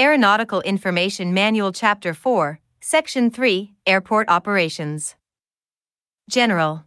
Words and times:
Aeronautical 0.00 0.62
Information 0.62 1.34
Manual 1.34 1.72
Chapter 1.72 2.14
4, 2.14 2.58
Section 2.80 3.30
3 3.30 3.74
Airport 3.86 4.30
Operations. 4.30 5.14
General 6.26 6.86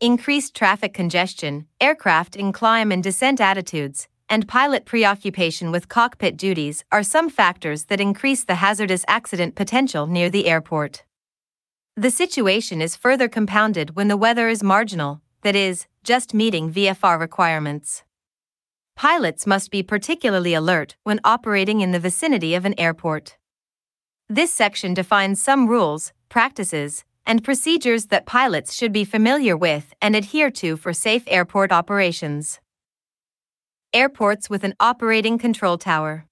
Increased 0.00 0.54
traffic 0.54 0.94
congestion, 0.94 1.66
aircraft 1.82 2.34
in 2.34 2.50
climb 2.50 2.90
and 2.92 3.02
descent 3.02 3.42
attitudes, 3.42 4.08
and 4.26 4.48
pilot 4.48 4.86
preoccupation 4.86 5.70
with 5.70 5.90
cockpit 5.90 6.38
duties 6.38 6.82
are 6.90 7.02
some 7.02 7.28
factors 7.28 7.84
that 7.84 8.00
increase 8.00 8.42
the 8.42 8.54
hazardous 8.54 9.04
accident 9.06 9.54
potential 9.54 10.06
near 10.06 10.30
the 10.30 10.46
airport. 10.46 11.04
The 11.94 12.10
situation 12.10 12.80
is 12.80 12.96
further 12.96 13.28
compounded 13.28 13.96
when 13.96 14.08
the 14.08 14.16
weather 14.16 14.48
is 14.48 14.62
marginal, 14.62 15.20
that 15.42 15.54
is, 15.54 15.86
just 16.02 16.32
meeting 16.32 16.72
VFR 16.72 17.20
requirements. 17.20 18.02
Pilots 18.96 19.46
must 19.46 19.70
be 19.70 19.82
particularly 19.82 20.54
alert 20.54 20.96
when 21.02 21.20
operating 21.24 21.80
in 21.80 21.90
the 21.90 21.98
vicinity 21.98 22.54
of 22.54 22.64
an 22.64 22.78
airport. 22.78 23.36
This 24.28 24.52
section 24.54 24.94
defines 24.94 25.42
some 25.42 25.66
rules, 25.66 26.12
practices, 26.28 27.04
and 27.26 27.44
procedures 27.44 28.06
that 28.06 28.26
pilots 28.26 28.74
should 28.74 28.92
be 28.92 29.04
familiar 29.04 29.56
with 29.56 29.92
and 30.00 30.16
adhere 30.16 30.50
to 30.50 30.76
for 30.76 30.92
safe 30.92 31.24
airport 31.26 31.72
operations. 31.72 32.60
Airports 33.92 34.48
with 34.48 34.64
an 34.64 34.74
operating 34.80 35.36
control 35.38 35.78
tower. 35.78 36.26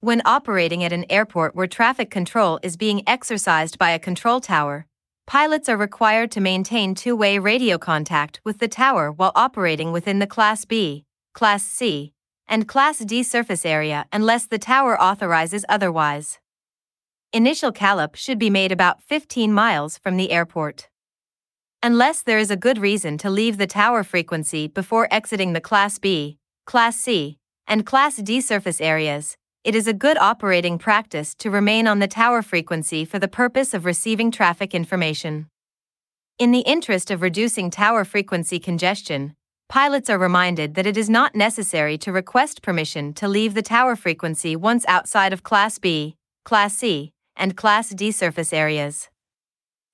When 0.00 0.22
operating 0.24 0.84
at 0.84 0.92
an 0.92 1.06
airport 1.10 1.54
where 1.54 1.66
traffic 1.66 2.10
control 2.10 2.58
is 2.62 2.76
being 2.76 3.02
exercised 3.08 3.78
by 3.78 3.90
a 3.90 3.98
control 3.98 4.40
tower, 4.40 4.86
pilots 5.26 5.68
are 5.68 5.76
required 5.76 6.30
to 6.32 6.40
maintain 6.40 6.94
two 6.94 7.16
way 7.16 7.38
radio 7.38 7.78
contact 7.78 8.40
with 8.44 8.58
the 8.58 8.68
tower 8.68 9.10
while 9.10 9.32
operating 9.34 9.92
within 9.92 10.18
the 10.18 10.26
Class 10.26 10.64
B, 10.64 11.04
Class 11.34 11.64
C, 11.64 12.12
and 12.46 12.68
Class 12.68 12.98
D 12.98 13.22
surface 13.22 13.64
area 13.64 14.06
unless 14.12 14.46
the 14.46 14.58
tower 14.58 15.00
authorizes 15.00 15.64
otherwise. 15.68 16.38
Initial 17.32 17.72
callup 17.72 18.14
should 18.14 18.38
be 18.38 18.50
made 18.50 18.70
about 18.70 19.02
15 19.02 19.52
miles 19.52 19.96
from 19.96 20.18
the 20.18 20.30
airport. 20.30 20.90
Unless 21.82 22.22
there 22.22 22.38
is 22.38 22.50
a 22.50 22.56
good 22.56 22.76
reason 22.78 23.16
to 23.18 23.30
leave 23.30 23.56
the 23.56 23.66
tower 23.66 24.04
frequency 24.04 24.68
before 24.68 25.08
exiting 25.10 25.54
the 25.54 25.60
Class 25.60 25.98
B, 25.98 26.36
Class 26.66 26.96
C, 26.96 27.38
and 27.66 27.86
Class 27.86 28.16
D 28.16 28.42
surface 28.42 28.80
areas, 28.80 29.38
it 29.64 29.74
is 29.74 29.86
a 29.86 29.94
good 29.94 30.18
operating 30.18 30.76
practice 30.76 31.34
to 31.36 31.50
remain 31.50 31.86
on 31.86 32.00
the 32.00 32.06
tower 32.06 32.42
frequency 32.42 33.06
for 33.06 33.18
the 33.18 33.28
purpose 33.28 33.72
of 33.72 33.86
receiving 33.86 34.30
traffic 34.30 34.74
information. 34.74 35.46
In 36.38 36.50
the 36.50 36.60
interest 36.60 37.10
of 37.10 37.22
reducing 37.22 37.70
tower 37.70 38.04
frequency 38.04 38.58
congestion, 38.58 39.34
pilots 39.72 40.10
are 40.10 40.18
reminded 40.18 40.74
that 40.74 40.84
it 40.84 40.98
is 40.98 41.08
not 41.08 41.34
necessary 41.34 41.96
to 41.96 42.12
request 42.12 42.60
permission 42.60 43.14
to 43.14 43.26
leave 43.26 43.54
the 43.54 43.62
tower 43.62 43.96
frequency 43.96 44.54
once 44.54 44.84
outside 44.86 45.32
of 45.32 45.42
Class 45.42 45.78
B, 45.78 46.14
Class 46.44 46.76
C, 46.76 47.10
and 47.36 47.56
Class 47.56 47.88
D 47.88 48.10
surface 48.10 48.52
areas. 48.52 49.08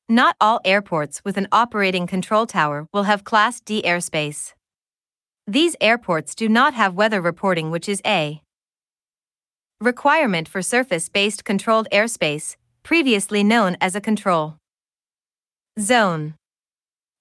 Not 0.09 0.35
all 0.41 0.61
airports 0.65 1.23
with 1.25 1.37
an 1.37 1.47
operating 1.53 2.09
control 2.09 2.45
tower 2.45 2.89
will 2.93 3.05
have 3.05 3.23
Class 3.23 3.61
D 3.61 3.81
airspace. 3.83 4.53
These 5.47 5.77
airports 5.81 6.35
do 6.35 6.49
not 6.49 6.75
have 6.75 6.95
weather 6.95 7.21
reporting, 7.21 7.71
which 7.71 7.89
is 7.89 8.03
a 8.05 8.43
requirement 9.81 10.49
for 10.49 10.61
surface 10.61 11.09
based 11.09 11.45
controlled 11.45 11.87
airspace, 11.93 12.57
previously 12.83 13.45
known 13.45 13.77
as 13.81 13.95
a 13.95 14.01
control 14.01 14.57
zone. 15.79 16.35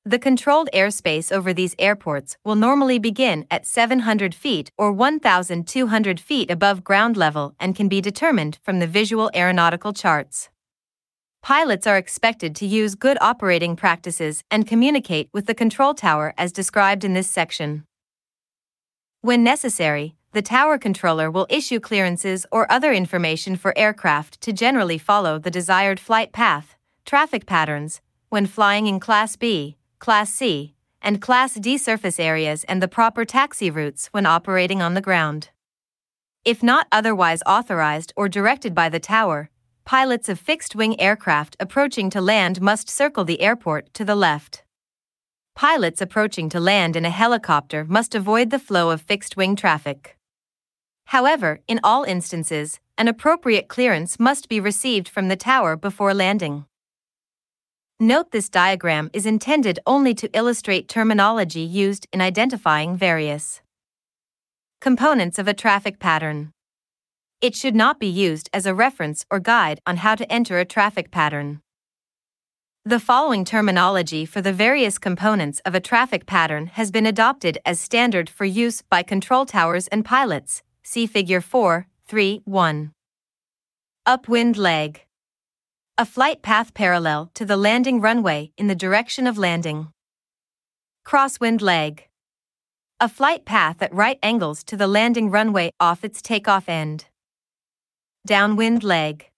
The 0.08 0.19
controlled 0.19 0.69
airspace 0.73 1.31
over 1.31 1.53
these 1.53 1.75
airports 1.77 2.38
will 2.45 2.55
normally 2.55 2.97
begin 2.97 3.45
at 3.52 3.66
700 3.66 4.33
feet 4.33 4.72
or 4.77 4.91
1,200 4.91 6.19
feet 6.19 6.49
above 6.49 6.83
ground 6.83 7.17
level 7.17 7.53
and 7.59 7.75
can 7.75 7.89
be 7.89 7.99
determined 7.99 8.58
from 8.64 8.80
the 8.80 8.88
visual 8.88 9.30
aeronautical 9.36 9.91
charts 9.91 10.49
pilots 11.47 11.88
are 11.88 11.95
expected 11.95 12.53
to 12.53 12.66
use 12.66 12.93
good 12.93 13.17
operating 13.21 13.73
practices 13.73 14.43
and 14.52 14.67
communicate 14.67 15.30
with 15.32 15.45
the 15.45 15.55
control 15.55 15.93
tower 15.93 16.33
as 16.37 16.52
described 16.52 17.05
in 17.05 17.14
this 17.14 17.30
section. 17.30 17.86
When 19.21 19.45
necessary, 19.45 20.17
the 20.33 20.42
tower 20.42 20.77
controller 20.77 21.32
will 21.32 21.48
issue 21.49 21.80
clearances 21.80 22.45
or 22.52 22.70
other 22.70 22.92
information 22.92 23.55
for 23.55 23.73
aircraft 23.77 24.42
to 24.42 24.52
generally 24.52 24.98
follow 24.98 25.39
the 25.39 25.49
desired 25.49 26.02
flight 26.02 26.33
path, 26.33 26.76
traffic 27.05 27.45
patterns, 27.45 28.02
when 28.27 28.45
flying 28.45 28.87
in 28.87 28.99
Class 28.99 29.37
B, 29.37 29.77
Class 29.99 30.31
C, 30.31 30.75
and 31.02 31.21
Class 31.21 31.55
D 31.55 31.77
surface 31.77 32.19
areas 32.19 32.63
and 32.65 32.81
the 32.81 32.87
proper 32.87 33.25
taxi 33.25 33.69
routes 33.71 34.08
when 34.08 34.25
operating 34.25 34.81
on 34.81 34.93
the 34.93 35.02
ground. 35.02 35.49
If 36.45 36.61
not 36.61 36.87
otherwise 36.91 37.41
authorized 37.45 38.13
or 38.15 38.30
directed 38.30 38.73
by 38.73 38.89
the 38.89 38.99
tower, 38.99 39.49
pilots 39.85 40.30
of 40.30 40.39
fixed 40.39 40.75
wing 40.75 40.99
aircraft 40.99 41.58
approaching 41.59 42.09
to 42.11 42.21
land 42.21 42.61
must 42.61 42.89
circle 42.89 43.25
the 43.25 43.41
airport 43.41 43.93
to 43.95 44.05
the 44.05 44.15
left. 44.15 44.63
Pilots 45.55 46.02
approaching 46.02 46.47
to 46.49 46.59
land 46.59 46.95
in 46.95 47.03
a 47.03 47.09
helicopter 47.09 47.83
must 47.83 48.14
avoid 48.14 48.52
the 48.52 48.59
flow 48.59 48.91
of 48.91 49.02
fixed 49.02 49.35
wing 49.35 49.55
traffic. 49.55 50.17
However, 51.05 51.61
in 51.67 51.79
all 51.83 52.03
instances, 52.03 52.79
an 52.97 53.08
appropriate 53.08 53.67
clearance 53.67 54.19
must 54.19 54.47
be 54.47 54.59
received 54.59 55.09
from 55.09 55.27
the 55.27 55.35
tower 55.35 55.75
before 55.75 56.14
landing. 56.14 56.65
Note 57.99 58.30
this 58.30 58.47
diagram 58.47 59.09
is 59.11 59.25
intended 59.25 59.80
only 59.87 60.13
to 60.13 60.30
illustrate 60.31 60.87
terminology 60.87 61.61
used 61.61 62.05
in 62.13 62.21
identifying 62.21 62.95
various 62.95 63.59
components 64.80 65.39
of 65.39 65.47
a 65.47 65.53
traffic 65.55 65.97
pattern. 65.97 66.52
It 67.41 67.55
should 67.55 67.73
not 67.73 67.99
be 67.99 68.05
used 68.05 68.52
as 68.53 68.67
a 68.67 68.75
reference 68.75 69.25
or 69.31 69.39
guide 69.39 69.80
on 69.87 69.97
how 69.97 70.13
to 70.13 70.31
enter 70.31 70.59
a 70.59 70.65
traffic 70.65 71.09
pattern. 71.09 71.59
The 72.85 72.99
following 72.99 73.43
terminology 73.43 74.25
for 74.25 74.41
the 74.41 74.53
various 74.53 74.99
components 74.99 75.59
of 75.65 75.73
a 75.73 75.79
traffic 75.79 76.27
pattern 76.27 76.67
has 76.67 76.91
been 76.91 77.08
adopted 77.08 77.58
as 77.65 77.79
standard 77.79 78.29
for 78.29 78.45
use 78.45 78.83
by 78.83 79.02
control 79.02 79.47
towers 79.47 79.87
and 79.87 80.05
pilots. 80.05 80.61
See 80.83 81.08
Figure 81.08 81.41
4, 81.41 81.87
3, 82.05 82.43
1. 82.45 82.91
Upwind 84.05 84.55
leg. 84.55 85.07
A 85.99 86.05
flight 86.05 86.43
path 86.43 86.75
parallel 86.75 87.31
to 87.33 87.43
the 87.43 87.58
landing 87.58 87.99
runway 87.99 88.52
in 88.55 88.67
the 88.67 88.75
direction 88.75 89.25
of 89.25 89.35
landing. 89.35 89.87
Crosswind 91.03 91.59
leg. 91.59 92.08
A 92.99 93.09
flight 93.09 93.45
path 93.45 93.81
at 93.81 93.91
right 93.91 94.19
angles 94.21 94.63
to 94.65 94.77
the 94.77 94.85
landing 94.85 95.31
runway 95.31 95.71
off 95.80 96.03
its 96.03 96.21
takeoff 96.21 96.69
end. 96.69 97.05
Downwind 98.27 98.83
leg. 98.83 99.31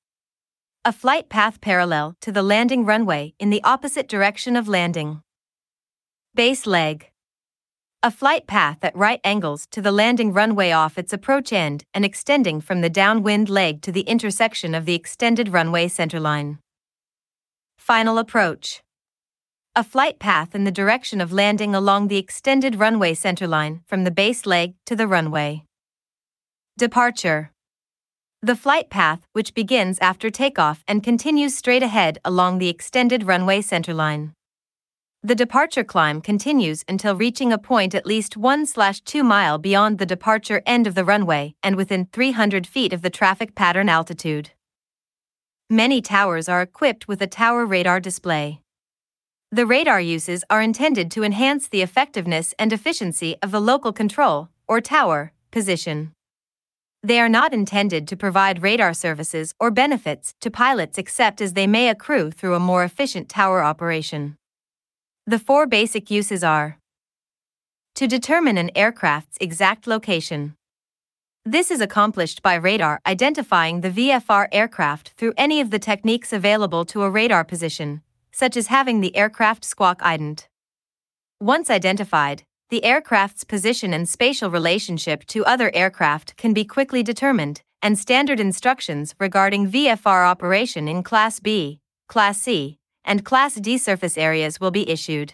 A 0.83 0.91
flight 0.91 1.29
path 1.29 1.61
parallel 1.61 2.17
to 2.19 2.29
the 2.29 2.43
landing 2.43 2.83
runway 2.83 3.35
in 3.39 3.51
the 3.51 3.63
opposite 3.63 4.09
direction 4.09 4.57
of 4.57 4.67
landing. 4.67 5.21
Base 6.35 6.67
leg. 6.67 7.09
A 8.01 8.11
flight 8.11 8.47
path 8.47 8.77
at 8.81 8.95
right 8.95 9.19
angles 9.25 9.67
to 9.71 9.81
the 9.81 9.91
landing 9.91 10.31
runway 10.31 10.71
off 10.71 10.97
its 10.97 11.11
approach 11.11 11.51
end 11.51 11.83
and 11.93 12.05
extending 12.05 12.61
from 12.61 12.79
the 12.79 12.89
downwind 12.89 13.49
leg 13.49 13.81
to 13.81 13.91
the 13.91 14.03
intersection 14.03 14.73
of 14.73 14.85
the 14.85 14.95
extended 14.95 15.49
runway 15.49 15.89
centerline. 15.89 16.59
Final 17.77 18.17
approach. 18.17 18.81
A 19.75 19.83
flight 19.83 20.17
path 20.17 20.55
in 20.55 20.63
the 20.63 20.71
direction 20.71 21.19
of 21.19 21.33
landing 21.33 21.75
along 21.75 22.07
the 22.07 22.15
extended 22.15 22.75
runway 22.75 23.13
centerline 23.13 23.81
from 23.85 24.05
the 24.05 24.11
base 24.11 24.45
leg 24.45 24.75
to 24.85 24.95
the 24.95 25.05
runway. 25.05 25.65
Departure. 26.77 27.51
The 28.41 28.55
flight 28.55 28.89
path, 28.89 29.27
which 29.33 29.53
begins 29.53 29.99
after 29.99 30.29
takeoff 30.29 30.85
and 30.87 31.03
continues 31.03 31.57
straight 31.57 31.83
ahead 31.83 32.17
along 32.23 32.59
the 32.59 32.69
extended 32.69 33.23
runway 33.23 33.59
centerline. 33.59 34.31
The 35.21 35.35
departure 35.35 35.83
climb 35.83 36.21
continues 36.21 36.85
until 36.87 37.13
reaching 37.13 37.51
a 37.51 37.57
point 37.57 37.93
at 37.93 38.05
least 38.05 38.37
1/2 38.37 39.21
mile 39.21 39.57
beyond 39.57 39.97
the 39.97 40.05
departure 40.05 40.61
end 40.65 40.87
of 40.87 40.95
the 40.95 41.03
runway 41.03 41.55
and 41.61 41.75
within 41.75 42.05
300 42.13 42.65
feet 42.65 42.93
of 42.93 43.01
the 43.01 43.09
traffic 43.09 43.53
pattern 43.53 43.89
altitude. 43.89 44.51
Many 45.69 46.01
towers 46.01 46.47
are 46.47 46.61
equipped 46.61 47.09
with 47.09 47.21
a 47.21 47.27
tower 47.27 47.65
radar 47.65 47.99
display. 47.99 48.61
The 49.51 49.65
radar 49.65 49.99
uses 49.99 50.45
are 50.49 50.61
intended 50.61 51.11
to 51.11 51.23
enhance 51.23 51.67
the 51.67 51.81
effectiveness 51.81 52.53
and 52.57 52.71
efficiency 52.71 53.35
of 53.41 53.51
the 53.51 53.59
local 53.59 53.91
control, 53.91 54.47
or 54.69 54.79
tower, 54.79 55.33
position. 55.51 56.13
They 57.03 57.19
are 57.19 57.27
not 57.29 57.53
intended 57.53 58.07
to 58.07 58.15
provide 58.15 58.63
radar 58.63 58.93
services 58.93 59.53
or 59.59 59.69
benefits 59.69 60.33
to 60.39 60.49
pilots 60.49 60.97
except 60.97 61.41
as 61.41 61.53
they 61.53 61.67
may 61.67 61.89
accrue 61.89 62.31
through 62.31 62.55
a 62.55 62.59
more 62.59 62.85
efficient 62.85 63.27
tower 63.27 63.61
operation. 63.61 64.37
The 65.29 65.37
four 65.37 65.67
basic 65.67 66.09
uses 66.09 66.43
are 66.43 66.79
to 67.93 68.07
determine 68.07 68.57
an 68.57 68.71
aircraft's 68.75 69.37
exact 69.39 69.85
location. 69.85 70.55
This 71.45 71.69
is 71.69 71.81
accomplished 71.81 72.41
by 72.41 72.55
radar 72.55 72.99
identifying 73.05 73.81
the 73.81 73.91
VFR 73.91 74.47
aircraft 74.51 75.09
through 75.17 75.35
any 75.37 75.61
of 75.61 75.69
the 75.69 75.77
techniques 75.77 76.33
available 76.33 76.83
to 76.85 77.03
a 77.03 77.11
radar 77.11 77.43
position, 77.43 78.01
such 78.31 78.57
as 78.57 78.73
having 78.73 79.01
the 79.01 79.15
aircraft 79.15 79.63
squawk 79.63 80.01
ident. 80.01 80.47
Once 81.39 81.69
identified, 81.69 82.41
the 82.71 82.83
aircraft's 82.83 83.43
position 83.43 83.93
and 83.93 84.09
spatial 84.09 84.49
relationship 84.49 85.25
to 85.25 85.45
other 85.45 85.69
aircraft 85.75 86.37
can 86.37 86.55
be 86.55 86.65
quickly 86.65 87.03
determined, 87.03 87.61
and 87.83 87.99
standard 87.99 88.39
instructions 88.39 89.13
regarding 89.19 89.69
VFR 89.69 90.27
operation 90.27 90.87
in 90.87 91.03
Class 91.03 91.39
B, 91.39 91.81
Class 92.07 92.41
C, 92.41 92.78
and 93.03 93.25
Class 93.25 93.55
D 93.55 93.77
surface 93.77 94.17
areas 94.17 94.59
will 94.59 94.71
be 94.71 94.89
issued. 94.89 95.33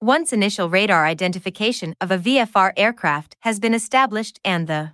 Once 0.00 0.32
initial 0.32 0.70
radar 0.70 1.04
identification 1.04 1.94
of 2.00 2.10
a 2.10 2.18
VFR 2.18 2.72
aircraft 2.76 3.36
has 3.40 3.60
been 3.60 3.74
established 3.74 4.40
and 4.44 4.66
the 4.66 4.92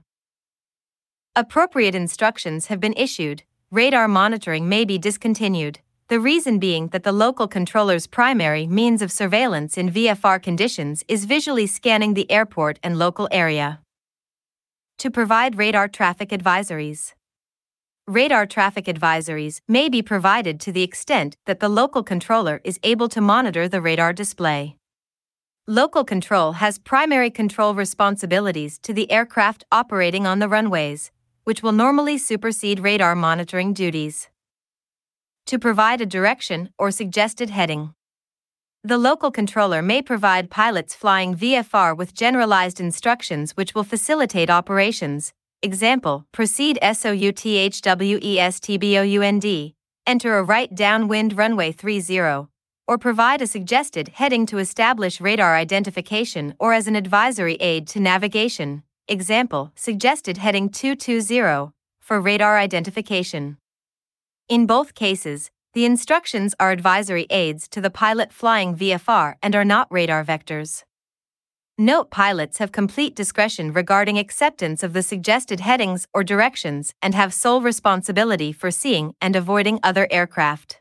appropriate 1.37 1.94
instructions 1.94 2.67
have 2.67 2.81
been 2.81 2.94
issued, 2.96 3.44
radar 3.70 4.08
monitoring 4.08 4.69
may 4.69 4.84
be 4.84 4.99
discontinued, 4.99 5.78
the 6.08 6.20
reason 6.20 6.58
being 6.58 6.88
that 6.88 7.02
the 7.02 7.12
local 7.12 7.49
controller's 7.49 8.06
primary 8.06 8.67
means 8.67 9.02
of 9.02 9.11
surveillance 9.11 9.76
in 9.76 9.90
VFR 9.90 10.40
conditions 10.40 11.05
is 11.08 11.25
visually 11.25 11.67
scanning 11.67 12.14
the 12.14 12.31
airport 12.31 12.78
and 12.82 12.96
local 12.96 13.28
area. 13.32 13.81
To 14.99 15.11
provide 15.11 15.58
radar 15.58 15.88
traffic 15.88 16.31
advisories. 16.31 17.12
Radar 18.08 18.46
traffic 18.46 18.84
advisories 18.84 19.58
may 19.66 19.88
be 19.88 20.00
provided 20.00 20.60
to 20.60 20.70
the 20.70 20.84
extent 20.84 21.36
that 21.44 21.58
the 21.58 21.68
local 21.68 22.04
controller 22.04 22.60
is 22.62 22.78
able 22.84 23.08
to 23.08 23.20
monitor 23.20 23.66
the 23.66 23.80
radar 23.80 24.12
display. 24.12 24.76
Local 25.66 26.04
control 26.04 26.52
has 26.52 26.78
primary 26.78 27.32
control 27.32 27.74
responsibilities 27.74 28.78
to 28.84 28.92
the 28.92 29.10
aircraft 29.10 29.64
operating 29.72 30.24
on 30.24 30.38
the 30.38 30.48
runways, 30.48 31.10
which 31.42 31.64
will 31.64 31.72
normally 31.72 32.16
supersede 32.16 32.78
radar 32.78 33.16
monitoring 33.16 33.72
duties 33.72 34.28
to 35.46 35.58
provide 35.58 36.00
a 36.00 36.06
direction 36.06 36.70
or 36.78 36.92
suggested 36.92 37.50
heading. 37.50 37.92
The 38.84 38.98
local 38.98 39.32
controller 39.32 39.82
may 39.82 40.00
provide 40.00 40.48
pilots 40.48 40.94
flying 40.94 41.34
VFR 41.34 41.96
with 41.96 42.14
generalized 42.14 42.78
instructions 42.78 43.56
which 43.56 43.74
will 43.74 43.82
facilitate 43.82 44.48
operations. 44.48 45.32
Example, 45.62 46.26
proceed 46.32 46.78
SOUTHWESTBOUND, 46.82 49.74
enter 50.06 50.38
a 50.38 50.42
right 50.42 50.74
downwind 50.74 51.36
runway 51.36 51.72
30, 51.72 52.48
or 52.86 52.98
provide 52.98 53.40
a 53.40 53.46
suggested 53.46 54.08
heading 54.14 54.44
to 54.46 54.58
establish 54.58 55.20
radar 55.20 55.56
identification 55.56 56.54
or 56.60 56.74
as 56.74 56.86
an 56.86 56.94
advisory 56.94 57.54
aid 57.54 57.88
to 57.88 57.98
navigation. 57.98 58.82
Example, 59.08 59.72
suggested 59.74 60.36
heading 60.36 60.68
220 60.68 61.72
for 62.00 62.20
radar 62.20 62.58
identification. 62.58 63.56
In 64.48 64.66
both 64.66 64.94
cases, 64.94 65.50
the 65.72 65.84
instructions 65.84 66.54
are 66.60 66.70
advisory 66.70 67.26
aids 67.30 67.66
to 67.68 67.80
the 67.80 67.90
pilot 67.90 68.32
flying 68.32 68.76
VFR 68.76 69.34
and 69.42 69.56
are 69.56 69.64
not 69.64 69.88
radar 69.90 70.24
vectors. 70.24 70.84
Note 71.78 72.11
pilots 72.11 72.56
have 72.56 72.73
complete 72.73 73.14
discretion 73.14 73.70
regarding 73.70 74.19
acceptance 74.19 74.82
of 74.82 74.94
the 74.94 75.02
suggested 75.02 75.61
headings 75.61 76.08
or 76.14 76.25
directions 76.25 76.94
and 77.02 77.14
have 77.14 77.34
sole 77.34 77.61
responsibility 77.61 78.50
for 78.50 78.70
seeing 78.70 79.14
and 79.20 79.37
avoiding 79.37 79.78
other 79.82 80.08
aircraft. 80.11 80.81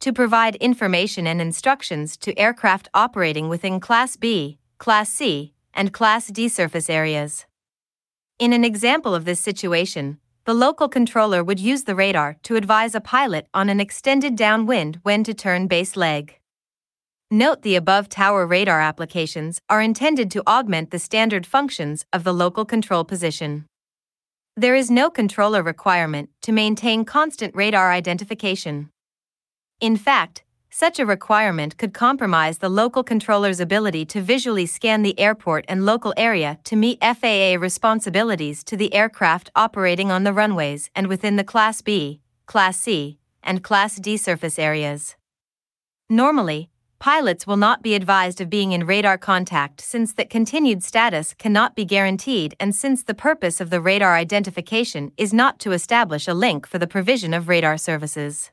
To 0.00 0.12
provide 0.12 0.56
information 0.56 1.28
and 1.28 1.40
instructions 1.40 2.16
to 2.16 2.36
aircraft 2.36 2.88
operating 2.94 3.48
within 3.48 3.78
Class 3.78 4.16
B, 4.16 4.58
Class 4.78 5.08
C, 5.10 5.54
and 5.72 5.92
Class 5.92 6.26
D 6.26 6.48
surface 6.48 6.90
areas. 6.90 7.46
In 8.40 8.52
an 8.52 8.64
example 8.64 9.14
of 9.14 9.24
this 9.24 9.38
situation, 9.38 10.18
the 10.46 10.54
local 10.54 10.88
controller 10.88 11.44
would 11.44 11.60
use 11.60 11.84
the 11.84 11.94
radar 11.94 12.38
to 12.42 12.56
advise 12.56 12.96
a 12.96 13.00
pilot 13.00 13.46
on 13.54 13.70
an 13.70 13.78
extended 13.78 14.34
downwind 14.34 14.98
when 15.04 15.22
to 15.22 15.32
turn 15.32 15.68
base 15.68 15.94
leg. 15.94 16.40
Note 17.34 17.62
the 17.62 17.74
above 17.74 18.08
tower 18.08 18.46
radar 18.46 18.80
applications 18.80 19.60
are 19.68 19.82
intended 19.82 20.30
to 20.30 20.48
augment 20.48 20.92
the 20.92 21.00
standard 21.00 21.44
functions 21.44 22.04
of 22.12 22.22
the 22.22 22.32
local 22.32 22.64
control 22.64 23.02
position. 23.02 23.66
There 24.56 24.76
is 24.76 24.88
no 24.88 25.10
controller 25.10 25.60
requirement 25.60 26.30
to 26.42 26.52
maintain 26.52 27.04
constant 27.04 27.52
radar 27.56 27.90
identification. 27.90 28.90
In 29.80 29.96
fact, 29.96 30.44
such 30.70 31.00
a 31.00 31.06
requirement 31.06 31.76
could 31.76 31.92
compromise 31.92 32.58
the 32.58 32.68
local 32.68 33.02
controller's 33.02 33.58
ability 33.58 34.04
to 34.04 34.20
visually 34.20 34.64
scan 34.64 35.02
the 35.02 35.18
airport 35.18 35.64
and 35.66 35.84
local 35.84 36.14
area 36.16 36.60
to 36.62 36.76
meet 36.76 37.02
FAA 37.02 37.56
responsibilities 37.58 38.62
to 38.62 38.76
the 38.76 38.94
aircraft 38.94 39.50
operating 39.56 40.12
on 40.12 40.22
the 40.22 40.32
runways 40.32 40.88
and 40.94 41.08
within 41.08 41.34
the 41.34 41.42
Class 41.42 41.82
B, 41.82 42.20
Class 42.46 42.76
C, 42.78 43.18
and 43.42 43.64
Class 43.64 43.96
D 43.96 44.16
surface 44.16 44.56
areas. 44.56 45.16
Normally, 46.08 46.70
pilots 47.04 47.46
will 47.46 47.58
not 47.58 47.82
be 47.82 47.94
advised 47.94 48.40
of 48.40 48.48
being 48.48 48.72
in 48.72 48.86
radar 48.86 49.18
contact 49.18 49.78
since 49.78 50.14
that 50.14 50.30
continued 50.30 50.82
status 50.82 51.34
cannot 51.34 51.76
be 51.76 51.84
guaranteed 51.84 52.56
and 52.58 52.74
since 52.74 53.02
the 53.02 53.12
purpose 53.12 53.60
of 53.60 53.68
the 53.68 53.78
radar 53.78 54.16
identification 54.16 55.12
is 55.18 55.30
not 55.30 55.58
to 55.58 55.72
establish 55.72 56.26
a 56.26 56.32
link 56.32 56.66
for 56.66 56.78
the 56.78 56.86
provision 56.86 57.34
of 57.34 57.46
radar 57.46 57.76
services. 57.76 58.50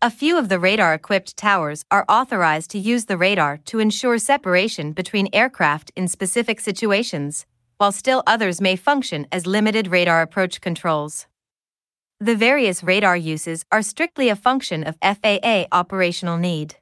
A 0.00 0.08
few 0.08 0.38
of 0.38 0.48
the 0.48 0.60
radar 0.60 0.94
equipped 0.94 1.36
towers 1.36 1.84
are 1.90 2.04
authorized 2.08 2.70
to 2.70 2.78
use 2.78 3.06
the 3.06 3.18
radar 3.18 3.56
to 3.64 3.80
ensure 3.80 4.16
separation 4.16 4.92
between 4.92 5.28
aircraft 5.32 5.90
in 5.96 6.06
specific 6.06 6.60
situations, 6.60 7.44
while 7.78 7.90
still 7.90 8.22
others 8.24 8.60
may 8.60 8.76
function 8.76 9.26
as 9.32 9.48
limited 9.48 9.88
radar 9.88 10.22
approach 10.22 10.60
controls. 10.60 11.26
The 12.20 12.36
various 12.36 12.84
radar 12.84 13.16
uses 13.16 13.64
are 13.72 13.82
strictly 13.82 14.28
a 14.28 14.36
function 14.36 14.84
of 14.84 14.96
FAA 15.02 15.64
operational 15.72 16.38
need. 16.38 16.76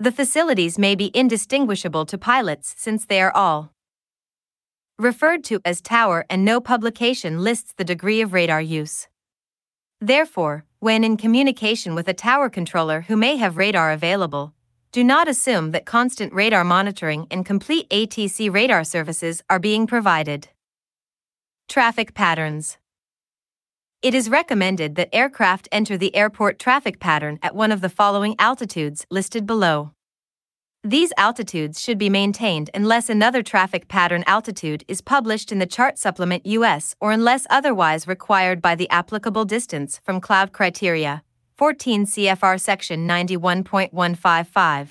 The 0.00 0.12
facilities 0.12 0.78
may 0.78 0.94
be 0.94 1.10
indistinguishable 1.12 2.06
to 2.06 2.16
pilots 2.16 2.72
since 2.78 3.04
they 3.04 3.20
are 3.20 3.34
all 3.34 3.72
referred 4.96 5.42
to 5.44 5.60
as 5.64 5.80
tower 5.80 6.24
and 6.30 6.44
no 6.44 6.60
publication 6.60 7.42
lists 7.42 7.72
the 7.76 7.84
degree 7.84 8.20
of 8.20 8.32
radar 8.32 8.60
use. 8.60 9.08
Therefore, 10.00 10.64
when 10.78 11.02
in 11.02 11.16
communication 11.16 11.96
with 11.96 12.06
a 12.06 12.14
tower 12.14 12.48
controller 12.48 13.02
who 13.02 13.16
may 13.16 13.36
have 13.38 13.56
radar 13.56 13.90
available, 13.90 14.54
do 14.92 15.02
not 15.02 15.26
assume 15.26 15.72
that 15.72 15.84
constant 15.84 16.32
radar 16.32 16.62
monitoring 16.62 17.26
and 17.28 17.44
complete 17.44 17.90
ATC 17.90 18.52
radar 18.52 18.84
services 18.84 19.42
are 19.50 19.58
being 19.58 19.88
provided. 19.88 20.48
Traffic 21.68 22.14
patterns. 22.14 22.78
It 24.00 24.14
is 24.14 24.30
recommended 24.30 24.94
that 24.94 25.12
aircraft 25.12 25.68
enter 25.72 25.98
the 25.98 26.14
airport 26.14 26.60
traffic 26.60 27.00
pattern 27.00 27.40
at 27.42 27.56
one 27.56 27.72
of 27.72 27.80
the 27.80 27.88
following 27.88 28.36
altitudes 28.38 29.04
listed 29.10 29.44
below. 29.44 29.90
These 30.84 31.12
altitudes 31.16 31.80
should 31.80 31.98
be 31.98 32.08
maintained 32.08 32.70
unless 32.72 33.10
another 33.10 33.42
traffic 33.42 33.88
pattern 33.88 34.22
altitude 34.28 34.84
is 34.86 35.00
published 35.00 35.50
in 35.50 35.58
the 35.58 35.66
chart 35.66 35.98
supplement 35.98 36.46
US 36.46 36.94
or 37.00 37.10
unless 37.10 37.44
otherwise 37.50 38.06
required 38.06 38.62
by 38.62 38.76
the 38.76 38.88
applicable 38.88 39.44
distance 39.44 40.00
from 40.04 40.20
cloud 40.20 40.52
criteria. 40.52 41.24
14 41.56 42.06
CFR 42.06 42.60
section 42.60 43.08
91.155. 43.08 44.88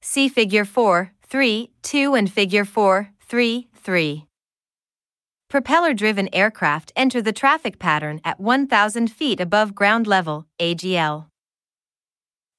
See 0.00 0.28
figure 0.30 0.64
4, 0.64 1.12
3, 1.24 1.70
2 1.82 2.14
and 2.14 2.32
figure 2.32 2.64
4, 2.64 3.10
3, 3.20 3.68
3. 3.74 4.27
Propeller 5.48 5.94
driven 5.94 6.28
aircraft 6.34 6.92
enter 6.94 7.22
the 7.22 7.32
traffic 7.32 7.78
pattern 7.78 8.20
at 8.22 8.38
1,000 8.38 9.10
feet 9.10 9.40
above 9.40 9.74
ground 9.74 10.06
level, 10.06 10.46
AGL. 10.60 11.28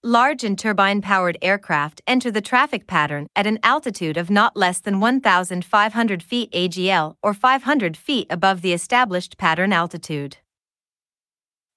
Large 0.02 0.44
and 0.44 0.58
turbine 0.58 1.00
powered 1.00 1.38
aircraft 1.44 2.02
enter 2.08 2.32
the 2.32 2.42
traffic 2.42 2.88
pattern 2.88 3.28
at 3.36 3.46
an 3.46 3.60
altitude 3.62 4.18
of 4.18 4.32
not 4.32 4.58
less 4.58 4.80
than 4.80 5.00
1,500 5.00 6.24
feet 6.24 6.52
AGL 6.52 7.14
or 7.22 7.36
500 7.36 7.96
feet 7.96 8.26
above 8.32 8.64
the 8.64 8.74
established 8.74 9.38
pattern 9.38 9.72
altitude. 9.72 10.38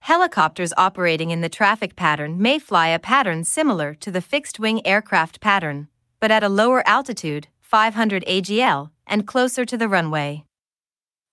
Helicopters 0.00 0.72
operating 0.78 1.28
in 1.28 1.42
the 1.42 1.50
traffic 1.50 1.94
pattern 1.94 2.40
may 2.40 2.58
fly 2.58 2.88
a 2.88 2.98
pattern 2.98 3.44
similar 3.44 3.92
to 3.94 4.10
the 4.10 4.22
fixed 4.22 4.58
wing 4.58 4.86
aircraft 4.86 5.42
pattern, 5.42 5.88
but 6.20 6.30
at 6.30 6.42
a 6.42 6.48
lower 6.48 6.82
altitude, 6.88 7.48
500 7.60 8.24
AGL, 8.26 8.88
and 9.06 9.26
closer 9.26 9.66
to 9.66 9.76
the 9.76 9.88
runway. 9.88 10.44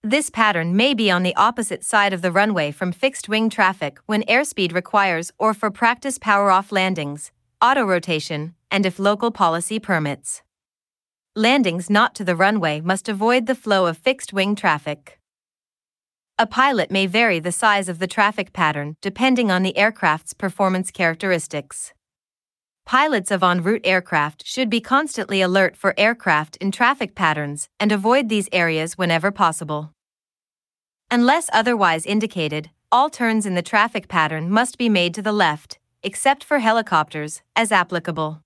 This 0.04 0.30
pattern 0.30 0.78
may 0.78 0.94
be 0.94 1.12
on 1.12 1.24
the 1.24 1.36
opposite 1.36 1.84
side 1.84 2.14
of 2.14 2.22
the 2.22 2.32
runway 2.32 2.72
from 2.72 2.94
fixed 2.94 3.28
wing 3.28 3.50
traffic 3.50 3.98
when 4.06 4.24
airspeed 4.24 4.74
requires 4.74 5.30
or 5.38 5.54
for 5.54 5.70
practice 5.70 6.18
power 6.18 6.52
off 6.52 6.72
landings, 6.72 7.34
auto 7.62 7.84
rotation, 7.84 8.56
and 8.72 8.86
if 8.86 8.98
local 8.98 9.30
policy 9.30 9.78
permits. 9.78 10.42
Landings 11.36 11.90
not 11.90 12.16
to 12.16 12.24
the 12.24 12.38
runway 12.38 12.80
must 12.80 13.10
avoid 13.10 13.46
the 13.46 13.56
flow 13.56 13.88
of 13.88 13.98
fixed 13.98 14.32
wing 14.32 14.56
traffic. 14.56 15.20
A 16.38 16.48
pilot 16.48 16.90
may 16.90 17.06
vary 17.06 17.40
the 17.40 17.52
size 17.52 17.90
of 17.90 18.00
the 18.00 18.08
traffic 18.08 18.54
pattern 18.54 18.96
depending 19.02 19.52
on 19.52 19.64
the 19.64 19.76
aircraft's 19.76 20.34
performance 20.34 20.92
characteristics. 20.92 21.94
Pilots 22.90 23.30
of 23.30 23.44
en 23.44 23.62
route 23.62 23.86
aircraft 23.86 24.48
should 24.48 24.68
be 24.68 24.82
constantly 24.82 25.44
alert 25.44 25.76
for 25.78 25.94
aircraft 25.96 26.56
in 26.56 26.72
traffic 26.72 27.14
patterns 27.14 27.70
and 27.80 27.92
avoid 27.92 28.30
these 28.30 28.50
areas 28.52 28.98
whenever 28.98 29.30
possible. 29.30 29.94
Unless 31.12 31.52
otherwise 31.54 32.08
indicated, 32.08 32.72
all 32.92 33.12
turns 33.12 33.46
in 33.46 33.54
the 33.54 33.62
traffic 33.62 34.08
pattern 34.08 34.50
must 34.50 34.80
be 34.80 34.90
made 34.90 35.14
to 35.14 35.22
the 35.22 35.32
left, 35.32 35.78
except 36.02 36.44
for 36.44 36.58
helicopters, 36.58 37.44
as 37.56 37.72
applicable. 37.72 38.42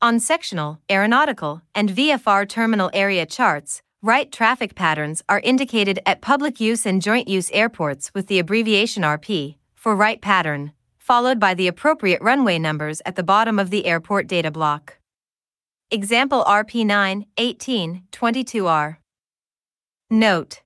On 0.00 0.18
sectional, 0.18 0.78
aeronautical, 0.90 1.60
and 1.74 1.90
VFR 1.90 2.48
terminal 2.48 2.88
area 2.94 3.26
charts, 3.26 3.82
right 4.00 4.32
traffic 4.32 4.74
patterns 4.74 5.22
are 5.28 5.40
indicated 5.40 6.00
at 6.06 6.22
public 6.22 6.60
use 6.60 6.86
and 6.86 7.02
joint 7.02 7.28
use 7.28 7.50
airports 7.50 8.10
with 8.14 8.28
the 8.28 8.38
abbreviation 8.38 9.02
RP 9.02 9.56
for 9.74 9.94
right 9.94 10.22
pattern, 10.22 10.72
followed 11.12 11.38
by 11.38 11.52
the 11.52 11.68
appropriate 11.68 12.22
runway 12.22 12.58
numbers 12.58 13.02
at 13.04 13.16
the 13.16 13.22
bottom 13.22 13.58
of 13.58 13.68
the 13.68 13.84
airport 13.84 14.26
data 14.26 14.50
block. 14.50 14.96
Example 15.90 16.42
RP9 16.44 17.26
18 17.36 18.04
22R. 18.10 18.96
Note 20.08 20.62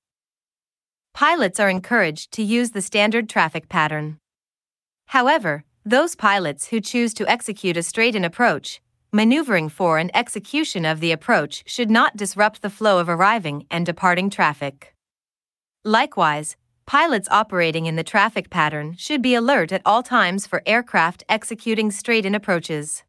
Pilots 1.12 1.59
are 1.59 1.69
encouraged 1.69 2.31
to 2.31 2.45
use 2.45 2.71
the 2.71 2.81
standard 2.81 3.29
traffic 3.29 3.69
pattern. 3.69 4.19
However, 5.07 5.65
those 5.85 6.15
pilots 6.15 6.69
who 6.69 6.81
choose 6.81 7.12
to 7.15 7.29
execute 7.29 7.76
a 7.76 7.83
straight 7.83 8.15
in 8.15 8.25
approach 8.25 8.81
maneuvering 9.12 9.69
for 9.69 9.99
and 9.99 10.12
execution 10.15 10.85
of 10.85 11.00
the 11.00 11.11
approach 11.11 11.65
should 11.67 11.91
not 11.91 12.17
disrupt 12.17 12.62
the 12.62 12.76
flow 12.79 13.00
of 13.00 13.09
arriving 13.09 13.67
and 13.69 13.85
departing 13.85 14.31
traffic. 14.31 14.95
Likewise, 15.85 16.57
pilots 16.87 17.28
operating 17.31 17.87
in 17.87 17.97
the 17.97 18.05
traffic 18.05 18.49
pattern 18.49 18.95
should 18.97 19.21
be 19.21 19.35
alert 19.35 19.73
at 19.73 19.83
all 19.85 20.02
times 20.02 20.47
for 20.47 20.62
aircraft 20.66 21.25
executing 21.28 21.90
straight 21.90 22.25
in 22.25 22.35
approaches. 22.35 23.02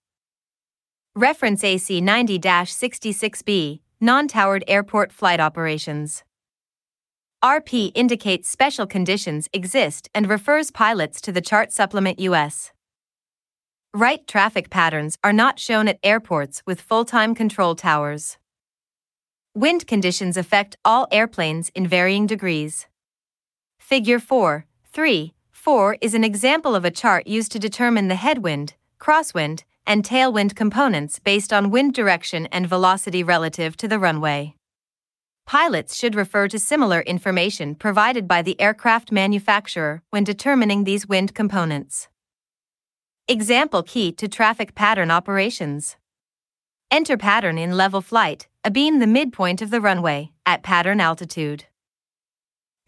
Reference 1.15 1.63
AC 1.63 2.01
90 2.01 2.39
66B 2.39 3.79
Non 3.99 4.27
towered 4.27 4.63
airport 4.67 5.11
flight 5.11 5.39
operations. 5.39 6.23
RP 7.43 7.91
indicates 7.95 8.47
special 8.47 8.85
conditions 8.85 9.49
exist 9.53 10.07
and 10.13 10.29
refers 10.29 10.69
pilots 10.69 11.19
to 11.21 11.31
the 11.31 11.41
chart 11.41 11.71
supplement 11.71 12.19
US. 12.19 12.71
Right 13.93 14.27
traffic 14.27 14.69
patterns 14.69 15.17
are 15.23 15.33
not 15.33 15.59
shown 15.59 15.87
at 15.87 15.97
airports 16.03 16.61
with 16.67 16.81
full 16.81 17.05
time 17.05 17.33
control 17.33 17.73
towers. 17.73 18.37
Wind 19.55 19.87
conditions 19.87 20.37
affect 20.37 20.77
all 20.85 21.07
airplanes 21.11 21.69
in 21.73 21.87
varying 21.87 22.27
degrees. 22.27 22.85
Figure 23.87 24.19
4, 24.19 24.65
3, 24.91 25.33
4 25.49 25.97
is 26.01 26.13
an 26.13 26.25
example 26.25 26.75
of 26.75 26.83
a 26.83 26.91
chart 26.91 27.25
used 27.25 27.53
to 27.53 27.57
determine 27.57 28.09
the 28.09 28.15
headwind, 28.15 28.73
crosswind, 28.99 29.63
and 29.85 30.03
tailwind 30.03 30.57
components 30.57 31.19
based 31.19 31.53
on 31.53 31.71
wind 31.71 31.93
direction 31.93 32.47
and 32.47 32.67
velocity 32.67 33.23
relative 33.23 33.77
to 33.77 33.87
the 33.87 33.97
runway. 33.97 34.55
Pilots 35.45 35.95
should 35.95 36.15
refer 36.15 36.49
to 36.49 36.59
similar 36.59 36.99
information 36.99 37.75
provided 37.75 38.27
by 38.27 38.41
the 38.41 38.59
aircraft 38.59 39.09
manufacturer 39.13 40.03
when 40.09 40.25
determining 40.25 40.83
these 40.83 41.07
wind 41.07 41.33
components. 41.33 42.09
Example 43.29 43.83
key 43.83 44.11
to 44.11 44.27
traffic 44.27 44.75
pattern 44.75 45.09
operations. 45.09 45.95
Enter 46.91 47.15
pattern 47.15 47.57
in 47.57 47.77
level 47.77 48.01
flight, 48.01 48.49
abeam 48.65 48.99
the 48.99 49.07
midpoint 49.07 49.61
of 49.61 49.69
the 49.69 49.79
runway, 49.79 50.33
at 50.45 50.61
pattern 50.61 50.99
altitude. 50.99 51.67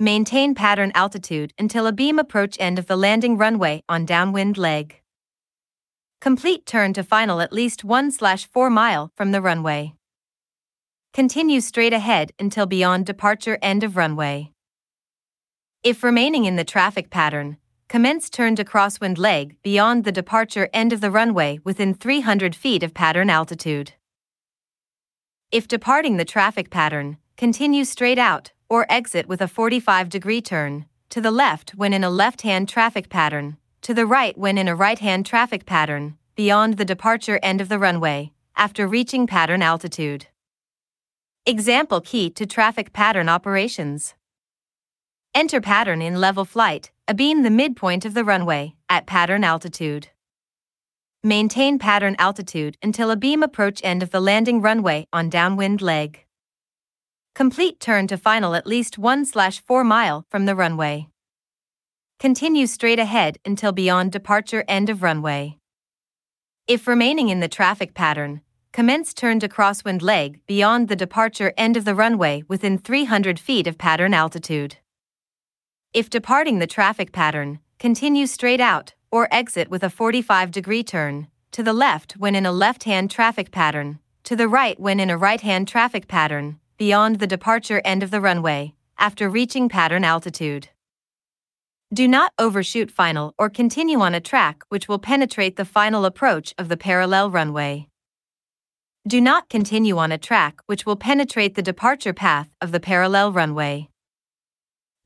Maintain 0.01 0.56
pattern 0.56 0.94
altitude 0.96 1.51
until 1.60 1.86
abeam 1.86 2.20
approach 2.20 2.56
end 2.58 2.79
of 2.79 2.88
the 2.88 2.96
landing 2.96 3.36
runway 3.36 3.84
on 3.89 4.06
downwind 4.06 4.58
leg. 4.58 5.01
Complete 6.22 6.65
turn 6.65 6.94
to 6.94 7.03
final 7.03 7.41
at 7.41 7.51
least 7.51 7.84
1 7.84 8.12
4 8.12 8.70
mile 8.70 9.12
from 9.18 9.34
the 9.34 9.41
runway. 9.41 9.94
Continue 11.13 11.60
straight 11.60 11.91
ahead 11.91 12.32
until 12.39 12.65
beyond 12.65 13.08
departure 13.08 13.60
end 13.62 13.84
of 13.84 13.98
runway. 13.98 14.53
If 15.84 16.01
remaining 16.01 16.46
in 16.46 16.56
the 16.56 16.63
traffic 16.63 17.10
pattern, 17.10 17.58
commence 17.89 18.29
turn 18.29 18.56
to 18.56 18.63
crosswind 18.63 19.18
leg 19.18 19.58
beyond 19.63 20.06
the 20.06 20.13
departure 20.13 20.70
end 20.74 20.94
of 20.94 21.01
the 21.01 21.12
runway 21.12 21.60
within 21.65 21.94
300 21.94 22.56
feet 22.56 22.84
of 22.84 22.94
pattern 22.94 23.29
altitude. 23.29 23.91
If 25.51 25.68
departing 25.68 26.15
the 26.15 26.24
traffic 26.24 26.70
pattern, 26.70 27.18
continue 27.36 27.84
straight 27.84 28.18
out 28.18 28.53
or 28.69 28.85
exit 28.89 29.27
with 29.27 29.41
a 29.41 29.47
45 29.47 30.09
degree 30.09 30.41
turn, 30.41 30.85
to 31.09 31.19
the 31.19 31.31
left 31.31 31.71
when 31.71 31.91
in 31.91 32.03
a 32.03 32.09
left 32.09 32.43
hand 32.43 32.69
traffic 32.69 33.09
pattern, 33.09 33.57
to 33.81 33.93
the 33.93 34.05
right 34.05 34.38
when 34.38 34.57
in 34.57 34.67
a 34.67 34.75
right 34.75 34.99
hand 34.99 35.25
traffic 35.25 35.65
pattern, 35.65 36.17
beyond 36.35 36.77
the 36.77 36.85
departure 36.85 37.39
end 37.41 37.59
of 37.59 37.69
the 37.69 37.79
runway, 37.79 38.31
after 38.55 38.88
reaching 38.88 39.25
pattern 39.25 39.61
altitude. 39.61 40.27
Example 41.45 41.99
key 41.99 42.29
to 42.29 42.45
traffic 42.45 42.93
pattern 42.93 43.27
operations. 43.27 44.13
Enter 45.33 45.61
pattern 45.61 46.01
in 46.01 46.21
level 46.21 46.45
flight, 46.45 46.91
abeam 47.07 47.43
the 47.43 47.49
midpoint 47.49 48.05
of 48.05 48.13
the 48.13 48.23
runway, 48.23 48.75
at 48.88 49.07
pattern 49.07 49.43
altitude. 49.43 50.09
Maintain 51.23 51.79
pattern 51.79 52.15
altitude 52.19 52.77
until 52.81 53.09
abeam 53.09 53.43
approach 53.43 53.81
end 53.83 54.03
of 54.03 54.11
the 54.11 54.19
landing 54.19 54.61
runway 54.61 55.07
on 55.11 55.29
downwind 55.29 55.81
leg. 55.81 56.25
Complete 57.36 57.79
turn 57.79 58.07
to 58.07 58.17
final 58.17 58.55
at 58.55 58.67
least 58.67 58.98
1 58.98 59.25
4 59.25 59.83
mile 59.83 60.25
from 60.29 60.45
the 60.45 60.55
runway. 60.55 61.07
Continue 62.19 62.67
straight 62.67 63.00
ahead 63.00 63.38
until 63.45 63.71
beyond 63.71 64.12
departure 64.12 64.65
end 64.67 64.89
of 64.89 65.01
runway. 65.01 65.57
If 66.67 66.86
remaining 66.86 67.29
in 67.29 67.39
the 67.39 67.48
traffic 67.48 67.93
pattern, 67.93 68.41
commence 68.74 69.13
turn 69.13 69.39
to 69.39 69.48
crosswind 69.48 70.01
leg 70.01 70.41
beyond 70.45 70.88
the 70.88 70.95
departure 70.95 71.53
end 71.57 71.77
of 71.77 71.86
the 71.86 71.95
runway 71.95 72.43
within 72.48 72.77
300 72.77 73.39
feet 73.39 73.67
of 73.67 73.77
pattern 73.77 74.13
altitude. 74.13 74.77
If 75.93 76.09
departing 76.09 76.59
the 76.59 76.67
traffic 76.67 77.12
pattern, 77.12 77.59
continue 77.79 78.27
straight 78.27 78.62
out, 78.62 78.93
or 79.12 79.27
exit 79.31 79.69
with 79.69 79.83
a 79.83 79.89
45 79.89 80.51
degree 80.51 80.83
turn, 80.83 81.27
to 81.51 81.63
the 81.63 81.74
left 81.74 82.13
when 82.17 82.36
in 82.36 82.45
a 82.45 82.51
left 82.51 82.83
hand 82.83 83.09
traffic 83.09 83.50
pattern, 83.50 84.00
to 84.25 84.36
the 84.36 84.48
right 84.48 84.79
when 84.79 85.00
in 85.00 85.09
a 85.09 85.17
right 85.17 85.41
hand 85.41 85.67
traffic 85.67 86.07
pattern, 86.07 86.59
beyond 86.79 87.19
the 87.19 87.27
departure 87.27 87.81
end 87.83 88.01
of 88.01 88.09
the 88.09 88.21
runway, 88.21 88.74
after 88.98 89.29
reaching 89.29 89.67
pattern 89.67 90.05
altitude. 90.05 90.69
Do 91.93 92.07
not 92.07 92.31
overshoot 92.39 92.89
final 92.89 93.36
or 93.38 93.50
continue 93.50 94.00
on 94.00 94.15
a 94.15 94.21
track 94.21 94.63
which 94.69 94.88
will 94.88 94.98
penetrate 94.98 95.57
the 95.57 95.65
final 95.65 96.05
approach 96.05 96.55
of 96.57 96.69
the 96.69 96.77
parallel 96.77 97.31
runway. 97.31 97.88
Do 99.05 99.19
not 99.19 99.50
continue 99.50 99.98
on 99.98 100.13
a 100.13 100.17
track 100.17 100.62
which 100.67 100.86
will 100.86 100.95
penetrate 100.95 101.55
the 101.55 101.62
departure 101.62 102.13
path 102.13 102.48
of 102.62 102.71
the 102.71 102.79
parallel 102.79 103.33
runway. 103.33 103.89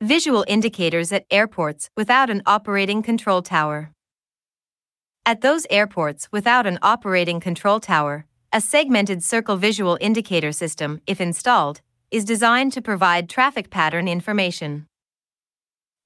Visual 0.00 0.44
indicators 0.46 1.10
at 1.10 1.26
airports 1.28 1.90
without 1.96 2.30
an 2.30 2.42
operating 2.46 3.02
control 3.02 3.42
tower. 3.42 3.90
At 5.26 5.40
those 5.40 5.66
airports 5.70 6.28
without 6.30 6.66
an 6.66 6.78
operating 6.82 7.40
control 7.40 7.80
tower, 7.80 8.26
a 8.54 8.60
segmented 8.60 9.20
circle 9.20 9.56
visual 9.56 9.98
indicator 10.00 10.52
system, 10.52 11.00
if 11.08 11.20
installed, 11.20 11.80
is 12.12 12.24
designed 12.24 12.72
to 12.72 12.80
provide 12.80 13.28
traffic 13.28 13.68
pattern 13.68 14.06
information. 14.06 14.86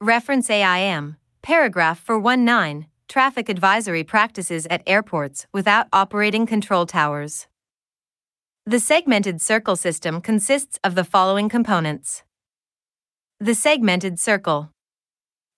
Reference 0.00 0.48
AIM, 0.48 1.18
paragraph 1.42 2.00
419, 2.00 2.86
Traffic 3.06 3.50
Advisory 3.50 4.02
Practices 4.02 4.66
at 4.70 4.82
Airports 4.86 5.46
Without 5.52 5.88
Operating 5.92 6.46
Control 6.46 6.86
Towers. 6.86 7.48
The 8.64 8.80
segmented 8.80 9.42
circle 9.42 9.76
system 9.76 10.22
consists 10.22 10.80
of 10.82 10.94
the 10.94 11.04
following 11.04 11.50
components. 11.50 12.22
The 13.38 13.54
segmented 13.54 14.18
circle. 14.18 14.70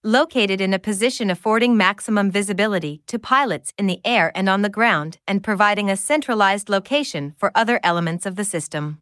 Located 0.03 0.63
in 0.63 0.73
a 0.73 0.79
position 0.79 1.29
affording 1.29 1.77
maximum 1.77 2.31
visibility 2.31 3.03
to 3.07 3.19
pilots 3.19 3.75
in 3.77 3.87
the 3.87 4.01
air 4.03 4.33
and 4.35 4.49
on 4.49 4.63
the 4.63 4.71
ground 4.71 5.19
and 5.29 5.45
providing 5.45 5.91
a 5.91 5.97
centralized 5.97 6.71
location 6.71 7.35
for 7.37 7.53
other 7.55 7.79
elements 7.83 8.25
of 8.25 8.37
the 8.37 8.45
system. 8.45 8.97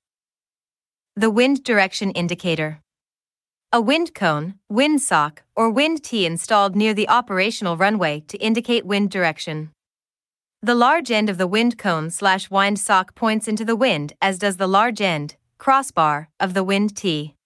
The 1.14 1.30
wind 1.30 1.62
direction 1.62 2.10
indicator. 2.10 2.80
A 3.72 3.80
wind 3.80 4.12
cone, 4.12 4.54
wind 4.68 5.00
sock, 5.00 5.44
or 5.54 5.70
wind 5.70 6.02
tee 6.02 6.26
installed 6.26 6.74
near 6.74 6.94
the 6.94 7.08
operational 7.08 7.76
runway 7.76 8.24
to 8.26 8.38
indicate 8.38 8.84
wind 8.84 9.12
direction. 9.12 9.70
The 10.62 10.74
large 10.74 11.12
end 11.12 11.30
of 11.30 11.38
the 11.38 11.46
wind 11.46 11.78
cone 11.78 12.10
slash 12.10 12.50
wind 12.50 12.80
sock 12.80 13.14
points 13.14 13.46
into 13.46 13.64
the 13.64 13.76
wind, 13.76 14.14
as 14.20 14.36
does 14.36 14.56
the 14.56 14.66
large 14.66 15.00
end, 15.00 15.36
crossbar, 15.58 16.28
of 16.40 16.54
the 16.54 16.64
wind 16.64 16.96
tee. 16.96 17.36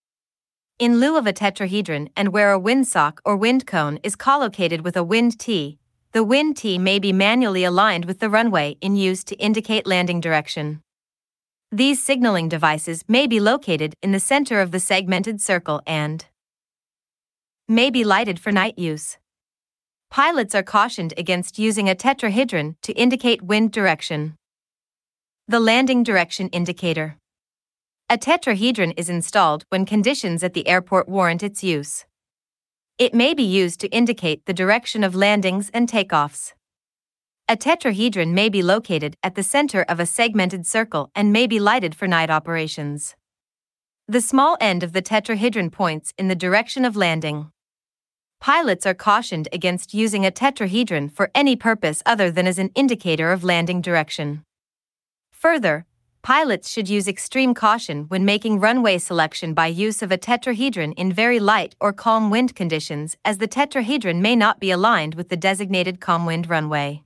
In 0.83 0.99
lieu 0.99 1.17
of 1.17 1.29
a 1.29 1.33
tetrahedron 1.33 2.09
and 2.17 2.33
where 2.33 2.53
a 2.53 2.59
windsock 2.59 3.19
or 3.25 3.37
wind 3.37 3.69
cone 3.69 4.01
is 4.03 4.17
collocated 4.17 4.81
with 4.81 4.97
a 4.97 5.05
wind 5.05 5.39
tee, 5.39 5.79
the 6.11 6.25
wind 6.25 6.57
tee 6.57 6.77
may 6.77 6.99
be 6.99 7.13
manually 7.13 7.63
aligned 7.63 8.05
with 8.05 8.19
the 8.19 8.29
runway 8.29 8.77
in 8.81 8.97
use 8.97 9.23
to 9.23 9.37
indicate 9.37 9.87
landing 9.87 10.21
direction. 10.21 10.83
These 11.71 12.03
signaling 12.03 12.49
devices 12.49 13.05
may 13.07 13.29
be 13.29 13.39
located 13.39 13.95
in 14.03 14.11
the 14.11 14.19
center 14.19 14.61
of 14.61 14.73
the 14.73 14.81
segmented 14.81 15.41
circle 15.41 15.81
and 15.87 16.27
may 17.69 17.89
be 17.89 18.03
lighted 18.03 18.41
for 18.41 18.51
night 18.51 18.77
use. 18.77 19.19
Pilots 20.11 20.53
are 20.53 20.65
cautioned 20.65 21.15
against 21.17 21.61
using 21.61 21.89
a 21.89 21.95
tetrahedron 21.95 22.75
to 22.83 22.93
indicate 22.95 23.41
wind 23.41 23.71
direction. 23.71 24.35
The 25.47 25.61
landing 25.61 26.03
direction 26.03 26.49
indicator. 26.49 27.19
A 28.13 28.19
tetrahedron 28.19 28.93
is 28.99 29.09
installed 29.09 29.65
when 29.71 29.87
conditions 29.87 30.43
at 30.45 30.53
the 30.53 30.69
airport 30.69 31.09
warrant 31.09 31.43
its 31.43 31.65
use. 31.65 32.05
It 32.99 33.15
may 33.15 33.33
be 33.33 33.43
used 33.43 33.81
to 33.81 33.89
indicate 33.89 34.45
the 34.45 34.53
direction 34.53 35.03
of 35.03 35.15
landings 35.15 35.71
and 35.73 35.89
takeoffs. 35.89 36.53
A 37.49 37.57
tetrahedron 37.57 38.35
may 38.35 38.51
be 38.51 38.63
located 38.63 39.17
at 39.23 39.35
the 39.35 39.43
center 39.43 39.81
of 39.89 39.99
a 39.99 40.05
segmented 40.05 40.67
circle 40.67 41.11
and 41.15 41.33
may 41.33 41.47
be 41.47 41.59
lighted 41.59 41.95
for 41.95 42.07
night 42.07 42.29
operations. 42.29 43.17
The 44.07 44.21
small 44.21 44.59
end 44.61 44.83
of 44.83 44.93
the 44.93 45.01
tetrahedron 45.01 45.73
points 45.73 46.13
in 46.19 46.29
the 46.29 46.35
direction 46.35 46.85
of 46.85 46.95
landing. 46.95 47.51
Pilots 48.43 48.85
are 48.85 48.93
cautioned 48.93 49.49
against 49.55 49.95
using 49.95 50.27
a 50.27 50.31
tetrahedron 50.31 51.11
for 51.11 51.31
any 51.35 51.57
purpose 51.57 52.03
other 52.05 52.31
than 52.31 52.47
as 52.47 52.59
an 52.59 52.73
indicator 52.75 53.33
of 53.33 53.43
landing 53.43 53.81
direction. 53.81 54.45
Further, 55.31 55.87
pilots 56.23 56.71
should 56.71 56.89
use 56.89 57.09
extreme 57.09 57.53
caution 57.53 58.05
when 58.05 58.25
making 58.25 58.61
runway 58.61 58.97
selection 58.97 59.55
by 59.55 59.67
use 59.67 60.03
of 60.03 60.13
a 60.13 60.19
tetrahedron 60.19 60.93
in 60.97 61.13
very 61.13 61.41
light 61.41 61.75
or 61.81 61.93
calm 61.93 62.31
wind 62.31 62.55
conditions, 62.55 63.17
as 63.25 63.39
the 63.39 63.49
tetrahedron 63.49 64.21
may 64.21 64.37
not 64.37 64.61
be 64.61 64.71
aligned 64.71 65.17
with 65.17 65.29
the 65.29 65.37
designated 65.37 66.01
calm 66.01 66.25
wind 66.25 66.49
runway. 66.49 67.03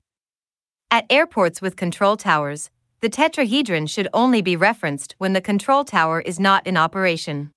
At 0.91 1.05
airports 1.09 1.61
with 1.61 1.75
control 1.75 2.15
towers, 2.15 2.69
the 3.01 3.09
tetrahedron 3.09 3.89
should 3.89 4.07
only 4.13 4.41
be 4.41 4.55
referenced 4.55 5.15
when 5.17 5.33
the 5.33 5.41
control 5.41 5.83
tower 5.83 6.21
is 6.21 6.39
not 6.39 6.65
in 6.65 6.77
operation. 6.77 7.51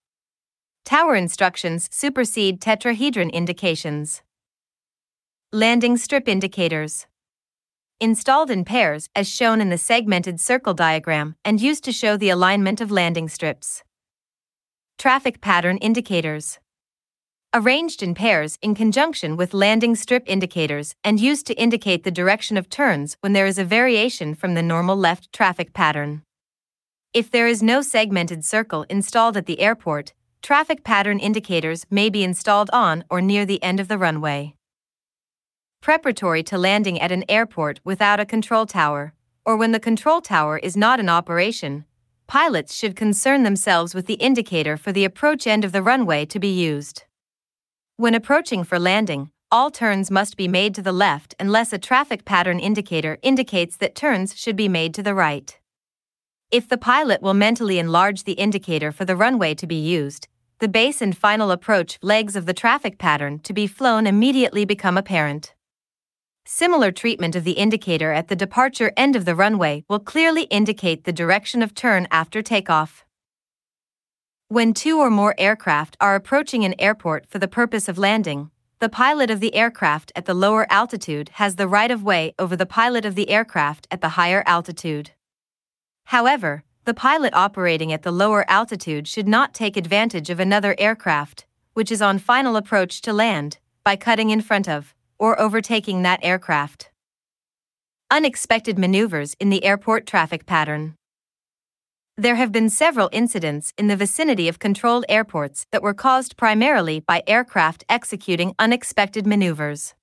Tower 0.85 1.15
instructions 1.15 1.89
supersede 1.93 2.61
tetrahedron 2.61 3.33
indications. 3.33 4.23
Landing 5.53 5.97
strip 5.97 6.29
indicators. 6.29 7.07
Installed 8.03 8.51
in 8.51 8.65
pairs 8.65 9.11
as 9.15 9.29
shown 9.29 9.61
in 9.61 9.69
the 9.69 9.77
segmented 9.77 10.41
circle 10.41 10.73
diagram 10.73 11.37
and 11.45 11.61
used 11.61 11.85
to 11.85 11.93
show 11.93 12.17
the 12.17 12.31
alignment 12.31 12.81
of 12.81 12.91
landing 12.91 13.29
strips. 13.29 13.83
Traffic 14.97 15.43
pattern 15.43 15.77
indicators. 15.77 16.59
Arranged 17.53 18.03
in 18.03 18.15
pairs 18.15 18.57
in 18.63 18.75
conjunction 18.75 19.37
with 19.37 19.53
landing 19.53 19.95
strip 19.95 20.25
indicators 20.27 20.95
and 21.05 21.21
used 21.21 21.47
to 21.47 21.61
indicate 21.61 22.03
the 22.03 22.11
direction 22.11 22.57
of 22.57 22.71
turns 22.71 23.19
when 23.21 23.35
there 23.35 23.45
is 23.45 23.59
a 23.59 23.67
variation 23.67 24.35
from 24.35 24.55
the 24.55 24.63
normal 24.63 24.97
left 24.97 25.31
traffic 25.31 25.75
pattern. 25.75 26.23
If 27.13 27.31
there 27.31 27.49
is 27.49 27.63
no 27.63 27.83
segmented 27.83 28.47
circle 28.47 28.87
installed 28.89 29.37
at 29.37 29.45
the 29.45 29.61
airport, 29.61 30.15
traffic 30.41 30.85
pattern 30.85 31.19
indicators 31.19 31.85
may 31.91 32.09
be 32.09 32.25
installed 32.25 32.71
on 32.73 33.05
or 33.11 33.21
near 33.21 33.45
the 33.45 33.63
end 33.63 33.79
of 33.79 33.89
the 33.89 33.99
runway. 33.99 34.55
Preparatory 35.81 36.43
to 36.43 36.59
landing 36.59 37.01
at 37.01 37.11
an 37.11 37.25
airport 37.27 37.81
without 37.85 38.21
a 38.21 38.27
control 38.27 38.67
tower, 38.67 39.15
or 39.47 39.57
when 39.57 39.73
the 39.73 39.81
control 39.81 40.21
tower 40.21 40.59
is 40.59 40.77
not 40.77 41.01
in 41.01 41.09
operation, 41.09 41.87
pilots 42.27 42.75
should 42.75 42.95
concern 42.95 43.45
themselves 43.45 43.95
with 43.95 44.05
the 44.05 44.15
indicator 44.15 44.77
for 44.77 44.93
the 44.93 45.07
approach 45.07 45.47
end 45.47 45.65
of 45.65 45.73
the 45.73 45.83
runway 45.83 46.27
to 46.27 46.39
be 46.39 46.53
used. 46.53 47.05
When 47.97 48.15
approaching 48.15 48.63
for 48.63 48.79
landing, 48.79 49.31
all 49.51 49.71
turns 49.71 50.11
must 50.11 50.37
be 50.37 50.47
made 50.49 50.75
to 50.75 50.83
the 50.83 50.93
left 50.93 51.35
unless 51.41 51.73
a 51.73 51.79
traffic 51.79 52.27
pattern 52.27 52.61
indicator 52.61 53.17
indicates 53.23 53.79
that 53.79 53.95
turns 53.95 54.37
should 54.37 54.57
be 54.57 54.69
made 54.69 54.93
to 54.95 55.03
the 55.03 55.15
right. 55.15 55.59
If 56.51 56.69
the 56.69 56.79
pilot 56.79 57.23
will 57.23 57.35
mentally 57.35 57.79
enlarge 57.79 58.25
the 58.25 58.35
indicator 58.35 58.93
for 58.93 59.07
the 59.07 59.17
runway 59.17 59.55
to 59.55 59.67
be 59.67 59.81
used, 59.81 60.29
the 60.59 60.69
base 60.69 61.01
and 61.01 61.17
final 61.17 61.51
approach 61.51 61.99
legs 62.03 62.37
of 62.37 62.45
the 62.45 62.53
traffic 62.53 62.99
pattern 62.99 63.39
to 63.41 63.55
be 63.55 63.67
flown 63.67 64.07
immediately 64.07 64.67
become 64.67 64.99
apparent. 64.99 65.55
Similar 66.53 66.91
treatment 66.91 67.37
of 67.37 67.45
the 67.45 67.53
indicator 67.53 68.11
at 68.11 68.27
the 68.27 68.35
departure 68.35 68.93
end 68.97 69.15
of 69.15 69.25
the 69.25 69.37
runway 69.37 69.85
will 69.89 70.01
clearly 70.01 70.43
indicate 70.51 71.05
the 71.05 71.13
direction 71.13 71.63
of 71.63 71.77
turn 71.77 72.09
after 72.11 72.43
takeoff. 72.43 73.05
When 74.49 74.75
two 74.75 74.99
or 74.99 75.11
more 75.11 75.37
aircraft 75.39 75.97
are 76.01 76.17
approaching 76.17 76.65
an 76.65 76.75
airport 76.81 77.25
for 77.29 77.39
the 77.39 77.47
purpose 77.47 77.89
of 77.89 77.99
landing, 77.99 78.51
the 78.81 78.89
pilot 78.89 79.31
of 79.31 79.39
the 79.39 79.55
aircraft 79.55 80.11
at 80.17 80.25
the 80.25 80.35
lower 80.35 80.67
altitude 80.71 81.29
has 81.35 81.55
the 81.55 81.69
right 81.69 81.91
of 81.91 82.03
way 82.03 82.35
over 82.37 82.57
the 82.57 82.67
pilot 82.67 83.05
of 83.05 83.15
the 83.15 83.31
aircraft 83.31 83.87
at 83.89 84.01
the 84.01 84.17
higher 84.19 84.43
altitude. 84.45 85.13
However, 86.07 86.65
the 86.85 86.95
pilot 86.95 87.33
operating 87.33 87.93
at 87.93 88.03
the 88.03 88.11
lower 88.11 88.45
altitude 88.51 89.07
should 89.07 89.29
not 89.29 89.55
take 89.55 89.77
advantage 89.77 90.31
of 90.31 90.41
another 90.41 90.75
aircraft, 90.79 91.47
which 91.75 91.93
is 91.93 92.03
on 92.03 92.19
final 92.19 92.57
approach 92.57 93.01
to 93.03 93.13
land, 93.13 93.59
by 93.85 93.95
cutting 93.95 94.31
in 94.31 94.41
front 94.41 94.69
of 94.69 94.95
or 95.21 95.39
overtaking 95.39 96.03
that 96.03 96.19
aircraft. 96.25 96.91
Unexpected 98.11 98.77
maneuvers 98.77 99.37
in 99.39 99.51
the 99.51 99.63
airport 99.63 100.07
traffic 100.07 100.47
pattern. 100.47 100.97
There 102.17 102.35
have 102.35 102.51
been 102.51 102.69
several 102.69 103.09
incidents 103.13 103.73
in 103.79 103.87
the 103.87 103.97
vicinity 103.97 104.49
of 104.49 104.59
controlled 104.59 105.05
airports 105.09 105.67
that 105.71 105.83
were 105.83 105.95
caused 105.95 106.37
primarily 106.37 107.01
by 107.01 107.23
aircraft 107.27 107.85
executing 107.89 108.55
unexpected 108.59 109.27
maneuvers. 109.27 109.95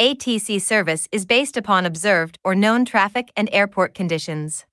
ATC 0.00 0.62
service 0.62 1.06
is 1.12 1.26
based 1.26 1.56
upon 1.58 1.84
observed 1.84 2.38
or 2.42 2.54
known 2.54 2.84
traffic 2.84 3.30
and 3.36 3.50
airport 3.52 3.94
conditions. 3.94 4.64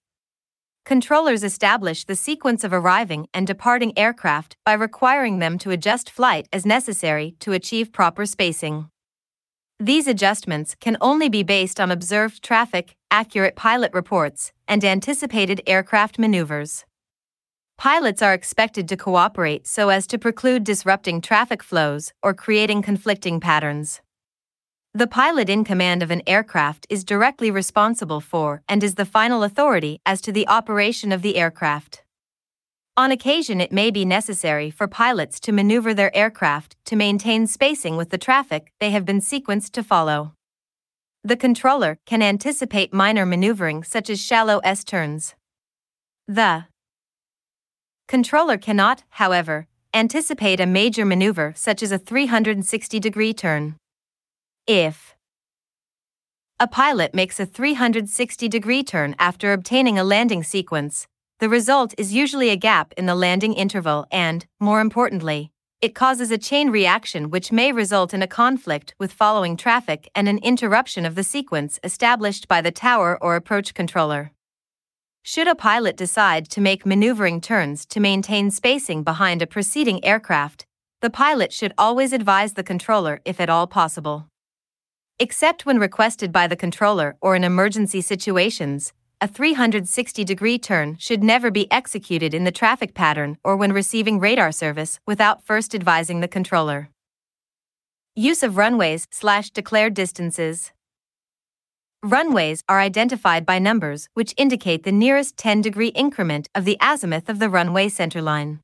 Controllers 0.86 1.44
establish 1.44 2.06
the 2.06 2.16
sequence 2.16 2.64
of 2.64 2.72
arriving 2.72 3.28
and 3.34 3.46
departing 3.46 3.92
aircraft 3.98 4.56
by 4.66 4.72
requiring 4.72 5.40
them 5.40 5.58
to 5.58 5.72
adjust 5.72 6.10
flight 6.10 6.48
as 6.54 6.66
necessary 6.66 7.36
to 7.42 7.52
achieve 7.52 7.92
proper 7.92 8.26
spacing. 8.26 8.90
These 9.80 10.08
adjustments 10.08 10.74
can 10.80 10.98
only 11.02 11.30
be 11.30 11.44
based 11.44 11.80
on 11.80 11.92
observed 11.92 12.44
traffic, 12.44 12.96
accurate 13.12 13.56
pilot 13.56 13.94
reports, 13.94 14.52
and 14.68 14.84
anticipated 14.84 15.62
aircraft 15.68 16.18
maneuvers. 16.18 16.84
Pilots 17.78 18.24
are 18.24 18.34
expected 18.34 18.90
to 18.90 18.98
cooperate 18.98 19.68
so 19.68 19.90
as 19.90 20.08
to 20.08 20.18
preclude 20.18 20.64
disrupting 20.64 21.22
traffic 21.22 21.62
flows 21.62 22.12
or 22.24 22.34
creating 22.34 22.82
conflicting 22.82 23.40
patterns. 23.40 24.02
The 24.96 25.06
pilot 25.06 25.48
in 25.48 25.64
command 25.64 26.02
of 26.02 26.10
an 26.10 26.24
aircraft 26.26 26.88
is 26.90 27.04
directly 27.04 27.52
responsible 27.52 28.20
for 28.20 28.64
and 28.68 28.84
is 28.84 28.96
the 28.96 29.06
final 29.06 29.44
authority 29.44 30.02
as 30.08 30.22
to 30.22 30.32
the 30.32 30.48
operation 30.48 31.12
of 31.12 31.22
the 31.22 31.36
aircraft. 31.36 32.04
On 32.98 33.12
occasion, 33.12 33.62
it 33.62 33.72
may 33.72 33.92
be 33.92 34.06
necessary 34.06 34.72
for 34.72 34.88
pilots 34.88 35.40
to 35.42 35.52
maneuver 35.52 35.94
their 35.94 36.16
aircraft 36.18 36.76
to 36.86 36.96
maintain 36.96 37.46
spacing 37.46 37.96
with 37.96 38.10
the 38.10 38.18
traffic 38.18 38.74
they 38.80 38.90
have 38.90 39.06
been 39.06 39.22
sequenced 39.22 39.70
to 39.74 39.84
follow. 39.84 40.34
The 41.24 41.36
controller 41.36 42.00
can 42.08 42.24
anticipate 42.24 42.96
minor 42.96 43.24
maneuvering 43.24 43.84
such 43.84 44.10
as 44.10 44.20
shallow 44.20 44.58
S 44.64 44.84
turns. 44.84 45.36
The 46.28 46.66
controller 48.08 48.58
cannot, 48.58 49.04
however, 49.10 49.68
anticipate 49.94 50.60
a 50.60 50.66
major 50.66 51.06
maneuver 51.06 51.54
such 51.56 51.84
as 51.84 51.92
a 51.92 52.00
360 52.00 53.00
degree 53.00 53.34
turn. 53.34 53.76
If 54.66 55.16
a 56.60 56.68
pilot 56.68 57.14
makes 57.14 57.40
a 57.40 57.46
360 57.46 58.48
degree 58.48 58.82
turn 58.82 59.16
after 59.20 59.54
obtaining 59.54 60.00
a 60.00 60.04
landing 60.04 60.42
sequence, 60.42 61.08
the 61.40 61.50
result 61.50 61.94
is 61.98 62.14
usually 62.14 62.50
a 62.50 62.56
gap 62.56 62.94
in 62.98 63.06
the 63.06 63.16
landing 63.16 63.54
interval 63.54 64.06
and, 64.12 64.48
more 64.60 64.82
importantly, 64.82 65.52
it 65.80 65.94
causes 65.94 66.32
a 66.32 66.38
chain 66.40 66.72
reaction 66.72 67.30
which 67.30 67.52
may 67.52 67.72
result 67.72 68.12
in 68.12 68.24
a 68.24 68.28
conflict 68.28 68.96
with 68.98 69.14
following 69.14 69.56
traffic 69.56 70.10
and 70.16 70.28
an 70.28 70.40
interruption 70.40 71.06
of 71.06 71.14
the 71.14 71.24
sequence 71.24 71.80
established 71.84 72.48
by 72.48 72.62
the 72.62 72.72
tower 72.72 73.20
or 73.22 73.36
approach 73.36 73.76
controller. 73.76 74.32
Should 75.22 75.48
a 75.48 75.54
pilot 75.54 75.96
decide 75.96 76.50
to 76.50 76.62
make 76.62 76.86
maneuvering 76.86 77.42
turns 77.42 77.86
to 77.88 78.00
maintain 78.00 78.50
spacing 78.50 79.04
behind 79.04 79.44
a 79.44 79.48
preceding 79.48 80.04
aircraft, 80.04 80.66
the 81.02 81.12
pilot 81.12 81.54
should 81.54 81.74
always 81.78 82.14
advise 82.14 82.54
the 82.54 82.64
controller 82.64 83.22
if 83.26 83.40
at 83.40 83.50
all 83.50 83.68
possible. 83.68 84.28
Except 85.20 85.66
when 85.66 85.78
requested 85.78 86.32
by 86.32 86.48
the 86.48 86.56
controller 86.56 87.18
or 87.22 87.36
in 87.36 87.44
emergency 87.44 88.02
situations, 88.02 88.94
a 89.20 89.28
360 89.28 90.24
degree 90.24 90.60
turn 90.60 90.96
should 91.00 91.24
never 91.24 91.50
be 91.50 91.72
executed 91.72 92.36
in 92.36 92.44
the 92.44 92.52
traffic 92.52 92.94
pattern 92.94 93.36
or 93.44 93.56
when 93.56 93.74
receiving 93.74 94.20
radar 94.20 94.52
service 94.52 95.00
without 95.08 95.44
first 95.44 95.74
advising 95.74 96.20
the 96.20 96.28
controller. 96.28 96.90
Use 98.16 98.44
of 98.44 98.58
runways 98.58 99.08
slash 99.10 99.50
declared 99.50 99.96
distances. 99.96 100.72
Runways 102.04 102.62
are 102.70 102.80
identified 102.80 103.44
by 103.44 103.58
numbers 103.58 104.08
which 104.14 104.36
indicate 104.38 104.84
the 104.84 104.92
nearest 104.92 105.36
10 105.36 105.62
degree 105.62 105.90
increment 105.90 106.48
of 106.54 106.64
the 106.64 106.78
azimuth 106.80 107.28
of 107.28 107.40
the 107.40 107.50
runway 107.50 107.88
centerline. 107.88 108.60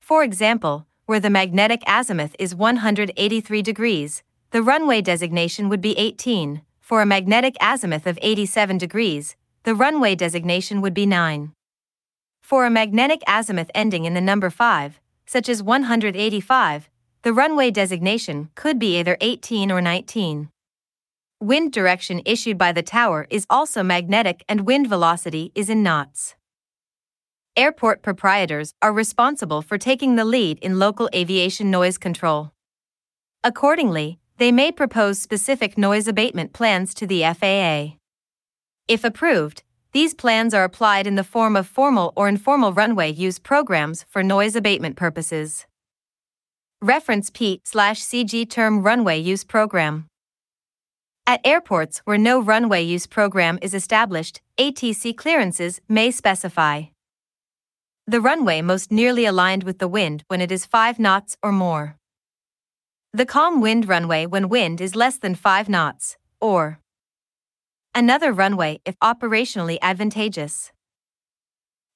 For 0.00 0.24
example, 0.24 0.86
where 1.04 1.20
the 1.20 1.28
magnetic 1.28 1.82
azimuth 1.86 2.34
is 2.38 2.54
183 2.54 3.60
degrees, 3.60 4.22
the 4.50 4.62
runway 4.62 5.02
designation 5.02 5.68
would 5.68 5.82
be 5.82 5.96
18. 5.98 6.62
For 6.80 7.02
a 7.02 7.06
magnetic 7.06 7.54
azimuth 7.60 8.06
of 8.06 8.18
87 8.22 8.78
degrees, 8.78 9.36
the 9.64 9.74
runway 9.74 10.14
designation 10.14 10.80
would 10.80 10.94
be 10.94 11.06
9. 11.06 11.52
For 12.40 12.64
a 12.64 12.70
magnetic 12.70 13.22
azimuth 13.26 13.70
ending 13.74 14.04
in 14.04 14.14
the 14.14 14.20
number 14.20 14.50
5, 14.50 15.00
such 15.26 15.48
as 15.48 15.62
185, 15.62 16.88
the 17.22 17.32
runway 17.32 17.70
designation 17.70 18.48
could 18.54 18.78
be 18.78 18.98
either 18.98 19.16
18 19.20 19.70
or 19.70 19.80
19. 19.80 20.48
Wind 21.40 21.72
direction 21.72 22.22
issued 22.24 22.56
by 22.56 22.72
the 22.72 22.82
tower 22.82 23.26
is 23.30 23.46
also 23.50 23.82
magnetic 23.82 24.44
and 24.48 24.66
wind 24.66 24.88
velocity 24.88 25.52
is 25.54 25.68
in 25.68 25.82
knots. 25.82 26.34
Airport 27.56 28.02
proprietors 28.02 28.72
are 28.80 28.92
responsible 28.92 29.62
for 29.62 29.78
taking 29.78 30.16
the 30.16 30.24
lead 30.24 30.58
in 30.60 30.78
local 30.78 31.10
aviation 31.14 31.70
noise 31.70 31.98
control. 31.98 32.52
Accordingly, 33.44 34.18
they 34.38 34.52
may 34.52 34.72
propose 34.72 35.20
specific 35.20 35.76
noise 35.76 36.08
abatement 36.08 36.52
plans 36.52 36.94
to 36.94 37.06
the 37.06 37.22
FAA. 37.22 37.98
If 38.88 39.04
approved, 39.04 39.62
these 39.92 40.14
plans 40.14 40.54
are 40.54 40.64
applied 40.64 41.06
in 41.06 41.14
the 41.14 41.22
form 41.22 41.56
of 41.56 41.66
formal 41.66 42.14
or 42.16 42.26
informal 42.26 42.72
runway 42.72 43.12
use 43.12 43.38
programs 43.38 44.02
for 44.08 44.22
noise 44.22 44.56
abatement 44.56 44.96
purposes. 44.96 45.66
Reference 46.80 47.28
P/CG 47.28 48.48
term 48.48 48.82
runway 48.82 49.18
use 49.18 49.44
program. 49.44 50.06
At 51.26 51.42
airports 51.44 51.98
where 52.06 52.16
no 52.16 52.40
runway 52.40 52.82
use 52.82 53.06
program 53.06 53.58
is 53.60 53.74
established, 53.74 54.40
ATC 54.58 55.14
clearances 55.14 55.82
may 55.86 56.10
specify 56.10 56.84
the 58.06 58.22
runway 58.22 58.62
most 58.62 58.90
nearly 58.90 59.26
aligned 59.26 59.64
with 59.64 59.80
the 59.80 59.88
wind 59.88 60.24
when 60.28 60.40
it 60.40 60.50
is 60.50 60.64
5 60.64 60.98
knots 60.98 61.36
or 61.42 61.52
more. 61.52 61.98
The 63.12 63.26
calm 63.26 63.60
wind 63.60 63.86
runway 63.86 64.24
when 64.24 64.48
wind 64.48 64.80
is 64.80 64.96
less 64.96 65.18
than 65.18 65.34
5 65.34 65.68
knots, 65.68 66.16
or 66.40 66.80
another 67.94 68.32
runway 68.32 68.80
if 68.84 68.98
operationally 69.00 69.78
advantageous. 69.82 70.72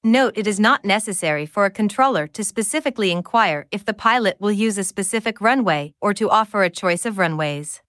Note 0.05 0.37
it 0.37 0.47
is 0.47 0.59
not 0.59 0.85
necessary 0.85 1.47
for 1.47 1.65
a 1.65 1.71
controller 1.71 2.27
to 2.27 2.43
specifically 2.43 3.13
inquire 3.13 3.67
if 3.71 3.85
the 3.85 3.95
pilot 3.95 4.37
will 4.41 4.51
use 4.51 4.77
a 4.77 4.85
specific 4.85 5.41
runway 5.41 5.95
or 6.01 6.13
to 6.13 6.29
offer 6.29 6.65
a 6.65 6.71
choice 6.71 7.07
of 7.07 7.19
runways. 7.19 7.83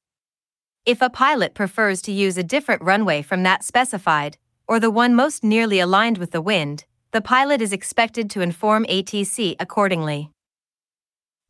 If 0.86 1.02
a 1.02 1.10
pilot 1.10 1.56
prefers 1.56 2.02
to 2.04 2.12
use 2.12 2.38
a 2.38 2.44
different 2.44 2.84
runway 2.84 3.24
from 3.24 3.44
that 3.44 3.64
specified, 3.64 4.38
or 4.68 4.80
the 4.80 4.92
one 4.92 5.16
most 5.16 5.44
nearly 5.44 5.80
aligned 5.80 6.18
with 6.18 6.32
the 6.32 6.42
wind, 6.42 6.86
the 7.12 7.22
pilot 7.22 7.62
is 7.62 7.74
expected 7.74 8.30
to 8.30 8.42
inform 8.42 8.86
ATC 8.86 9.56
accordingly. 9.60 10.30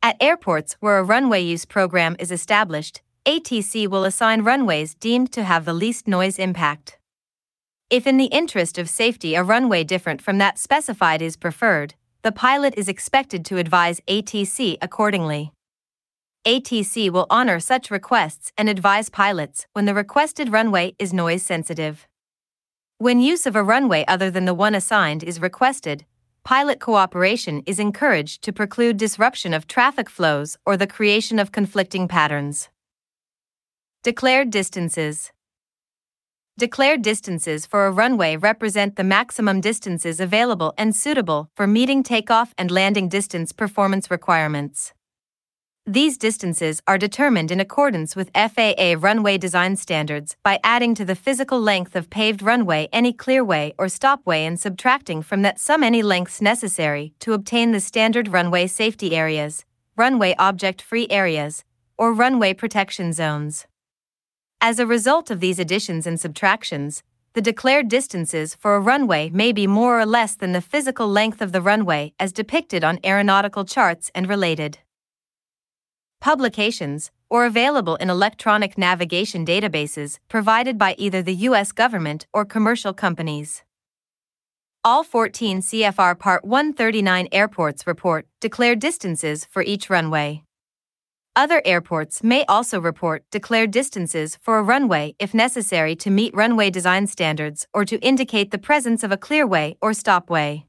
At 0.02 0.16
airports 0.20 0.76
where 0.80 0.98
a 0.98 1.02
runway 1.02 1.42
use 1.42 1.64
program 1.64 2.16
is 2.18 2.30
established, 2.30 3.02
ATC 3.26 3.88
will 3.88 4.04
assign 4.04 4.42
runways 4.42 4.94
deemed 4.94 5.32
to 5.32 5.44
have 5.44 5.64
the 5.64 5.72
least 5.72 6.06
noise 6.06 6.38
impact. 6.38 6.98
If 7.88 8.06
in 8.06 8.18
the 8.18 8.26
interest 8.26 8.76
of 8.76 8.90
safety 8.90 9.34
a 9.34 9.42
runway 9.42 9.82
different 9.82 10.20
from 10.20 10.36
that 10.38 10.58
specified 10.58 11.22
is 11.22 11.34
preferred, 11.34 11.94
the 12.20 12.32
pilot 12.32 12.74
is 12.76 12.86
expected 12.86 13.42
to 13.46 13.56
advise 13.56 14.02
ATC 14.08 14.76
accordingly. 14.82 15.52
ATC 16.46 17.08
will 17.08 17.26
honor 17.30 17.60
such 17.60 17.90
requests 17.90 18.52
and 18.58 18.68
advise 18.68 19.08
pilots 19.08 19.66
when 19.72 19.86
the 19.86 19.94
requested 19.94 20.52
runway 20.52 20.94
is 20.98 21.14
noise 21.14 21.42
sensitive. 21.42 22.06
When 22.98 23.20
use 23.20 23.46
of 23.46 23.56
a 23.56 23.62
runway 23.62 24.04
other 24.06 24.30
than 24.30 24.44
the 24.44 24.52
one 24.52 24.74
assigned 24.74 25.24
is 25.24 25.40
requested, 25.40 26.04
pilot 26.44 26.78
cooperation 26.78 27.62
is 27.64 27.78
encouraged 27.78 28.42
to 28.42 28.52
preclude 28.52 28.98
disruption 28.98 29.54
of 29.54 29.66
traffic 29.66 30.10
flows 30.10 30.58
or 30.66 30.76
the 30.76 30.86
creation 30.86 31.38
of 31.38 31.52
conflicting 31.52 32.06
patterns. 32.06 32.68
Declared 34.04 34.50
distances. 34.50 35.32
Declared 36.58 37.00
distances 37.00 37.64
for 37.64 37.86
a 37.86 37.90
runway 37.90 38.36
represent 38.36 38.96
the 38.96 39.02
maximum 39.02 39.62
distances 39.62 40.20
available 40.20 40.74
and 40.76 40.94
suitable 40.94 41.48
for 41.56 41.66
meeting 41.66 42.02
takeoff 42.02 42.52
and 42.58 42.70
landing 42.70 43.08
distance 43.08 43.50
performance 43.52 44.10
requirements. 44.10 44.92
These 45.86 46.18
distances 46.18 46.82
are 46.86 46.98
determined 46.98 47.50
in 47.50 47.60
accordance 47.60 48.14
with 48.14 48.30
FAA 48.34 48.96
runway 48.98 49.38
design 49.38 49.74
standards 49.74 50.36
by 50.44 50.60
adding 50.62 50.94
to 50.96 51.06
the 51.06 51.16
physical 51.16 51.58
length 51.58 51.96
of 51.96 52.10
paved 52.10 52.42
runway 52.42 52.90
any 52.92 53.14
clearway 53.14 53.72
or 53.78 53.88
stopway 53.88 54.44
and 54.44 54.60
subtracting 54.60 55.22
from 55.22 55.40
that 55.40 55.58
sum 55.58 55.82
any 55.82 56.02
lengths 56.02 56.42
necessary 56.42 57.14
to 57.20 57.32
obtain 57.32 57.72
the 57.72 57.80
standard 57.80 58.28
runway 58.28 58.66
safety 58.66 59.16
areas, 59.16 59.64
runway 59.96 60.34
object 60.38 60.82
free 60.82 61.06
areas, 61.08 61.64
or 61.96 62.12
runway 62.12 62.52
protection 62.52 63.10
zones. 63.10 63.66
As 64.60 64.78
a 64.78 64.86
result 64.86 65.30
of 65.30 65.40
these 65.40 65.58
additions 65.58 66.06
and 66.06 66.18
subtractions, 66.18 67.02
the 67.34 67.42
declared 67.42 67.88
distances 67.88 68.54
for 68.54 68.76
a 68.76 68.80
runway 68.80 69.28
may 69.30 69.52
be 69.52 69.66
more 69.66 69.98
or 69.98 70.06
less 70.06 70.36
than 70.36 70.52
the 70.52 70.60
physical 70.60 71.08
length 71.08 71.42
of 71.42 71.52
the 71.52 71.60
runway 71.60 72.14
as 72.20 72.32
depicted 72.32 72.84
on 72.84 73.00
aeronautical 73.04 73.64
charts 73.64 74.10
and 74.14 74.28
related 74.28 74.78
publications, 76.20 77.10
or 77.28 77.44
available 77.44 77.96
in 77.96 78.08
electronic 78.08 78.78
navigation 78.78 79.44
databases 79.44 80.18
provided 80.28 80.78
by 80.78 80.94
either 80.96 81.20
the 81.20 81.34
U.S. 81.48 81.70
government 81.70 82.26
or 82.32 82.46
commercial 82.46 82.94
companies. 82.94 83.62
All 84.82 85.04
14 85.04 85.60
CFR 85.60 86.18
Part 86.18 86.44
139 86.44 87.28
airports 87.30 87.86
report 87.86 88.26
declared 88.40 88.78
distances 88.78 89.44
for 89.44 89.62
each 89.62 89.90
runway. 89.90 90.42
Other 91.36 91.60
airports 91.64 92.22
may 92.22 92.44
also 92.44 92.80
report 92.80 93.24
declared 93.32 93.72
distances 93.72 94.38
for 94.40 94.56
a 94.56 94.62
runway 94.62 95.16
if 95.18 95.34
necessary 95.34 95.96
to 95.96 96.08
meet 96.08 96.32
runway 96.32 96.70
design 96.70 97.08
standards 97.08 97.66
or 97.74 97.84
to 97.86 97.98
indicate 97.98 98.52
the 98.52 98.58
presence 98.58 99.02
of 99.02 99.10
a 99.10 99.16
clearway 99.16 99.76
or 99.82 99.92
stopway. 99.92 100.64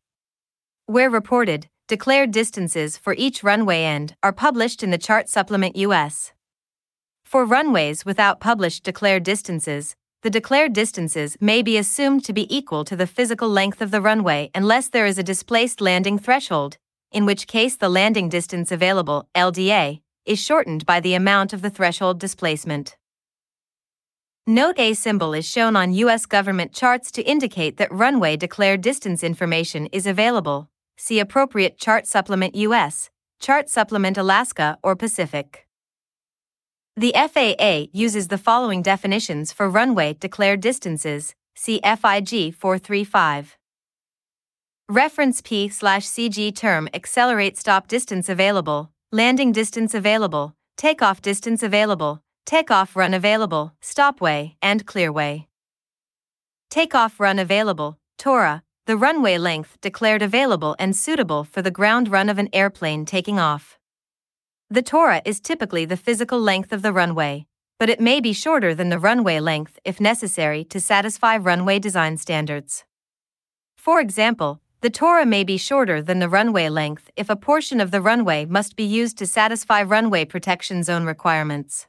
Where 0.87 1.11
reported, 1.11 1.67
declared 1.87 2.31
distances 2.31 2.97
for 2.97 3.13
each 3.15 3.43
runway 3.43 3.83
end 3.83 4.15
are 4.23 4.33
published 4.33 4.81
in 4.81 4.89
the 4.89 4.97
Chart 4.97 5.29
Supplement 5.29 5.75
US. 5.75 6.33
For 7.23 7.45
runways 7.45 8.03
without 8.03 8.39
published 8.39 8.83
declared 8.83 9.21
distances, 9.21 9.95
the 10.23 10.31
declared 10.31 10.73
distances 10.73 11.37
may 11.39 11.61
be 11.61 11.77
assumed 11.77 12.25
to 12.25 12.33
be 12.33 12.55
equal 12.55 12.83
to 12.85 12.95
the 12.95 13.05
physical 13.05 13.49
length 13.49 13.81
of 13.81 13.91
the 13.91 14.01
runway 14.01 14.49
unless 14.55 14.89
there 14.89 15.05
is 15.05 15.19
a 15.19 15.23
displaced 15.23 15.79
landing 15.79 16.17
threshold, 16.17 16.79
in 17.11 17.27
which 17.27 17.45
case 17.45 17.75
the 17.75 17.89
landing 17.89 18.29
distance 18.29 18.71
available, 18.71 19.29
LDA, 19.35 20.01
is 20.25 20.39
shortened 20.39 20.85
by 20.85 20.99
the 20.99 21.13
amount 21.13 21.53
of 21.53 21.61
the 21.61 21.69
threshold 21.69 22.19
displacement. 22.19 22.97
Note 24.47 24.79
A 24.79 24.93
symbol 24.93 25.33
is 25.33 25.45
shown 25.45 25.75
on 25.75 25.93
U.S. 25.93 26.25
government 26.25 26.73
charts 26.73 27.11
to 27.11 27.23
indicate 27.23 27.77
that 27.77 27.91
runway 27.91 28.37
declared 28.37 28.81
distance 28.81 29.23
information 29.23 29.87
is 29.87 30.05
available 30.05 30.69
see 30.97 31.19
appropriate 31.19 31.77
chart 31.77 32.07
supplement 32.07 32.55
US, 32.55 33.09
chart 33.39 33.69
supplement 33.69 34.17
Alaska 34.17 34.77
or 34.81 34.95
Pacific. 34.95 35.67
The 36.95 37.13
FAA 37.13 37.87
uses 37.91 38.29
the 38.29 38.37
following 38.37 38.81
definitions 38.81 39.51
for 39.51 39.69
runway 39.69 40.13
declared 40.13 40.61
distances, 40.61 41.35
see 41.53 41.81
FIG 41.83 42.55
435. 42.55 43.57
Reference 44.87 45.41
P 45.41 45.67
slash 45.67 46.05
CG 46.05 46.55
term 46.55 46.87
accelerate 46.93 47.57
stop 47.57 47.87
distance 47.87 48.29
available, 48.29 48.91
landing 49.15 49.53
distance 49.53 49.93
available, 49.93 50.53
takeoff 50.75 51.21
distance 51.21 51.63
available, 51.63 52.21
takeoff 52.45 52.97
run 52.97 53.13
available, 53.13 53.73
stopway, 53.79 54.57
and 54.61 54.85
clearway. 54.85 55.45
Takeoff 56.69 57.17
run 57.17 57.39
available, 57.39 57.97
TORA, 58.17 58.61
the 58.87 58.97
runway 58.97 59.37
length 59.37 59.79
declared 59.79 60.21
available 60.21 60.75
and 60.79 60.93
suitable 60.93 61.45
for 61.45 61.61
the 61.61 61.71
ground 61.71 62.09
run 62.09 62.27
of 62.27 62.37
an 62.37 62.49
airplane 62.51 63.05
taking 63.05 63.39
off. 63.39 63.79
The 64.69 64.81
TORA 64.81 65.21
is 65.23 65.39
typically 65.39 65.85
the 65.85 65.95
physical 65.95 66.41
length 66.41 66.73
of 66.73 66.81
the 66.81 66.91
runway, 66.91 67.45
but 67.79 67.89
it 67.89 68.01
may 68.01 68.19
be 68.19 68.33
shorter 68.33 68.75
than 68.75 68.89
the 68.89 68.99
runway 68.99 69.39
length 69.39 69.79
if 69.85 70.01
necessary 70.01 70.65
to 70.65 70.81
satisfy 70.81 71.37
runway 71.37 71.79
design 71.79 72.17
standards. 72.17 72.83
For 73.77 74.01
example, 74.01 74.59
the 74.85 74.91
TORA 74.91 75.25
may 75.25 75.43
be 75.43 75.57
shorter 75.57 75.99
than 75.99 76.19
the 76.19 76.29
runway 76.29 76.69
length 76.69 77.09
if 77.15 77.27
a 77.27 77.35
portion 77.35 77.81
of 77.81 77.89
the 77.89 77.99
runway 77.99 78.45
must 78.45 78.75
be 78.75 78.83
used 78.83 79.17
to 79.17 79.25
satisfy 79.25 79.81
runway 79.81 80.23
protection 80.23 80.83
zone 80.83 81.05
requirements. 81.05 81.87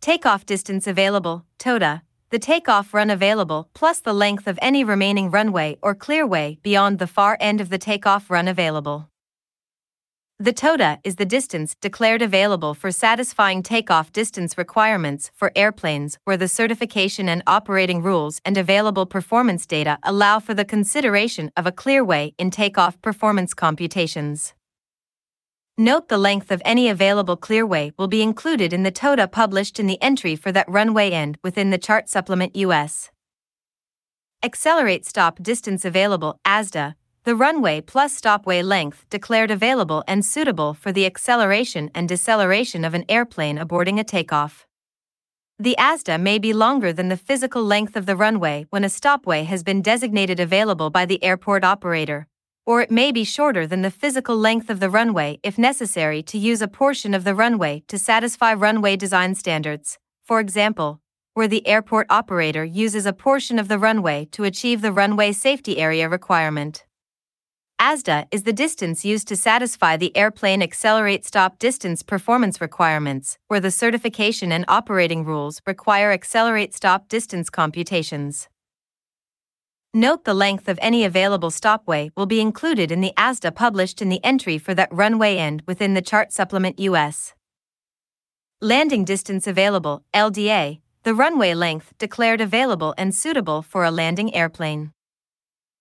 Takeoff 0.00 0.46
distance 0.46 0.86
available, 0.86 1.44
TOTA, 1.58 2.02
the 2.30 2.38
takeoff 2.38 2.94
run 2.94 3.10
available 3.10 3.70
plus 3.74 3.98
the 3.98 4.12
length 4.12 4.46
of 4.46 4.56
any 4.62 4.84
remaining 4.84 5.32
runway 5.32 5.76
or 5.82 5.96
clearway 5.96 6.62
beyond 6.62 7.00
the 7.00 7.08
far 7.08 7.36
end 7.40 7.60
of 7.60 7.70
the 7.70 7.78
takeoff 7.78 8.30
run 8.30 8.46
available. 8.46 9.08
The 10.40 10.52
TOTA 10.52 10.98
is 11.04 11.14
the 11.14 11.24
distance 11.24 11.76
declared 11.80 12.20
available 12.20 12.74
for 12.74 12.90
satisfying 12.90 13.62
takeoff 13.62 14.10
distance 14.10 14.58
requirements 14.58 15.30
for 15.32 15.52
airplanes 15.54 16.18
where 16.24 16.36
the 16.36 16.48
certification 16.48 17.28
and 17.28 17.40
operating 17.46 18.02
rules 18.02 18.40
and 18.44 18.56
available 18.56 19.06
performance 19.06 19.64
data 19.64 19.96
allow 20.02 20.40
for 20.40 20.52
the 20.52 20.64
consideration 20.64 21.52
of 21.56 21.68
a 21.68 21.72
clearway 21.72 22.34
in 22.36 22.50
takeoff 22.50 23.00
performance 23.00 23.54
computations. 23.54 24.54
Note 25.78 26.08
the 26.08 26.18
length 26.18 26.50
of 26.50 26.60
any 26.64 26.88
available 26.88 27.36
clearway 27.36 27.92
will 27.96 28.08
be 28.08 28.20
included 28.20 28.72
in 28.72 28.82
the 28.82 28.90
TOTA 28.90 29.28
published 29.28 29.78
in 29.78 29.86
the 29.86 30.02
entry 30.02 30.34
for 30.34 30.50
that 30.50 30.68
runway 30.68 31.12
end 31.12 31.38
within 31.44 31.70
the 31.70 31.78
chart 31.78 32.08
supplement 32.08 32.56
US. 32.56 33.12
Accelerate 34.42 35.06
stop 35.06 35.40
distance 35.40 35.84
available 35.84 36.40
ASDA, 36.44 36.96
the 37.24 37.34
runway 37.34 37.80
plus 37.80 38.14
stopway 38.14 38.60
length 38.60 39.06
declared 39.08 39.50
available 39.50 40.04
and 40.06 40.22
suitable 40.22 40.74
for 40.74 40.92
the 40.92 41.06
acceleration 41.06 41.90
and 41.94 42.06
deceleration 42.06 42.84
of 42.84 42.92
an 42.92 43.02
airplane 43.08 43.56
aborting 43.56 43.98
a 43.98 44.04
takeoff. 44.04 44.66
The 45.58 45.74
ASDA 45.78 46.20
may 46.20 46.38
be 46.38 46.52
longer 46.52 46.92
than 46.92 47.08
the 47.08 47.16
physical 47.16 47.64
length 47.64 47.96
of 47.96 48.04
the 48.04 48.14
runway 48.14 48.66
when 48.68 48.84
a 48.84 48.90
stopway 48.90 49.44
has 49.44 49.62
been 49.62 49.80
designated 49.80 50.38
available 50.38 50.90
by 50.90 51.06
the 51.06 51.22
airport 51.24 51.64
operator, 51.64 52.26
or 52.66 52.82
it 52.82 52.90
may 52.90 53.10
be 53.10 53.24
shorter 53.24 53.66
than 53.66 53.80
the 53.80 53.90
physical 53.90 54.36
length 54.36 54.68
of 54.68 54.80
the 54.80 54.90
runway 54.90 55.38
if 55.42 55.56
necessary 55.56 56.22
to 56.24 56.36
use 56.36 56.60
a 56.60 56.68
portion 56.68 57.14
of 57.14 57.24
the 57.24 57.34
runway 57.34 57.82
to 57.88 57.98
satisfy 57.98 58.52
runway 58.52 58.96
design 58.96 59.34
standards. 59.34 59.98
For 60.22 60.40
example, 60.40 61.00
where 61.32 61.48
the 61.48 61.66
airport 61.66 62.06
operator 62.10 62.64
uses 62.64 63.06
a 63.06 63.14
portion 63.14 63.58
of 63.58 63.68
the 63.68 63.78
runway 63.78 64.26
to 64.32 64.44
achieve 64.44 64.82
the 64.82 64.92
runway 64.92 65.32
safety 65.32 65.78
area 65.78 66.06
requirement. 66.06 66.84
ASDA 67.84 68.28
is 68.30 68.44
the 68.44 68.52
distance 68.54 69.04
used 69.04 69.28
to 69.28 69.36
satisfy 69.36 69.98
the 69.98 70.16
airplane 70.16 70.62
accelerate 70.62 71.22
stop 71.26 71.58
distance 71.58 72.02
performance 72.02 72.58
requirements, 72.58 73.36
where 73.48 73.60
the 73.60 73.70
certification 73.70 74.50
and 74.52 74.64
operating 74.68 75.22
rules 75.22 75.60
require 75.66 76.10
accelerate 76.10 76.72
stop 76.72 77.08
distance 77.08 77.50
computations. 77.50 78.48
Note 79.92 80.24
the 80.24 80.32
length 80.32 80.66
of 80.66 80.78
any 80.80 81.04
available 81.04 81.50
stopway 81.50 82.10
will 82.16 82.24
be 82.24 82.40
included 82.40 82.90
in 82.90 83.02
the 83.02 83.12
ASDA 83.18 83.54
published 83.54 84.00
in 84.00 84.08
the 84.08 84.24
entry 84.24 84.56
for 84.56 84.72
that 84.72 84.88
runway 84.90 85.36
end 85.36 85.62
within 85.66 85.92
the 85.92 86.00
chart 86.00 86.32
supplement 86.32 86.80
US. 86.80 87.34
Landing 88.62 89.04
distance 89.04 89.46
available, 89.46 90.02
LDA, 90.14 90.80
the 91.02 91.14
runway 91.14 91.52
length 91.52 91.92
declared 91.98 92.40
available 92.40 92.94
and 92.96 93.14
suitable 93.14 93.60
for 93.60 93.84
a 93.84 93.90
landing 93.90 94.34
airplane. 94.34 94.92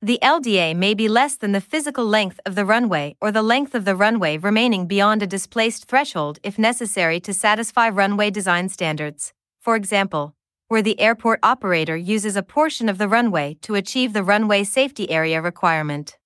The 0.04 0.20
LDA 0.22 0.76
may 0.76 0.94
be 0.94 1.08
less 1.08 1.38
than 1.38 1.54
the 1.54 1.62
physical 1.62 2.06
length 2.06 2.38
of 2.46 2.56
the 2.56 2.66
runway 2.66 3.16
or 3.22 3.32
the 3.32 3.42
length 3.42 3.74
of 3.74 3.86
the 3.86 3.96
runway 3.96 4.36
remaining 4.36 4.86
beyond 4.86 5.24
a 5.24 5.28
displaced 5.28 5.86
threshold 5.86 6.40
if 6.44 6.60
necessary 6.60 7.22
to 7.22 7.34
satisfy 7.34 7.88
runway 7.88 8.30
design 8.30 8.68
standards. 8.68 9.32
For 9.62 9.78
example, 9.78 10.36
where 10.68 10.82
the 10.82 11.00
airport 11.00 11.40
operator 11.42 11.96
uses 11.96 12.36
a 12.36 12.44
portion 12.44 12.90
of 12.90 12.98
the 12.98 13.08
runway 13.08 13.56
to 13.62 13.76
achieve 13.76 14.12
the 14.12 14.26
runway 14.26 14.66
safety 14.66 15.10
area 15.10 15.42
requirement. 15.42 16.18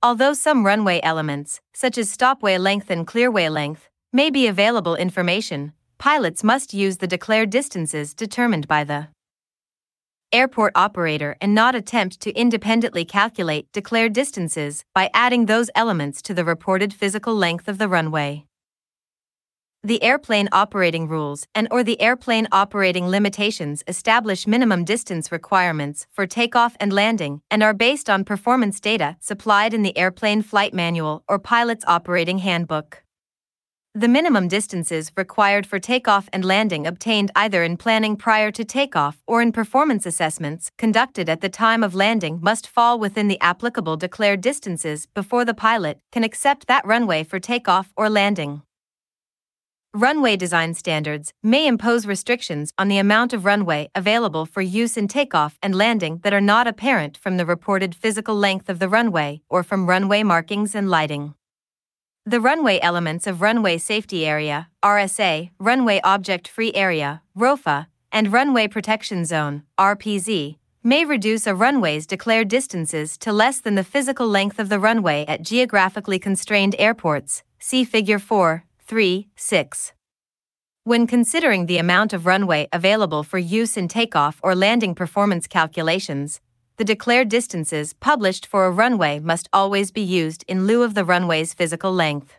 Although 0.00 0.34
some 0.34 0.64
runway 0.64 1.00
elements, 1.02 1.60
such 1.72 1.98
as 1.98 2.08
stopway 2.08 2.58
length 2.58 2.92
and 2.92 3.04
clearway 3.04 3.50
length, 3.50 3.88
may 4.12 4.30
be 4.30 4.46
available 4.46 4.94
information, 4.94 5.72
pilots 5.98 6.44
must 6.44 6.72
use 6.72 6.98
the 6.98 7.08
declared 7.08 7.50
distances 7.50 8.14
determined 8.14 8.68
by 8.68 8.84
the 8.84 9.08
airport 10.32 10.72
operator 10.74 11.36
and 11.40 11.54
not 11.54 11.74
attempt 11.74 12.20
to 12.20 12.32
independently 12.32 13.04
calculate 13.04 13.70
declared 13.72 14.12
distances 14.12 14.84
by 14.94 15.10
adding 15.14 15.46
those 15.46 15.70
elements 15.74 16.22
to 16.22 16.34
the 16.34 16.44
reported 16.44 16.92
physical 16.92 17.34
length 17.34 17.68
of 17.68 17.78
the 17.78 17.88
runway 17.88 18.44
the 19.84 20.02
airplane 20.02 20.48
operating 20.50 21.06
rules 21.08 21.46
and 21.54 21.68
or 21.70 21.84
the 21.84 22.00
airplane 22.00 22.48
operating 22.50 23.06
limitations 23.06 23.84
establish 23.86 24.46
minimum 24.46 24.82
distance 24.82 25.30
requirements 25.30 26.06
for 26.10 26.26
takeoff 26.26 26.74
and 26.80 26.90
landing 26.90 27.42
and 27.50 27.62
are 27.62 27.74
based 27.74 28.08
on 28.08 28.24
performance 28.24 28.80
data 28.80 29.14
supplied 29.20 29.74
in 29.74 29.82
the 29.82 29.96
airplane 29.98 30.40
flight 30.40 30.72
manual 30.72 31.22
or 31.28 31.38
pilot's 31.38 31.84
operating 31.86 32.38
handbook. 32.38 33.03
The 33.96 34.08
minimum 34.08 34.48
distances 34.48 35.12
required 35.16 35.66
for 35.66 35.78
takeoff 35.78 36.28
and 36.32 36.44
landing 36.44 36.84
obtained 36.84 37.30
either 37.36 37.62
in 37.62 37.76
planning 37.76 38.16
prior 38.16 38.50
to 38.50 38.64
takeoff 38.64 39.22
or 39.24 39.40
in 39.40 39.52
performance 39.52 40.04
assessments 40.04 40.72
conducted 40.76 41.28
at 41.28 41.42
the 41.42 41.48
time 41.48 41.84
of 41.84 41.94
landing 41.94 42.40
must 42.42 42.66
fall 42.66 42.98
within 42.98 43.28
the 43.28 43.40
applicable 43.40 43.96
declared 43.96 44.40
distances 44.40 45.06
before 45.14 45.44
the 45.44 45.54
pilot 45.54 46.00
can 46.10 46.24
accept 46.24 46.66
that 46.66 46.84
runway 46.84 47.22
for 47.22 47.38
takeoff 47.38 47.92
or 47.96 48.10
landing. 48.10 48.62
Runway 49.94 50.34
design 50.34 50.74
standards 50.74 51.32
may 51.40 51.64
impose 51.64 52.04
restrictions 52.04 52.72
on 52.76 52.88
the 52.88 52.98
amount 52.98 53.32
of 53.32 53.44
runway 53.44 53.90
available 53.94 54.44
for 54.44 54.60
use 54.60 54.96
in 54.96 55.06
takeoff 55.06 55.56
and 55.62 55.72
landing 55.72 56.18
that 56.24 56.34
are 56.34 56.40
not 56.40 56.66
apparent 56.66 57.16
from 57.16 57.36
the 57.36 57.46
reported 57.46 57.94
physical 57.94 58.34
length 58.34 58.68
of 58.68 58.80
the 58.80 58.88
runway 58.88 59.40
or 59.48 59.62
from 59.62 59.88
runway 59.88 60.24
markings 60.24 60.74
and 60.74 60.90
lighting. 60.90 61.34
The 62.26 62.40
runway 62.40 62.80
elements 62.80 63.26
of 63.26 63.42
Runway 63.42 63.76
Safety 63.76 64.24
Area, 64.24 64.70
RSA, 64.82 65.50
Runway 65.58 66.00
Object 66.02 66.48
Free 66.48 66.72
Area, 66.72 67.20
ROFA, 67.36 67.88
and 68.10 68.32
Runway 68.32 68.66
Protection 68.66 69.26
Zone, 69.26 69.64
RPZ, 69.78 70.56
may 70.82 71.04
reduce 71.04 71.46
a 71.46 71.54
runway's 71.54 72.06
declared 72.06 72.48
distances 72.48 73.18
to 73.18 73.30
less 73.30 73.60
than 73.60 73.74
the 73.74 73.84
physical 73.84 74.26
length 74.26 74.58
of 74.58 74.70
the 74.70 74.80
runway 74.80 75.26
at 75.26 75.42
geographically 75.42 76.18
constrained 76.18 76.74
airports. 76.78 77.42
See 77.58 77.84
Figure 77.84 78.18
4, 78.18 78.64
3, 78.78 79.28
6. 79.36 79.92
When 80.84 81.06
considering 81.06 81.66
the 81.66 81.76
amount 81.76 82.14
of 82.14 82.24
runway 82.24 82.68
available 82.72 83.22
for 83.22 83.36
use 83.36 83.76
in 83.76 83.86
takeoff 83.86 84.40
or 84.42 84.54
landing 84.54 84.94
performance 84.94 85.46
calculations, 85.46 86.40
the 86.76 86.84
declared 86.84 87.28
distances 87.28 87.92
published 87.92 88.46
for 88.46 88.66
a 88.66 88.70
runway 88.70 89.20
must 89.20 89.48
always 89.52 89.92
be 89.92 90.00
used 90.00 90.44
in 90.48 90.66
lieu 90.66 90.82
of 90.82 90.94
the 90.94 91.04
runway's 91.04 91.54
physical 91.54 91.92
length. 91.92 92.38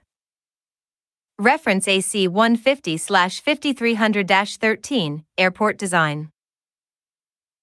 Reference 1.39 1.87
AC 1.87 2.27
150 2.27 2.97
5300 2.97 4.27
13, 4.27 5.25
Airport 5.37 5.77
Design. 5.77 6.29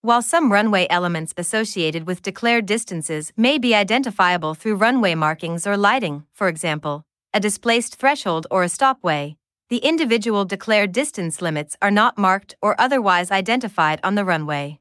While 0.00 0.22
some 0.22 0.50
runway 0.50 0.86
elements 0.90 1.32
associated 1.36 2.06
with 2.06 2.22
declared 2.22 2.66
distances 2.66 3.32
may 3.36 3.58
be 3.58 3.74
identifiable 3.74 4.54
through 4.54 4.76
runway 4.76 5.14
markings 5.14 5.66
or 5.66 5.76
lighting, 5.76 6.24
for 6.32 6.48
example, 6.48 7.04
a 7.34 7.40
displaced 7.40 7.96
threshold, 7.96 8.46
or 8.50 8.62
a 8.62 8.68
stopway, 8.68 9.36
the 9.68 9.78
individual 9.78 10.44
declared 10.44 10.92
distance 10.92 11.40
limits 11.40 11.76
are 11.80 11.90
not 11.90 12.18
marked 12.18 12.54
or 12.60 12.78
otherwise 12.78 13.30
identified 13.30 14.00
on 14.02 14.16
the 14.16 14.24
runway. 14.24 14.78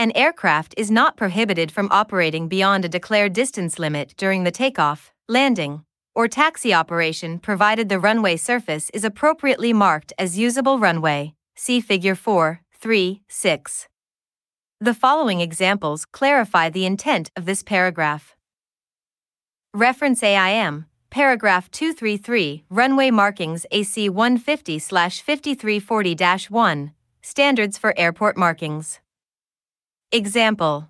An 0.00 0.12
aircraft 0.14 0.74
is 0.76 0.92
not 0.92 1.16
prohibited 1.16 1.72
from 1.72 1.88
operating 1.90 2.46
beyond 2.46 2.84
a 2.84 2.88
declared 2.88 3.32
distance 3.32 3.80
limit 3.80 4.14
during 4.16 4.44
the 4.44 4.52
takeoff, 4.52 5.12
landing, 5.28 5.82
or 6.14 6.28
taxi 6.28 6.72
operation 6.72 7.40
provided 7.40 7.88
the 7.88 7.98
runway 7.98 8.36
surface 8.36 8.90
is 8.94 9.02
appropriately 9.02 9.72
marked 9.72 10.12
as 10.16 10.38
usable 10.38 10.78
runway. 10.78 11.34
See 11.56 11.80
Figure 11.80 12.14
4, 12.14 12.60
3, 12.74 13.22
6. 13.26 13.88
The 14.80 14.94
following 14.94 15.40
examples 15.40 16.04
clarify 16.04 16.70
the 16.70 16.86
intent 16.86 17.32
of 17.36 17.44
this 17.44 17.64
paragraph. 17.64 18.36
Reference 19.74 20.22
AIM 20.22 20.86
Paragraph 21.10 21.72
233 21.72 22.62
Runway 22.70 23.10
Markings 23.10 23.66
AC 23.72 24.08
150 24.08 24.78
5340 24.78 26.46
1 26.48 26.92
Standards 27.20 27.76
for 27.76 27.98
Airport 27.98 28.36
Markings. 28.36 29.00
Example 30.10 30.88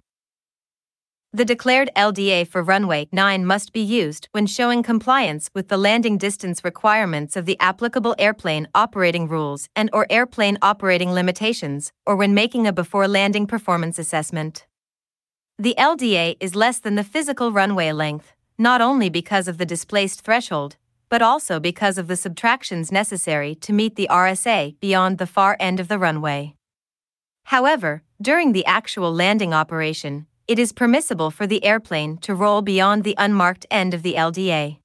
The 1.32 1.44
declared 1.44 1.90
LDA 1.96 2.46
for 2.46 2.62
runway 2.62 3.08
9 3.10 3.44
must 3.44 3.72
be 3.72 3.80
used 3.80 4.28
when 4.30 4.46
showing 4.46 4.84
compliance 4.84 5.50
with 5.52 5.66
the 5.66 5.76
landing 5.76 6.18
distance 6.18 6.62
requirements 6.62 7.34
of 7.34 7.44
the 7.44 7.58
applicable 7.58 8.14
airplane 8.16 8.68
operating 8.76 9.26
rules 9.26 9.68
and 9.74 9.90
or 9.92 10.06
airplane 10.08 10.56
operating 10.62 11.10
limitations 11.10 11.90
or 12.06 12.14
when 12.14 12.32
making 12.32 12.64
a 12.64 12.72
before 12.72 13.08
landing 13.08 13.48
performance 13.48 13.98
assessment. 13.98 14.68
The 15.58 15.74
LDA 15.76 16.36
is 16.38 16.54
less 16.54 16.78
than 16.78 16.94
the 16.94 17.02
physical 17.02 17.50
runway 17.50 17.90
length 17.90 18.34
not 18.56 18.80
only 18.80 19.08
because 19.08 19.48
of 19.48 19.58
the 19.58 19.66
displaced 19.66 20.20
threshold, 20.20 20.76
but 21.08 21.22
also 21.22 21.58
because 21.58 21.98
of 21.98 22.06
the 22.06 22.14
subtractions 22.14 22.92
necessary 22.92 23.56
to 23.56 23.72
meet 23.72 23.96
the 23.96 24.06
RSA 24.08 24.78
beyond 24.78 25.18
the 25.18 25.26
far 25.26 25.56
end 25.58 25.80
of 25.80 25.88
the 25.88 25.98
runway. 25.98 26.54
However, 27.48 28.02
during 28.20 28.52
the 28.52 28.66
actual 28.66 29.10
landing 29.10 29.54
operation, 29.54 30.26
it 30.46 30.58
is 30.58 30.70
permissible 30.70 31.30
for 31.30 31.46
the 31.46 31.64
airplane 31.64 32.18
to 32.18 32.34
roll 32.34 32.60
beyond 32.60 33.04
the 33.04 33.14
unmarked 33.16 33.64
end 33.70 33.94
of 33.94 34.02
the 34.02 34.16
LDA. 34.16 34.80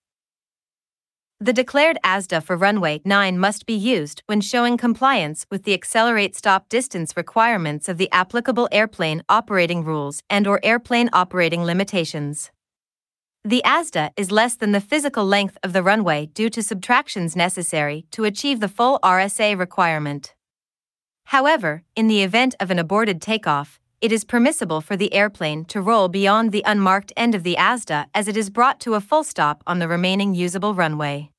The 1.42 1.52
declared 1.52 1.98
ASDA 2.06 2.42
for 2.42 2.56
runway 2.56 3.02
9 3.04 3.38
must 3.38 3.66
be 3.66 3.74
used 3.74 4.24
when 4.28 4.40
showing 4.40 4.78
compliance 4.78 5.46
with 5.52 5.64
the 5.64 5.74
accelerate 5.74 6.38
stop 6.38 6.70
distance 6.70 7.18
requirements 7.18 7.90
of 7.90 7.98
the 7.98 8.10
applicable 8.14 8.70
airplane 8.72 9.24
operating 9.28 9.84
rules 9.84 10.24
and 10.30 10.48
or 10.48 10.62
airplane 10.64 11.10
operating 11.12 11.66
limitations. 11.66 12.50
The 13.44 13.62
ASDA 13.66 14.12
is 14.16 14.32
less 14.32 14.56
than 14.56 14.72
the 14.72 14.80
physical 14.80 15.26
length 15.26 15.58
of 15.64 15.74
the 15.74 15.84
runway 15.84 16.28
due 16.28 16.50
to 16.52 16.64
subtractions 16.64 17.36
necessary 17.36 18.06
to 18.12 18.24
achieve 18.24 18.62
the 18.62 18.70
full 18.70 19.00
RSA 19.04 19.60
requirement. 19.60 20.34
However, 21.34 21.82
in 21.96 22.08
the 22.08 22.22
event 22.22 22.54
of 22.60 22.70
an 22.70 22.78
aborted 22.78 23.20
takeoff, 23.20 23.80
it 24.02 24.12
is 24.12 24.24
permissible 24.24 24.82
for 24.82 24.96
the 24.96 25.12
airplane 25.12 25.66
to 25.66 25.82
roll 25.82 26.08
beyond 26.08 26.52
the 26.52 26.62
unmarked 26.64 27.12
end 27.18 27.34
of 27.34 27.42
the 27.42 27.56
ASDA 27.56 28.06
as 28.14 28.28
it 28.28 28.38
is 28.38 28.52
brought 28.52 28.80
to 28.82 28.94
a 28.94 29.02
full 29.02 29.24
stop 29.24 29.64
on 29.66 29.80
the 29.80 29.88
remaining 29.88 30.36
usable 30.36 30.76
runway. 30.76 31.32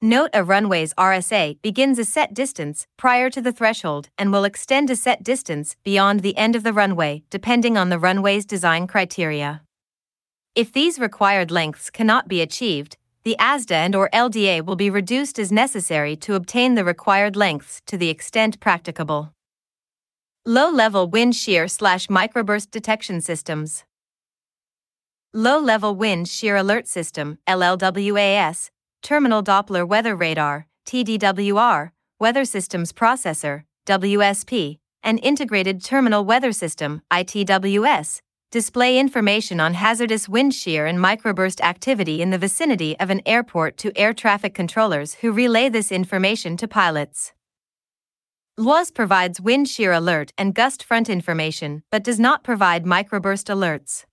Note 0.00 0.30
a 0.32 0.44
runway's 0.44 0.94
RSA 0.94 1.60
begins 1.60 1.98
a 1.98 2.04
set 2.04 2.32
distance 2.34 2.86
prior 2.96 3.28
to 3.30 3.40
the 3.40 3.50
threshold 3.50 4.10
and 4.16 4.30
will 4.30 4.44
extend 4.44 4.90
a 4.90 4.94
set 4.94 5.24
distance 5.24 5.74
beyond 5.82 6.20
the 6.20 6.36
end 6.36 6.54
of 6.54 6.62
the 6.62 6.72
runway 6.72 7.24
depending 7.30 7.76
on 7.76 7.88
the 7.88 7.98
runway's 7.98 8.46
design 8.46 8.86
criteria. 8.86 9.62
If 10.54 10.72
these 10.72 11.00
required 11.00 11.50
lengths 11.50 11.90
cannot 11.90 12.28
be 12.28 12.40
achieved, 12.40 12.96
the 13.28 13.36
ASDA 13.38 13.72
and 13.72 13.94
or 13.94 14.08
LDA 14.14 14.64
will 14.64 14.74
be 14.74 14.88
reduced 14.88 15.38
as 15.38 15.52
necessary 15.52 16.16
to 16.16 16.34
obtain 16.34 16.76
the 16.76 16.82
required 16.82 17.36
lengths 17.36 17.82
to 17.84 17.98
the 17.98 18.08
extent 18.08 18.58
practicable. 18.58 19.34
Low-level 20.46 21.08
wind 21.10 21.36
shear 21.36 21.68
slash 21.68 22.06
microburst 22.06 22.70
detection 22.70 23.20
systems. 23.20 23.84
Low 25.34 25.58
Level 25.58 25.94
Wind 25.94 26.26
Shear 26.26 26.56
Alert 26.56 26.88
System, 26.88 27.36
LLWAS, 27.46 28.70
Terminal 29.02 29.42
Doppler 29.42 29.86
Weather 29.86 30.16
Radar, 30.16 30.66
TDWR, 30.86 31.90
Weather 32.18 32.46
Systems 32.46 32.94
Processor, 32.94 33.64
WSP, 33.84 34.78
and 35.02 35.20
Integrated 35.22 35.84
Terminal 35.84 36.24
Weather 36.24 36.52
System, 36.52 37.02
ITWS, 37.12 38.22
display 38.50 38.98
information 38.98 39.60
on 39.60 39.74
hazardous 39.74 40.26
wind 40.26 40.54
shear 40.54 40.86
and 40.86 40.98
microburst 40.98 41.60
activity 41.60 42.22
in 42.22 42.30
the 42.30 42.38
vicinity 42.38 42.98
of 42.98 43.10
an 43.10 43.20
airport 43.26 43.76
to 43.76 43.92
air 43.94 44.14
traffic 44.14 44.54
controllers 44.54 45.14
who 45.14 45.30
relay 45.30 45.68
this 45.68 45.92
information 45.92 46.56
to 46.56 46.66
pilots. 46.66 47.34
LLWAS 48.58 48.94
provides 48.94 49.38
wind 49.38 49.68
shear 49.68 49.92
alert 49.92 50.32
and 50.38 50.54
gust 50.54 50.82
front 50.82 51.10
information 51.10 51.82
but 51.90 52.02
does 52.02 52.18
not 52.18 52.42
provide 52.42 52.84
microburst 52.84 53.54
alerts. 53.54 54.06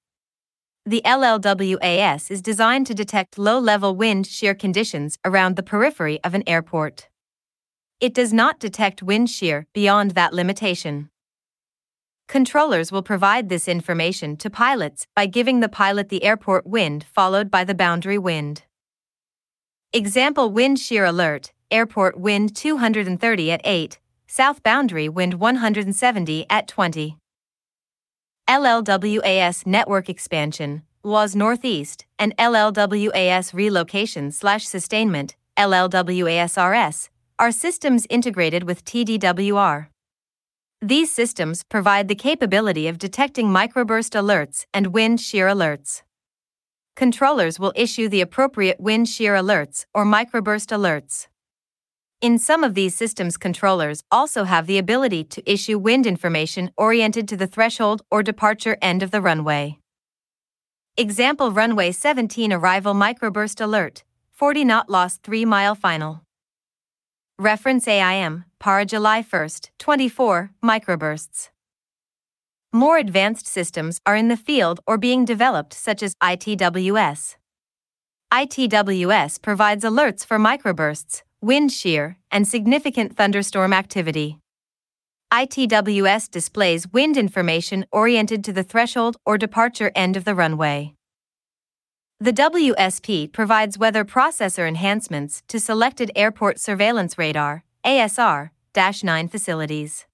The 0.86 1.02
LLWAS 1.06 2.30
is 2.30 2.42
designed 2.42 2.88
to 2.88 2.94
detect 2.94 3.40
low 3.40 3.58
level 3.58 3.96
wind 3.96 4.28
shear 4.28 4.54
conditions 4.54 5.18
around 5.24 5.56
the 5.56 5.64
periphery 5.64 6.20
of 6.26 6.36
an 6.36 6.44
airport. 6.46 7.08
It 8.02 8.14
does 8.14 8.34
not 8.34 8.60
detect 8.60 9.02
wind 9.02 9.30
shear 9.30 9.66
beyond 9.74 10.12
that 10.12 10.34
limitation. 10.34 11.10
Controllers 12.28 12.92
will 12.92 13.04
provide 13.04 13.50
this 13.50 13.68
information 13.68 14.36
to 14.38 14.50
pilots 14.50 15.08
by 15.16 15.26
giving 15.26 15.60
the 15.60 15.70
pilot 15.70 16.10
the 16.10 16.24
airport 16.24 16.66
wind 16.66 17.04
followed 17.04 17.52
by 17.52 17.64
the 17.64 17.76
boundary 17.76 18.18
wind. 18.18 18.64
Example 19.94 20.52
Wind 20.52 20.80
Shear 20.80 21.06
Alert 21.06 21.52
Airport 21.72 22.20
wind 22.20 22.56
230 22.56 23.52
at 23.52 23.62
8, 23.64 24.00
south 24.28 24.62
boundary 24.62 25.10
wind 25.10 25.36
170 25.36 26.46
at 26.50 26.68
20. 26.68 27.18
LLWAS 28.48 29.66
network 29.66 30.08
expansion, 30.08 30.84
LLWAS 31.04 31.36
Northeast, 31.36 32.06
and 32.20 32.38
LLWAS 32.38 33.54
relocation 33.54 34.32
slash 34.32 34.68
sustainment, 34.68 35.36
LLWASRS, 35.58 37.10
are 37.40 37.52
systems 37.52 38.06
integrated 38.10 38.64
with 38.64 38.86
TDWR. 38.86 39.88
These 40.88 41.12
systems 41.12 41.64
provide 41.64 42.08
the 42.10 42.14
capability 42.14 42.88
of 42.88 43.00
detecting 43.00 43.48
microburst 43.48 44.14
alerts 44.14 44.68
and 44.72 44.94
wind 44.94 45.20
shear 45.20 45.48
alerts. 45.48 46.04
Controllers 46.96 47.60
will 47.60 47.74
issue 47.76 48.08
the 48.08 48.22
appropriate 48.22 48.80
wind 48.80 49.10
shear 49.10 49.34
alerts 49.34 49.88
or 49.96 50.06
microburst 50.06 50.70
alerts. 50.70 51.26
In 52.22 52.38
some 52.38 52.64
of 52.64 52.76
these 52.76 52.94
systems, 52.94 53.36
controllers 53.36 54.04
also 54.12 54.44
have 54.44 54.68
the 54.68 54.78
ability 54.78 55.24
to 55.24 55.52
issue 55.52 55.80
wind 55.80 56.06
information 56.06 56.70
oriented 56.78 57.28
to 57.30 57.36
the 57.36 57.48
threshold 57.48 58.04
or 58.12 58.22
departure 58.22 58.78
end 58.80 59.02
of 59.02 59.10
the 59.10 59.22
runway. 59.22 59.80
Example 60.98 61.52
Runway 61.52 61.94
17 61.94 62.54
Arrival 62.54 62.94
Microburst 62.94 63.60
Alert 63.60 64.04
40 64.34 64.64
knot 64.64 64.88
loss 64.88 65.18
3 65.18 65.46
mile 65.46 65.74
final. 65.74 66.25
Reference 67.40 67.86
AIM, 67.86 68.46
PARA 68.60 68.86
July 68.86 69.22
1, 69.22 69.50
24, 69.78 70.52
microbursts. 70.64 71.50
More 72.72 72.98
advanced 72.98 73.46
systems 73.46 74.00
are 74.06 74.16
in 74.16 74.30
the 74.30 74.38
field 74.38 74.80
or 74.88 74.98
being 74.98 75.26
developed, 75.26 75.74
such 75.74 76.02
as 76.02 76.16
ITWS. 76.24 77.36
ITWS 78.34 79.42
provides 79.42 79.84
alerts 79.84 80.26
for 80.26 80.40
microbursts, 80.40 81.24
wind 81.42 81.74
shear, 81.74 82.18
and 82.32 82.48
significant 82.48 83.18
thunderstorm 83.18 83.74
activity. 83.74 84.40
ITWS 85.34 86.32
displays 86.32 86.88
wind 86.94 87.18
information 87.18 87.86
oriented 87.92 88.46
to 88.46 88.54
the 88.54 88.64
threshold 88.64 89.18
or 89.26 89.38
departure 89.38 89.92
end 89.94 90.16
of 90.16 90.24
the 90.24 90.36
runway. 90.36 90.95
The 92.22 92.32
WSP 92.32 93.34
provides 93.34 93.78
weather 93.78 94.06
processor 94.06 94.66
enhancements 94.66 95.44
to 95.50 95.60
selected 95.60 96.12
airport 96.16 96.62
surveillance 96.62 97.18
radar 97.18 97.66
ASR 97.86 98.52
9 99.04 99.28
facilities. 99.28 100.06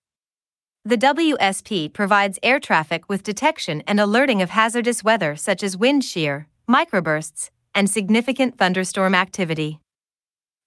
The 0.83 0.97
WSP 0.97 1.93
provides 1.93 2.39
air 2.41 2.59
traffic 2.59 3.07
with 3.07 3.21
detection 3.21 3.83
and 3.85 3.99
alerting 3.99 4.41
of 4.41 4.49
hazardous 4.49 5.03
weather 5.03 5.35
such 5.35 5.61
as 5.61 5.77
wind 5.77 6.03
shear, 6.03 6.47
microbursts, 6.67 7.51
and 7.75 7.87
significant 7.87 8.57
thunderstorm 8.57 9.13
activity. 9.13 9.79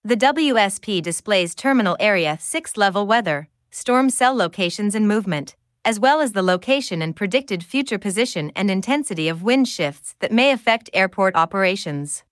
The 0.05 0.17
WSP 0.17 1.03
displays 1.03 1.57
terminal 1.57 1.97
area 1.99 2.39
6 2.41 2.77
level 2.77 3.09
weather, 3.09 3.49
storm 3.73 4.09
cell 4.09 4.37
locations 4.37 4.95
and 4.95 5.09
movement, 5.09 5.57
as 5.85 6.01
well 6.01 6.21
as 6.21 6.33
the 6.33 6.43
location 6.43 7.03
and 7.03 7.15
predicted 7.15 7.63
future 7.63 7.99
position 7.99 8.51
and 8.57 8.71
intensity 8.71 9.29
of 9.29 9.43
wind 9.43 9.69
shifts 9.69 10.15
that 10.21 10.33
may 10.33 10.51
affect 10.51 10.91
airport 10.93 11.37
operations. 11.37 12.25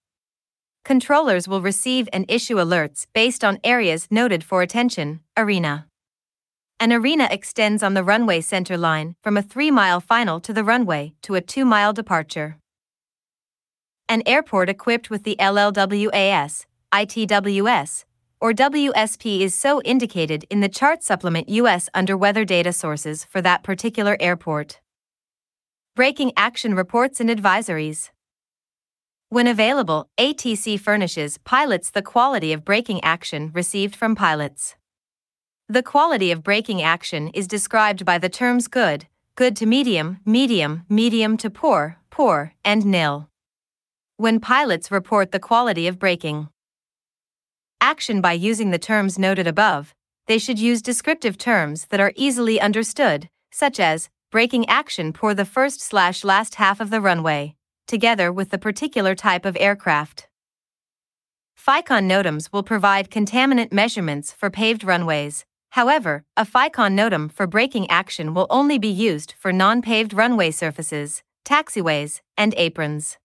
Controllers 0.84 1.46
will 1.46 1.62
receive 1.62 2.08
and 2.12 2.24
issue 2.28 2.56
alerts 2.56 3.06
based 3.12 3.44
on 3.44 3.60
areas 3.62 4.08
noted 4.10 4.42
for 4.42 4.62
attention. 4.62 5.20
Arena. 5.36 5.86
An 6.80 6.92
arena 6.92 7.28
extends 7.30 7.82
on 7.82 7.94
the 7.94 8.02
runway 8.02 8.40
center 8.40 8.76
line 8.76 9.14
from 9.22 9.36
a 9.36 9.42
3 9.42 9.70
mile 9.70 10.00
final 10.00 10.40
to 10.40 10.52
the 10.52 10.64
runway 10.64 11.12
to 11.22 11.36
a 11.36 11.40
2 11.40 11.64
mile 11.64 11.92
departure. 11.92 12.58
An 14.08 14.22
airport 14.26 14.68
equipped 14.68 15.08
with 15.08 15.22
the 15.22 15.36
LLWAS 15.38 16.66
ITWS, 16.92 18.04
or 18.42 18.52
WSP 18.52 19.38
is 19.38 19.54
so 19.54 19.80
indicated 19.82 20.44
in 20.50 20.58
the 20.58 20.68
chart 20.68 21.04
supplement 21.04 21.48
US 21.48 21.88
under 21.94 22.16
weather 22.16 22.44
data 22.44 22.72
sources 22.72 23.24
for 23.24 23.40
that 23.40 23.62
particular 23.62 24.16
airport. 24.18 24.80
Braking 25.94 26.32
action 26.36 26.74
reports 26.74 27.20
and 27.20 27.30
advisories. 27.30 28.10
When 29.28 29.46
available, 29.46 30.10
ATC 30.18 30.80
furnishes 30.80 31.38
pilots 31.38 31.90
the 31.90 32.02
quality 32.02 32.52
of 32.52 32.64
braking 32.64 33.02
action 33.04 33.52
received 33.54 33.94
from 33.94 34.16
pilots. 34.16 34.74
The 35.68 35.84
quality 35.84 36.32
of 36.32 36.42
braking 36.42 36.82
action 36.82 37.28
is 37.28 37.46
described 37.46 38.04
by 38.04 38.18
the 38.18 38.28
terms 38.28 38.66
good, 38.66 39.06
good 39.36 39.54
to 39.58 39.66
medium, 39.66 40.18
medium, 40.26 40.82
medium 40.88 41.36
to 41.36 41.48
poor, 41.48 41.98
poor, 42.10 42.54
and 42.64 42.84
nil. 42.84 43.28
When 44.16 44.40
pilots 44.40 44.90
report 44.90 45.30
the 45.30 45.38
quality 45.38 45.86
of 45.86 46.00
braking, 46.00 46.48
action 47.82 48.20
by 48.20 48.32
using 48.32 48.70
the 48.70 48.78
terms 48.78 49.18
noted 49.18 49.46
above, 49.46 49.92
they 50.28 50.38
should 50.38 50.58
use 50.58 50.80
descriptive 50.80 51.36
terms 51.36 51.86
that 51.86 51.98
are 51.98 52.12
easily 52.14 52.60
understood, 52.60 53.28
such 53.50 53.80
as 53.80 54.08
braking 54.30 54.66
action 54.68 55.12
for 55.12 55.34
the 55.34 55.44
first 55.44 55.80
slash 55.80 56.22
last 56.22 56.54
half 56.54 56.80
of 56.80 56.90
the 56.90 57.00
runway, 57.00 57.56
together 57.88 58.32
with 58.32 58.50
the 58.50 58.56
particular 58.56 59.16
type 59.16 59.44
of 59.44 59.56
aircraft. 59.58 60.28
FICON 61.56 62.08
NOTAMs 62.08 62.52
will 62.52 62.62
provide 62.62 63.10
contaminant 63.10 63.72
measurements 63.72 64.32
for 64.32 64.48
paved 64.48 64.84
runways. 64.84 65.44
However, 65.70 66.24
a 66.36 66.44
FICON 66.44 66.96
NOTAM 66.96 67.32
for 67.32 67.48
braking 67.48 67.90
action 67.90 68.32
will 68.32 68.46
only 68.48 68.78
be 68.78 68.88
used 68.88 69.34
for 69.38 69.52
non 69.52 69.82
paved 69.82 70.14
runway 70.14 70.52
surfaces, 70.52 71.22
taxiways, 71.44 72.20
and 72.36 72.54
aprons. 72.56 73.18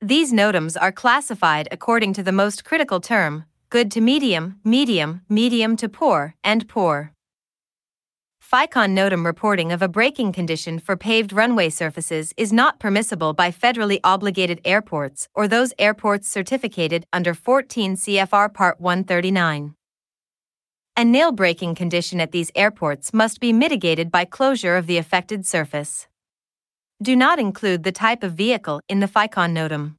These 0.00 0.32
NOTAMs 0.32 0.76
are 0.80 0.92
classified 0.92 1.68
according 1.70 2.12
to 2.14 2.22
the 2.22 2.32
most 2.32 2.64
critical 2.64 3.00
term, 3.00 3.44
good 3.72 3.90
to 3.90 4.02
medium, 4.02 4.60
medium, 4.62 5.22
medium 5.30 5.76
to 5.78 5.88
poor, 5.88 6.34
and 6.44 6.68
poor. 6.68 7.10
FICON 8.38 8.94
NOTAM 8.94 9.24
reporting 9.24 9.72
of 9.72 9.80
a 9.80 9.88
braking 9.88 10.30
condition 10.30 10.78
for 10.78 10.94
paved 10.94 11.32
runway 11.32 11.70
surfaces 11.70 12.34
is 12.36 12.52
not 12.52 12.78
permissible 12.78 13.32
by 13.32 13.50
federally 13.50 13.98
obligated 14.04 14.60
airports 14.66 15.26
or 15.34 15.48
those 15.48 15.72
airports 15.78 16.28
certificated 16.28 17.06
under 17.14 17.32
14 17.32 17.96
CFR 17.96 18.52
Part 18.52 18.78
139. 18.78 19.74
A 20.94 21.04
nil 21.06 21.32
braking 21.32 21.74
condition 21.74 22.20
at 22.20 22.30
these 22.30 22.52
airports 22.54 23.14
must 23.14 23.40
be 23.40 23.54
mitigated 23.54 24.10
by 24.10 24.26
closure 24.26 24.76
of 24.76 24.86
the 24.86 24.98
affected 24.98 25.46
surface. 25.46 26.08
Do 27.02 27.16
not 27.16 27.38
include 27.38 27.84
the 27.84 27.92
type 28.06 28.22
of 28.22 28.34
vehicle 28.34 28.82
in 28.86 29.00
the 29.00 29.08
FICON 29.08 29.54
NOTAM. 29.54 29.96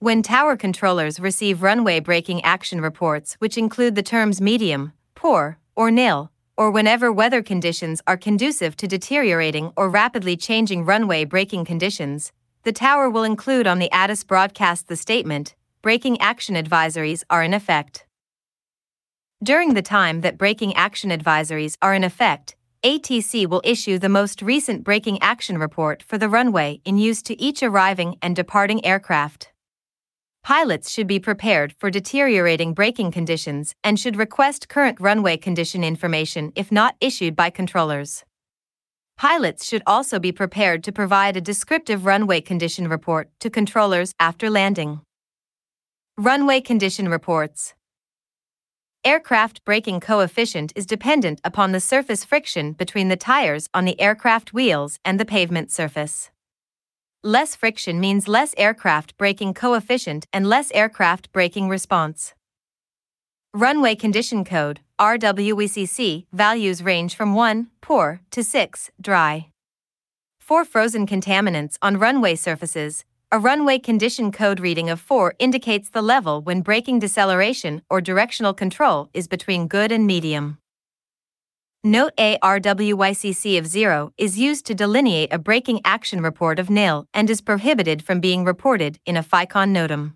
When 0.00 0.22
tower 0.22 0.56
controllers 0.56 1.18
receive 1.18 1.60
runway 1.60 1.98
braking 1.98 2.44
action 2.44 2.80
reports, 2.80 3.34
which 3.40 3.58
include 3.58 3.96
the 3.96 4.02
terms 4.02 4.40
medium, 4.40 4.92
poor, 5.16 5.58
or 5.74 5.90
nil, 5.90 6.30
or 6.56 6.70
whenever 6.70 7.12
weather 7.12 7.42
conditions 7.42 8.00
are 8.06 8.16
conducive 8.16 8.76
to 8.76 8.86
deteriorating 8.86 9.72
or 9.76 9.90
rapidly 9.90 10.36
changing 10.36 10.84
runway 10.84 11.24
braking 11.24 11.64
conditions, 11.64 12.30
the 12.62 12.70
tower 12.70 13.10
will 13.10 13.24
include 13.24 13.66
on 13.66 13.80
the 13.80 13.90
ATIS 13.90 14.22
broadcast 14.22 14.86
the 14.86 14.94
statement 14.94 15.56
braking 15.82 16.20
action 16.20 16.54
advisories 16.54 17.24
are 17.28 17.42
in 17.42 17.52
effect. 17.52 18.06
During 19.42 19.74
the 19.74 19.82
time 19.82 20.20
that 20.20 20.38
braking 20.38 20.76
action 20.76 21.10
advisories 21.10 21.76
are 21.82 21.94
in 21.94 22.04
effect, 22.04 22.54
ATC 22.84 23.48
will 23.48 23.62
issue 23.64 23.98
the 23.98 24.08
most 24.08 24.42
recent 24.42 24.84
braking 24.84 25.20
action 25.20 25.58
report 25.58 26.04
for 26.04 26.18
the 26.18 26.28
runway 26.28 26.80
in 26.84 26.98
use 26.98 27.20
to 27.22 27.40
each 27.42 27.64
arriving 27.64 28.14
and 28.22 28.36
departing 28.36 28.84
aircraft. 28.86 29.50
Pilots 30.48 30.90
should 30.90 31.06
be 31.06 31.20
prepared 31.20 31.74
for 31.74 31.90
deteriorating 31.90 32.72
braking 32.72 33.10
conditions 33.10 33.74
and 33.84 34.00
should 34.00 34.16
request 34.16 34.70
current 34.70 34.98
runway 34.98 35.36
condition 35.36 35.84
information 35.84 36.52
if 36.56 36.72
not 36.72 36.96
issued 37.02 37.36
by 37.36 37.50
controllers. 37.50 38.24
Pilots 39.18 39.66
should 39.66 39.82
also 39.86 40.18
be 40.18 40.32
prepared 40.32 40.82
to 40.84 40.90
provide 40.90 41.36
a 41.36 41.42
descriptive 41.42 42.06
runway 42.06 42.40
condition 42.40 42.88
report 42.88 43.28
to 43.40 43.50
controllers 43.50 44.14
after 44.18 44.48
landing. 44.48 45.02
Runway 46.16 46.62
condition 46.62 47.10
reports. 47.10 47.74
Aircraft 49.04 49.62
braking 49.66 50.00
coefficient 50.00 50.72
is 50.74 50.86
dependent 50.86 51.42
upon 51.44 51.72
the 51.72 51.80
surface 51.80 52.24
friction 52.24 52.72
between 52.72 53.08
the 53.08 53.16
tires 53.16 53.68
on 53.74 53.84
the 53.84 54.00
aircraft 54.00 54.54
wheels 54.54 54.98
and 55.04 55.20
the 55.20 55.26
pavement 55.26 55.70
surface. 55.70 56.30
Less 57.24 57.56
friction 57.56 57.98
means 57.98 58.28
less 58.28 58.54
aircraft 58.56 59.18
braking 59.18 59.52
coefficient 59.52 60.28
and 60.32 60.46
less 60.46 60.70
aircraft 60.70 61.32
braking 61.32 61.68
response. 61.68 62.32
Runway 63.52 63.96
Condition 63.96 64.44
Code 64.44 64.78
RWYCC 65.00 66.26
values 66.32 66.80
range 66.80 67.16
from 67.16 67.34
1 67.34 67.70
poor 67.80 68.20
to 68.30 68.44
6 68.44 68.90
dry. 69.00 69.48
For 70.38 70.64
frozen 70.64 71.08
contaminants 71.08 71.76
on 71.82 71.98
runway 71.98 72.36
surfaces, 72.36 73.04
a 73.32 73.38
runway 73.40 73.80
condition 73.80 74.30
code 74.30 74.60
reading 74.60 74.88
of 74.88 75.00
4 75.00 75.34
indicates 75.40 75.90
the 75.90 76.02
level 76.02 76.40
when 76.40 76.62
braking 76.62 77.00
deceleration 77.00 77.82
or 77.90 78.00
directional 78.00 78.54
control 78.54 79.08
is 79.12 79.26
between 79.26 79.66
good 79.66 79.90
and 79.90 80.06
medium. 80.06 80.58
Note 81.88 82.12
A 82.20 82.36
RWYCC 82.42 83.58
of 83.58 83.66
0 83.66 84.12
is 84.18 84.38
used 84.38 84.66
to 84.66 84.74
delineate 84.74 85.32
a 85.32 85.38
braking 85.38 85.80
action 85.86 86.20
report 86.20 86.58
of 86.58 86.68
nil 86.68 87.06
and 87.14 87.30
is 87.30 87.40
prohibited 87.40 88.02
from 88.02 88.20
being 88.20 88.44
reported 88.44 88.98
in 89.06 89.16
a 89.16 89.22
FICON 89.22 89.72
NOTAM. 89.72 90.12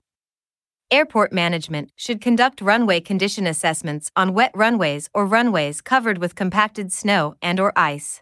Airport 0.91 1.33
management 1.33 1.91
should 1.97 2.21
conduct 2.21 2.61
runway 2.61 3.01
condition 3.01 3.47
assessments 3.47 4.11
on 4.15 4.35
wet 4.35 4.51
runways 4.55 5.09
or 5.15 5.25
runways 5.25 5.81
covered 5.81 6.19
with 6.19 6.35
compacted 6.35 6.93
snow 6.93 7.37
and 7.41 7.59
or 7.59 7.73
ice. 7.75 8.21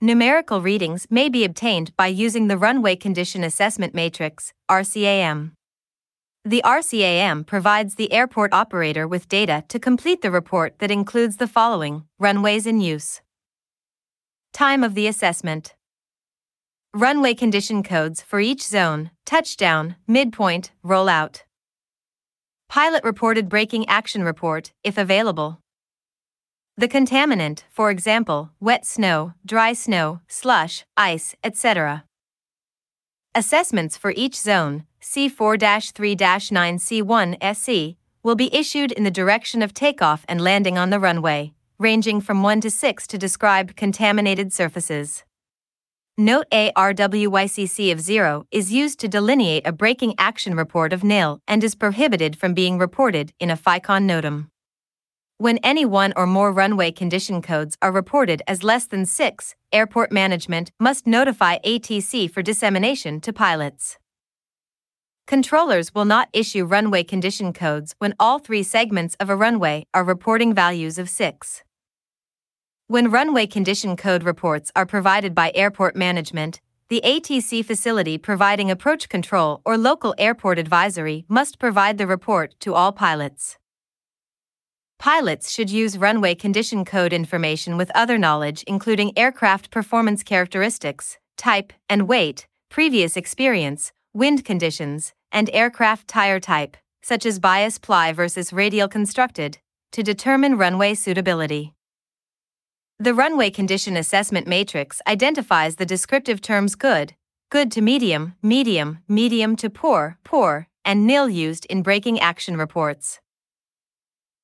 Numerical 0.00 0.60
readings 0.60 1.06
may 1.08 1.28
be 1.28 1.44
obtained 1.44 1.96
by 1.96 2.08
using 2.08 2.48
the 2.48 2.58
Runway 2.58 2.96
Condition 2.96 3.44
Assessment 3.44 3.94
Matrix, 3.94 4.52
RCAM. 4.68 5.52
The 6.48 6.62
RCAM 6.64 7.44
provides 7.44 7.96
the 7.96 8.10
airport 8.10 8.54
operator 8.54 9.06
with 9.06 9.28
data 9.28 9.64
to 9.68 9.78
complete 9.78 10.22
the 10.22 10.30
report 10.30 10.78
that 10.78 10.90
includes 10.90 11.36
the 11.36 11.46
following 11.46 12.04
runways 12.18 12.66
in 12.66 12.80
use. 12.80 13.20
Time 14.54 14.82
of 14.82 14.94
the 14.94 15.06
assessment. 15.06 15.74
Runway 16.94 17.34
condition 17.34 17.82
codes 17.82 18.22
for 18.22 18.40
each 18.40 18.62
zone, 18.62 19.10
touchdown, 19.26 19.96
midpoint, 20.06 20.70
rollout. 20.82 21.42
Pilot 22.70 23.04
reported 23.04 23.50
braking 23.50 23.86
action 23.86 24.24
report, 24.24 24.72
if 24.82 24.96
available. 24.96 25.60
The 26.78 26.88
contaminant, 26.88 27.64
for 27.68 27.90
example, 27.90 28.52
wet 28.58 28.86
snow, 28.86 29.34
dry 29.44 29.74
snow, 29.74 30.22
slush, 30.28 30.86
ice, 30.96 31.36
etc. 31.44 32.04
Assessments 33.34 33.98
for 33.98 34.14
each 34.16 34.34
zone, 34.34 34.84
C4 35.00 35.92
3 35.92 36.16
9 36.50 36.78
C1 36.78 37.54
SC, 37.56 37.96
will 38.22 38.34
be 38.34 38.54
issued 38.54 38.92
in 38.92 39.04
the 39.04 39.10
direction 39.10 39.62
of 39.62 39.72
takeoff 39.72 40.24
and 40.28 40.40
landing 40.40 40.76
on 40.76 40.90
the 40.90 41.00
runway, 41.00 41.52
ranging 41.78 42.20
from 42.20 42.42
1 42.42 42.60
to 42.62 42.70
6 42.70 43.06
to 43.06 43.18
describe 43.18 43.76
contaminated 43.76 44.52
surfaces. 44.52 45.24
Note 46.20 46.46
ARWYCC 46.50 47.92
of 47.92 48.00
0 48.00 48.44
is 48.50 48.72
used 48.72 48.98
to 48.98 49.06
delineate 49.06 49.64
a 49.64 49.72
braking 49.72 50.14
action 50.18 50.56
report 50.56 50.92
of 50.92 51.04
nil 51.04 51.40
and 51.46 51.62
is 51.62 51.76
prohibited 51.76 52.36
from 52.36 52.54
being 52.54 52.76
reported 52.76 53.32
in 53.38 53.50
a 53.50 53.56
FICON 53.56 54.04
NOTAM. 54.04 54.48
When 55.36 55.58
any 55.58 55.84
one 55.84 56.12
or 56.16 56.26
more 56.26 56.50
runway 56.50 56.90
condition 56.90 57.40
codes 57.40 57.76
are 57.80 57.92
reported 57.92 58.42
as 58.48 58.64
less 58.64 58.86
than 58.86 59.06
6, 59.06 59.54
airport 59.72 60.10
management 60.10 60.72
must 60.80 61.06
notify 61.06 61.58
ATC 61.58 62.28
for 62.28 62.42
dissemination 62.42 63.20
to 63.20 63.32
pilots. 63.32 63.96
Controllers 65.28 65.94
will 65.94 66.06
not 66.06 66.30
issue 66.32 66.64
runway 66.64 67.04
condition 67.04 67.52
codes 67.52 67.94
when 67.98 68.14
all 68.18 68.38
three 68.38 68.62
segments 68.62 69.14
of 69.20 69.28
a 69.28 69.36
runway 69.36 69.84
are 69.92 70.02
reporting 70.02 70.54
values 70.54 70.96
of 70.96 71.10
6. 71.10 71.62
When 72.86 73.10
runway 73.10 73.46
condition 73.46 73.94
code 73.94 74.22
reports 74.22 74.72
are 74.74 74.86
provided 74.86 75.34
by 75.34 75.52
airport 75.54 75.94
management, 75.94 76.62
the 76.88 77.02
ATC 77.04 77.62
facility 77.62 78.16
providing 78.16 78.70
approach 78.70 79.10
control 79.10 79.60
or 79.66 79.76
local 79.76 80.14
airport 80.16 80.58
advisory 80.58 81.26
must 81.28 81.58
provide 81.58 81.98
the 81.98 82.06
report 82.06 82.58
to 82.60 82.72
all 82.72 82.90
pilots. 82.90 83.58
Pilots 84.98 85.50
should 85.50 85.68
use 85.68 85.98
runway 85.98 86.34
condition 86.34 86.86
code 86.86 87.12
information 87.12 87.76
with 87.76 87.90
other 87.94 88.16
knowledge, 88.16 88.62
including 88.66 89.12
aircraft 89.14 89.70
performance 89.70 90.22
characteristics, 90.22 91.18
type 91.36 91.74
and 91.86 92.08
weight, 92.08 92.46
previous 92.70 93.14
experience, 93.14 93.92
wind 94.14 94.42
conditions, 94.42 95.12
and 95.32 95.50
aircraft 95.52 96.08
tire 96.08 96.40
type, 96.40 96.76
such 97.02 97.24
as 97.24 97.38
bias 97.38 97.78
ply 97.78 98.12
versus 98.12 98.52
radial 98.52 98.88
constructed, 98.88 99.58
to 99.92 100.02
determine 100.02 100.58
runway 100.58 100.94
suitability. 100.94 101.74
The 102.98 103.14
runway 103.14 103.50
condition 103.50 103.96
assessment 103.96 104.46
matrix 104.46 105.00
identifies 105.06 105.76
the 105.76 105.86
descriptive 105.86 106.40
terms 106.40 106.74
good, 106.74 107.14
good 107.50 107.70
to 107.72 107.80
medium, 107.80 108.34
medium, 108.42 108.98
medium 109.08 109.56
to 109.56 109.70
poor, 109.70 110.18
poor, 110.24 110.68
and 110.84 111.06
nil 111.06 111.28
used 111.28 111.64
in 111.66 111.82
braking 111.82 112.18
action 112.18 112.56
reports. 112.56 113.20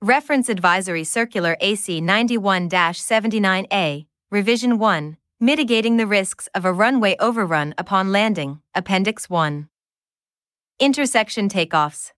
Reference 0.00 0.48
Advisory 0.48 1.02
Circular 1.02 1.56
AC 1.60 2.00
91 2.00 2.68
79A, 2.68 4.06
Revision 4.30 4.78
1, 4.78 5.16
Mitigating 5.40 5.96
the 5.96 6.06
Risks 6.06 6.48
of 6.54 6.64
a 6.64 6.72
Runway 6.72 7.16
Overrun 7.18 7.74
Upon 7.76 8.12
Landing, 8.12 8.60
Appendix 8.74 9.28
1. 9.28 9.68
Intersection 10.80 11.48
Takeoffs. 11.48 12.10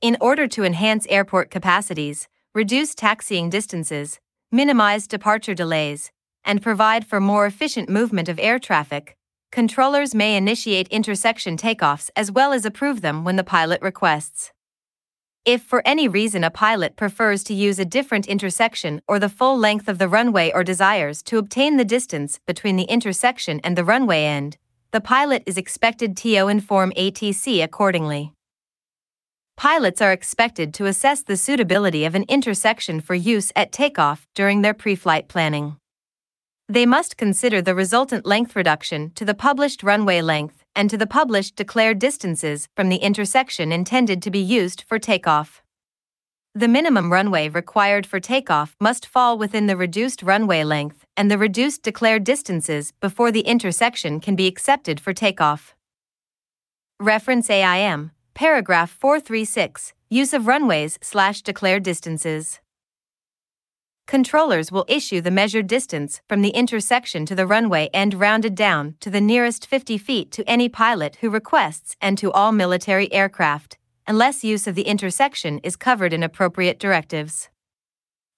In 0.00 0.16
order 0.20 0.48
to 0.48 0.64
enhance 0.64 1.06
airport 1.06 1.52
capacities, 1.52 2.26
reduce 2.52 2.96
taxiing 2.96 3.48
distances, 3.48 4.18
minimize 4.50 5.06
departure 5.06 5.54
delays, 5.54 6.10
and 6.44 6.60
provide 6.60 7.06
for 7.06 7.20
more 7.20 7.46
efficient 7.46 7.88
movement 7.88 8.28
of 8.28 8.40
air 8.40 8.58
traffic, 8.58 9.16
controllers 9.52 10.16
may 10.16 10.36
initiate 10.36 10.88
intersection 10.88 11.56
takeoffs 11.56 12.10
as 12.16 12.32
well 12.32 12.52
as 12.52 12.64
approve 12.64 13.02
them 13.02 13.22
when 13.22 13.36
the 13.36 13.44
pilot 13.44 13.80
requests. 13.82 14.50
If 15.44 15.62
for 15.62 15.80
any 15.86 16.08
reason 16.08 16.42
a 16.42 16.50
pilot 16.50 16.96
prefers 16.96 17.44
to 17.44 17.54
use 17.54 17.78
a 17.78 17.84
different 17.84 18.26
intersection 18.26 19.00
or 19.06 19.20
the 19.20 19.28
full 19.28 19.56
length 19.56 19.86
of 19.86 19.98
the 19.98 20.08
runway 20.08 20.50
or 20.52 20.64
desires 20.64 21.22
to 21.24 21.38
obtain 21.38 21.76
the 21.76 21.84
distance 21.84 22.40
between 22.48 22.74
the 22.74 22.90
intersection 22.90 23.60
and 23.62 23.78
the 23.78 23.84
runway 23.84 24.24
end, 24.24 24.58
the 24.92 25.00
pilot 25.00 25.42
is 25.46 25.56
expected 25.56 26.14
to 26.18 26.48
inform 26.48 26.92
ATC 26.98 27.64
accordingly. 27.64 28.34
Pilots 29.56 30.02
are 30.02 30.12
expected 30.12 30.74
to 30.74 30.84
assess 30.84 31.22
the 31.22 31.36
suitability 31.36 32.04
of 32.04 32.14
an 32.14 32.24
intersection 32.28 33.00
for 33.00 33.14
use 33.14 33.52
at 33.56 33.72
takeoff 33.72 34.26
during 34.34 34.60
their 34.60 34.74
pre 34.74 34.94
flight 34.94 35.28
planning. 35.28 35.76
They 36.68 36.84
must 36.84 37.16
consider 37.16 37.62
the 37.62 37.74
resultant 37.74 38.26
length 38.26 38.54
reduction 38.54 39.12
to 39.14 39.24
the 39.24 39.34
published 39.34 39.82
runway 39.82 40.20
length 40.20 40.62
and 40.76 40.90
to 40.90 40.98
the 40.98 41.06
published 41.06 41.56
declared 41.56 41.98
distances 41.98 42.68
from 42.76 42.90
the 42.90 42.96
intersection 42.96 43.72
intended 43.72 44.20
to 44.22 44.30
be 44.30 44.40
used 44.40 44.82
for 44.82 44.98
takeoff. 44.98 45.62
The 46.54 46.68
minimum 46.68 47.10
runway 47.10 47.48
required 47.48 48.04
for 48.06 48.20
takeoff 48.20 48.76
must 48.78 49.06
fall 49.06 49.38
within 49.38 49.68
the 49.68 49.76
reduced 49.76 50.22
runway 50.22 50.64
length 50.64 51.06
and 51.16 51.30
the 51.30 51.38
reduced 51.38 51.82
declared 51.82 52.24
distances 52.24 52.92
before 53.00 53.32
the 53.32 53.40
intersection 53.40 54.20
can 54.20 54.36
be 54.36 54.46
accepted 54.46 55.00
for 55.00 55.14
takeoff. 55.14 55.74
Reference 57.00 57.48
AIM 57.48 58.10
Paragraph 58.34 58.90
436 58.90 59.94
Use 60.10 60.34
of 60.34 60.46
runways 60.46 60.98
slash 61.00 61.40
declared 61.40 61.82
distances. 61.84 62.60
Controllers 64.06 64.70
will 64.70 64.84
issue 64.88 65.22
the 65.22 65.30
measured 65.30 65.66
distance 65.66 66.20
from 66.28 66.42
the 66.42 66.50
intersection 66.50 67.24
to 67.24 67.34
the 67.34 67.46
runway 67.46 67.88
end 67.94 68.12
rounded 68.12 68.54
down 68.54 68.96
to 69.00 69.08
the 69.08 69.22
nearest 69.22 69.66
50 69.66 69.96
feet 69.96 70.30
to 70.32 70.46
any 70.46 70.68
pilot 70.68 71.16
who 71.22 71.30
requests 71.30 71.96
and 71.98 72.18
to 72.18 72.30
all 72.30 72.52
military 72.52 73.10
aircraft, 73.10 73.78
unless 74.06 74.44
use 74.44 74.66
of 74.66 74.74
the 74.74 74.82
intersection 74.82 75.58
is 75.62 75.76
covered 75.76 76.12
in 76.12 76.22
appropriate 76.22 76.78
directives. 76.78 77.48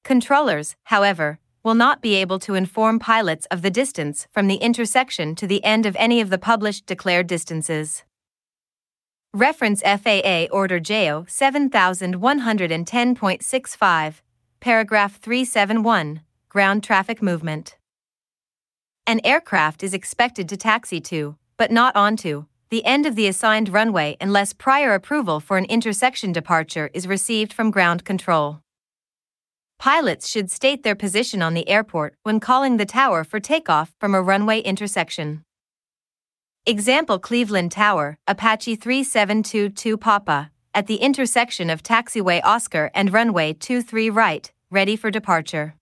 Controllers, 0.03 0.77
however, 0.85 1.39
will 1.63 1.75
not 1.75 2.01
be 2.03 2.15
able 2.15 2.39
to 2.39 2.55
inform 2.55 2.99
pilots 2.99 3.47
of 3.47 3.63
the 3.63 3.71
distance 3.71 4.29
from 4.31 4.47
the 4.47 4.57
intersection 4.57 5.35
to 5.35 5.47
the 5.47 5.65
end 5.65 5.87
of 5.87 5.97
any 5.99 6.21
of 6.21 6.29
the 6.29 6.39
published 6.39 6.85
declared 6.85 7.27
distances. 7.27 8.05
Reference 9.33 9.81
FAA 9.83 10.47
Order 10.53 10.79
JO 10.79 11.25
7110.65, 11.27 14.15
paragraph 14.61 15.19
371, 15.19 16.21
ground 16.49 16.85
traffic 16.85 17.21
movement. 17.21 17.77
An 19.07 19.21
aircraft 19.25 19.83
is 19.83 19.93
expected 19.93 20.49
to 20.51 20.57
taxi 20.57 21.01
to, 21.01 21.37
but 21.57 21.73
not 21.73 21.97
onto, 21.97 22.45
the 22.75 22.85
end 22.85 23.07
of 23.07 23.15
the 23.15 23.29
assigned 23.29 23.69
runway 23.69 24.17
unless 24.21 24.53
prior 24.53 24.95
approval 24.95 25.39
for 25.39 25.57
an 25.57 25.65
intersection 25.67 26.33
departure 26.33 26.91
is 26.93 27.07
received 27.07 27.53
from 27.53 27.71
ground 27.71 28.05
control. 28.05 28.59
Pilots 29.79 30.27
should 30.27 30.51
state 30.51 30.83
their 30.83 30.97
position 30.97 31.41
on 31.41 31.55
the 31.55 31.69
airport 31.69 32.17
when 32.25 32.41
calling 32.41 32.77
the 32.77 32.85
tower 32.85 33.23
for 33.23 33.39
takeoff 33.39 33.95
from 34.01 34.13
a 34.13 34.21
runway 34.21 34.59
intersection. 34.59 35.45
Example 36.67 37.21
Cleveland 37.21 37.71
Tower, 37.71 38.19
Apache 38.27 38.75
3722 38.75 39.97
Papa, 39.97 40.51
at 40.75 40.89
the 40.89 40.97
intersection 40.97 41.71
of 41.71 41.81
taxiway 41.81 42.41
Oscar 42.43 42.91
and 42.93 43.13
runway 43.13 43.53
23 43.53 44.11
right, 44.11 44.51
ready 44.69 44.97
for 44.97 45.13
departure. 45.13 45.77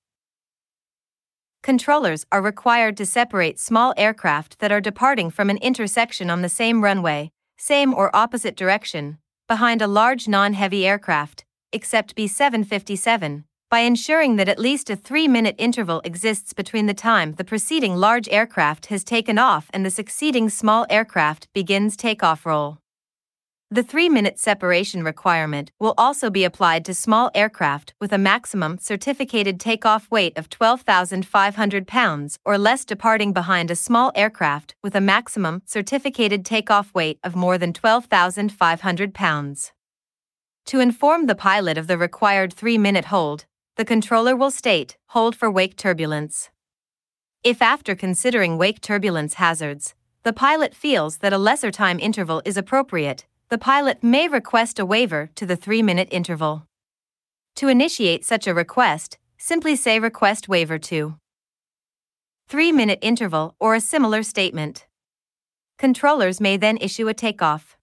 Controllers 1.62 2.26
are 2.32 2.42
required 2.42 2.96
to 2.96 3.06
separate 3.06 3.56
small 3.56 3.94
aircraft 3.96 4.58
that 4.58 4.72
are 4.72 4.80
departing 4.80 5.30
from 5.30 5.48
an 5.48 5.58
intersection 5.58 6.28
on 6.28 6.42
the 6.42 6.48
same 6.48 6.82
runway, 6.82 7.30
same 7.56 7.94
or 7.94 8.14
opposite 8.16 8.56
direction, 8.56 9.18
behind 9.46 9.80
a 9.80 9.86
large 9.86 10.26
non 10.26 10.54
heavy 10.54 10.84
aircraft, 10.84 11.44
except 11.72 12.16
B 12.16 12.26
757, 12.26 13.44
by 13.70 13.78
ensuring 13.78 14.34
that 14.36 14.48
at 14.48 14.58
least 14.58 14.90
a 14.90 14.96
three 14.96 15.28
minute 15.28 15.54
interval 15.56 16.02
exists 16.04 16.52
between 16.52 16.86
the 16.86 16.94
time 16.94 17.34
the 17.34 17.44
preceding 17.44 17.94
large 17.94 18.28
aircraft 18.28 18.86
has 18.86 19.04
taken 19.04 19.38
off 19.38 19.70
and 19.72 19.86
the 19.86 19.90
succeeding 19.90 20.50
small 20.50 20.84
aircraft 20.90 21.46
begins 21.52 21.96
takeoff 21.96 22.44
roll. 22.44 22.81
The 23.72 23.82
three 23.82 24.10
minute 24.10 24.38
separation 24.38 25.02
requirement 25.02 25.70
will 25.80 25.94
also 25.96 26.28
be 26.28 26.44
applied 26.44 26.84
to 26.84 26.92
small 26.92 27.30
aircraft 27.34 27.94
with 27.98 28.12
a 28.12 28.18
maximum 28.18 28.76
certificated 28.76 29.58
takeoff 29.58 30.10
weight 30.10 30.36
of 30.36 30.50
12,500 30.50 31.86
pounds 31.86 32.38
or 32.44 32.58
less 32.58 32.84
departing 32.84 33.32
behind 33.32 33.70
a 33.70 33.74
small 33.74 34.12
aircraft 34.14 34.74
with 34.82 34.94
a 34.94 35.00
maximum 35.00 35.62
certificated 35.64 36.44
takeoff 36.44 36.92
weight 36.92 37.18
of 37.24 37.34
more 37.34 37.56
than 37.56 37.72
12,500 37.72 39.14
pounds. 39.14 39.72
To 40.66 40.78
inform 40.78 41.24
the 41.24 41.34
pilot 41.34 41.78
of 41.78 41.86
the 41.86 41.96
required 41.96 42.52
three 42.52 42.76
minute 42.76 43.06
hold, 43.06 43.46
the 43.78 43.86
controller 43.86 44.36
will 44.36 44.50
state, 44.50 44.98
hold 45.06 45.34
for 45.34 45.50
wake 45.50 45.76
turbulence. 45.76 46.50
If 47.42 47.62
after 47.62 47.94
considering 47.94 48.58
wake 48.58 48.82
turbulence 48.82 49.36
hazards, 49.36 49.94
the 50.24 50.34
pilot 50.34 50.74
feels 50.74 51.18
that 51.18 51.32
a 51.32 51.38
lesser 51.38 51.70
time 51.70 51.98
interval 51.98 52.42
is 52.44 52.58
appropriate, 52.58 53.24
the 53.52 53.58
pilot 53.58 54.02
may 54.02 54.28
request 54.28 54.78
a 54.78 54.86
waiver 54.86 55.28
to 55.34 55.44
the 55.44 55.58
3-minute 55.58 56.08
interval. 56.10 56.66
To 57.56 57.68
initiate 57.68 58.24
such 58.24 58.46
a 58.46 58.54
request, 58.54 59.18
simply 59.36 59.76
say 59.76 59.98
request 59.98 60.48
waiver 60.48 60.78
to 60.78 61.16
3-minute 62.48 63.00
interval 63.02 63.54
or 63.60 63.74
a 63.74 63.80
similar 63.82 64.22
statement. 64.22 64.86
Controllers 65.76 66.40
may 66.40 66.56
then 66.56 66.78
issue 66.78 67.08
a 67.08 67.12
takeoff 67.12 67.76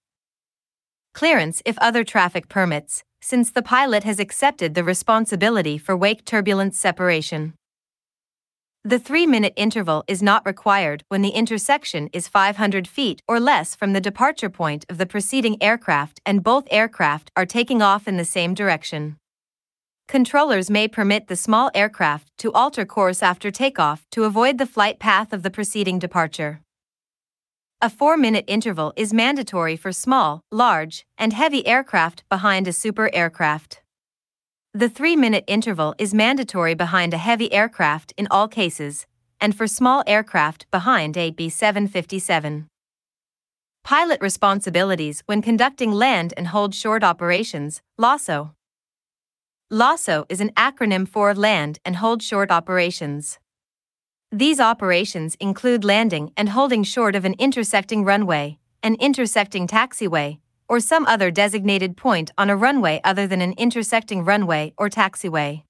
clearance 1.14 1.62
if 1.64 1.78
other 1.78 2.02
traffic 2.02 2.48
permits, 2.48 3.04
since 3.20 3.52
the 3.52 3.62
pilot 3.62 4.02
has 4.02 4.18
accepted 4.18 4.74
the 4.74 4.82
responsibility 4.82 5.78
for 5.78 5.96
wake 5.96 6.24
turbulence 6.24 6.80
separation. 6.80 7.54
The 8.84 8.98
three 8.98 9.26
minute 9.26 9.52
interval 9.56 10.04
is 10.08 10.22
not 10.22 10.46
required 10.46 11.04
when 11.08 11.20
the 11.20 11.28
intersection 11.28 12.08
is 12.14 12.28
500 12.28 12.88
feet 12.88 13.20
or 13.28 13.38
less 13.38 13.74
from 13.74 13.92
the 13.92 14.00
departure 14.00 14.48
point 14.48 14.86
of 14.88 14.96
the 14.96 15.04
preceding 15.04 15.62
aircraft 15.62 16.18
and 16.24 16.42
both 16.42 16.66
aircraft 16.70 17.30
are 17.36 17.44
taking 17.44 17.82
off 17.82 18.08
in 18.08 18.16
the 18.16 18.24
same 18.24 18.54
direction. 18.54 19.18
Controllers 20.08 20.70
may 20.70 20.88
permit 20.88 21.28
the 21.28 21.36
small 21.36 21.70
aircraft 21.74 22.32
to 22.38 22.50
alter 22.52 22.86
course 22.86 23.22
after 23.22 23.50
takeoff 23.50 24.06
to 24.12 24.24
avoid 24.24 24.56
the 24.56 24.64
flight 24.64 24.98
path 24.98 25.34
of 25.34 25.42
the 25.42 25.50
preceding 25.50 25.98
departure. 25.98 26.62
A 27.82 27.90
four 27.90 28.16
minute 28.16 28.46
interval 28.48 28.94
is 28.96 29.12
mandatory 29.12 29.76
for 29.76 29.92
small, 29.92 30.40
large, 30.50 31.04
and 31.18 31.34
heavy 31.34 31.66
aircraft 31.66 32.24
behind 32.30 32.66
a 32.66 32.72
super 32.72 33.10
aircraft. 33.12 33.82
The 34.72 34.88
three 34.88 35.16
minute 35.16 35.42
interval 35.48 35.96
is 35.98 36.14
mandatory 36.14 36.74
behind 36.74 37.12
a 37.12 37.18
heavy 37.18 37.52
aircraft 37.52 38.14
in 38.16 38.28
all 38.30 38.46
cases, 38.46 39.04
and 39.40 39.52
for 39.52 39.66
small 39.66 40.04
aircraft 40.06 40.70
behind 40.70 41.16
a 41.16 41.32
B 41.32 41.48
757. 41.48 42.68
Pilot 43.82 44.20
responsibilities 44.20 45.24
when 45.26 45.42
conducting 45.42 45.90
land 45.90 46.32
and 46.36 46.46
hold 46.46 46.72
short 46.72 47.02
operations, 47.02 47.82
LAHSO. 48.00 48.52
LAHSO 49.72 50.26
is 50.28 50.40
an 50.40 50.50
acronym 50.50 51.08
for 51.08 51.34
Land 51.34 51.80
and 51.84 51.96
Hold 51.96 52.22
Short 52.22 52.52
Operations. 52.52 53.40
These 54.30 54.60
operations 54.60 55.34
include 55.40 55.82
landing 55.82 56.32
and 56.36 56.50
holding 56.50 56.84
short 56.84 57.16
of 57.16 57.24
an 57.24 57.34
intersecting 57.40 58.04
runway, 58.04 58.60
an 58.84 58.94
intersecting 59.00 59.66
taxiway, 59.66 60.38
or 60.70 60.78
some 60.78 61.04
other 61.06 61.32
designated 61.32 61.96
point 61.96 62.30
on 62.38 62.48
a 62.48 62.56
runway 62.56 63.00
other 63.02 63.26
than 63.26 63.40
an 63.40 63.52
intersecting 63.58 64.24
runway 64.24 64.72
or 64.78 64.88
taxiway. 64.88 65.64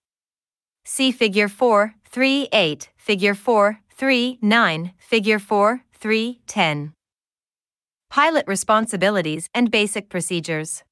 See 0.84 1.11
Figure 1.11 1.48
4, 1.48 1.94
3, 2.05 2.48
8, 2.53 2.90
Figure 2.98 3.34
4, 3.34 3.80
3, 3.90 4.38
9, 4.42 4.92
Figure 4.98 5.38
4, 5.38 5.82
3, 5.94 6.40
10. 6.46 6.92
Pilot 8.11 8.44
responsibilities 8.46 9.48
and 9.55 9.70
basic 9.70 10.11
procedures. 10.11 10.84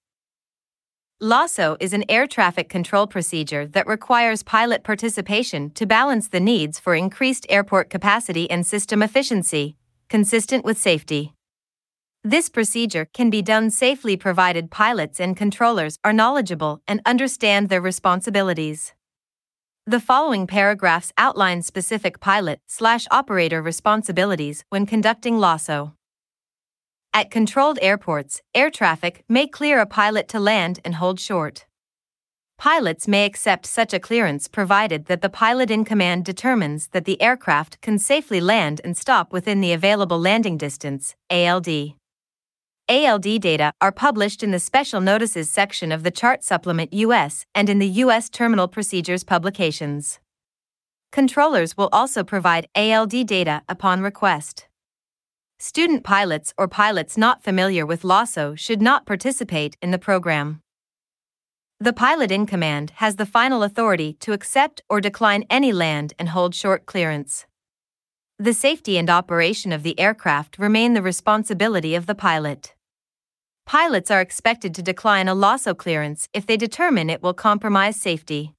LAHSO 1.21 1.77
is 1.79 1.93
an 1.93 2.05
air 2.09 2.27
traffic 2.27 2.71
control 2.71 3.07
procedure 3.07 3.67
that 3.67 3.87
requires 3.87 4.43
pilot 4.43 4.85
participation 4.85 5.69
to 5.71 5.85
balance 5.85 6.29
the 6.29 6.41
needs 6.41 6.79
for 6.79 6.95
increased 6.95 7.45
airport 7.51 7.91
capacity 7.91 8.51
and 8.51 8.65
system 8.65 9.03
efficiency, 9.03 9.77
consistent 10.09 10.65
with 10.65 10.79
safety. 10.79 11.35
This 12.31 12.51
procedure 12.51 13.07
can 13.07 13.31
be 13.31 13.41
done 13.41 13.71
safely 13.71 14.15
provided 14.15 14.71
pilots 14.71 15.19
and 15.19 15.35
controllers 15.35 15.99
are 16.05 16.13
knowledgeable 16.13 16.83
and 16.87 17.01
understand 17.07 17.71
their 17.71 17.81
responsibilities. 17.81 18.93
The 19.87 19.99
following 19.99 20.47
paragraphs 20.47 21.11
outline 21.17 21.63
specific 21.63 22.21
pilot 22.21 22.61
slash 22.67 23.07
operator 23.11 23.63
responsibilities 23.63 24.63
when 24.69 24.85
conducting 24.85 25.37
LAHSO. 25.37 25.95
At 27.15 27.31
controlled 27.31 27.79
airports, 27.81 28.43
air 28.55 28.71
traffic 28.71 29.25
may 29.27 29.47
clear 29.47 29.81
a 29.81 29.87
pilot 29.87 30.29
to 30.29 30.39
land 30.39 30.81
and 30.85 30.97
hold 30.97 31.19
short. 31.19 31.65
Pilots 32.59 33.09
may 33.09 33.25
accept 33.25 33.65
such 33.65 33.95
a 33.95 33.99
clearance 33.99 34.49
provided 34.49 35.07
that 35.07 35.23
the 35.23 35.31
pilot 35.31 35.71
in 35.71 35.83
command 35.83 36.27
determines 36.27 36.89
that 36.89 37.07
the 37.07 37.23
aircraft 37.23 37.81
can 37.81 37.99
safely 37.99 38.43
land 38.43 38.83
and 38.85 38.99
stop 38.99 39.33
within 39.33 39.63
the 39.63 39.73
available 39.73 40.21
landing 40.21 40.59
distance, 40.59 41.17
ALD. 41.31 41.95
ALD 42.91 43.43
data 43.43 43.71
are 43.83 43.93
published 43.93 44.43
in 44.43 44.51
the 44.51 44.59
Special 44.59 45.03
Notices 45.03 45.51
section 45.51 45.93
of 45.93 46.05
the 46.05 46.11
Chart 46.11 46.43
Supplement 46.43 46.91
US 46.95 47.45
and 47.55 47.69
in 47.69 47.81
the 47.81 48.03
US 48.05 48.31
Terminal 48.31 48.67
Procedures 48.67 49.25
publications. 49.25 50.21
Controllers 51.13 51.77
will 51.77 51.91
also 51.93 52.25
provide 52.25 52.67
ALD 52.75 53.27
data 53.27 53.61
upon 53.69 54.01
request. 54.01 54.69
Student 55.59 56.03
pilots 56.03 56.55
or 56.57 56.67
pilots 56.67 57.19
not 57.19 57.45
familiar 57.45 57.85
with 57.85 58.05
LAHSO 58.05 58.59
should 58.59 58.81
not 58.81 59.05
participate 59.05 59.77
in 59.83 59.91
the 59.91 59.99
program. 59.99 60.63
The 61.79 61.93
pilot 61.93 62.33
in 62.33 62.47
command 62.47 62.93
has 62.97 63.17
the 63.17 63.27
final 63.27 63.63
authority 63.63 64.15
to 64.21 64.33
accept 64.33 64.81
or 64.89 65.03
decline 65.03 65.45
any 65.51 65.75
land 65.75 66.15
and 66.19 66.31
hold 66.31 66.55
short 66.55 66.87
clearance. 66.87 67.45
The 68.39 68.55
safety 68.55 68.97
and 68.97 69.11
operation 69.11 69.73
of 69.73 69.83
the 69.83 69.99
aircraft 70.01 70.59
remain 70.59 70.95
the 70.95 71.03
responsibility 71.03 71.95
of 71.95 72.07
the 72.07 72.15
pilot. 72.15 72.75
Pilots 73.69 74.11
are 74.11 74.23
expected 74.23 74.75
to 74.77 74.83
decline 74.83 75.29
a 75.29 75.35
LAHSO 75.35 75.77
clearance 75.77 76.27
if 76.33 76.47
they 76.47 76.57
determine 76.57 77.11
it 77.11 77.23
will 77.23 77.35
compromise 77.35 77.97
safety. 77.97 78.55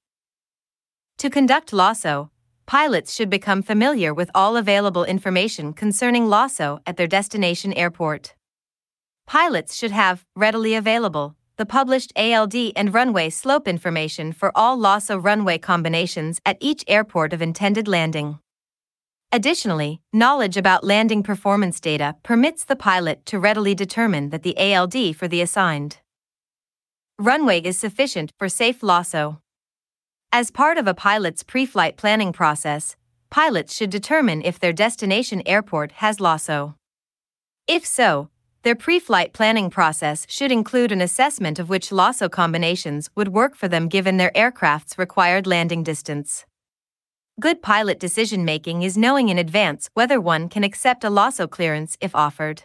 To 1.18 1.28
conduct 1.28 1.72
LAHSO, 1.72 2.30
pilots 2.66 3.12
should 3.12 3.28
become 3.28 3.60
familiar 3.60 4.14
with 4.14 4.30
all 4.36 4.56
available 4.56 5.02
information 5.02 5.72
concerning 5.72 6.26
LAHSO 6.26 6.78
at 6.86 6.96
their 6.96 7.08
destination 7.08 7.72
airport. 7.72 8.36
Pilots 9.26 9.74
should 9.74 9.90
have, 9.90 10.24
readily 10.36 10.76
available, 10.76 11.34
the 11.56 11.66
published 11.66 12.12
ALD 12.14 12.54
and 12.76 12.94
runway 12.94 13.30
slope 13.30 13.66
information 13.66 14.32
for 14.32 14.52
all 14.54 14.78
LAHSO 14.78 15.24
runway 15.24 15.58
combinations 15.58 16.40
at 16.46 16.56
each 16.60 16.84
airport 16.86 17.32
of 17.32 17.42
intended 17.42 17.88
landing. 17.88 18.38
Additionally, 19.32 20.00
knowledge 20.12 20.56
about 20.56 20.82
landing 20.82 21.22
performance 21.22 21.78
data 21.78 22.16
permits 22.24 22.64
the 22.64 22.74
pilot 22.74 23.24
to 23.26 23.38
readily 23.38 23.76
determine 23.76 24.30
that 24.30 24.42
the 24.42 24.56
ALD 24.56 25.14
for 25.14 25.28
the 25.28 25.40
assigned 25.40 25.98
runway 27.16 27.60
is 27.60 27.78
sufficient 27.78 28.32
for 28.36 28.48
safe 28.48 28.80
LAHSO. 28.80 29.38
As 30.32 30.50
part 30.50 30.78
of 30.78 30.88
a 30.88 30.94
pilot's 30.94 31.44
pre 31.44 31.64
flight 31.64 31.96
planning 31.96 32.32
process, 32.32 32.96
pilots 33.30 33.76
should 33.76 33.90
determine 33.90 34.42
if 34.42 34.58
their 34.58 34.72
destination 34.72 35.42
airport 35.46 35.92
has 35.92 36.16
LAHSO. 36.16 36.74
If 37.68 37.86
so, 37.86 38.30
their 38.62 38.74
pre 38.74 38.98
flight 38.98 39.32
planning 39.32 39.70
process 39.70 40.26
should 40.28 40.50
include 40.50 40.90
an 40.90 41.00
assessment 41.00 41.60
of 41.60 41.68
which 41.68 41.90
LAHSO 41.90 42.32
combinations 42.32 43.08
would 43.14 43.28
work 43.28 43.54
for 43.54 43.68
them 43.68 43.86
given 43.86 44.16
their 44.16 44.36
aircraft's 44.36 44.98
required 44.98 45.46
landing 45.46 45.84
distance. 45.84 46.46
Good 47.40 47.62
pilot 47.62 47.98
decision 47.98 48.44
making 48.44 48.82
is 48.82 48.98
knowing 48.98 49.30
in 49.30 49.38
advance 49.38 49.88
whether 49.94 50.20
one 50.20 50.50
can 50.50 50.62
accept 50.62 51.04
a 51.04 51.08
LAHSO 51.08 51.48
clearance 51.48 51.96
if 51.98 52.14
offered. 52.14 52.64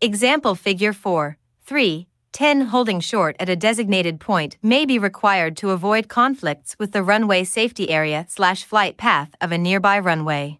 Example 0.00 0.56
Figure 0.56 0.92
4, 0.92 1.38
3, 1.64 2.08
10 2.32 2.60
holding 2.62 2.98
short 2.98 3.36
at 3.38 3.48
a 3.48 3.54
designated 3.54 4.18
point 4.18 4.58
may 4.64 4.84
be 4.84 4.98
required 4.98 5.56
to 5.58 5.70
avoid 5.70 6.08
conflicts 6.08 6.74
with 6.80 6.90
the 6.90 7.04
runway 7.04 7.44
safety 7.44 7.88
area 7.88 8.26
slash 8.28 8.64
flight 8.64 8.96
path 8.96 9.36
of 9.40 9.52
a 9.52 9.58
nearby 9.58 9.96
runway. 9.96 10.58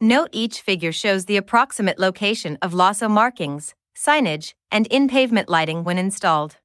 Note 0.00 0.28
each 0.30 0.60
figure 0.60 0.92
shows 0.92 1.24
the 1.24 1.36
approximate 1.36 1.98
location 1.98 2.56
of 2.62 2.74
LAHSO 2.74 3.10
markings, 3.10 3.74
signage, 3.92 4.54
and 4.70 4.86
in-pavement 4.86 5.48
lighting 5.48 5.82
when 5.82 5.98
installed. 5.98 6.58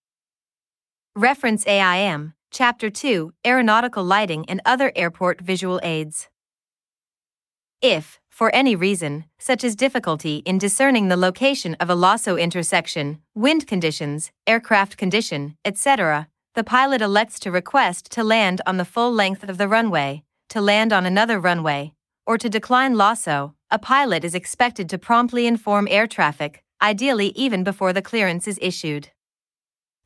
Reference 1.16 1.66
AIM, 1.66 2.36
Chapter 2.54 2.90
2, 2.90 3.32
Aeronautical 3.48 4.04
Lighting 4.04 4.44
and 4.50 4.60
Other 4.66 4.92
Airport 4.94 5.40
Visual 5.40 5.80
Aids. 5.84 6.28
If, 7.82 8.20
for 8.28 8.54
any 8.54 8.76
reason, 8.76 9.24
such 9.40 9.64
as 9.64 9.74
difficulty 9.74 10.44
in 10.46 10.58
discerning 10.58 11.08
the 11.08 11.16
location 11.16 11.76
of 11.76 11.90
a 11.90 11.96
LAHSO 11.96 12.38
intersection, 12.38 13.20
wind 13.34 13.68
conditions, 13.68 14.34
aircraft 14.46 14.98
condition, 14.98 15.56
etc., 15.64 16.28
the 16.54 16.66
pilot 16.66 17.02
elects 17.02 17.40
to 17.40 17.52
request 17.52 18.12
to 18.12 18.22
land 18.22 18.60
on 18.66 18.76
the 18.76 18.84
full 18.84 19.14
length 19.14 19.48
of 19.48 19.58
the 19.58 19.70
runway, 19.70 20.24
to 20.50 20.60
land 20.60 20.92
on 20.92 21.06
another 21.06 21.40
runway, 21.40 21.94
or 22.28 22.38
to 22.38 22.50
decline 22.50 22.96
LAHSO, 22.96 23.54
a 23.70 23.80
pilot 23.80 24.26
is 24.26 24.36
expected 24.36 24.90
to 24.90 24.98
promptly 24.98 25.48
inform 25.48 25.88
air 25.90 26.06
traffic, 26.06 26.66
ideally 26.82 27.28
even 27.28 27.64
before 27.64 27.94
the 27.94 28.02
clearance 28.02 28.46
is 28.46 28.60
issued. 28.62 29.08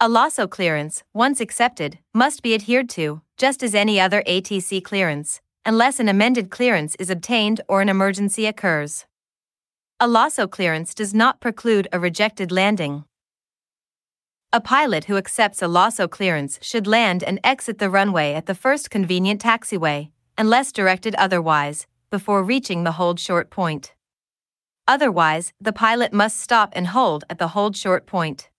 A 0.02 0.10
LAHSO 0.10 0.50
clearance, 0.50 1.04
once 1.14 1.40
accepted, 1.40 2.00
must 2.14 2.44
be 2.44 2.54
adhered 2.54 2.90
to, 2.90 3.22
just 3.38 3.64
as 3.64 3.74
any 3.74 4.00
other 4.00 4.24
ATC 4.28 4.84
clearance 4.84 5.42
unless 5.66 6.00
an 6.00 6.08
amended 6.08 6.52
clearance 6.52 6.96
is 7.00 7.10
obtained 7.10 7.60
or 7.68 7.82
an 7.82 7.90
emergency 7.90 8.46
occurs. 8.46 9.06
A 10.00 10.08
LAHSO 10.08 10.50
clearance 10.50 10.94
does 10.94 11.14
not 11.14 11.42
preclude 11.42 11.88
a 11.92 12.00
rejected 12.00 12.52
landing. 12.52 13.06
A 14.54 14.62
pilot 14.62 15.06
who 15.06 15.18
accepts 15.18 15.62
a 15.62 15.66
LAHSO 15.66 16.10
clearance 16.10 16.60
should 16.62 16.86
land 16.86 17.24
and 17.24 17.40
exit 17.44 17.80
the 17.80 17.90
runway 17.90 18.34
at 18.34 18.46
the 18.46 18.54
first 18.54 18.92
convenient 18.92 19.42
taxiway, 19.42 20.12
unless 20.38 20.72
directed 20.72 21.16
otherwise, 21.16 21.88
before 22.12 22.44
reaching 22.44 22.84
the 22.84 22.94
hold 22.94 23.20
short 23.20 23.50
point. 23.50 23.94
Otherwise, 24.88 25.52
the 25.60 25.74
pilot 25.74 26.14
must 26.14 26.40
stop 26.40 26.72
and 26.74 26.88
hold 26.88 27.24
at 27.30 27.40
the 27.40 27.50
hold 27.50 27.76
short 27.76 28.06
point. 28.06 28.50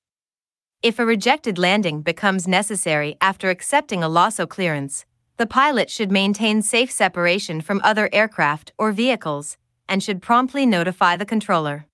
If 0.82 0.98
a 0.98 1.06
rejected 1.06 1.58
landing 1.58 2.02
becomes 2.02 2.46
necessary 2.46 3.16
after 3.20 3.48
accepting 3.48 4.02
a 4.02 4.08
LAHSO 4.08 4.48
clearance, 4.48 5.06
the 5.38 5.46
pilot 5.46 5.90
should 5.90 6.12
maintain 6.12 6.62
safe 6.62 6.90
separation 6.90 7.60
from 7.60 7.80
other 7.82 8.10
aircraft 8.12 8.72
or 8.78 8.92
vehicles 8.92 9.56
and 9.88 10.02
should 10.02 10.20
promptly 10.20 10.66
notify 10.66 11.16
the 11.16 11.24
controller. 11.24 11.86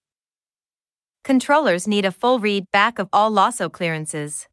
Controllers 1.23 1.87
need 1.87 2.05
a 2.05 2.11
full 2.11 2.41
read 2.41 2.65
back 2.73 2.99
of 2.99 3.09
all 3.13 3.31
LAHSO 3.31 3.71
clearances. 3.71 4.49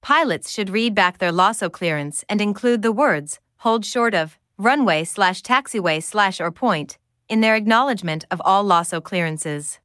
Pilots 0.00 0.50
should 0.50 0.70
read 0.70 0.94
back 0.94 1.18
their 1.18 1.32
LAHSO 1.32 1.70
clearance 1.70 2.24
and 2.28 2.40
include 2.40 2.80
the 2.80 2.92
words, 2.92 3.40
hold 3.58 3.84
short 3.84 4.14
of, 4.14 4.38
runway 4.56 5.04
slash 5.04 5.42
taxiway 5.42 6.02
slash 6.02 6.40
or 6.40 6.50
point, 6.50 6.96
in 7.28 7.42
their 7.42 7.56
acknowledgement 7.56 8.24
of 8.30 8.40
all 8.44 8.64
LAHSO 8.64 9.02
clearances. 9.02 9.80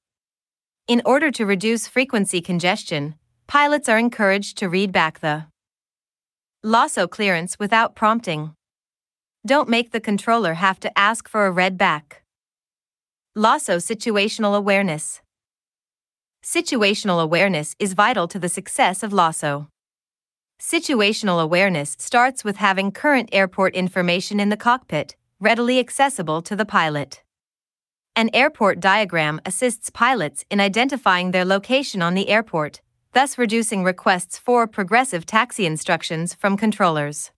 In 0.88 1.02
order 1.06 1.32
to 1.32 1.46
reduce 1.46 1.88
frequency 1.88 2.42
congestion, 2.42 3.16
pilots 3.50 3.90
are 3.90 3.98
encouraged 3.98 4.60
to 4.60 4.70
read 4.70 4.92
back 4.92 5.22
the 5.22 5.48
LAHSO 6.64 7.10
clearance 7.10 7.58
without 7.58 7.96
prompting. 7.96 8.54
Don't 9.44 9.68
make 9.68 9.90
the 9.90 10.00
controller 10.00 10.54
have 10.54 10.80
to 10.82 10.96
ask 10.96 11.28
for 11.28 11.48
a 11.48 11.52
read 11.52 11.76
back. 11.76 12.22
LAHSO 13.36 13.78
situational 13.82 14.56
awareness. 14.56 15.22
Situational 16.46 17.24
awareness 17.24 17.76
is 17.80 17.94
vital 17.94 18.28
to 18.28 18.38
the 18.38 18.50
success 18.50 19.02
of 19.02 19.14
LAHSO. 19.14 19.66
Situational 20.62 21.42
awareness 21.42 21.96
starts 21.98 22.44
with 22.44 22.58
having 22.58 22.92
current 22.92 23.30
airport 23.32 23.74
information 23.74 24.40
in 24.40 24.50
the 24.50 24.58
cockpit, 24.58 25.16
readily 25.40 25.80
accessible 25.80 26.44
to 26.44 26.56
the 26.56 26.66
pilot. 26.66 27.24
An 28.16 28.30
airport 28.32 28.80
diagram 28.80 29.42
assists 29.44 29.90
pilots 29.90 30.46
in 30.52 30.60
identifying 30.60 31.32
their 31.32 31.46
location 31.46 32.04
on 32.04 32.14
the 32.14 32.30
airport, 32.30 32.82
thus 33.14 33.38
reducing 33.38 33.84
requests 33.84 34.38
for 34.38 34.68
progressive 34.68 35.26
taxi 35.26 35.66
instructions 35.66 36.34
from 36.34 36.58
controllers. 36.58 37.32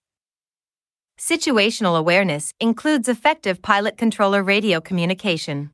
Situational 1.18 1.98
awareness 1.98 2.54
includes 2.60 3.08
effective 3.08 3.62
pilot 3.62 3.98
controller 3.98 4.44
radio 4.44 4.82
communication. 4.82 5.72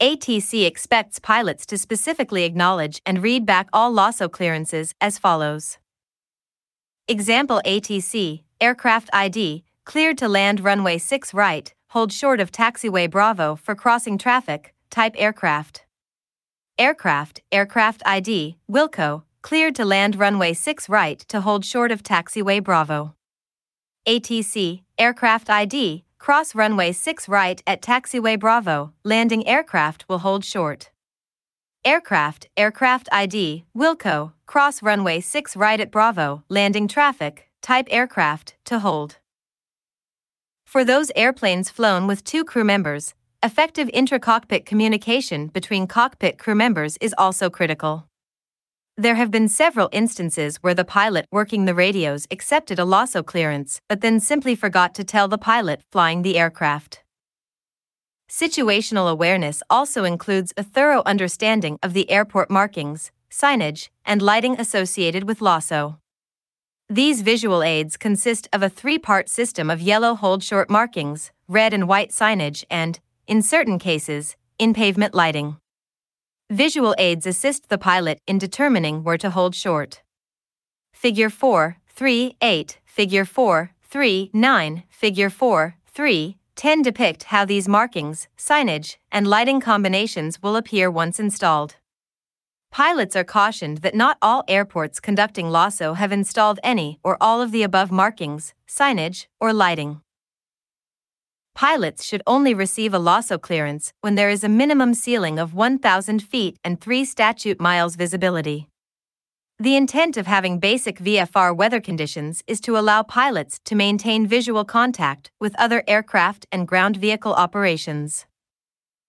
ATC 0.00 0.66
expects 0.66 1.18
pilots 1.18 1.66
to 1.66 1.78
specifically 1.78 2.44
acknowledge 2.44 3.00
and 3.04 3.22
read 3.22 3.44
back 3.46 3.68
all 3.72 3.92
LAHSO 3.92 4.30
clearances 4.30 4.94
as 5.00 5.18
follows. 5.18 5.78
Example 7.08 7.60
ATC, 7.64 8.42
aircraft 8.60 9.10
ID, 9.12 9.64
cleared 9.84 10.18
to 10.18 10.28
land 10.28 10.60
runway 10.60 10.98
6 10.98 11.32
right, 11.32 11.72
hold 11.90 12.12
short 12.12 12.38
of 12.38 12.52
taxiway 12.52 13.10
Bravo 13.10 13.56
for 13.56 13.74
crossing 13.74 14.18
traffic, 14.18 14.74
type 14.90 15.14
aircraft. 15.16 15.84
Aircraft, 16.80 17.40
Aircraft 17.50 18.02
ID, 18.06 18.56
Wilco, 18.70 19.24
cleared 19.42 19.74
to 19.74 19.84
land 19.84 20.14
runway 20.14 20.52
6 20.52 20.88
right 20.88 21.18
to 21.26 21.40
hold 21.40 21.64
short 21.64 21.90
of 21.90 22.04
taxiway 22.04 22.62
Bravo. 22.62 23.16
ATC, 24.06 24.82
Aircraft 24.96 25.50
ID, 25.50 26.04
cross 26.18 26.54
runway 26.54 26.92
6 26.92 27.28
right 27.28 27.60
at 27.66 27.82
taxiway 27.82 28.38
Bravo, 28.38 28.92
landing 29.02 29.44
aircraft 29.48 30.08
will 30.08 30.20
hold 30.20 30.44
short. 30.44 30.92
Aircraft, 31.84 32.46
Aircraft 32.56 33.08
ID, 33.10 33.64
Wilco, 33.76 34.34
cross 34.46 34.80
runway 34.80 35.18
6 35.18 35.56
right 35.56 35.80
at 35.80 35.90
Bravo, 35.90 36.44
landing 36.48 36.86
traffic, 36.86 37.50
type 37.60 37.88
aircraft, 37.90 38.54
to 38.66 38.78
hold. 38.78 39.16
For 40.64 40.84
those 40.84 41.10
airplanes 41.16 41.70
flown 41.70 42.06
with 42.06 42.22
two 42.22 42.44
crew 42.44 42.62
members, 42.62 43.14
Effective 43.40 43.88
intra-cockpit 43.92 44.66
communication 44.66 45.46
between 45.46 45.86
cockpit 45.86 46.38
crew 46.38 46.56
members 46.56 46.98
is 47.00 47.14
also 47.16 47.48
critical. 47.48 48.08
There 48.96 49.14
have 49.14 49.30
been 49.30 49.46
several 49.46 49.88
instances 49.92 50.56
where 50.56 50.74
the 50.74 50.84
pilot 50.84 51.24
working 51.30 51.64
the 51.64 51.74
radios 51.74 52.26
accepted 52.32 52.80
a 52.80 52.82
LAHSO 52.82 53.24
clearance 53.24 53.80
but 53.88 54.00
then 54.00 54.18
simply 54.18 54.56
forgot 54.56 54.92
to 54.96 55.04
tell 55.04 55.28
the 55.28 55.38
pilot 55.38 55.82
flying 55.92 56.22
the 56.22 56.36
aircraft. 56.36 57.04
Situational 58.28 59.08
awareness 59.08 59.62
also 59.70 60.02
includes 60.02 60.52
a 60.56 60.64
thorough 60.64 61.04
understanding 61.06 61.78
of 61.80 61.92
the 61.92 62.10
airport 62.10 62.50
markings, 62.50 63.12
signage, 63.30 63.88
and 64.04 64.20
lighting 64.20 64.58
associated 64.58 65.28
with 65.28 65.38
LAHSO. 65.38 65.98
These 66.90 67.22
visual 67.22 67.62
aids 67.62 67.96
consist 67.96 68.48
of 68.52 68.64
a 68.64 68.68
three 68.68 68.98
part 68.98 69.28
system 69.28 69.70
of 69.70 69.80
yellow 69.80 70.16
hold 70.16 70.42
short 70.42 70.68
markings, 70.68 71.30
red 71.46 71.72
and 71.72 71.86
white 71.86 72.10
signage, 72.10 72.64
and, 72.68 72.98
in 73.28 73.42
certain 73.42 73.78
cases, 73.78 74.36
in 74.58 74.72
pavement 74.72 75.14
lighting. 75.14 75.58
Visual 76.50 76.94
aids 76.96 77.26
assist 77.26 77.68
the 77.68 77.76
pilot 77.76 78.20
in 78.26 78.38
determining 78.38 79.04
where 79.04 79.18
to 79.18 79.28
hold 79.28 79.54
short. 79.54 80.02
Figure 80.94 81.28
4, 81.28 81.76
3, 81.86 82.36
8, 82.40 82.78
Figure 82.86 83.26
4, 83.26 83.70
3, 83.82 84.30
9, 84.32 84.82
Figure 84.88 85.28
4, 85.28 85.74
3, 85.86 86.36
10 86.56 86.82
depict 86.82 87.24
how 87.24 87.44
these 87.44 87.68
markings, 87.68 88.28
signage, 88.36 88.96
and 89.12 89.26
lighting 89.26 89.60
combinations 89.60 90.42
will 90.42 90.56
appear 90.56 90.90
once 90.90 91.20
installed. 91.20 91.76
Pilots 92.72 93.14
are 93.14 93.24
cautioned 93.24 93.78
that 93.78 93.94
not 93.94 94.16
all 94.22 94.42
airports 94.48 95.00
conducting 95.00 95.46
LAHSO 95.46 95.96
have 95.96 96.12
installed 96.12 96.60
any 96.62 96.98
or 97.04 97.18
all 97.20 97.42
of 97.42 97.52
the 97.52 97.62
above 97.62 97.92
markings, 97.92 98.54
signage, 98.66 99.26
or 99.38 99.52
lighting 99.52 100.00
pilots 101.58 102.04
should 102.04 102.22
only 102.24 102.54
receive 102.54 102.94
a 102.94 103.00
LAHSO 103.00 103.36
clearance 103.40 103.92
when 104.00 104.14
there 104.14 104.30
is 104.30 104.44
a 104.44 104.48
minimum 104.48 104.94
ceiling 104.94 105.40
of 105.40 105.54
1,000 105.54 106.22
feet 106.22 106.56
and 106.62 106.80
3 106.80 107.04
statute 107.04 107.60
miles 107.60 107.96
visibility. 107.96 108.68
The 109.58 109.74
intent 109.74 110.16
of 110.16 110.28
having 110.28 110.60
basic 110.60 111.00
VFR 111.00 111.52
weather 111.56 111.80
conditions 111.80 112.44
is 112.46 112.60
to 112.60 112.78
allow 112.78 113.02
pilots 113.02 113.58
to 113.64 113.74
maintain 113.74 114.24
visual 114.24 114.64
contact 114.64 115.32
with 115.40 115.58
other 115.58 115.82
aircraft 115.88 116.46
and 116.52 116.68
ground 116.68 116.96
vehicle 116.96 117.34
operations. 117.34 118.24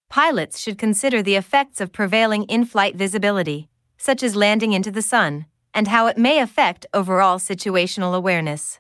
Pilots 0.10 0.58
should 0.60 0.80
consider 0.80 1.22
the 1.22 1.36
effects 1.36 1.80
of 1.80 1.92
prevailing 1.92 2.46
in 2.46 2.66
flight 2.66 2.96
visibility, 2.96 3.70
such 4.00 4.24
as 4.24 4.36
landing 4.36 4.74
into 4.74 4.90
the 4.90 5.04
sun, 5.04 5.46
and 5.72 5.88
how 5.88 6.08
it 6.08 6.18
may 6.18 6.40
affect 6.40 6.88
overall 6.96 7.38
situational 7.38 8.16
awareness. 8.16 8.80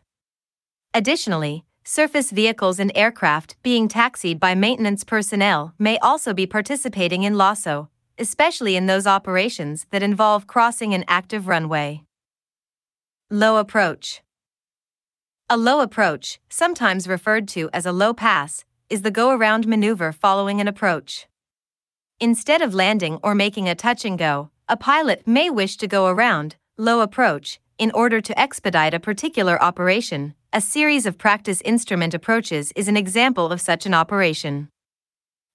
Additionally, 0.91 1.65
surface 1.89 2.29
vehicles 2.29 2.79
and 2.79 2.91
aircraft 2.93 3.55
being 3.63 3.87
taxied 3.87 4.39
by 4.39 4.53
maintenance 4.53 5.03
personnel 5.03 5.73
may 5.79 5.97
also 6.03 6.35
be 6.35 6.45
participating 6.45 7.23
in 7.23 7.33
LAHSO, 7.33 7.87
especially 8.19 8.75
in 8.75 8.85
those 8.85 9.07
operations 9.07 9.87
that 9.89 10.03
involve 10.03 10.45
crossing 10.45 10.93
an 10.93 11.03
active 11.07 11.47
runway. 11.47 12.03
Low 13.31 13.57
approach. 13.57 14.21
A 15.49 15.57
low 15.57 15.81
approach, 15.81 16.39
sometimes 16.47 17.07
referred 17.07 17.47
to 17.47 17.71
as 17.73 17.87
a 17.87 17.91
low 17.91 18.13
pass, 18.13 18.65
is 18.91 19.01
the 19.01 19.09
go 19.09 19.31
around 19.31 19.65
maneuver 19.65 20.11
following 20.11 20.61
an 20.61 20.67
approach. 20.67 21.27
Instead 22.19 22.61
of 22.61 22.75
landing 22.75 23.17
or 23.23 23.33
making 23.33 23.67
a 23.67 23.73
touch 23.73 24.05
and 24.05 24.19
go, 24.19 24.51
a 24.67 24.77
pilot 24.77 25.27
may 25.27 25.49
wish 25.49 25.75
to 25.77 25.87
go 25.87 26.05
around, 26.05 26.55
low 26.77 27.01
approach, 27.01 27.59
in 27.79 27.89
order 27.95 28.21
to 28.21 28.39
expedite 28.39 28.93
a 28.93 28.99
particular 28.99 29.59
operation. 29.59 30.35
A 30.51 30.61
series 30.61 31.05
of 31.05 31.19
practice 31.19 31.61
instrument 31.61 32.15
approaches 32.15 32.73
is 32.75 32.87
an 32.87 32.97
example 32.97 33.51
of 33.51 33.61
such 33.61 33.85
an 33.85 33.93
operation. 33.93 34.69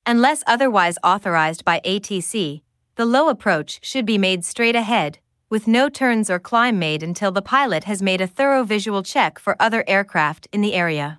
Unless 0.07 0.45
otherwise 0.47 0.99
authorized 1.03 1.65
by 1.65 1.81
ATC, 1.85 2.63
the 2.95 3.05
low 3.05 3.29
approach 3.29 3.81
should 3.83 4.07
be 4.07 4.19
made 4.19 4.45
straight 4.45 4.77
ahead, 4.77 5.19
with 5.51 5.67
no 5.67 5.89
turns 5.89 6.31
or 6.31 6.39
climb 6.39 6.79
made 6.79 7.03
until 7.03 7.33
the 7.33 7.43
pilot 7.43 7.85
has 7.85 8.03
made 8.03 8.21
a 8.21 8.29
thorough 8.29 8.63
visual 8.63 9.03
check 9.03 9.41
for 9.41 9.57
other 9.59 9.83
aircraft 9.89 10.47
in 10.53 10.61
the 10.61 10.75
area. 10.75 11.19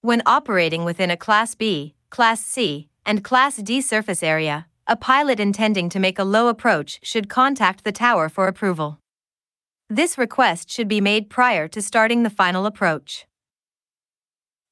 When 0.00 0.22
operating 0.24 0.84
within 0.84 1.10
a 1.10 1.16
Class 1.16 1.56
B, 1.56 1.96
Class 2.08 2.40
C, 2.40 2.88
and 3.04 3.24
Class 3.24 3.56
D 3.56 3.80
surface 3.80 4.22
area, 4.22 4.68
a 4.86 4.94
pilot 4.94 5.40
intending 5.40 5.88
to 5.88 5.98
make 5.98 6.20
a 6.20 6.24
low 6.24 6.46
approach 6.46 7.00
should 7.02 7.28
contact 7.28 7.82
the 7.82 7.90
tower 7.90 8.28
for 8.28 8.46
approval. 8.46 9.00
This 9.90 10.16
request 10.16 10.70
should 10.70 10.88
be 10.88 11.02
made 11.02 11.28
prior 11.28 11.68
to 11.68 11.82
starting 11.82 12.22
the 12.22 12.30
final 12.30 12.64
approach. 12.64 13.26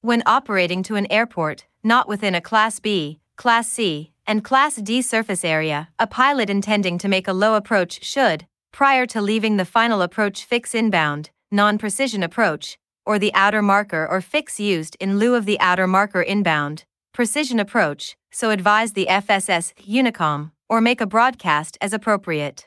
When 0.01 0.23
operating 0.25 0.83
to 0.85 0.95
an 0.95 1.11
airport, 1.13 1.67
not 1.85 2.09
within 2.09 2.35
a 2.35 2.41
Class 2.41 2.81
B, 2.81 3.21
Class 3.37 3.69
C, 3.69 4.13
and 4.27 4.43
Class 4.43 4.77
D 4.77 5.03
surface 5.03 5.45
area, 5.45 5.91
a 5.99 6.07
pilot 6.07 6.49
intending 6.49 6.97
to 6.97 7.09
make 7.09 7.29
a 7.29 7.35
low 7.35 7.57
approach 7.57 8.03
should, 8.03 8.47
prior 8.73 9.05
to 9.07 9.21
leaving 9.21 9.59
the 9.59 9.67
final 9.67 10.01
approach 10.01 10.47
fix 10.47 10.75
inbound, 10.75 11.29
non 11.51 11.77
precision 11.77 12.23
approach, 12.23 12.79
or 13.05 13.19
the 13.19 13.35
outer 13.35 13.61
marker 13.61 14.09
or 14.11 14.23
fix 14.23 14.59
used 14.59 14.97
in 14.99 15.19
lieu 15.19 15.35
of 15.35 15.45
the 15.45 15.61
outer 15.61 15.87
marker 15.87 16.23
inbound, 16.23 16.85
precision 17.13 17.61
approach, 17.61 18.17
so 18.31 18.49
advise 18.49 18.95
the 18.95 19.07
FSS 19.11 19.75
Unicom, 19.87 20.53
or 20.71 20.81
make 20.81 21.03
a 21.03 21.07
broadcast 21.07 21.77
as 21.83 21.93
appropriate. 21.93 22.67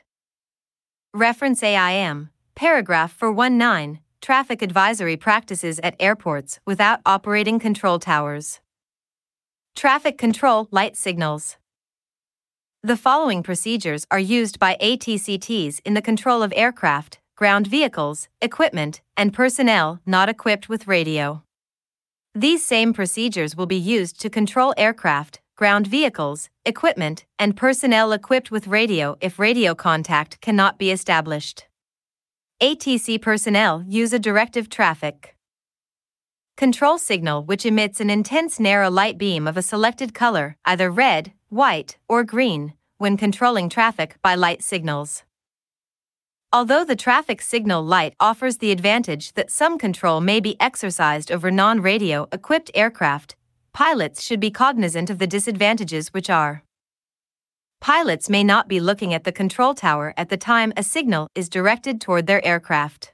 Reference 1.12 1.62
AIM, 1.62 2.30
paragraph 2.56 3.12
419, 3.12 4.00
Traffic 4.22 4.62
Advisory 4.62 5.16
Practices 5.18 5.78
at 5.82 5.94
Airports 6.00 6.58
without 6.64 7.00
Operating 7.04 7.58
Control 7.58 7.98
Towers. 7.98 8.60
Traffic 9.76 10.16
Control 10.16 10.66
Light 10.70 10.96
Signals. 10.96 11.58
The 12.82 12.96
following 12.96 13.42
procedures 13.42 14.06
are 14.10 14.18
used 14.18 14.58
by 14.58 14.78
ATCTs 14.80 15.80
in 15.84 15.92
the 15.92 16.00
control 16.00 16.42
of 16.42 16.52
aircraft, 16.56 17.18
ground 17.36 17.66
vehicles, 17.66 18.28
equipment, 18.40 19.02
and 19.18 19.34
personnel 19.34 20.00
not 20.06 20.30
equipped 20.30 20.66
with 20.66 20.88
radio. 20.88 21.42
These 22.34 22.64
same 22.64 22.94
procedures 22.94 23.54
will 23.54 23.66
be 23.66 23.76
used 23.76 24.18
to 24.22 24.30
control 24.30 24.72
aircraft, 24.78 25.40
ground 25.56 25.86
vehicles, 25.86 26.48
equipment, 26.64 27.26
and 27.38 27.54
personnel 27.54 28.12
equipped 28.12 28.50
with 28.50 28.66
radio 28.66 29.18
if 29.20 29.38
radio 29.38 29.74
contact 29.74 30.40
cannot 30.40 30.78
be 30.78 30.90
established. 30.90 31.66
ATC 32.62 33.20
personnel 33.20 33.84
use 33.86 34.14
a 34.14 34.18
directive 34.18 34.70
traffic 34.70 35.36
control 36.56 36.96
signal 36.96 37.44
which 37.44 37.66
emits 37.66 38.00
an 38.00 38.08
intense 38.08 38.58
narrow 38.58 38.90
light 38.90 39.18
beam 39.18 39.46
of 39.46 39.58
a 39.58 39.62
selected 39.62 40.14
color, 40.14 40.56
either 40.64 40.90
red, 40.90 41.34
white, 41.50 41.98
or 42.08 42.24
green, 42.24 42.72
when 42.96 43.18
controlling 43.18 43.68
traffic 43.68 44.16
by 44.22 44.34
light 44.34 44.62
signals. 44.62 45.22
Although 46.50 46.82
the 46.82 46.96
traffic 46.96 47.42
signal 47.42 47.82
light 47.82 48.14
offers 48.18 48.56
the 48.56 48.72
advantage 48.72 49.34
that 49.34 49.50
some 49.50 49.76
control 49.76 50.22
may 50.22 50.40
be 50.40 50.58
exercised 50.58 51.30
over 51.30 51.50
non 51.50 51.82
radio 51.82 52.26
equipped 52.32 52.70
aircraft, 52.74 53.36
pilots 53.74 54.22
should 54.22 54.40
be 54.40 54.50
cognizant 54.50 55.10
of 55.10 55.18
the 55.18 55.26
disadvantages 55.26 56.14
which 56.14 56.30
are. 56.30 56.62
Pilots 57.80 58.28
may 58.28 58.42
not 58.42 58.68
be 58.68 58.80
looking 58.80 59.14
at 59.14 59.24
the 59.24 59.32
control 59.32 59.74
tower 59.74 60.14
at 60.16 60.28
the 60.28 60.36
time 60.36 60.72
a 60.76 60.82
signal 60.82 61.28
is 61.34 61.48
directed 61.48 62.00
toward 62.00 62.26
their 62.26 62.44
aircraft. 62.44 63.12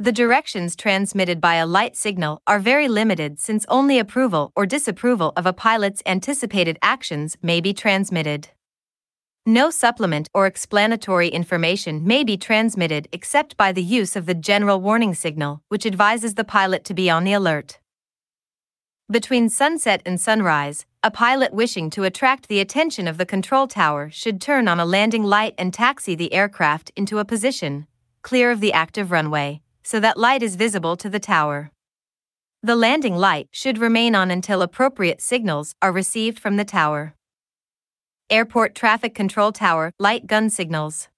The 0.00 0.12
directions 0.12 0.76
transmitted 0.76 1.40
by 1.40 1.56
a 1.56 1.66
light 1.66 1.96
signal 1.96 2.40
are 2.46 2.60
very 2.60 2.86
limited 2.86 3.40
since 3.40 3.66
only 3.68 3.98
approval 3.98 4.52
or 4.54 4.64
disapproval 4.64 5.32
of 5.36 5.44
a 5.44 5.52
pilot's 5.52 6.02
anticipated 6.06 6.78
actions 6.82 7.36
may 7.42 7.60
be 7.60 7.72
transmitted. 7.72 8.50
No 9.44 9.70
supplement 9.70 10.28
or 10.34 10.46
explanatory 10.46 11.28
information 11.28 12.06
may 12.06 12.22
be 12.22 12.36
transmitted 12.36 13.08
except 13.12 13.56
by 13.56 13.72
the 13.72 13.82
use 13.82 14.14
of 14.14 14.26
the 14.26 14.34
general 14.34 14.80
warning 14.80 15.14
signal, 15.14 15.62
which 15.68 15.86
advises 15.86 16.34
the 16.34 16.44
pilot 16.44 16.84
to 16.84 16.94
be 16.94 17.08
on 17.08 17.24
the 17.24 17.32
alert. 17.32 17.78
Between 19.10 19.48
sunset 19.48 20.02
and 20.04 20.20
sunrise, 20.20 20.84
a 21.02 21.10
pilot 21.10 21.54
wishing 21.54 21.88
to 21.90 22.04
attract 22.04 22.48
the 22.48 22.60
attention 22.60 23.08
of 23.08 23.16
the 23.16 23.24
control 23.24 23.66
tower 23.66 24.10
should 24.10 24.38
turn 24.38 24.68
on 24.68 24.78
a 24.78 24.84
landing 24.84 25.24
light 25.24 25.54
and 25.56 25.72
taxi 25.72 26.14
the 26.14 26.30
aircraft 26.34 26.92
into 26.94 27.18
a 27.18 27.24
position 27.24 27.86
clear 28.20 28.50
of 28.50 28.60
the 28.60 28.74
active 28.74 29.10
runway 29.10 29.62
so 29.82 29.98
that 29.98 30.18
light 30.18 30.42
is 30.42 30.56
visible 30.56 30.94
to 30.94 31.08
the 31.08 31.18
tower. 31.18 31.70
The 32.62 32.76
landing 32.76 33.16
light 33.16 33.48
should 33.50 33.78
remain 33.78 34.14
on 34.14 34.30
until 34.30 34.60
appropriate 34.60 35.22
signals 35.22 35.74
are 35.80 35.90
received 35.90 36.38
from 36.38 36.56
the 36.56 36.64
tower. 36.66 37.14
Airport 38.28 38.74
Traffic 38.74 39.14
Control 39.14 39.52
Tower 39.52 39.92
Light 39.98 40.26
Gun 40.26 40.50
Signals 40.50 41.08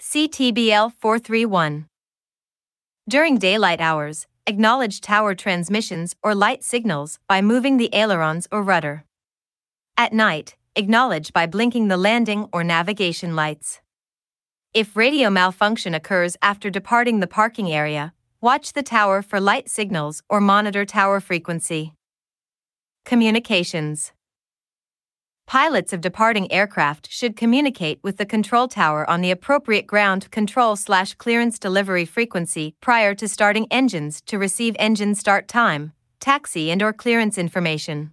CTBL 0.00 0.92
431 0.98 1.86
During 3.08 3.38
daylight 3.38 3.80
hours, 3.80 4.26
acknowledge 4.46 5.00
tower 5.00 5.34
transmissions 5.34 6.14
or 6.22 6.34
light 6.34 6.62
signals 6.62 7.18
by 7.28 7.42
moving 7.42 7.76
the 7.76 7.90
ailerons 7.92 8.46
or 8.52 8.62
rudder. 8.62 9.04
At 9.96 10.12
night, 10.12 10.56
acknowledge 10.76 11.32
by 11.32 11.46
blinking 11.46 11.88
the 11.88 11.96
landing 11.96 12.48
or 12.52 12.62
navigation 12.62 13.34
lights. 13.34 13.80
If 14.72 14.96
radio 14.96 15.30
malfunction 15.30 15.94
occurs 15.94 16.36
after 16.42 16.70
departing 16.70 17.20
the 17.20 17.26
parking 17.26 17.72
area, 17.72 18.12
watch 18.40 18.72
the 18.74 18.82
tower 18.82 19.22
for 19.22 19.40
light 19.40 19.68
signals 19.68 20.22
or 20.28 20.40
monitor 20.40 20.84
tower 20.84 21.18
frequency. 21.18 21.94
Communications 23.04 24.12
Pilots 25.46 25.92
of 25.92 26.00
departing 26.00 26.50
aircraft 26.50 27.08
should 27.08 27.36
communicate 27.36 28.00
with 28.02 28.16
the 28.16 28.26
control 28.26 28.66
tower 28.66 29.08
on 29.08 29.20
the 29.20 29.30
appropriate 29.30 29.86
ground 29.86 30.28
control 30.32 30.74
slash 30.74 31.14
clearance 31.14 31.56
delivery 31.56 32.04
frequency 32.04 32.74
prior 32.80 33.14
to 33.14 33.28
starting 33.28 33.68
engines 33.70 34.20
to 34.22 34.38
receive 34.38 34.74
engine 34.76 35.14
start 35.14 35.46
time, 35.46 35.92
taxi 36.18 36.68
and 36.68 36.82
or 36.82 36.92
clearance 36.92 37.38
information. 37.38 38.10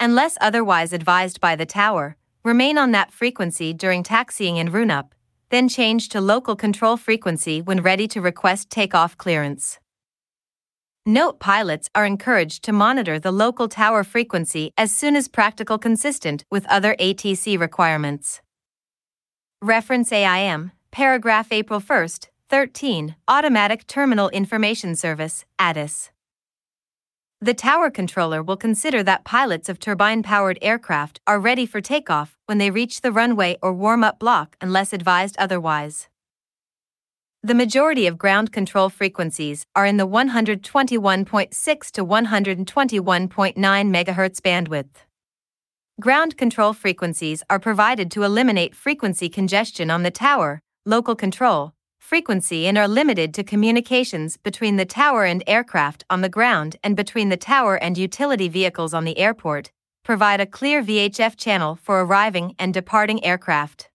Unless 0.00 0.36
otherwise 0.40 0.92
advised 0.92 1.40
by 1.40 1.54
the 1.54 1.64
tower, 1.64 2.16
remain 2.42 2.76
on 2.76 2.90
that 2.90 3.12
frequency 3.12 3.72
during 3.72 4.02
taxiing 4.02 4.58
and 4.58 4.72
run-up, 4.72 5.14
then 5.50 5.68
change 5.68 6.08
to 6.08 6.20
local 6.20 6.56
control 6.56 6.96
frequency 6.96 7.62
when 7.62 7.82
ready 7.82 8.08
to 8.08 8.20
request 8.20 8.68
takeoff 8.68 9.16
clearance. 9.16 9.78
Note 11.04 11.40
pilots 11.40 11.90
are 11.96 12.06
encouraged 12.06 12.62
to 12.62 12.72
monitor 12.72 13.18
the 13.18 13.32
local 13.32 13.66
tower 13.66 14.04
frequency 14.04 14.70
as 14.78 14.94
soon 14.94 15.16
as 15.16 15.26
practical 15.26 15.76
consistent 15.76 16.44
with 16.48 16.64
other 16.66 16.94
ATC 17.00 17.58
requirements. 17.58 18.40
Reference 19.60 20.12
AIM, 20.12 20.70
paragraph 20.92 21.48
April 21.50 21.80
1, 21.80 22.08
13, 22.48 23.16
Automatic 23.26 23.88
Terminal 23.88 24.28
Information 24.28 24.94
Service, 24.94 25.44
ATIS. 25.58 26.12
The 27.40 27.54
tower 27.54 27.90
controller 27.90 28.40
will 28.40 28.56
consider 28.56 29.02
that 29.02 29.24
pilots 29.24 29.68
of 29.68 29.80
turbine 29.80 30.22
powered 30.22 30.58
aircraft 30.62 31.18
are 31.26 31.40
ready 31.40 31.66
for 31.66 31.80
takeoff 31.80 32.38
when 32.46 32.58
they 32.58 32.70
reach 32.70 33.00
the 33.00 33.10
runway 33.10 33.58
or 33.60 33.72
warm 33.72 34.04
up 34.04 34.20
block 34.20 34.54
unless 34.60 34.92
advised 34.92 35.34
otherwise. 35.36 36.08
The 37.44 37.56
majority 37.56 38.06
of 38.06 38.18
ground 38.18 38.52
control 38.52 38.88
frequencies 38.88 39.66
are 39.74 39.84
in 39.84 39.96
the 39.96 40.06
121.6 40.06 41.90
to 41.90 42.06
121.9 42.06 43.54
MHz 43.56 44.40
bandwidth. 44.40 44.94
Ground 46.00 46.36
control 46.36 46.72
frequencies 46.72 47.42
are 47.50 47.58
provided 47.58 48.12
to 48.12 48.22
eliminate 48.22 48.76
frequency 48.76 49.28
congestion 49.28 49.90
on 49.90 50.04
the 50.04 50.12
tower, 50.12 50.60
local 50.86 51.16
control, 51.16 51.72
frequency 51.98 52.68
and 52.68 52.78
are 52.78 52.86
limited 52.86 53.34
to 53.34 53.42
communications 53.42 54.36
between 54.36 54.76
the 54.76 54.84
tower 54.84 55.24
and 55.24 55.42
aircraft 55.48 56.04
on 56.08 56.20
the 56.20 56.28
ground 56.28 56.76
and 56.84 56.94
between 56.94 57.28
the 57.28 57.36
tower 57.36 57.74
and 57.74 57.98
utility 57.98 58.46
vehicles 58.46 58.94
on 58.94 59.02
the 59.04 59.18
airport, 59.18 59.72
provide 60.04 60.40
a 60.40 60.46
clear 60.46 60.80
VHF 60.80 61.36
channel 61.36 61.74
for 61.74 62.04
arriving 62.04 62.54
and 62.56 62.72
departing 62.72 63.24
aircraft. 63.24 63.88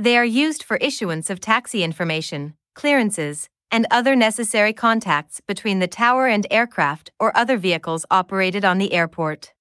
They 0.00 0.16
are 0.16 0.24
used 0.24 0.62
for 0.62 0.76
issuance 0.76 1.28
of 1.28 1.40
taxi 1.40 1.82
information, 1.82 2.54
clearances, 2.76 3.48
and 3.68 3.84
other 3.90 4.14
necessary 4.14 4.72
contacts 4.72 5.40
between 5.40 5.80
the 5.80 5.88
tower 5.88 6.28
and 6.28 6.46
aircraft 6.52 7.10
or 7.18 7.36
other 7.36 7.56
vehicles 7.56 8.06
operated 8.08 8.64
on 8.64 8.78
the 8.78 8.92
airport. 8.92 9.52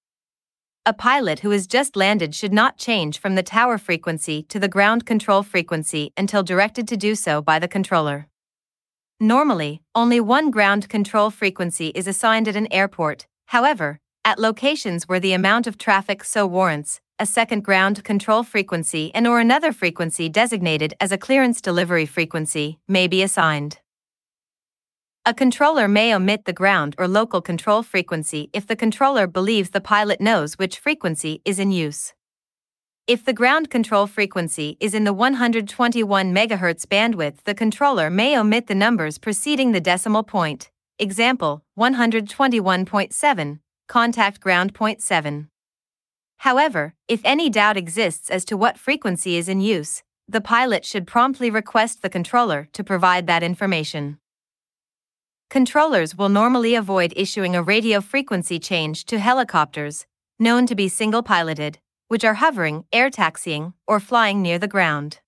A 0.85 0.93
pilot 0.93 1.39
who 1.39 1.49
has 1.49 1.65
just 1.65 1.95
landed 1.95 2.35
should 2.35 2.53
not 2.53 2.77
change 2.77 3.17
from 3.17 3.33
the 3.33 3.41
tower 3.41 3.79
frequency 3.79 4.43
to 4.43 4.59
the 4.59 4.67
ground 4.67 5.07
control 5.07 5.41
frequency 5.41 6.13
until 6.15 6.43
directed 6.43 6.87
to 6.87 6.95
do 6.95 7.15
so 7.15 7.41
by 7.41 7.57
the 7.57 7.67
controller. 7.67 8.27
Normally, 9.19 9.81
only 9.95 10.19
one 10.19 10.51
ground 10.51 10.87
control 10.87 11.31
frequency 11.31 11.87
is 11.95 12.07
assigned 12.07 12.47
at 12.47 12.55
an 12.55 12.71
airport, 12.71 13.25
however, 13.47 13.99
at 14.23 14.37
locations 14.37 15.07
where 15.07 15.19
the 15.19 15.33
amount 15.33 15.65
of 15.65 15.79
traffic 15.79 16.23
so 16.23 16.45
warrants, 16.45 17.01
a 17.19 17.25
second 17.25 17.63
ground 17.63 18.03
control 18.03 18.43
frequency 18.43 19.11
and 19.15 19.25
or 19.25 19.39
another 19.39 19.73
frequency 19.73 20.29
designated 20.29 20.93
as 21.01 21.11
a 21.11 21.17
clearance 21.17 21.61
delivery 21.61 22.05
frequency 22.05 22.77
may 22.87 23.07
be 23.07 23.23
assigned. 23.23 23.79
A 25.25 25.33
controller 25.33 25.87
may 25.87 26.13
omit 26.13 26.45
the 26.45 26.53
ground 26.53 26.95
or 26.97 27.07
local 27.07 27.41
control 27.41 27.81
frequency 27.81 28.49
if 28.53 28.67
the 28.67 28.75
controller 28.75 29.25
believes 29.25 29.71
the 29.71 29.81
pilot 29.81 30.21
knows 30.21 30.59
which 30.59 30.77
frequency 30.77 31.41
is 31.43 31.57
in 31.57 31.71
use. 31.71 32.13
If 33.07 33.25
the 33.25 33.33
ground 33.33 33.71
control 33.71 34.05
frequency 34.05 34.77
is 34.79 34.93
in 34.93 35.03
the 35.03 35.13
121 35.13 36.33
MHz 36.33 36.85
bandwidth, 36.85 37.43
the 37.45 37.55
controller 37.55 38.09
may 38.09 38.37
omit 38.37 38.67
the 38.67 38.75
numbers 38.75 39.17
preceding 39.17 39.71
the 39.71 39.81
decimal 39.81 40.23
point. 40.23 40.69
Example 40.99 41.63
121.7, 41.79 43.59
contact 43.87 44.39
ground 44.39 44.73
point 44.75 45.01
7. 45.01 45.49
However, 46.37 46.93
if 47.07 47.21
any 47.23 47.49
doubt 47.49 47.77
exists 47.77 48.29
as 48.29 48.45
to 48.45 48.57
what 48.57 48.77
frequency 48.77 49.37
is 49.37 49.49
in 49.49 49.61
use, 49.61 50.03
the 50.27 50.41
pilot 50.41 50.85
should 50.85 51.07
promptly 51.07 51.49
request 51.49 52.01
the 52.01 52.09
controller 52.09 52.67
to 52.73 52.83
provide 52.83 53.27
that 53.27 53.43
information. 53.43 54.19
Controllers 55.49 56.15
will 56.17 56.29
normally 56.29 56.75
avoid 56.75 57.13
issuing 57.15 57.55
a 57.55 57.63
radio 57.63 58.01
frequency 58.01 58.59
change 58.59 59.05
to 59.05 59.17
helicopters, 59.17 60.05
known 60.37 60.67
to 60.67 60.75
be 60.75 60.89
single 60.89 61.23
piloted, 61.23 61.79
which 62.09 62.25
are 62.25 62.35
hovering, 62.35 62.83
air 62.91 63.09
taxiing, 63.09 63.73
or 63.87 63.99
flying 63.99 64.41
near 64.41 64.59
the 64.59 64.67
ground. 64.67 65.19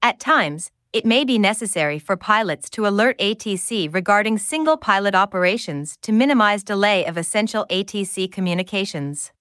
At 0.00 0.20
times, 0.20 0.70
it 0.92 1.04
may 1.04 1.24
be 1.24 1.38
necessary 1.38 1.98
for 1.98 2.16
pilots 2.16 2.70
to 2.70 2.86
alert 2.86 3.18
ATC 3.18 3.92
regarding 3.92 4.38
single 4.38 4.76
pilot 4.76 5.16
operations 5.16 5.98
to 6.02 6.12
minimize 6.12 6.62
delay 6.62 7.04
of 7.04 7.16
essential 7.16 7.66
ATC 7.68 8.30
communications. 8.30 9.32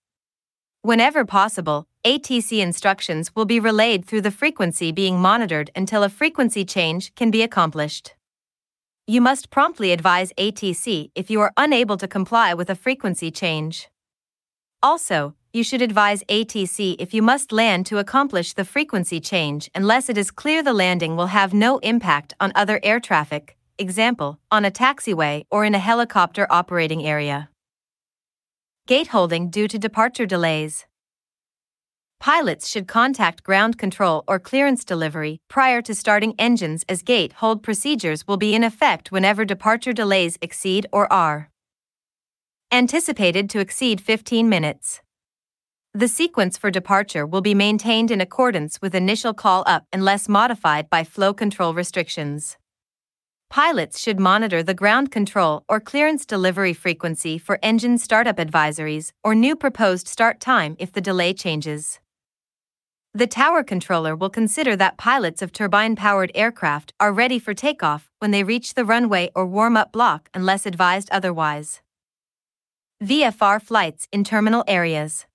Whenever 0.85 1.23
possible, 1.23 1.87
ATC 2.03 2.59
instructions 2.59 3.33
will 3.33 3.45
be 3.45 3.57
relayed 3.57 4.03
through 4.03 4.19
the 4.19 4.29
frequency 4.29 4.91
being 4.91 5.17
monitored 5.17 5.71
until 5.77 6.03
a 6.03 6.09
frequency 6.09 6.65
change 6.65 7.15
can 7.15 7.31
be 7.31 7.41
accomplished. 7.41 8.15
You 9.07 9.21
must 9.21 9.49
promptly 9.49 9.93
advise 9.93 10.33
ATC 10.37 11.09
if 11.15 11.29
you 11.29 11.39
are 11.39 11.53
unable 11.55 11.95
to 11.95 12.05
comply 12.05 12.53
with 12.53 12.69
a 12.69 12.75
frequency 12.75 13.31
change. 13.31 13.87
Also, 14.81 15.35
you 15.53 15.63
should 15.63 15.81
advise 15.81 16.21
ATC 16.25 16.97
if 16.99 17.13
you 17.13 17.21
must 17.21 17.53
land 17.53 17.85
to 17.85 17.97
accomplish 17.99 18.51
the 18.51 18.65
frequency 18.65 19.21
change 19.21 19.71
unless 19.73 20.09
it 20.09 20.17
is 20.17 20.31
clear 20.31 20.61
the 20.61 20.73
landing 20.73 21.15
will 21.15 21.27
have 21.27 21.53
no 21.53 21.77
impact 21.77 22.33
on 22.41 22.51
other 22.55 22.81
air 22.83 22.99
traffic, 22.99 23.55
example, 23.77 24.37
on 24.51 24.65
a 24.65 24.71
taxiway 24.71 25.45
or 25.49 25.63
in 25.63 25.75
a 25.75 25.79
helicopter 25.79 26.45
operating 26.49 27.05
area. 27.05 27.47
Gate 28.85 29.07
holding 29.07 29.49
due 29.49 29.69
to 29.69 29.79
departure 29.79 30.25
delays. 30.25 30.85
Pilots 32.19 32.67
should 32.67 32.85
contact 32.85 33.41
ground 33.41 33.77
control 33.77 34.25
or 34.27 34.39
clearance 34.39 34.83
delivery 34.83 35.39
prior 35.49 35.81
to 35.81 35.95
starting 35.95 36.35
engines 36.37 36.83
as 36.89 37.01
gate 37.01 37.31
hold 37.33 37.63
procedures 37.63 38.27
will 38.27 38.35
be 38.35 38.53
in 38.53 38.61
effect 38.61 39.09
whenever 39.09 39.45
departure 39.45 39.93
delays 39.93 40.37
exceed 40.41 40.85
or 40.91 41.11
are 41.13 41.49
anticipated 42.73 43.49
to 43.49 43.59
exceed 43.59 44.01
15 44.01 44.49
minutes. 44.49 45.01
The 45.93 46.09
sequence 46.09 46.57
for 46.57 46.69
departure 46.69 47.25
will 47.25 47.39
be 47.39 47.53
maintained 47.53 48.11
in 48.11 48.19
accordance 48.19 48.81
with 48.81 48.93
initial 48.93 49.33
call 49.33 49.63
up 49.65 49.85
unless 49.93 50.27
modified 50.27 50.89
by 50.89 51.05
flow 51.05 51.33
control 51.33 51.73
restrictions. 51.73 52.57
Pilots 53.53 53.99
should 53.99 54.19
monitor 54.19 54.63
the 54.63 54.73
ground 54.73 55.11
control 55.11 55.63
or 55.69 55.79
clearance 55.79 56.25
delivery 56.25 56.73
frequency 56.73 57.37
for 57.37 57.59
engine 57.61 57.99
startup 57.99 58.37
advisories 58.37 59.11
or 59.23 59.35
new 59.35 59.55
proposed 59.55 60.07
start 60.07 60.39
time 60.39 60.75
if 60.79 60.91
the 60.91 61.01
delay 61.01 61.35
changes. 61.35 61.99
The 63.13 63.27
tower 63.27 63.61
controller 63.61 64.15
will 64.15 64.31
consider 64.31 64.75
that 64.77 64.97
pilots 64.97 65.43
of 65.43 65.51
turbine 65.51 65.95
powered 65.95 66.31
aircraft 66.33 66.93
are 66.99 67.13
ready 67.13 67.37
for 67.37 67.53
takeoff 67.53 68.09
when 68.17 68.31
they 68.31 68.43
reach 68.43 68.73
the 68.73 68.85
runway 68.85 69.29
or 69.35 69.45
warm 69.45 69.77
up 69.77 69.91
block 69.91 70.29
unless 70.33 70.65
advised 70.65 71.09
otherwise. 71.11 71.83
VFR 73.03 73.61
flights 73.61 74.07
in 74.11 74.23
terminal 74.23 74.63
areas. 74.67 75.27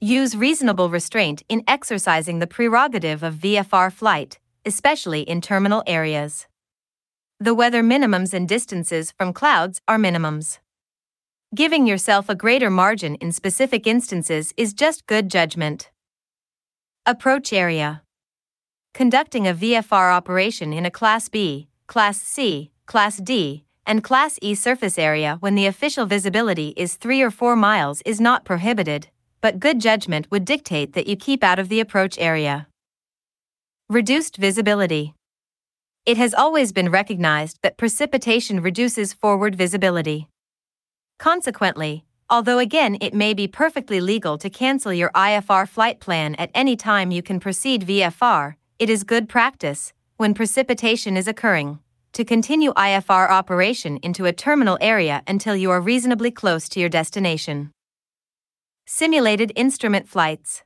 Use 0.00 0.34
reasonable 0.34 0.90
restraint 0.90 1.44
in 1.48 1.62
exercising 1.68 2.40
the 2.40 2.48
prerogative 2.48 3.22
of 3.22 3.34
VFR 3.34 3.92
flight, 3.92 4.40
especially 4.64 5.20
in 5.20 5.40
terminal 5.40 5.84
areas. 5.86 6.48
The 7.38 7.52
weather 7.52 7.82
minimums 7.82 8.32
and 8.32 8.48
distances 8.48 9.12
from 9.12 9.34
clouds 9.34 9.82
are 9.86 9.98
minimums. 9.98 10.58
Giving 11.54 11.86
yourself 11.86 12.30
a 12.30 12.34
greater 12.34 12.70
margin 12.70 13.14
in 13.16 13.30
specific 13.30 13.86
instances 13.86 14.54
is 14.56 14.72
just 14.72 15.06
good 15.06 15.30
judgment. 15.30 15.90
Approach 17.04 17.52
area. 17.52 18.02
Conducting 18.94 19.46
a 19.46 19.52
VFR 19.52 20.16
operation 20.16 20.72
in 20.72 20.86
a 20.86 20.90
Class 20.90 21.28
B, 21.28 21.68
Class 21.86 22.22
C, 22.22 22.70
Class 22.86 23.18
D, 23.18 23.64
and 23.84 24.02
Class 24.02 24.38
E 24.40 24.54
surface 24.54 24.98
area 24.98 25.36
when 25.40 25.56
the 25.56 25.66
official 25.66 26.06
visibility 26.06 26.72
is 26.74 26.94
3 26.94 27.20
or 27.20 27.30
4 27.30 27.54
miles 27.54 28.00
is 28.06 28.18
not 28.18 28.46
prohibited, 28.46 29.08
but 29.42 29.60
good 29.60 29.78
judgment 29.78 30.26
would 30.30 30.46
dictate 30.46 30.94
that 30.94 31.06
you 31.06 31.16
keep 31.16 31.44
out 31.44 31.58
of 31.58 31.68
the 31.68 31.80
approach 31.80 32.16
area. 32.18 32.66
Reduced 33.90 34.38
visibility. 34.38 35.12
It 36.06 36.18
has 36.18 36.34
always 36.34 36.70
been 36.70 36.88
recognized 36.88 37.58
that 37.62 37.76
precipitation 37.76 38.60
reduces 38.60 39.12
forward 39.12 39.56
visibility. 39.56 40.28
Consequently, 41.18 42.04
although 42.30 42.60
again 42.60 42.96
it 43.00 43.12
may 43.12 43.34
be 43.34 43.48
perfectly 43.48 44.00
legal 44.00 44.38
to 44.38 44.48
cancel 44.48 44.92
your 44.92 45.10
IFR 45.16 45.68
flight 45.68 45.98
plan 45.98 46.36
at 46.36 46.52
any 46.54 46.76
time 46.76 47.10
you 47.10 47.24
can 47.24 47.40
proceed 47.40 47.84
VFR, 47.84 48.54
it 48.78 48.88
is 48.88 49.02
good 49.02 49.28
practice, 49.28 49.92
when 50.16 50.32
precipitation 50.32 51.16
is 51.16 51.26
occurring, 51.26 51.80
to 52.12 52.24
continue 52.24 52.72
IFR 52.74 53.28
operation 53.28 53.96
into 53.96 54.26
a 54.26 54.32
terminal 54.32 54.78
area 54.80 55.24
until 55.26 55.56
you 55.56 55.72
are 55.72 55.80
reasonably 55.80 56.30
close 56.30 56.68
to 56.68 56.78
your 56.78 56.88
destination. 56.88 57.72
Simulated 58.86 59.50
instrument 59.56 60.08
flights. 60.08 60.62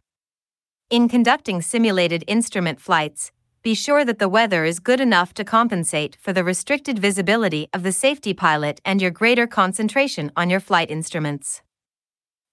In 0.90 1.08
conducting 1.08 1.62
simulated 1.62 2.24
instrument 2.26 2.78
flights, 2.78 3.32
be 3.62 3.74
sure 3.74 4.06
that 4.06 4.18
the 4.18 4.28
weather 4.28 4.64
is 4.64 4.80
good 4.80 5.00
enough 5.00 5.34
to 5.34 5.44
compensate 5.44 6.16
for 6.18 6.32
the 6.32 6.42
restricted 6.42 6.98
visibility 6.98 7.68
of 7.74 7.82
the 7.82 7.92
safety 7.92 8.32
pilot 8.32 8.80
and 8.86 9.02
your 9.02 9.10
greater 9.10 9.46
concentration 9.46 10.32
on 10.34 10.48
your 10.48 10.60
flight 10.60 10.90
instruments. 10.90 11.60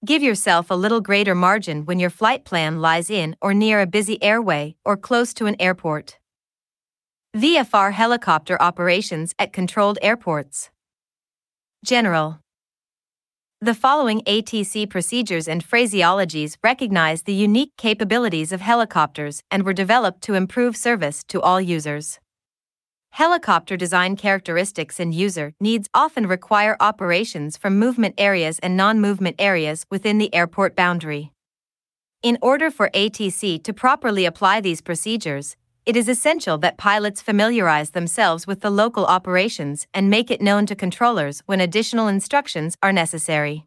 Give 0.04 0.22
yourself 0.22 0.70
a 0.70 0.74
little 0.74 1.00
greater 1.00 1.34
margin 1.34 1.86
when 1.86 1.98
your 1.98 2.10
flight 2.10 2.44
plan 2.44 2.80
lies 2.80 3.08
in 3.08 3.36
or 3.40 3.54
near 3.54 3.80
a 3.80 3.86
busy 3.86 4.22
airway 4.22 4.76
or 4.84 4.96
close 4.96 5.32
to 5.34 5.46
an 5.46 5.56
airport. 5.58 6.18
VFR 7.34 7.92
helicopter 7.92 8.60
operations 8.60 9.34
at 9.38 9.52
controlled 9.52 9.98
airports. 10.02 10.70
General 11.84 12.40
the 13.60 13.74
following 13.74 14.20
ATC 14.20 14.88
procedures 14.88 15.48
and 15.48 15.68
phraseologies 15.68 16.56
recognize 16.62 17.22
the 17.22 17.34
unique 17.34 17.76
capabilities 17.76 18.52
of 18.52 18.60
helicopters 18.60 19.42
and 19.50 19.64
were 19.64 19.72
developed 19.72 20.22
to 20.22 20.34
improve 20.34 20.76
service 20.76 21.24
to 21.24 21.42
all 21.42 21.60
users. 21.60 22.20
Helicopter 23.10 23.76
design 23.76 24.14
characteristics 24.14 25.00
and 25.00 25.12
user 25.12 25.54
needs 25.58 25.88
often 25.92 26.28
require 26.28 26.76
operations 26.78 27.56
from 27.56 27.80
movement 27.80 28.14
areas 28.16 28.60
and 28.60 28.76
non 28.76 29.00
movement 29.00 29.34
areas 29.40 29.84
within 29.90 30.18
the 30.18 30.32
airport 30.32 30.76
boundary. 30.76 31.32
In 32.22 32.38
order 32.40 32.70
for 32.70 32.90
ATC 32.94 33.64
to 33.64 33.72
properly 33.72 34.24
apply 34.24 34.60
these 34.60 34.80
procedures, 34.80 35.56
it 35.88 35.96
is 35.96 36.06
essential 36.06 36.58
that 36.58 36.76
pilots 36.76 37.22
familiarize 37.22 37.92
themselves 37.92 38.46
with 38.46 38.60
the 38.60 38.68
local 38.68 39.06
operations 39.06 39.86
and 39.94 40.10
make 40.10 40.30
it 40.30 40.42
known 40.42 40.66
to 40.66 40.76
controllers 40.76 41.42
when 41.46 41.62
additional 41.62 42.08
instructions 42.08 42.76
are 42.82 42.92
necessary. 42.92 43.64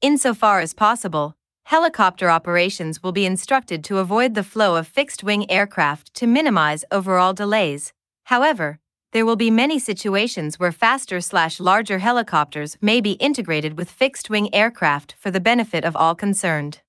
Insofar 0.00 0.60
as 0.60 0.72
possible, 0.72 1.36
helicopter 1.64 2.30
operations 2.30 3.02
will 3.02 3.12
be 3.12 3.26
instructed 3.26 3.84
to 3.84 3.98
avoid 3.98 4.34
the 4.34 4.42
flow 4.42 4.76
of 4.76 4.88
fixed 4.88 5.22
wing 5.22 5.50
aircraft 5.50 6.14
to 6.14 6.26
minimize 6.26 6.86
overall 6.90 7.34
delays. 7.34 7.92
However, 8.24 8.78
there 9.12 9.26
will 9.26 9.36
be 9.36 9.50
many 9.50 9.78
situations 9.78 10.58
where 10.58 10.72
faster 10.72 11.20
slash 11.20 11.60
larger 11.60 11.98
helicopters 11.98 12.78
may 12.80 13.02
be 13.02 13.12
integrated 13.12 13.76
with 13.76 13.90
fixed 13.90 14.30
wing 14.30 14.54
aircraft 14.54 15.14
for 15.18 15.30
the 15.30 15.38
benefit 15.38 15.84
of 15.84 15.94
all 15.94 16.14
concerned. 16.14 16.80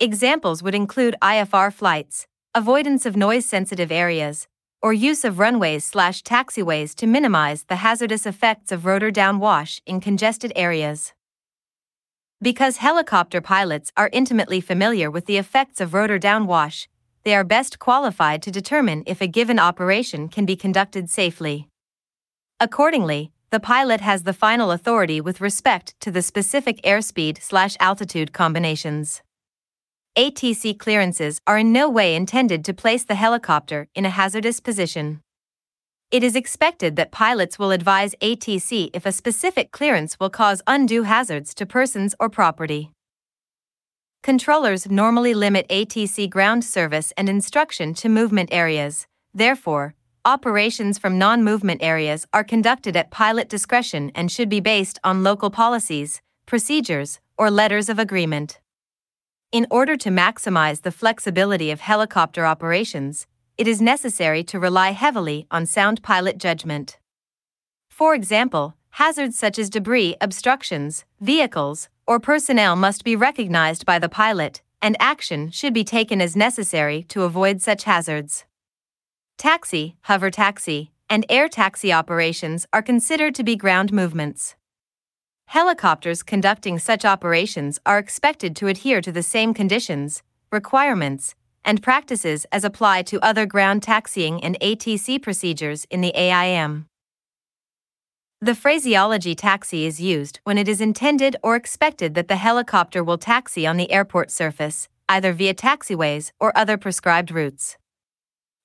Examples 0.00 0.62
would 0.62 0.74
include 0.74 1.14
IFR 1.20 1.70
flights, 1.70 2.26
avoidance 2.54 3.06
of 3.06 3.16
noise 3.16 3.46
sensitive 3.46 3.90
areas, 3.90 4.46
or 4.82 4.92
use 4.92 5.24
of 5.24 5.38
runways 5.38 5.84
slash 5.84 6.22
taxiways 6.22 6.94
to 6.94 7.06
minimize 7.06 7.64
the 7.64 7.76
hazardous 7.76 8.26
effects 8.26 8.70
of 8.70 8.84
rotor 8.84 9.10
downwash 9.10 9.80
in 9.86 10.02
congested 10.02 10.52
areas. 10.54 11.14
Because 12.42 12.76
helicopter 12.76 13.40
pilots 13.40 13.90
are 13.96 14.10
intimately 14.12 14.60
familiar 14.60 15.10
with 15.10 15.24
the 15.24 15.38
effects 15.38 15.80
of 15.80 15.94
rotor 15.94 16.18
downwash, 16.18 16.88
they 17.22 17.34
are 17.34 17.44
best 17.44 17.78
qualified 17.78 18.42
to 18.42 18.50
determine 18.50 19.02
if 19.06 19.22
a 19.22 19.26
given 19.26 19.58
operation 19.58 20.28
can 20.28 20.44
be 20.44 20.54
conducted 20.54 21.08
safely. 21.08 21.68
Accordingly, 22.60 23.32
the 23.48 23.60
pilot 23.60 24.02
has 24.02 24.24
the 24.24 24.34
final 24.34 24.72
authority 24.72 25.22
with 25.22 25.40
respect 25.40 25.98
to 26.00 26.10
the 26.10 26.20
specific 26.20 26.82
airspeed 26.82 27.40
slash 27.40 27.78
altitude 27.80 28.34
combinations. 28.34 29.22
ATC 30.16 30.78
clearances 30.78 31.40
are 31.46 31.56
in 31.56 31.72
no 31.72 31.88
way 31.88 32.14
intended 32.14 32.66
to 32.66 32.74
place 32.74 33.02
the 33.02 33.14
helicopter 33.14 33.88
in 33.94 34.04
a 34.04 34.10
hazardous 34.10 34.60
position. 34.60 35.22
It 36.10 36.22
is 36.22 36.36
expected 36.36 36.96
that 36.96 37.12
pilots 37.12 37.58
will 37.58 37.70
advise 37.70 38.14
ATC 38.20 38.90
if 38.92 39.06
a 39.06 39.12
specific 39.12 39.70
clearance 39.70 40.20
will 40.20 40.28
cause 40.28 40.60
undue 40.66 41.04
hazards 41.04 41.54
to 41.54 41.64
persons 41.64 42.14
or 42.20 42.28
property. 42.28 42.90
Controllers 44.22 44.90
normally 44.90 45.32
limit 45.32 45.66
ATC 45.70 46.28
ground 46.28 46.62
service 46.62 47.14
and 47.16 47.30
instruction 47.30 47.94
to 47.94 48.10
movement 48.10 48.50
areas. 48.52 49.06
Therefore, 49.32 49.94
operations 50.26 50.98
from 50.98 51.16
non 51.16 51.42
movement 51.42 51.82
areas 51.82 52.26
are 52.34 52.44
conducted 52.44 52.98
at 52.98 53.10
pilot 53.10 53.48
discretion 53.48 54.12
and 54.14 54.30
should 54.30 54.50
be 54.50 54.60
based 54.60 54.98
on 55.02 55.22
local 55.22 55.48
policies, 55.48 56.20
procedures, 56.44 57.18
or 57.38 57.50
letters 57.50 57.88
of 57.88 57.98
agreement. 57.98 58.60
In 59.52 59.66
order 59.70 59.98
to 59.98 60.08
maximize 60.08 60.80
the 60.80 60.90
flexibility 60.90 61.70
of 61.70 61.82
helicopter 61.82 62.46
operations, 62.46 63.26
it 63.58 63.68
is 63.68 63.82
necessary 63.82 64.42
to 64.44 64.58
rely 64.58 64.92
heavily 64.92 65.46
on 65.50 65.66
sound 65.66 66.02
pilot 66.02 66.38
judgment. 66.38 66.98
For 67.90 68.14
example, 68.14 68.76
hazards 68.92 69.38
such 69.38 69.58
as 69.58 69.68
debris 69.68 70.16
obstructions, 70.22 71.04
vehicles, 71.20 71.90
or 72.06 72.18
personnel 72.18 72.76
must 72.76 73.04
be 73.04 73.14
recognized 73.14 73.84
by 73.84 73.98
the 73.98 74.08
pilot, 74.08 74.62
and 74.80 74.96
action 74.98 75.50
should 75.50 75.74
be 75.74 75.84
taken 75.84 76.22
as 76.22 76.34
necessary 76.34 77.02
to 77.10 77.24
avoid 77.24 77.60
such 77.60 77.84
hazards. 77.84 78.46
Taxi, 79.36 79.96
hover 80.04 80.30
taxi, 80.30 80.92
and 81.10 81.26
air 81.28 81.46
taxi 81.46 81.92
operations 81.92 82.66
are 82.72 82.80
considered 82.80 83.34
to 83.34 83.44
be 83.44 83.54
ground 83.54 83.92
movements. 83.92 84.56
Helicopters 85.52 86.22
conducting 86.22 86.78
such 86.78 87.04
operations 87.04 87.78
are 87.84 87.98
expected 87.98 88.56
to 88.56 88.68
adhere 88.68 89.02
to 89.02 89.12
the 89.12 89.22
same 89.22 89.52
conditions, 89.52 90.22
requirements, 90.50 91.34
and 91.62 91.82
practices 91.82 92.46
as 92.50 92.64
apply 92.64 93.02
to 93.02 93.20
other 93.20 93.44
ground 93.44 93.82
taxiing 93.82 94.42
and 94.42 94.58
ATC 94.60 95.20
procedures 95.20 95.84
in 95.90 96.00
the 96.00 96.14
AIM. 96.16 96.86
The 98.40 98.54
phraseology 98.54 99.34
taxi 99.34 99.84
is 99.84 100.00
used 100.00 100.40
when 100.44 100.56
it 100.56 100.68
is 100.68 100.80
intended 100.80 101.36
or 101.42 101.54
expected 101.54 102.14
that 102.14 102.28
the 102.28 102.36
helicopter 102.36 103.04
will 103.04 103.18
taxi 103.18 103.66
on 103.66 103.76
the 103.76 103.92
airport 103.92 104.30
surface, 104.30 104.88
either 105.06 105.34
via 105.34 105.52
taxiways 105.52 106.32
or 106.40 106.56
other 106.56 106.78
prescribed 106.78 107.30
routes. 107.30 107.76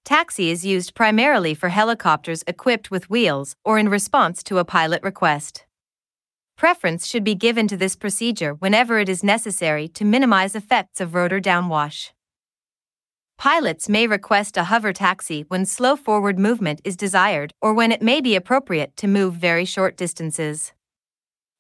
Taxi 0.06 0.52
is 0.52 0.66
used 0.66 0.96
primarily 0.96 1.54
for 1.54 1.68
helicopters 1.68 2.46
equipped 2.48 2.90
with 2.90 3.10
wheels 3.10 3.58
or 3.66 3.78
in 3.78 3.90
response 3.90 4.42
to 4.44 4.58
a 4.58 4.64
pilot 4.64 5.04
request. 5.04 5.67
Preference 6.58 7.06
should 7.06 7.24
be 7.24 7.36
given 7.36 7.68
to 7.68 7.78
this 7.78 7.96
procedure 7.96 8.56
whenever 8.56 8.98
it 8.98 9.10
is 9.10 9.24
necessary 9.24 9.88
to 9.90 10.04
minimize 10.04 10.56
effects 10.56 11.00
of 11.00 11.14
rotor 11.14 11.40
downwash. 11.40 12.10
Pilots 13.38 13.88
may 13.88 14.08
request 14.08 14.58
a 14.58 14.64
hover 14.64 14.92
taxi 14.92 15.46
when 15.50 15.68
slow 15.68 15.96
forward 15.96 16.40
movement 16.40 16.82
is 16.84 16.98
desired 16.98 17.54
or 17.62 17.76
when 17.76 17.92
it 17.92 18.02
may 18.02 18.22
be 18.22 18.36
appropriate 18.36 18.98
to 18.98 19.08
move 19.08 19.36
very 19.36 19.66
short 19.66 19.96
distances. 19.96 20.74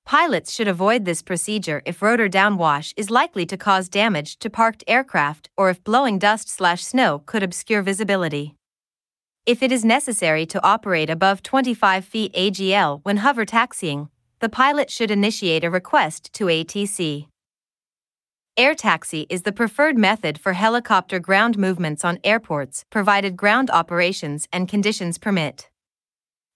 Pilots 0.03 0.51
should 0.51 0.67
avoid 0.67 1.05
this 1.05 1.21
procedure 1.21 1.83
if 1.85 2.01
rotor 2.01 2.27
downwash 2.27 2.91
is 2.97 3.11
likely 3.11 3.45
to 3.45 3.55
cause 3.55 3.89
damage 3.89 4.39
to 4.39 4.49
parked 4.49 4.83
aircraft 4.87 5.51
or 5.55 5.69
if 5.69 5.83
blowing 5.83 6.17
dust 6.17 6.49
slash 6.49 6.83
snow 6.83 7.21
could 7.27 7.43
obscure 7.43 7.83
visibility. 7.83 8.55
If 9.45 9.61
it 9.61 9.71
is 9.71 9.85
necessary 9.85 10.47
to 10.47 10.65
operate 10.65 11.11
above 11.11 11.43
25 11.43 12.03
feet 12.03 12.33
AGL 12.33 13.01
when 13.03 13.17
hover 13.17 13.45
taxiing, 13.45 14.09
the 14.39 14.49
pilot 14.49 14.91
should 14.91 15.09
initiate 15.09 15.63
a 15.63 15.69
request 15.69 16.31
to 16.33 16.45
ATC. 16.45 17.27
Air 18.55 18.75
taxi 18.75 19.25
is 19.29 19.43
the 19.43 19.51
preferred 19.51 19.97
method 19.97 20.39
for 20.39 20.53
helicopter 20.53 21.19
ground 21.19 21.57
movements 21.57 22.05
on 22.05 22.19
airports, 22.23 22.85
provided 22.89 23.35
ground 23.35 23.69
operations 23.71 24.47
and 24.51 24.67
conditions 24.67 25.17
permit. 25.17 25.69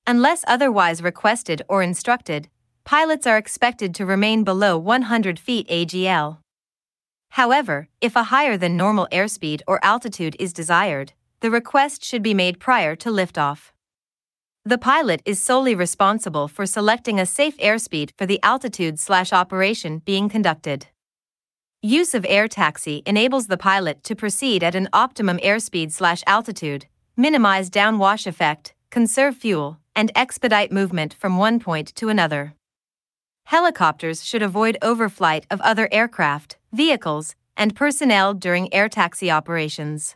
Unless 0.05 0.43
otherwise 0.47 1.01
requested 1.01 1.61
or 1.67 1.81
instructed, 1.83 2.49
pilots 2.83 3.25
are 3.27 3.37
expected 3.37 3.93
to 3.95 4.05
remain 4.05 4.43
below 4.43 4.77
100 4.77 5.39
feet 5.39 5.67
AGL. 5.67 6.37
However, 7.29 7.87
if 8.01 8.15
a 8.15 8.23
higher 8.23 8.57
than 8.57 8.75
normal 8.77 9.07
airspeed 9.11 9.61
or 9.67 9.83
altitude 9.83 10.35
is 10.39 10.53
desired, 10.53 11.13
the 11.39 11.49
request 11.49 12.03
should 12.03 12.21
be 12.21 12.33
made 12.33 12.59
prior 12.59 12.95
to 12.97 13.09
liftoff. 13.09 13.70
The 14.63 14.77
pilot 14.77 15.23
is 15.25 15.41
solely 15.41 15.73
responsible 15.73 16.47
for 16.47 16.67
selecting 16.67 17.19
a 17.19 17.25
safe 17.25 17.57
airspeed 17.57 18.11
for 18.15 18.27
the 18.27 18.39
altitude 18.43 18.99
slash 18.99 19.33
operation 19.33 20.03
being 20.05 20.29
conducted. 20.29 20.85
Use 21.81 22.13
of 22.13 22.27
air 22.29 22.47
taxi 22.47 23.01
enables 23.07 23.47
the 23.47 23.57
pilot 23.57 24.03
to 24.03 24.15
proceed 24.15 24.63
at 24.63 24.75
an 24.75 24.87
optimum 24.93 25.39
airspeed 25.39 25.91
slash 25.91 26.21
altitude, 26.27 26.85
minimize 27.17 27.71
downwash 27.71 28.27
effect, 28.27 28.75
conserve 28.91 29.35
fuel, 29.35 29.79
and 29.95 30.11
expedite 30.13 30.71
movement 30.71 31.15
from 31.15 31.39
one 31.39 31.59
point 31.59 31.95
to 31.95 32.09
another. 32.09 32.53
Helicopters 33.45 34.23
should 34.23 34.43
avoid 34.43 34.77
overflight 34.83 35.45
of 35.49 35.59
other 35.61 35.89
aircraft, 35.91 36.57
vehicles, 36.71 37.35
and 37.57 37.75
personnel 37.75 38.35
during 38.35 38.71
air 38.71 38.87
taxi 38.87 39.31
operations. 39.31 40.15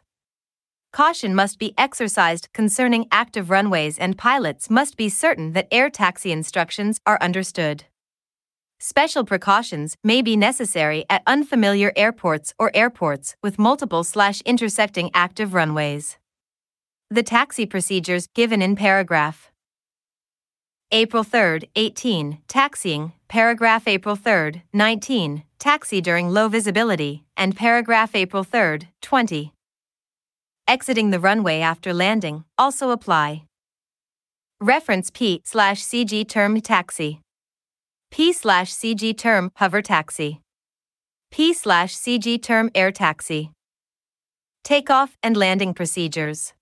Caution 0.95 1.35
must 1.35 1.59
be 1.59 1.73
exercised 1.77 2.47
concerning 2.53 3.05
active 3.11 3.49
runways 3.49 3.99
and 3.99 4.17
pilots 4.17 4.69
must 4.69 4.95
be 4.95 5.09
certain 5.09 5.51
that 5.51 5.67
air 5.69 5.89
taxi 5.89 6.31
instructions 6.31 7.01
are 7.05 7.21
understood. 7.21 7.83
Special 8.79 9.25
precautions 9.25 9.97
may 10.05 10.21
be 10.21 10.37
necessary 10.37 11.03
at 11.09 11.21
unfamiliar 11.27 11.91
airports 11.97 12.53
or 12.57 12.71
airports 12.73 13.35
with 13.43 13.59
multiple 13.59 14.05
slash 14.05 14.39
intersecting 14.45 15.11
active 15.13 15.53
runways. 15.53 16.17
The 17.09 17.23
taxi 17.23 17.65
procedures 17.65 18.27
given 18.27 18.61
in 18.61 18.77
paragraph. 18.77 19.51
April 20.93 21.25
3, 21.25 21.59
18, 21.75 22.37
taxiing, 22.47 23.11
paragraph 23.27 23.85
April 23.85 24.15
3, 24.15 24.63
19, 24.71 25.43
taxi 25.59 25.99
during 25.99 26.29
low 26.29 26.47
visibility, 26.47 27.25
and 27.35 27.53
paragraph 27.53 28.15
April 28.15 28.45
3, 28.45 28.79
20. 29.01 29.54
Exiting 30.67 31.11
the 31.11 31.19
runway 31.19 31.59
after 31.59 31.93
landing 31.93 32.43
also 32.57 32.89
apply. 32.89 33.43
Reference 34.59 35.11
P 35.11 35.41
slash 35.45 35.83
CG 35.83 36.27
term 36.27 36.59
taxi. 36.59 37.21
P 38.09 38.33
slash 38.33 38.73
CG 38.73 39.15
term 39.15 39.51
hover 39.57 39.83
taxi. 39.83 40.41
P 41.29 41.53
slash 41.53 41.95
CG 41.95 42.41
term 42.41 42.71
air 42.73 42.91
taxi. 42.91 43.51
Takeoff 44.63 45.15
and 45.21 45.37
landing 45.37 45.75
procedures. 45.75 46.53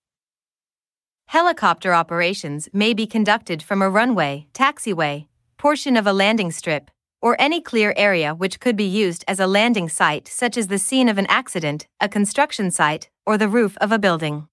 Helicopter 1.27 1.93
operations 1.93 2.67
may 2.73 2.93
be 2.93 3.07
conducted 3.07 3.63
from 3.63 3.81
a 3.81 3.89
runway, 3.89 4.47
taxiway, 4.53 5.27
portion 5.57 5.95
of 5.95 6.05
a 6.05 6.11
landing 6.11 6.51
strip, 6.51 6.91
or 7.21 7.37
any 7.39 7.61
clear 7.61 7.93
area 7.95 8.35
which 8.35 8.59
could 8.59 8.75
be 8.75 8.83
used 8.83 9.23
as 9.29 9.39
a 9.39 9.47
landing 9.47 9.87
site, 9.87 10.27
such 10.27 10.57
as 10.57 10.67
the 10.67 10.77
scene 10.77 11.07
of 11.07 11.17
an 11.17 11.27
accident, 11.27 11.87
a 12.01 12.09
construction 12.09 12.69
site, 12.69 13.09
or 13.25 13.37
the 13.37 13.47
roof 13.47 13.77
of 13.79 13.91
a 13.91 13.99
building. 13.99 14.47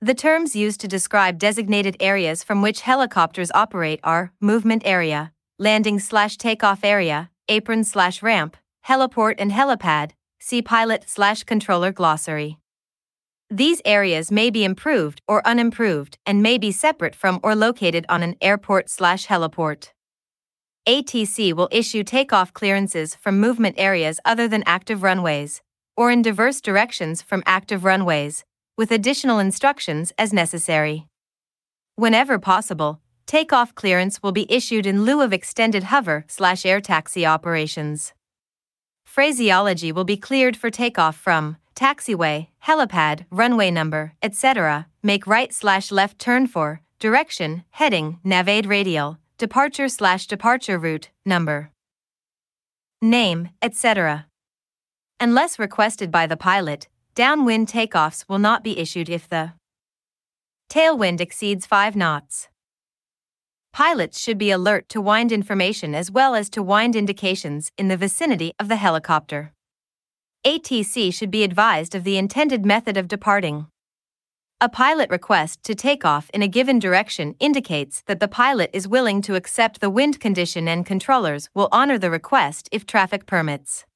The 0.00 0.14
terms 0.14 0.54
used 0.54 0.80
to 0.80 0.88
describe 0.88 1.38
designated 1.38 1.96
areas 2.00 2.44
from 2.44 2.60
which 2.60 2.82
helicopters 2.82 3.50
operate 3.54 4.00
are 4.04 4.32
movement 4.40 4.82
area, 4.84 5.32
landing 5.58 5.98
slash 5.98 6.36
takeoff 6.36 6.84
area, 6.84 7.30
apron 7.48 7.82
slash 7.84 8.22
ramp, 8.22 8.56
heliport 8.86 9.36
and 9.38 9.50
helipad, 9.50 10.10
see 10.38 10.60
pilot 10.60 11.04
slash 11.08 11.44
controller 11.44 11.92
glossary. 11.92 12.58
These 13.48 13.80
areas 13.84 14.30
may 14.30 14.50
be 14.50 14.64
improved 14.64 15.22
or 15.28 15.46
unimproved 15.46 16.18
and 16.26 16.42
may 16.42 16.58
be 16.58 16.72
separate 16.72 17.14
from 17.14 17.40
or 17.42 17.54
located 17.54 18.04
on 18.08 18.22
an 18.22 18.34
airport 18.40 18.90
slash 18.90 19.28
heliport. 19.28 19.92
ATC 20.86 21.52
will 21.52 21.68
issue 21.72 22.04
takeoff 22.04 22.52
clearances 22.52 23.14
from 23.14 23.40
movement 23.40 23.76
areas 23.78 24.20
other 24.24 24.46
than 24.46 24.62
active 24.66 25.02
runways, 25.02 25.62
or 25.96 26.10
in 26.10 26.22
diverse 26.22 26.60
directions 26.60 27.22
from 27.22 27.42
active 27.46 27.84
runways, 27.84 28.44
with 28.76 28.90
additional 28.90 29.38
instructions 29.38 30.12
as 30.18 30.32
necessary. 30.32 31.06
Whenever 31.96 32.38
possible, 32.38 33.00
takeoff 33.26 33.74
clearance 33.74 34.22
will 34.22 34.32
be 34.32 34.50
issued 34.52 34.86
in 34.86 35.02
lieu 35.02 35.22
of 35.22 35.32
extended 35.32 35.84
hover 35.84 36.24
slash 36.28 36.66
air 36.66 36.80
taxi 36.80 37.24
operations. 37.24 38.12
Phraseology 39.04 39.92
will 39.92 40.04
be 40.04 40.16
cleared 40.16 40.56
for 40.56 40.70
takeoff 40.70 41.16
from 41.16 41.56
taxiway, 41.74 42.48
helipad, 42.64 43.24
runway 43.30 43.70
number, 43.70 44.12
etc. 44.22 44.86
Make 45.02 45.26
right 45.26 45.52
slash 45.52 45.90
left 45.90 46.18
turn 46.18 46.46
for 46.46 46.82
direction, 46.98 47.64
heading, 47.70 48.18
NAVAID 48.24 48.66
radial, 48.66 49.18
departure 49.38 49.88
slash 49.88 50.26
departure 50.26 50.78
route, 50.78 51.10
number, 51.24 51.70
name, 53.00 53.50
etc. 53.62 54.26
Unless 55.18 55.58
requested 55.58 56.10
by 56.10 56.26
the 56.26 56.36
pilot, 56.36 56.88
downwind 57.14 57.68
takeoffs 57.68 58.26
will 58.28 58.38
not 58.38 58.62
be 58.62 58.78
issued 58.78 59.08
if 59.08 59.26
the 59.26 59.54
tailwind 60.68 61.22
exceeds 61.22 61.64
5 61.64 61.96
knots. 61.96 62.48
pilots 63.72 64.20
should 64.20 64.36
be 64.36 64.50
alert 64.50 64.88
to 64.90 65.00
wind 65.00 65.32
information 65.32 65.94
as 65.94 66.10
well 66.10 66.34
as 66.34 66.50
to 66.50 66.62
wind 66.62 66.94
indications 66.94 67.72
in 67.78 67.88
the 67.88 67.96
vicinity 67.96 68.52
of 68.58 68.68
the 68.68 68.76
helicopter. 68.76 69.52
ATC 70.46 71.12
should 71.12 71.30
be 71.30 71.44
advised 71.44 71.94
of 71.94 72.04
the 72.04 72.18
intended 72.18 72.66
method 72.66 72.98
of 72.98 73.08
departing. 73.08 73.66
A 74.60 74.68
pilot 74.68 75.08
request 75.10 75.62
to 75.62 75.74
take 75.74 76.04
off 76.04 76.30
in 76.34 76.42
a 76.42 76.48
given 76.48 76.78
direction 76.78 77.34
indicates 77.40 78.02
that 78.06 78.20
the 78.20 78.28
pilot 78.28 78.68
is 78.72 78.86
willing 78.86 79.22
to 79.22 79.34
accept 79.34 79.80
the 79.80 79.90
wind 79.90 80.20
condition 80.20 80.68
and 80.68 80.84
controllers 80.84 81.48
will 81.54 81.68
honor 81.72 81.98
the 81.98 82.10
request 82.10 82.68
if 82.70 82.84
traffic 82.84 83.24
permits. 83.26 83.86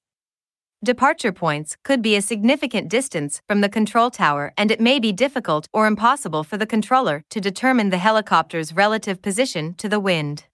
Departure 0.82 1.30
points 1.30 1.76
could 1.82 2.00
be 2.00 2.16
a 2.16 2.22
significant 2.22 2.88
distance 2.88 3.42
from 3.46 3.60
the 3.60 3.68
control 3.68 4.10
tower, 4.10 4.54
and 4.56 4.70
it 4.70 4.80
may 4.80 4.98
be 4.98 5.12
difficult 5.12 5.68
or 5.74 5.86
impossible 5.86 6.42
for 6.42 6.56
the 6.56 6.64
controller 6.64 7.22
to 7.28 7.38
determine 7.38 7.90
the 7.90 7.98
helicopter's 7.98 8.74
relative 8.74 9.20
position 9.20 9.74
to 9.74 9.90
the 9.90 10.00
wind. 10.00 10.44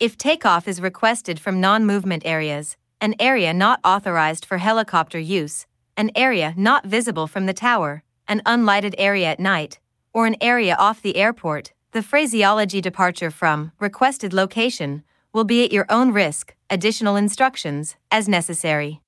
If 0.00 0.16
takeoff 0.16 0.66
is 0.66 0.80
requested 0.80 1.38
from 1.38 1.60
non 1.60 1.84
movement 1.84 2.22
areas, 2.24 2.78
an 2.98 3.14
area 3.20 3.52
not 3.52 3.78
authorized 3.84 4.46
for 4.46 4.56
helicopter 4.56 5.18
use, 5.18 5.66
an 5.94 6.10
area 6.14 6.54
not 6.56 6.86
visible 6.86 7.26
from 7.26 7.44
the 7.44 7.52
tower, 7.52 8.02
an 8.26 8.40
unlighted 8.46 8.94
area 8.96 9.26
at 9.26 9.38
night, 9.38 9.80
or 10.14 10.26
an 10.26 10.36
area 10.40 10.74
off 10.78 11.02
the 11.02 11.16
airport, 11.16 11.74
the 11.92 12.02
phraseology 12.02 12.80
departure 12.80 13.30
from 13.30 13.70
requested 13.78 14.32
location 14.32 15.02
will 15.34 15.44
be 15.44 15.62
at 15.62 15.72
your 15.72 15.84
own 15.90 16.10
risk, 16.10 16.54
additional 16.70 17.16
instructions, 17.16 17.96
as 18.10 18.28
necessary. 18.28 19.00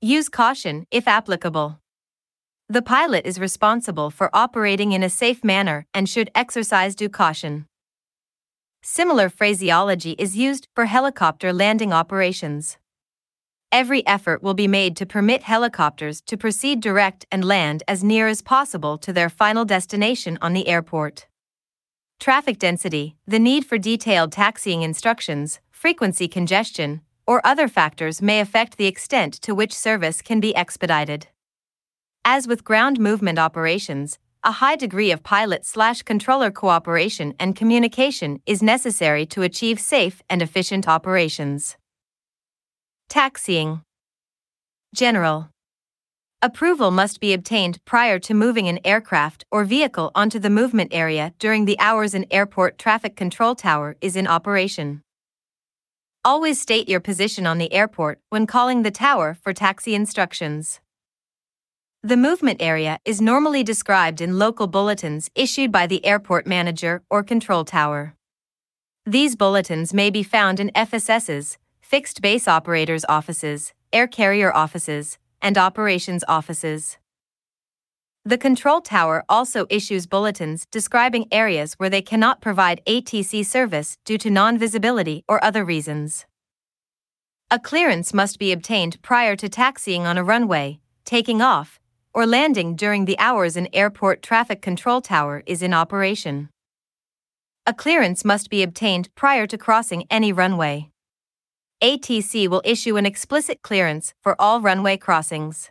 Use 0.00 0.28
caution 0.28 0.86
if 0.90 1.08
applicable. 1.08 1.80
The 2.68 2.82
pilot 2.82 3.26
is 3.26 3.40
responsible 3.40 4.10
for 4.10 4.30
operating 4.32 4.92
in 4.92 5.02
a 5.02 5.10
safe 5.10 5.42
manner 5.42 5.86
and 5.92 6.08
should 6.08 6.30
exercise 6.34 6.94
due 6.94 7.08
caution. 7.08 7.66
Similar 8.82 9.28
phraseology 9.28 10.12
is 10.18 10.36
used 10.36 10.68
for 10.74 10.84
helicopter 10.84 11.52
landing 11.52 11.92
operations. 11.92 12.76
Every 13.72 14.06
effort 14.06 14.42
will 14.42 14.54
be 14.54 14.68
made 14.68 14.96
to 14.98 15.06
permit 15.06 15.42
helicopters 15.42 16.20
to 16.22 16.36
proceed 16.36 16.80
direct 16.80 17.26
and 17.32 17.44
land 17.44 17.82
as 17.88 18.04
near 18.04 18.28
as 18.28 18.40
possible 18.40 18.96
to 18.98 19.12
their 19.12 19.28
final 19.28 19.64
destination 19.64 20.38
on 20.40 20.52
the 20.52 20.68
airport. 20.68 21.26
Traffic 22.20 22.58
density, 22.58 23.14
the 23.28 23.38
need 23.38 23.64
for 23.64 23.78
detailed 23.78 24.32
taxiing 24.32 24.82
instructions, 24.82 25.60
frequency 25.70 26.26
congestion, 26.26 27.00
or 27.28 27.40
other 27.46 27.68
factors 27.68 28.20
may 28.20 28.40
affect 28.40 28.76
the 28.76 28.86
extent 28.86 29.34
to 29.34 29.54
which 29.54 29.72
service 29.72 30.20
can 30.20 30.40
be 30.40 30.54
expedited. 30.56 31.28
As 32.24 32.48
with 32.48 32.64
ground 32.64 32.98
movement 32.98 33.38
operations, 33.38 34.18
a 34.42 34.50
high 34.50 34.74
degree 34.74 35.12
of 35.12 35.22
pilot 35.22 35.64
slash 35.64 36.02
controller 36.02 36.50
cooperation 36.50 37.34
and 37.38 37.54
communication 37.54 38.40
is 38.46 38.62
necessary 38.64 39.24
to 39.26 39.42
achieve 39.42 39.78
safe 39.78 40.20
and 40.28 40.42
efficient 40.42 40.88
operations. 40.88 41.76
Taxiing 43.08 43.82
General 44.92 45.50
Approval 46.40 46.92
must 46.92 47.18
be 47.18 47.32
obtained 47.32 47.84
prior 47.84 48.20
to 48.20 48.32
moving 48.32 48.68
an 48.68 48.78
aircraft 48.84 49.44
or 49.50 49.64
vehicle 49.64 50.12
onto 50.14 50.38
the 50.38 50.48
movement 50.48 50.94
area 50.94 51.34
during 51.40 51.64
the 51.64 51.76
hours 51.80 52.14
an 52.14 52.26
airport 52.30 52.78
traffic 52.78 53.16
control 53.16 53.56
tower 53.56 53.96
is 54.00 54.14
in 54.14 54.28
operation. 54.28 55.02
Always 56.24 56.60
state 56.60 56.88
your 56.88 57.00
position 57.00 57.44
on 57.44 57.58
the 57.58 57.72
airport 57.72 58.20
when 58.28 58.46
calling 58.46 58.84
the 58.84 58.92
tower 58.92 59.34
for 59.34 59.52
taxi 59.52 59.96
instructions. 59.96 60.78
The 62.04 62.16
movement 62.16 62.62
area 62.62 63.00
is 63.04 63.20
normally 63.20 63.64
described 63.64 64.20
in 64.20 64.38
local 64.38 64.68
bulletins 64.68 65.32
issued 65.34 65.72
by 65.72 65.88
the 65.88 66.06
airport 66.06 66.46
manager 66.46 67.02
or 67.10 67.24
control 67.24 67.64
tower. 67.64 68.14
These 69.04 69.34
bulletins 69.34 69.92
may 69.92 70.08
be 70.08 70.22
found 70.22 70.60
in 70.60 70.70
FSS's, 70.70 71.58
fixed 71.80 72.22
base 72.22 72.46
operators' 72.46 73.04
offices, 73.08 73.72
air 73.92 74.06
carrier 74.06 74.54
offices, 74.54 75.18
and 75.40 75.58
operations 75.58 76.24
offices. 76.28 76.98
The 78.24 78.36
control 78.36 78.80
tower 78.80 79.24
also 79.28 79.66
issues 79.70 80.06
bulletins 80.06 80.66
describing 80.70 81.28
areas 81.32 81.74
where 81.74 81.88
they 81.88 82.02
cannot 82.02 82.40
provide 82.40 82.82
ATC 82.86 83.46
service 83.46 83.96
due 84.04 84.18
to 84.18 84.28
non 84.28 84.58
visibility 84.58 85.24
or 85.26 85.42
other 85.42 85.64
reasons. 85.64 86.26
A 87.50 87.58
clearance 87.58 88.12
must 88.12 88.38
be 88.38 88.52
obtained 88.52 89.00
prior 89.00 89.34
to 89.36 89.48
taxiing 89.48 90.06
on 90.06 90.18
a 90.18 90.24
runway, 90.24 90.80
taking 91.06 91.40
off, 91.40 91.80
or 92.12 92.26
landing 92.26 92.76
during 92.76 93.06
the 93.06 93.18
hours 93.18 93.56
an 93.56 93.68
airport 93.72 94.22
traffic 94.22 94.60
control 94.60 95.00
tower 95.00 95.42
is 95.46 95.62
in 95.62 95.72
operation. 95.72 96.50
A 97.66 97.72
clearance 97.72 98.24
must 98.24 98.50
be 98.50 98.62
obtained 98.62 99.08
prior 99.14 99.46
to 99.46 99.56
crossing 99.56 100.04
any 100.10 100.32
runway. 100.32 100.90
ATC 101.80 102.48
will 102.48 102.62
issue 102.64 102.96
an 102.96 103.06
explicit 103.06 103.62
clearance 103.62 104.12
for 104.20 104.34
all 104.40 104.60
runway 104.60 104.96
crossings. 104.96 105.70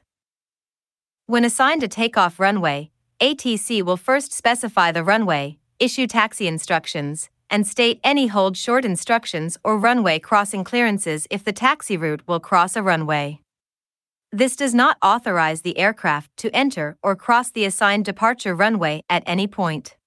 When 1.26 1.44
assigned 1.44 1.84
a 1.84 1.90
takeoff 1.90 2.40
runway, 2.40 2.92
ATC 3.20 3.84
will 3.84 3.98
first 3.98 4.32
specify 4.32 4.94
the 4.94 5.04
runway, 5.04 5.58
issue 5.80 6.08
taxi 6.08 6.48
instructions, 6.48 7.30
and 7.50 7.68
state 7.68 8.00
any 8.06 8.28
hold 8.28 8.56
short 8.56 8.86
instructions 8.86 9.58
or 9.66 9.78
runway 9.78 10.18
crossing 10.18 10.64
clearances 10.64 11.28
if 11.30 11.44
the 11.44 11.52
taxi 11.52 11.98
route 11.98 12.26
will 12.26 12.40
cross 12.40 12.78
a 12.78 12.84
runway. 12.84 13.40
This 14.32 14.56
does 14.56 14.74
not 14.74 14.98
authorize 15.02 15.62
the 15.62 15.78
aircraft 15.78 16.36
to 16.38 16.56
enter 16.56 16.98
or 17.04 17.18
cross 17.18 17.52
the 17.52 17.66
assigned 17.66 18.06
departure 18.06 18.56
runway 18.56 19.02
at 19.10 19.24
any 19.26 19.48
point. 19.48 19.98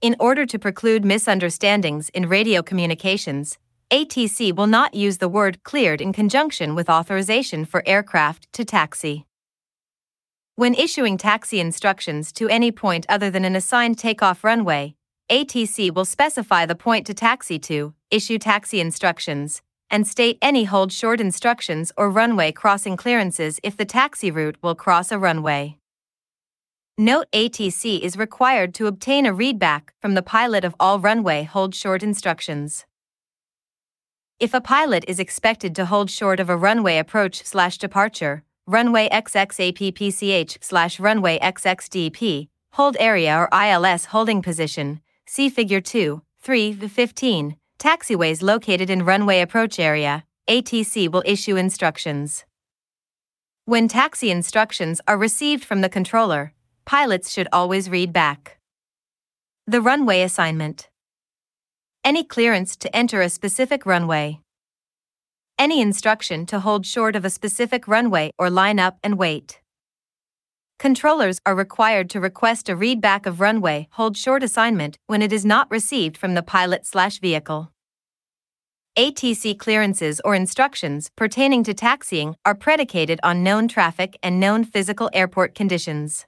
In 0.00 0.16
order 0.18 0.46
to 0.46 0.58
preclude 0.58 1.04
misunderstandings 1.04 2.08
in 2.10 2.26
radio 2.26 2.62
communications, 2.62 3.58
ATC 3.92 4.54
will 4.54 4.68
not 4.68 4.94
use 4.94 5.18
the 5.18 5.28
word 5.28 5.64
cleared 5.64 6.00
in 6.00 6.12
conjunction 6.12 6.76
with 6.76 6.88
authorization 6.88 7.64
for 7.64 7.82
aircraft 7.84 8.46
to 8.52 8.64
taxi. 8.64 9.26
When 10.54 10.74
issuing 10.74 11.18
taxi 11.18 11.58
instructions 11.58 12.30
to 12.34 12.48
any 12.48 12.70
point 12.70 13.04
other 13.08 13.30
than 13.30 13.44
an 13.44 13.56
assigned 13.56 13.98
takeoff 13.98 14.44
runway, 14.44 14.94
ATC 15.28 15.92
will 15.92 16.04
specify 16.04 16.66
the 16.66 16.76
point 16.76 17.04
to 17.08 17.14
taxi 17.14 17.58
to, 17.58 17.92
issue 18.12 18.38
taxi 18.38 18.80
instructions, 18.80 19.60
and 19.90 20.06
state 20.06 20.38
any 20.40 20.64
hold 20.64 20.92
short 20.92 21.20
instructions 21.20 21.90
or 21.96 22.10
runway 22.10 22.52
crossing 22.52 22.96
clearances 22.96 23.58
if 23.64 23.76
the 23.76 23.84
taxi 23.84 24.30
route 24.30 24.56
will 24.62 24.76
cross 24.76 25.10
a 25.10 25.18
runway. 25.18 25.76
Note 26.96 27.26
ATC 27.32 27.98
is 27.98 28.16
required 28.16 28.72
to 28.74 28.86
obtain 28.86 29.26
a 29.26 29.34
readback 29.34 29.88
from 30.00 30.14
the 30.14 30.22
pilot 30.22 30.64
of 30.64 30.76
all 30.78 31.00
runway 31.00 31.42
hold 31.42 31.74
short 31.74 32.04
instructions. 32.04 32.84
If 34.40 34.54
a 34.54 34.60
pilot 34.62 35.04
is 35.06 35.18
expected 35.18 35.74
to 35.74 35.84
hold 35.84 36.10
short 36.10 36.40
of 36.40 36.48
a 36.48 36.56
runway 36.56 36.96
approach 36.96 37.44
slash 37.44 37.76
departure, 37.76 38.42
runway 38.66 39.06
XXAPPCH 39.10 40.64
slash 40.64 40.98
runway 40.98 41.38
XXDP, 41.40 42.48
hold 42.72 42.96
area 42.98 43.36
or 43.36 43.50
ILS 43.52 44.06
holding 44.06 44.40
position, 44.40 45.02
see 45.26 45.50
Figure 45.50 45.82
2, 45.82 46.22
3 46.40 46.72
15, 46.72 47.56
taxiways 47.78 48.42
located 48.42 48.88
in 48.88 49.04
runway 49.04 49.42
approach 49.42 49.78
area, 49.78 50.24
ATC 50.48 51.12
will 51.12 51.22
issue 51.26 51.56
instructions. 51.56 52.46
When 53.66 53.88
taxi 53.88 54.30
instructions 54.30 55.02
are 55.06 55.18
received 55.18 55.66
from 55.66 55.82
the 55.82 55.90
controller, 55.90 56.54
pilots 56.86 57.30
should 57.30 57.48
always 57.52 57.90
read 57.90 58.10
back. 58.10 58.58
The 59.66 59.82
runway 59.82 60.22
assignment. 60.22 60.89
Any 62.02 62.24
clearance 62.24 62.76
to 62.78 62.96
enter 62.96 63.20
a 63.20 63.28
specific 63.28 63.84
runway. 63.84 64.40
Any 65.58 65.82
instruction 65.82 66.46
to 66.46 66.60
hold 66.60 66.86
short 66.86 67.14
of 67.14 67.26
a 67.26 67.30
specific 67.30 67.86
runway 67.86 68.32
or 68.38 68.48
line 68.48 68.78
up 68.78 68.98
and 69.04 69.18
wait. 69.18 69.60
Controllers 70.78 71.40
are 71.44 71.54
required 71.54 72.08
to 72.10 72.18
request 72.18 72.70
a 72.70 72.74
readback 72.74 73.26
of 73.26 73.38
runway 73.38 73.86
hold 73.92 74.16
short 74.16 74.42
assignment 74.42 74.96
when 75.08 75.20
it 75.20 75.30
is 75.30 75.44
not 75.44 75.70
received 75.70 76.16
from 76.16 76.32
the 76.32 76.42
pilot 76.42 76.86
slash 76.86 77.20
vehicle. 77.20 77.70
ATC 78.96 79.58
clearances 79.58 80.22
or 80.24 80.34
instructions 80.34 81.10
pertaining 81.16 81.62
to 81.64 81.74
taxiing 81.74 82.34
are 82.46 82.54
predicated 82.54 83.20
on 83.22 83.44
known 83.44 83.68
traffic 83.68 84.18
and 84.22 84.40
known 84.40 84.64
physical 84.64 85.10
airport 85.12 85.54
conditions. 85.54 86.24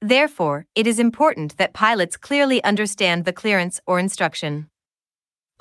Therefore, 0.00 0.66
it 0.74 0.88
is 0.88 0.98
important 0.98 1.56
that 1.58 1.72
pilots 1.72 2.16
clearly 2.16 2.62
understand 2.64 3.24
the 3.24 3.32
clearance 3.32 3.80
or 3.86 4.00
instruction. 4.00 4.66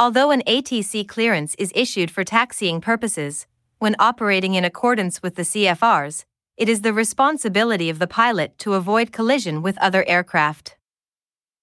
Although 0.02 0.32
an 0.32 0.42
ATC 0.48 1.08
clearance 1.08 1.54
is 1.60 1.72
issued 1.76 2.10
for 2.10 2.24
taxiing 2.24 2.82
purposes, 2.82 3.46
when 3.78 3.96
operating 4.00 4.56
in 4.56 4.66
accordance 4.66 5.22
with 5.22 5.36
the 5.36 5.44
CFRs, 5.44 6.26
it 6.58 6.68
is 6.68 6.82
the 6.82 6.92
responsibility 6.92 7.88
of 7.88 8.00
the 8.00 8.08
pilot 8.08 8.58
to 8.58 8.74
avoid 8.74 9.12
collision 9.12 9.62
with 9.62 9.78
other 9.78 10.04
aircraft. 10.08 10.76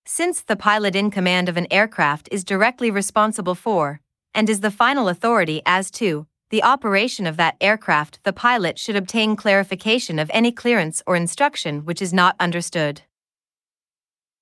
Since 0.06 0.42
the 0.42 0.54
pilot 0.54 0.94
in 0.94 1.10
command 1.10 1.48
of 1.48 1.56
an 1.56 1.66
aircraft 1.68 2.28
is 2.30 2.44
directly 2.44 2.92
responsible 2.92 3.56
for, 3.56 4.00
and 4.32 4.48
is 4.48 4.60
the 4.60 4.70
final 4.70 5.08
authority 5.08 5.60
as 5.66 5.90
to, 5.98 6.28
the 6.50 6.62
operation 6.62 7.26
of 7.26 7.38
that 7.38 7.56
aircraft, 7.60 8.20
the 8.22 8.32
pilot 8.32 8.78
should 8.78 8.94
obtain 8.94 9.34
clarification 9.34 10.20
of 10.20 10.30
any 10.32 10.52
clearance 10.52 11.02
or 11.08 11.16
instruction 11.16 11.84
which 11.84 12.00
is 12.00 12.14
not 12.14 12.36
understood. 12.38 13.02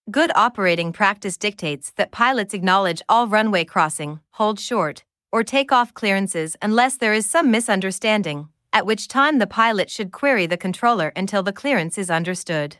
Good 0.09 0.31
operating 0.37 0.93
practice 0.93 1.37
dictates 1.37 1.91
that 1.97 2.12
pilots 2.12 2.55
acknowledge 2.55 3.03
all 3.09 3.27
runway 3.27 3.65
crossing, 3.65 4.20
hold 4.31 4.61
short, 4.61 5.03
or 5.33 5.43
take 5.43 5.73
off 5.73 5.95
clearances 5.95 6.57
unless 6.62 6.97
there 6.97 7.12
is 7.12 7.28
some 7.28 7.51
misunderstanding, 7.51 8.49
at 8.73 8.87
which 8.87 9.09
time 9.09 9.41
the 9.41 9.49
pilot 9.49 9.91
should 9.91 10.12
query 10.12 10.47
the 10.47 10.57
controller 10.57 11.12
until 11.16 11.43
the 11.43 11.53
clearance 11.53 11.99
is 11.99 12.09
understood. 12.09 12.77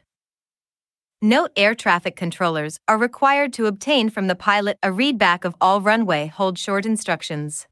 Note 1.21 1.51
air 1.57 1.75
traffic 1.75 2.15
controllers 2.15 2.79
are 2.87 2.97
required 2.97 3.53
to 3.55 3.67
obtain 3.67 4.09
from 4.09 4.29
the 4.29 4.37
pilot 4.37 4.79
a 4.81 4.91
readback 4.91 5.45
of 5.45 5.57
all 5.61 5.81
runway 5.81 6.29
hold 6.29 6.57
short 6.57 6.87
instructions. 6.87 7.67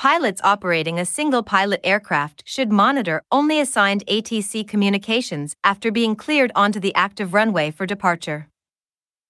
Pilots 0.00 0.40
operating 0.42 0.98
a 0.98 1.04
single 1.04 1.42
pilot 1.42 1.78
aircraft 1.84 2.42
should 2.46 2.72
monitor 2.72 3.22
only 3.30 3.60
assigned 3.60 4.02
ATC 4.06 4.66
communications 4.66 5.54
after 5.62 5.92
being 5.92 6.16
cleared 6.16 6.50
onto 6.54 6.80
the 6.80 6.94
active 6.94 7.34
runway 7.34 7.70
for 7.70 7.84
departure. 7.84 8.48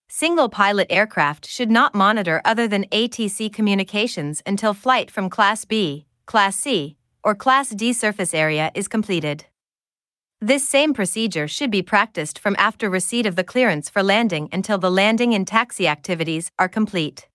Single 0.08 0.48
pilot 0.48 0.86
aircraft 0.88 1.44
should 1.44 1.72
not 1.72 1.92
monitor 1.92 2.40
other 2.44 2.68
than 2.68 2.84
ATC 2.92 3.52
communications 3.52 4.44
until 4.46 4.72
flight 4.72 5.10
from 5.10 5.28
Class 5.28 5.64
B, 5.64 6.06
Class 6.24 6.54
C, 6.54 6.96
or 7.24 7.34
Class 7.34 7.70
D 7.70 7.92
surface 7.92 8.32
area 8.32 8.70
is 8.72 8.86
completed. 8.86 9.46
This 10.40 10.68
same 10.68 10.94
procedure 10.94 11.48
should 11.48 11.72
be 11.72 11.82
practiced 11.82 12.38
from 12.38 12.54
after 12.60 12.88
receipt 12.88 13.26
of 13.26 13.34
the 13.34 13.42
clearance 13.42 13.90
for 13.90 14.04
landing 14.04 14.48
until 14.52 14.78
the 14.78 14.88
landing 14.88 15.34
and 15.34 15.48
taxi 15.48 15.88
activities 15.88 16.52
are 16.60 16.68
complete. 16.68 17.26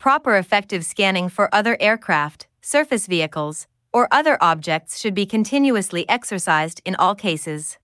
Proper 0.00 0.38
effective 0.38 0.82
scanning 0.86 1.28
for 1.28 1.54
other 1.54 1.76
aircraft, 1.78 2.46
surface 2.62 3.06
vehicles, 3.06 3.66
or 3.92 4.08
other 4.10 4.38
objects 4.40 4.98
should 4.98 5.14
be 5.14 5.26
continuously 5.26 6.08
exercised 6.08 6.80
in 6.86 6.94
all 6.94 7.14
cases. 7.14 7.76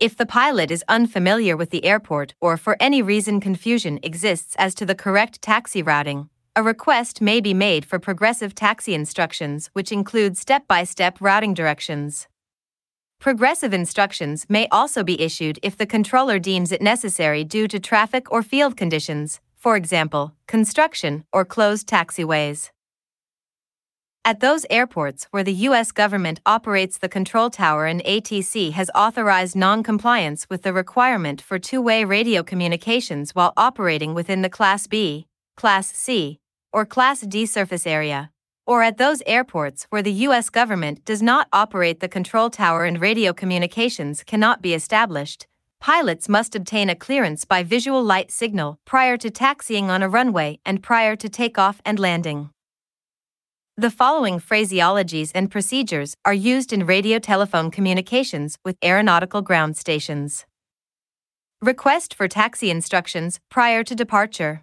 If 0.00 0.16
the 0.16 0.26
pilot 0.26 0.72
is 0.72 0.82
unfamiliar 0.88 1.56
with 1.56 1.70
the 1.70 1.84
airport 1.84 2.34
or 2.40 2.56
for 2.56 2.76
any 2.80 3.02
reason 3.02 3.40
confusion 3.40 4.00
exists 4.02 4.56
as 4.58 4.74
to 4.74 4.84
the 4.84 4.96
correct 4.96 5.40
taxi 5.40 5.80
routing, 5.80 6.28
a 6.56 6.62
request 6.64 7.20
may 7.20 7.40
be 7.40 7.54
made 7.54 7.84
for 7.84 8.00
progressive 8.00 8.52
taxi 8.52 8.94
instructions, 8.94 9.70
which 9.74 9.92
include 9.92 10.36
step 10.36 10.66
by 10.66 10.82
step 10.82 11.18
routing 11.20 11.54
directions. 11.54 12.26
Progressive 13.20 13.72
instructions 13.72 14.44
may 14.48 14.66
also 14.72 15.04
be 15.04 15.22
issued 15.22 15.60
if 15.62 15.76
the 15.76 15.86
controller 15.86 16.40
deems 16.40 16.72
it 16.72 16.82
necessary 16.82 17.44
due 17.44 17.68
to 17.68 17.78
traffic 17.78 18.32
or 18.32 18.42
field 18.42 18.76
conditions, 18.76 19.40
for 19.64 19.76
example, 19.76 20.34
construction 20.46 21.24
or 21.32 21.42
closed 21.42 21.88
taxiways. 21.88 22.68
At 24.22 24.40
those 24.40 24.66
airports 24.68 25.26
where 25.30 25.42
the 25.42 25.54
U.S. 25.68 25.90
government 25.90 26.38
operates 26.44 26.98
the 26.98 27.08
control 27.08 27.48
tower 27.48 27.86
and 27.86 28.04
ATC 28.04 28.72
has 28.72 28.90
authorized 28.94 29.56
non 29.56 29.82
compliance 29.82 30.50
with 30.50 30.64
the 30.64 30.74
requirement 30.74 31.40
for 31.40 31.58
two 31.58 31.80
way 31.80 32.04
radio 32.04 32.42
communications 32.42 33.34
while 33.34 33.54
operating 33.56 34.12
within 34.12 34.42
the 34.42 34.50
Class 34.50 34.86
B, 34.86 35.26
Class 35.56 35.86
C, 35.94 36.40
or 36.70 36.84
Class 36.84 37.22
D 37.22 37.46
surface 37.46 37.86
area, 37.86 38.30
or 38.66 38.82
at 38.82 38.98
those 38.98 39.22
airports 39.24 39.86
where 39.88 40.02
the 40.02 40.26
U.S. 40.26 40.50
government 40.50 41.06
does 41.06 41.22
not 41.22 41.48
operate 41.54 42.00
the 42.00 42.14
control 42.16 42.50
tower 42.50 42.84
and 42.84 43.00
radio 43.00 43.32
communications 43.32 44.24
cannot 44.24 44.60
be 44.60 44.74
established, 44.74 45.46
pilots 45.84 46.30
must 46.30 46.56
obtain 46.56 46.88
a 46.88 46.94
clearance 46.94 47.44
by 47.44 47.62
visual 47.62 48.02
light 48.02 48.30
signal 48.30 48.78
prior 48.86 49.18
to 49.18 49.28
taxiing 49.28 49.90
on 49.90 50.02
a 50.02 50.08
runway 50.08 50.58
and 50.64 50.82
prior 50.82 51.14
to 51.14 51.28
takeoff 51.28 51.82
and 51.84 51.98
landing. 51.98 52.48
The 53.76 53.90
following 53.90 54.40
phraseologies 54.40 55.30
and 55.34 55.50
procedures 55.50 56.16
are 56.24 56.32
used 56.32 56.72
in 56.72 56.86
radio 56.86 57.18
telephone 57.18 57.70
communications 57.70 58.56
with 58.64 58.78
aeronautical 58.82 59.42
ground 59.42 59.76
stations. 59.76 60.46
Request 61.60 62.14
for 62.14 62.28
taxi 62.28 62.70
instructions 62.70 63.38
prior 63.50 63.84
to 63.84 63.94
departure. 63.94 64.62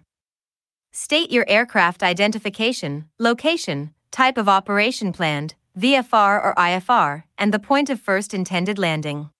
State 0.92 1.30
your 1.30 1.44
aircraft 1.46 2.02
identification, 2.02 3.04
location, 3.20 3.94
type 4.10 4.36
of 4.36 4.48
operation 4.48 5.12
planned, 5.12 5.54
VFR 5.78 6.44
or 6.44 6.52
IFR, 6.58 7.22
and 7.38 7.54
the 7.54 7.60
point 7.60 7.90
of 7.90 8.00
first 8.00 8.34
intended 8.34 8.76
landing. 8.76 9.30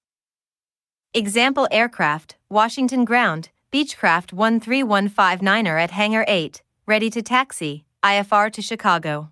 Example 1.15 1.69
aircraft, 1.71 2.37
Washington 2.49 3.05
Ground, 3.05 3.51
Beechcraft 3.71 4.33
13159er 4.33 5.79
at 5.79 5.91
Hangar 5.91 6.25
8, 6.27 6.63
ready 6.87 7.11
to 7.11 7.21
taxi, 7.21 7.85
IFR 8.03 8.51
to 8.51 8.63
Chicago. 8.63 9.29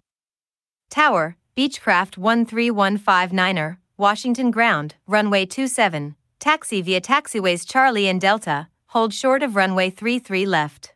Tower, 0.91 1.37
Beechcraft 1.57 2.19
13159er, 2.19 3.79
Washington 3.97 4.51
Ground, 4.51 4.97
runway 5.07 5.47
27, 5.47 6.17
taxi 6.39 6.83
via 6.83 7.01
taxiways 7.01 7.67
Charlie 7.67 8.09
and 8.09 8.21
Delta, 8.21 8.69
hold 8.89 9.15
short 9.15 9.43
of 9.43 9.57
runway 9.57 9.89
33 9.89 10.45
left. 10.45 10.93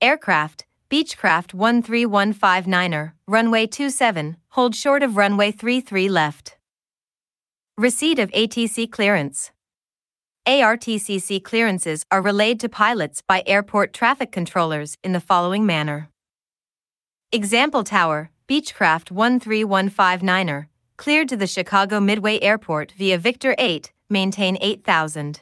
Aircraft, 0.00 0.66
Beechcraft 0.90 1.54
13159er, 1.54 3.12
runway 3.28 3.68
27, 3.68 4.38
hold 4.48 4.74
short 4.74 5.04
of 5.04 5.16
runway 5.16 5.52
33 5.52 6.08
left. 6.08 6.56
Receipt 7.78 8.18
of 8.18 8.32
ATC 8.32 8.90
clearance. 8.90 9.52
ARTCC 10.46 11.42
clearances 11.42 12.04
are 12.10 12.20
relayed 12.20 12.60
to 12.60 12.68
pilots 12.68 13.22
by 13.22 13.42
airport 13.46 13.94
traffic 13.94 14.30
controllers 14.30 14.98
in 15.02 15.12
the 15.12 15.20
following 15.20 15.64
manner. 15.64 16.10
Example 17.32 17.82
Tower, 17.82 18.30
Beechcraft 18.46 19.10
13159er, 19.10 20.66
cleared 20.98 21.30
to 21.30 21.36
the 21.38 21.46
Chicago 21.46 21.98
Midway 21.98 22.38
Airport 22.40 22.92
via 22.92 23.16
Victor 23.16 23.54
8, 23.56 23.90
maintain 24.10 24.58
8000. 24.60 25.40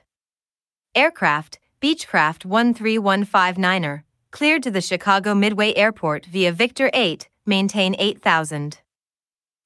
Aircraft, 0.95 1.59
Beechcraft 1.81 2.47
13159er, 2.47 4.05
cleared 4.31 4.63
to 4.63 4.71
the 4.71 4.81
Chicago 4.81 5.35
Midway 5.35 5.75
Airport 5.75 6.27
via 6.27 6.53
Victor 6.53 6.91
8, 6.95 7.29
maintain 7.45 7.97
8000. 7.99 8.79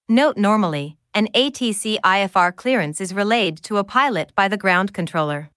Note 0.08 0.38
normally, 0.38 0.95
an 1.16 1.28
ATC 1.34 1.98
IFR 2.05 2.55
clearance 2.55 3.01
is 3.01 3.14
relayed 3.14 3.56
to 3.62 3.78
a 3.78 3.84
pilot 3.84 4.32
by 4.34 4.48
the 4.48 4.59
ground 4.59 4.93
controller. 4.93 5.48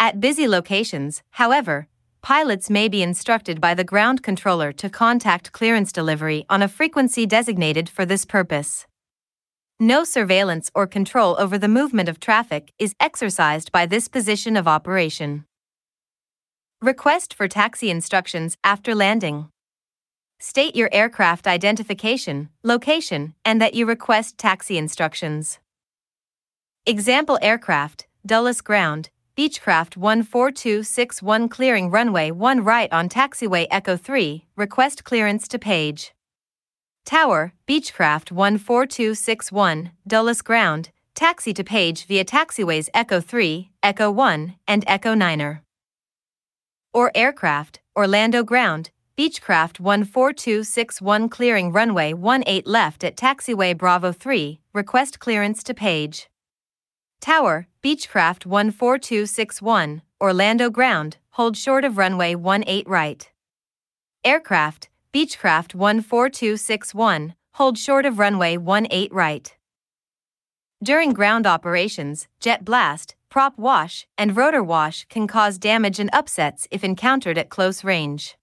At 0.00 0.18
busy 0.18 0.48
locations, 0.48 1.22
however, 1.32 1.88
pilots 2.22 2.70
may 2.70 2.88
be 2.88 3.02
instructed 3.02 3.60
by 3.60 3.74
the 3.74 3.84
ground 3.84 4.22
controller 4.22 4.72
to 4.72 4.88
contact 4.88 5.52
clearance 5.52 5.92
delivery 5.92 6.46
on 6.48 6.62
a 6.62 6.68
frequency 6.68 7.26
designated 7.26 7.90
for 7.90 8.06
this 8.06 8.24
purpose. 8.24 8.86
No 9.78 10.04
surveillance 10.04 10.70
or 10.74 10.86
control 10.86 11.36
over 11.38 11.58
the 11.58 11.68
movement 11.68 12.08
of 12.08 12.18
traffic 12.18 12.72
is 12.78 12.94
exercised 12.98 13.72
by 13.72 13.84
this 13.84 14.08
position 14.08 14.56
of 14.56 14.66
operation. 14.66 15.44
Request 16.80 17.34
for 17.34 17.46
taxi 17.46 17.90
instructions 17.90 18.56
after 18.64 18.94
landing. 18.94 19.51
State 20.44 20.74
your 20.74 20.88
aircraft 20.90 21.46
identification, 21.46 22.48
location, 22.64 23.32
and 23.44 23.60
that 23.60 23.74
you 23.74 23.86
request 23.86 24.38
taxi 24.38 24.76
instructions. 24.76 25.60
Example 26.84 27.38
aircraft, 27.40 28.08
Dulles 28.26 28.60
Ground, 28.60 29.10
Beechcraft 29.36 29.94
14261 29.94 31.48
clearing 31.48 31.92
runway 31.92 32.32
1 32.32 32.64
right 32.64 32.92
on 32.92 33.08
taxiway 33.08 33.68
Echo 33.70 33.96
3, 33.96 34.44
request 34.56 35.04
clearance 35.04 35.46
to 35.46 35.60
page. 35.60 36.12
Tower, 37.04 37.52
Beechcraft 37.68 38.30
14261, 38.30 39.92
Dulles 40.08 40.42
Ground, 40.42 40.90
taxi 41.14 41.54
to 41.54 41.62
page 41.62 42.04
via 42.06 42.24
taxiways 42.24 42.88
Echo 42.92 43.20
3, 43.20 43.70
Echo 43.80 44.10
1, 44.10 44.56
and 44.66 44.82
Echo 44.88 45.14
9er. 45.14 45.60
Or 46.92 47.12
aircraft, 47.14 47.78
Orlando 47.94 48.42
Ground, 48.42 48.90
Beechcraft 49.14 49.76
14261 49.76 51.28
clearing 51.28 51.70
runway 51.70 52.14
18 52.14 52.62
left 52.64 53.04
at 53.04 53.14
taxiway 53.14 53.76
Bravo 53.76 54.10
3, 54.10 54.58
request 54.72 55.20
clearance 55.20 55.62
to 55.64 55.74
page. 55.74 56.30
Tower, 57.20 57.66
Beechcraft 57.84 58.44
14261, 58.44 60.00
Orlando 60.18 60.70
Ground, 60.70 61.18
hold 61.32 61.58
short 61.58 61.84
of 61.84 61.98
runway 61.98 62.34
18 62.34 62.84
right. 62.86 63.30
Aircraft, 64.24 64.88
Beechcraft 65.12 65.72
14261, 65.72 67.34
hold 67.52 67.76
short 67.76 68.06
of 68.06 68.18
runway 68.18 68.56
18 68.56 69.08
right. 69.12 69.54
During 70.82 71.12
ground 71.12 71.46
operations, 71.46 72.28
jet 72.40 72.64
blast, 72.64 73.14
prop 73.28 73.58
wash, 73.58 74.06
and 74.16 74.34
rotor 74.34 74.62
wash 74.62 75.04
can 75.10 75.26
cause 75.26 75.58
damage 75.58 76.00
and 76.00 76.08
upsets 76.14 76.66
if 76.70 76.82
encountered 76.82 77.36
at 77.36 77.50
close 77.50 77.84
range 77.84 78.38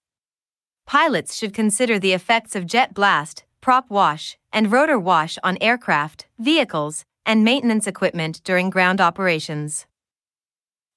pilots 0.90 1.36
should 1.36 1.54
consider 1.54 2.00
the 2.00 2.12
effects 2.12 2.56
of 2.56 2.66
jet 2.66 2.92
blast, 2.92 3.44
prop 3.60 3.88
wash, 3.88 4.36
and 4.52 4.72
rotor 4.72 4.98
wash 4.98 5.38
on 5.44 5.56
aircraft, 5.60 6.26
vehicles, 6.36 7.04
and 7.24 7.44
maintenance 7.44 7.86
equipment 7.86 8.40
during 8.42 8.68
ground 8.68 9.00
operations. 9.00 9.86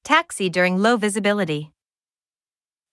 Taxi 0.03 0.49
during 0.49 0.80
low 0.80 0.98
visibility. 0.98 1.72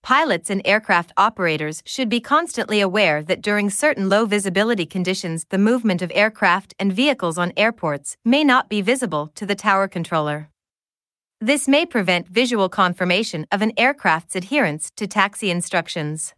Pilots 0.02 0.50
and 0.50 0.60
aircraft 0.66 1.10
operators 1.16 1.82
should 1.86 2.10
be 2.10 2.20
constantly 2.20 2.82
aware 2.82 3.22
that 3.22 3.40
during 3.40 3.70
certain 3.70 4.10
low 4.10 4.26
visibility 4.26 4.84
conditions, 4.84 5.46
the 5.48 5.56
movement 5.56 6.02
of 6.02 6.12
aircraft 6.14 6.74
and 6.78 6.92
vehicles 6.92 7.38
on 7.38 7.54
airports 7.56 8.18
may 8.26 8.44
not 8.44 8.68
be 8.68 8.82
visible 8.82 9.30
to 9.36 9.46
the 9.46 9.54
tower 9.54 9.88
controller. 9.88 10.50
This 11.40 11.66
may 11.66 11.86
prevent 11.86 12.28
visual 12.28 12.68
confirmation 12.68 13.46
of 13.50 13.62
an 13.62 13.72
aircraft's 13.78 14.36
adherence 14.36 14.90
to 14.96 15.06
taxi 15.06 15.50
instructions. 15.50 16.34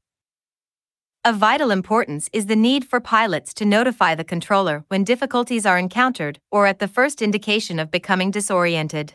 Of 1.24 1.36
vital 1.36 1.70
importance 1.70 2.28
is 2.32 2.46
the 2.46 2.56
need 2.56 2.84
for 2.84 2.98
pilots 2.98 3.54
to 3.54 3.64
notify 3.64 4.16
the 4.16 4.24
controller 4.24 4.84
when 4.88 5.04
difficulties 5.04 5.64
are 5.64 5.78
encountered 5.78 6.40
or 6.50 6.66
at 6.66 6.80
the 6.80 6.88
first 6.88 7.22
indication 7.22 7.78
of 7.78 7.92
becoming 7.92 8.32
disoriented. 8.32 9.14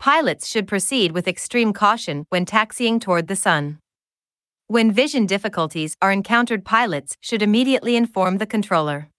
Pilots 0.00 0.48
should 0.48 0.66
proceed 0.66 1.12
with 1.12 1.28
extreme 1.28 1.74
caution 1.74 2.24
when 2.30 2.46
taxiing 2.46 2.98
toward 2.98 3.28
the 3.28 3.36
sun. 3.36 3.78
When 4.68 4.90
vision 4.90 5.26
difficulties 5.26 5.98
are 6.00 6.10
encountered, 6.10 6.64
pilots 6.64 7.18
should 7.20 7.42
immediately 7.42 7.94
inform 7.94 8.38
the 8.38 8.46
controller. 8.46 9.10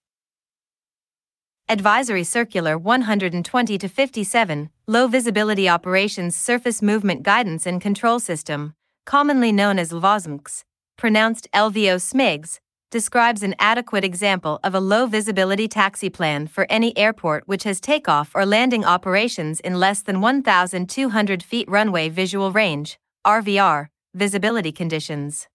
Advisory 1.68 2.24
Circular 2.24 2.76
120 2.76 3.78
57, 3.78 4.70
Low 4.88 5.06
Visibility 5.06 5.68
Operations 5.68 6.34
Surface 6.34 6.82
Movement 6.82 7.22
Guidance 7.22 7.66
and 7.66 7.80
Control 7.80 8.18
System, 8.18 8.74
commonly 9.06 9.52
known 9.52 9.78
as 9.78 9.92
LVOSMCS, 9.92 10.64
pronounced 10.96 11.48
LVO 11.52 12.00
SMIGS, 12.00 12.60
describes 12.90 13.42
an 13.42 13.56
adequate 13.58 14.04
example 14.04 14.60
of 14.62 14.72
a 14.72 14.80
low 14.80 15.06
visibility 15.06 15.66
taxi 15.66 16.08
plan 16.08 16.46
for 16.46 16.64
any 16.70 16.96
airport 16.96 17.42
which 17.48 17.64
has 17.64 17.80
takeoff 17.80 18.30
or 18.36 18.46
landing 18.46 18.84
operations 18.84 19.58
in 19.60 19.80
less 19.80 20.00
than 20.00 20.20
1,200 20.20 21.42
feet 21.42 21.68
runway 21.68 22.08
visual 22.08 22.52
range, 22.52 22.98
RVR, 23.26 23.88
visibility 24.14 24.70
conditions. 24.70 25.48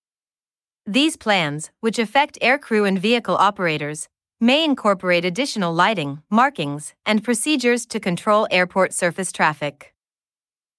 These 0.85 1.15
plans, 1.15 1.71
which 1.79 1.97
affect 1.97 2.37
aircrew 2.41 2.85
and 2.85 2.99
vehicle 2.99 3.37
operators, 3.37 4.09
may 4.41 4.65
incorporate 4.65 5.23
additional 5.23 5.73
lighting, 5.73 6.21
markings, 6.29 6.93
and 7.05 7.23
procedures 7.23 7.85
to 7.85 7.99
control 7.99 8.47
airport 8.51 8.93
surface 8.93 9.31
traffic. 9.31 9.93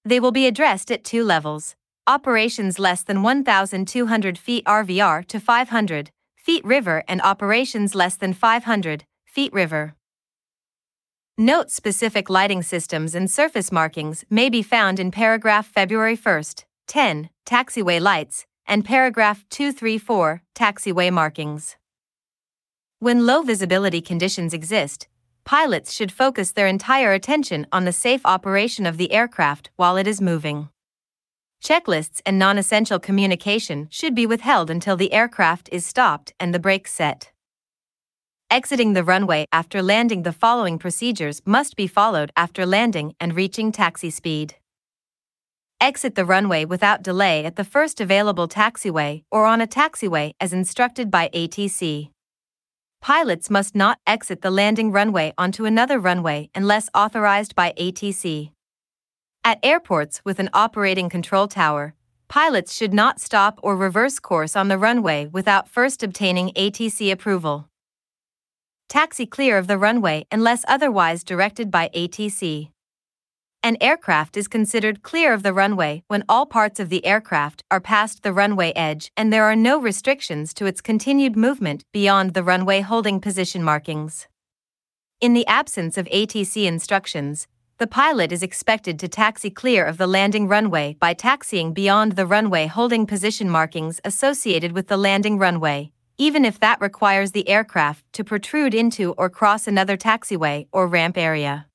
They 0.04 0.20
will 0.20 0.32
be 0.32 0.46
addressed 0.46 0.90
at 0.90 1.04
two 1.04 1.24
levels 1.24 1.74
operations 2.10 2.80
less 2.80 3.04
than 3.04 3.22
1,200 3.22 4.36
feet 4.36 4.64
RVR 4.64 5.24
to 5.26 5.38
500 5.38 6.10
feet 6.34 6.64
RVR 6.64 7.04
and 7.06 7.20
operations 7.22 7.94
less 7.94 8.16
than 8.16 8.32
500 8.32 9.04
feet 9.24 9.52
RVR. 9.52 9.92
Note 11.38 11.70
specific 11.70 12.28
lighting 12.28 12.64
systems 12.64 13.14
and 13.14 13.30
surface 13.30 13.70
markings 13.70 14.24
may 14.28 14.48
be 14.50 14.60
found 14.60 14.98
in 14.98 15.12
paragraph 15.12 15.66
February 15.68 16.16
1, 16.16 16.42
10, 16.88 17.30
taxiway 17.46 18.00
lights, 18.00 18.44
and 18.66 18.84
paragraph 18.84 19.44
234, 19.48 20.42
taxiway 20.54 21.12
markings. 21.12 21.76
When 22.98 23.24
low 23.24 23.42
visibility 23.42 24.00
conditions 24.00 24.52
exist, 24.52 25.06
pilots 25.44 25.92
should 25.92 26.10
focus 26.10 26.50
their 26.50 26.66
entire 26.66 27.12
attention 27.12 27.68
on 27.70 27.84
the 27.84 27.92
safe 27.92 28.22
operation 28.24 28.84
of 28.84 28.96
the 28.96 29.12
aircraft 29.12 29.70
while 29.76 29.96
it 29.96 30.08
is 30.08 30.20
moving. 30.20 30.70
Checklists 31.62 32.22
and 32.24 32.38
non 32.38 32.56
essential 32.56 32.98
communication 32.98 33.88
should 33.90 34.14
be 34.14 34.26
withheld 34.26 34.70
until 34.70 34.96
the 34.96 35.12
aircraft 35.12 35.68
is 35.70 35.84
stopped 35.84 36.32
and 36.40 36.54
the 36.54 36.58
brakes 36.58 36.92
set. 36.92 37.32
Exiting 38.50 38.94
the 38.94 39.04
runway 39.04 39.46
after 39.52 39.82
landing, 39.82 40.22
the 40.22 40.32
following 40.32 40.78
procedures 40.78 41.42
must 41.44 41.76
be 41.76 41.86
followed 41.86 42.32
after 42.36 42.66
landing 42.66 43.14
and 43.20 43.36
reaching 43.36 43.70
taxi 43.70 44.10
speed. 44.10 44.56
Exit 45.80 46.14
the 46.14 46.24
runway 46.24 46.64
without 46.64 47.02
delay 47.02 47.44
at 47.44 47.56
the 47.56 47.64
first 47.64 48.00
available 48.00 48.48
taxiway 48.48 49.22
or 49.30 49.46
on 49.46 49.60
a 49.60 49.66
taxiway 49.66 50.32
as 50.40 50.52
instructed 50.52 51.10
by 51.10 51.28
ATC. 51.32 52.10
Pilots 53.00 53.48
must 53.48 53.74
not 53.74 53.98
exit 54.06 54.42
the 54.42 54.50
landing 54.50 54.92
runway 54.92 55.32
onto 55.38 55.64
another 55.64 55.98
runway 55.98 56.50
unless 56.54 56.90
authorized 56.94 57.54
by 57.54 57.72
ATC. 57.78 58.50
At 59.42 59.58
airports 59.62 60.20
with 60.22 60.38
an 60.38 60.50
operating 60.52 61.08
control 61.08 61.48
tower, 61.48 61.94
pilots 62.28 62.76
should 62.76 62.92
not 62.92 63.18
stop 63.18 63.58
or 63.62 63.74
reverse 63.74 64.18
course 64.18 64.54
on 64.54 64.68
the 64.68 64.76
runway 64.76 65.26
without 65.26 65.66
first 65.66 66.02
obtaining 66.02 66.50
ATC 66.50 67.10
approval. 67.10 67.70
Taxi 68.90 69.24
clear 69.24 69.56
of 69.56 69.66
the 69.66 69.78
runway 69.78 70.26
unless 70.30 70.62
otherwise 70.68 71.24
directed 71.24 71.70
by 71.70 71.88
ATC. 71.94 72.68
An 73.62 73.78
aircraft 73.80 74.36
is 74.36 74.46
considered 74.46 75.02
clear 75.02 75.32
of 75.32 75.42
the 75.42 75.54
runway 75.54 76.02
when 76.08 76.24
all 76.28 76.44
parts 76.44 76.78
of 76.78 76.90
the 76.90 77.04
aircraft 77.06 77.62
are 77.70 77.80
past 77.80 78.22
the 78.22 78.34
runway 78.34 78.72
edge 78.76 79.10
and 79.16 79.32
there 79.32 79.44
are 79.44 79.56
no 79.56 79.80
restrictions 79.80 80.52
to 80.52 80.66
its 80.66 80.82
continued 80.82 81.34
movement 81.34 81.84
beyond 81.92 82.34
the 82.34 82.44
runway 82.44 82.82
holding 82.82 83.20
position 83.20 83.62
markings. 83.62 84.28
In 85.18 85.32
the 85.32 85.46
absence 85.46 85.96
of 85.96 86.06
ATC 86.06 86.66
instructions, 86.66 87.46
the 87.80 87.86
pilot 87.86 88.30
is 88.30 88.42
expected 88.42 88.98
to 88.98 89.08
taxi 89.08 89.48
clear 89.48 89.86
of 89.86 89.96
the 89.96 90.06
landing 90.06 90.46
runway 90.46 90.94
by 91.00 91.14
taxiing 91.14 91.72
beyond 91.72 92.12
the 92.12 92.26
runway 92.26 92.66
holding 92.66 93.06
position 93.06 93.48
markings 93.48 94.02
associated 94.04 94.72
with 94.72 94.88
the 94.88 94.98
landing 94.98 95.38
runway, 95.38 95.90
even 96.18 96.44
if 96.44 96.60
that 96.60 96.78
requires 96.78 97.32
the 97.32 97.48
aircraft 97.48 98.04
to 98.12 98.22
protrude 98.22 98.74
into 98.74 99.12
or 99.12 99.30
cross 99.30 99.66
another 99.66 99.96
taxiway 99.96 100.66
or 100.72 100.86
ramp 100.86 101.16
area. 101.16 101.66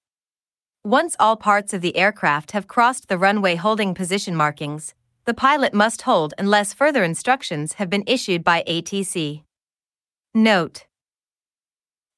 Once 0.84 1.16
all 1.20 1.36
parts 1.36 1.74
of 1.74 1.82
the 1.82 1.98
aircraft 1.98 2.52
have 2.52 2.68
crossed 2.68 3.08
the 3.08 3.18
runway 3.18 3.56
holding 3.56 3.96
position 3.96 4.36
markings, 4.36 4.94
the 5.26 5.34
pilot 5.34 5.74
must 5.74 6.04
hold 6.04 6.36
unless 6.38 6.72
further 6.72 7.04
instructions 7.04 7.74
have 7.74 7.90
been 7.90 8.04
issued 8.06 8.44
by 8.44 8.64
ATC. 8.68 9.42
Note 10.36 10.86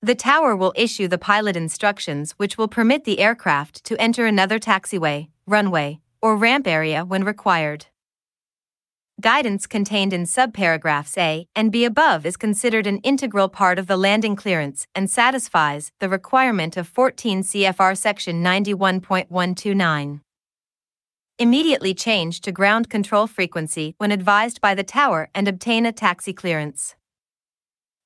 the 0.02 0.16
tower 0.16 0.56
will 0.56 0.74
issue 0.76 1.08
the 1.08 1.18
pilot 1.18 1.56
instructions 1.56 2.34
which 2.34 2.58
will 2.58 2.68
permit 2.68 3.04
the 3.04 3.20
aircraft 3.20 3.84
to 3.84 4.00
enter 4.00 4.26
another 4.26 4.60
taxiway, 4.60 5.28
runway, 5.48 6.00
or 6.22 6.38
ramp 6.38 6.68
area 6.68 7.04
when 7.04 7.24
required. 7.24 7.88
Guidance 9.20 9.66
contained 9.66 10.14
in 10.14 10.26
subparagraphs 10.26 11.18
A 11.18 11.48
and 11.56 11.72
B 11.72 11.84
above 11.84 12.24
is 12.24 12.38
considered 12.38 12.86
an 12.86 13.00
integral 13.00 13.50
part 13.50 13.80
of 13.80 13.88
the 13.88 13.98
landing 13.98 14.36
clearance 14.36 14.86
and 14.94 15.10
satisfies 15.10 15.92
the 16.00 16.08
requirement 16.08 16.78
of 16.78 16.88
14 16.88 17.42
CFR 17.42 17.98
Section 17.98 18.44
91.129. 18.44 20.22
Immediately 21.40 21.94
change 21.96 22.42
to 22.42 22.52
ground 22.52 22.92
control 22.92 23.26
frequency 23.26 23.96
when 23.98 24.12
advised 24.12 24.62
by 24.62 24.76
the 24.76 24.84
tower 24.84 25.30
and 25.34 25.48
obtain 25.48 25.88
a 25.88 25.92
taxi 25.92 26.34
clearance. 26.34 26.96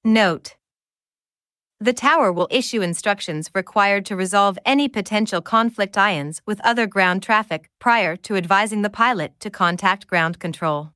Note 0.05 0.55
the 1.81 1.93
tower 1.93 2.31
will 2.31 2.47
issue 2.51 2.83
instructions 2.83 3.49
required 3.55 4.05
to 4.05 4.15
resolve 4.15 4.59
any 4.67 4.87
potential 4.87 5.41
conflict 5.41 5.97
ions 5.97 6.39
with 6.45 6.61
other 6.63 6.85
ground 6.85 7.23
traffic 7.23 7.71
prior 7.79 8.15
to 8.15 8.35
advising 8.35 8.83
the 8.83 8.89
pilot 8.89 9.33
to 9.39 9.49
contact 9.49 10.05
ground 10.05 10.37
control. 10.37 10.91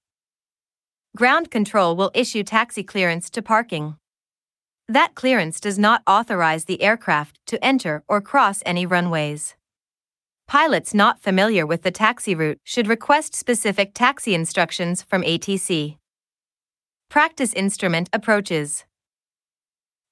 Ground 1.18 1.50
control 1.50 1.96
will 1.96 2.12
issue 2.14 2.44
taxi 2.44 2.84
clearance 2.84 3.32
to 3.32 3.42
parking. 3.42 3.96
That 4.88 5.16
clearance 5.16 5.60
does 5.60 5.80
not 5.80 6.04
authorize 6.06 6.66
the 6.66 6.84
aircraft 6.84 7.40
to 7.48 7.66
enter 7.66 8.04
or 8.08 8.22
cross 8.22 8.62
any 8.64 8.86
runways. 8.86 9.56
Pilots 10.48 10.94
not 10.94 11.20
familiar 11.20 11.66
with 11.66 11.82
the 11.82 11.90
taxi 11.90 12.36
route 12.36 12.60
should 12.64 12.88
request 12.88 13.34
specific 13.34 13.96
taxi 13.96 14.36
instructions 14.36 15.02
from 15.02 15.24
ATC. 15.24 15.98
Practice 17.10 17.54
instrument 17.54 18.08
approaches. 18.14 18.86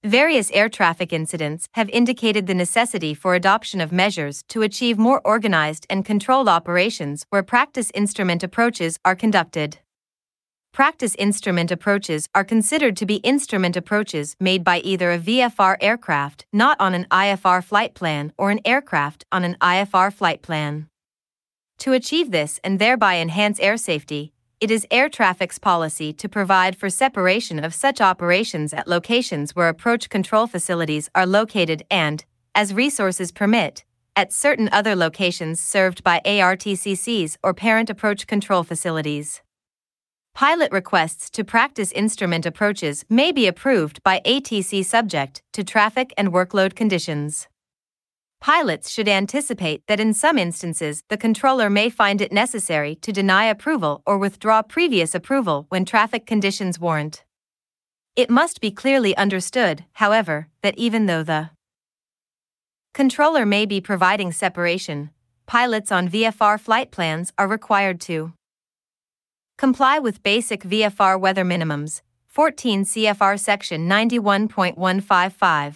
Various 0.05 0.51
air 0.51 0.67
traffic 0.67 1.13
incidents 1.13 1.69
have 1.75 1.87
indicated 1.87 2.45
the 2.45 2.53
necessity 2.53 3.13
for 3.13 3.35
adoption 3.35 3.79
of 3.79 3.93
measures 3.93 4.43
to 4.49 4.61
achieve 4.61 4.97
more 4.97 5.21
organized 5.23 5.85
and 5.89 6.03
controlled 6.03 6.49
operations 6.49 7.25
where 7.29 7.41
practice 7.41 7.89
instrument 7.93 8.43
approaches 8.43 8.99
are 9.05 9.15
conducted. 9.15 9.77
Practice 10.73 11.15
instrument 11.15 11.71
approaches 11.71 12.27
are 12.35 12.43
considered 12.43 12.97
to 12.97 13.05
be 13.05 13.23
instrument 13.23 13.77
approaches 13.77 14.35
made 14.41 14.61
by 14.61 14.79
either 14.79 15.09
a 15.09 15.19
VFR 15.19 15.77
aircraft 15.79 16.47
not 16.51 16.75
on 16.81 16.93
an 16.93 17.07
IFR 17.09 17.63
flight 17.63 17.93
plan 17.93 18.33
or 18.37 18.51
an 18.51 18.59
aircraft 18.65 19.23
on 19.31 19.45
an 19.45 19.55
IFR 19.61 20.11
flight 20.11 20.41
plan. 20.41 20.89
To 21.77 21.93
achieve 21.93 22.31
this 22.31 22.59
and 22.61 22.77
thereby 22.77 23.19
enhance 23.19 23.57
air 23.61 23.77
safety, 23.77 24.32
it 24.63 24.71
is 24.71 24.87
air 24.89 25.09
traffic's 25.09 25.59
policy 25.59 26.13
to 26.13 26.29
provide 26.29 26.73
for 26.73 26.89
separation 26.89 27.61
of 27.61 27.73
such 27.73 27.99
operations 27.99 28.73
at 28.73 28.87
locations 28.87 29.53
where 29.53 29.67
approach 29.67 30.07
control 30.07 30.47
facilities 30.47 31.09
are 31.13 31.25
located 31.25 31.83
and, 31.91 32.23
as 32.55 32.73
resources 32.73 33.29
permit, 33.29 33.83
at 34.15 34.31
certain 34.31 34.69
other 34.71 34.95
locations 34.95 35.59
served 35.59 36.01
by 36.01 36.21
ARTCCs 36.25 37.35
or 37.43 37.53
parent 37.53 37.89
approach 37.89 38.25
control 38.25 38.63
facilities. 38.63 39.41
Pilot 40.33 40.71
requests 40.71 41.29
to 41.31 41.43
practice 41.43 41.91
instrument 41.91 42.45
approaches 42.45 43.03
may 43.09 43.33
be 43.33 43.47
approved 43.47 44.01
by 44.01 44.21
ATC 44.25 44.85
subject 44.85 45.41
to 45.51 45.65
traffic 45.65 46.13
and 46.15 46.31
workload 46.31 46.73
conditions 46.73 47.49
pilots 48.43 48.89
should 48.89 49.07
anticipate 49.07 49.87
that 49.87 50.01
in 50.01 50.13
some 50.13 50.37
instances 50.37 51.01
the 51.07 51.15
controller 51.15 51.69
may 51.69 51.89
find 51.89 52.19
it 52.19 52.33
necessary 52.33 52.93
to 52.93 53.13
deny 53.13 53.45
approval 53.45 54.03
or 54.05 54.17
withdraw 54.17 54.61
previous 54.61 55.15
approval 55.15 55.65
when 55.69 55.85
traffic 55.85 56.25
conditions 56.25 56.77
warrant. 56.77 57.23
It 58.17 58.29
must 58.29 58.59
be 58.59 58.69
clearly 58.69 59.15
understood, 59.15 59.85
however, 59.93 60.49
that 60.61 60.77
even 60.77 61.05
though 61.05 61.23
the 61.23 61.51
controller 62.93 63.45
may 63.45 63.65
be 63.65 63.79
providing 63.79 64.33
separation, 64.33 65.11
pilots 65.45 65.89
on 65.89 66.09
VFR 66.09 66.59
flight 66.59 66.91
plans 66.91 67.31
are 67.37 67.47
required 67.47 68.01
to 68.01 68.33
comply 69.57 69.99
with 69.99 70.21
basic 70.21 70.63
VFR 70.63 71.17
weather 71.17 71.45
minimums, 71.45 72.01
14 72.27 72.83
CFR 72.83 73.39
Section 73.39 73.87
91.155 73.87 75.75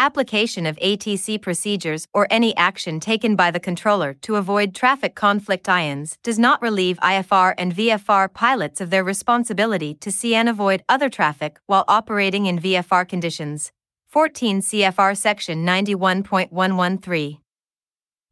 application 0.00 0.64
of 0.64 0.78
ATC 0.78 1.42
procedures 1.42 2.08
or 2.14 2.26
any 2.30 2.56
action 2.56 3.00
taken 3.00 3.36
by 3.36 3.50
the 3.50 3.60
controller 3.60 4.14
to 4.14 4.36
avoid 4.36 4.74
traffic 4.74 5.14
conflict 5.14 5.68
IONS 5.68 6.16
does 6.22 6.38
not 6.38 6.62
relieve 6.62 6.96
IFR 7.00 7.52
and 7.58 7.76
VFR 7.76 8.32
pilots 8.32 8.80
of 8.80 8.88
their 8.88 9.04
responsibility 9.04 9.92
to 9.94 10.10
see 10.10 10.34
and 10.34 10.48
avoid 10.48 10.82
other 10.88 11.10
traffic 11.10 11.58
while 11.66 11.84
operating 11.86 12.46
in 12.46 12.58
VFR 12.58 13.06
conditions. 13.06 13.72
14 14.08 14.62
CFR 14.62 15.14
Section 15.14 15.66
91.113. 15.66 17.38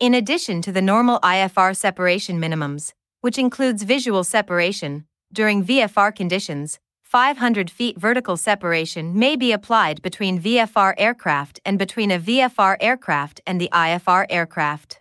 In 0.00 0.14
addition 0.14 0.62
to 0.62 0.72
the 0.72 0.80
normal 0.80 1.20
IFR 1.20 1.76
separation 1.76 2.40
minimums, 2.40 2.94
which 3.20 3.36
includes 3.36 3.82
visual 3.82 4.24
separation, 4.24 5.04
during 5.30 5.62
VFR 5.62 6.14
conditions, 6.16 6.78
500 7.08 7.70
feet 7.70 7.96
vertical 7.96 8.36
separation 8.36 9.18
may 9.18 9.34
be 9.34 9.50
applied 9.50 10.02
between 10.02 10.38
VFR 10.38 10.92
aircraft 10.98 11.58
and 11.64 11.78
between 11.78 12.10
a 12.10 12.18
VFR 12.18 12.76
aircraft 12.80 13.40
and 13.46 13.58
the 13.58 13.70
IFR 13.72 14.26
aircraft. 14.28 15.00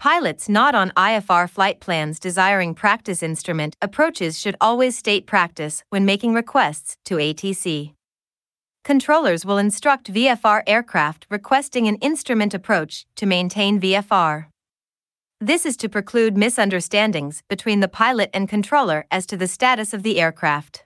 Pilots 0.00 0.48
not 0.48 0.74
on 0.74 0.90
IFR 0.96 1.48
flight 1.48 1.78
plans 1.78 2.18
desiring 2.18 2.74
practice 2.74 3.22
instrument 3.22 3.76
approaches 3.80 4.40
should 4.40 4.56
always 4.60 4.98
state 4.98 5.24
practice 5.24 5.84
when 5.90 6.04
making 6.04 6.34
requests 6.34 6.96
to 7.04 7.14
ATC. 7.14 7.92
Controllers 8.82 9.46
will 9.46 9.58
instruct 9.58 10.12
VFR 10.12 10.64
aircraft 10.66 11.28
requesting 11.30 11.86
an 11.86 11.94
instrument 11.96 12.54
approach 12.54 13.06
to 13.14 13.24
maintain 13.24 13.80
VFR. 13.80 14.46
This 15.40 15.64
is 15.64 15.76
to 15.76 15.88
preclude 15.88 16.36
misunderstandings 16.36 17.44
between 17.48 17.78
the 17.78 17.86
pilot 18.02 18.30
and 18.34 18.48
controller 18.48 19.06
as 19.12 19.26
to 19.26 19.36
the 19.36 19.46
status 19.46 19.94
of 19.94 20.02
the 20.02 20.20
aircraft. 20.20 20.84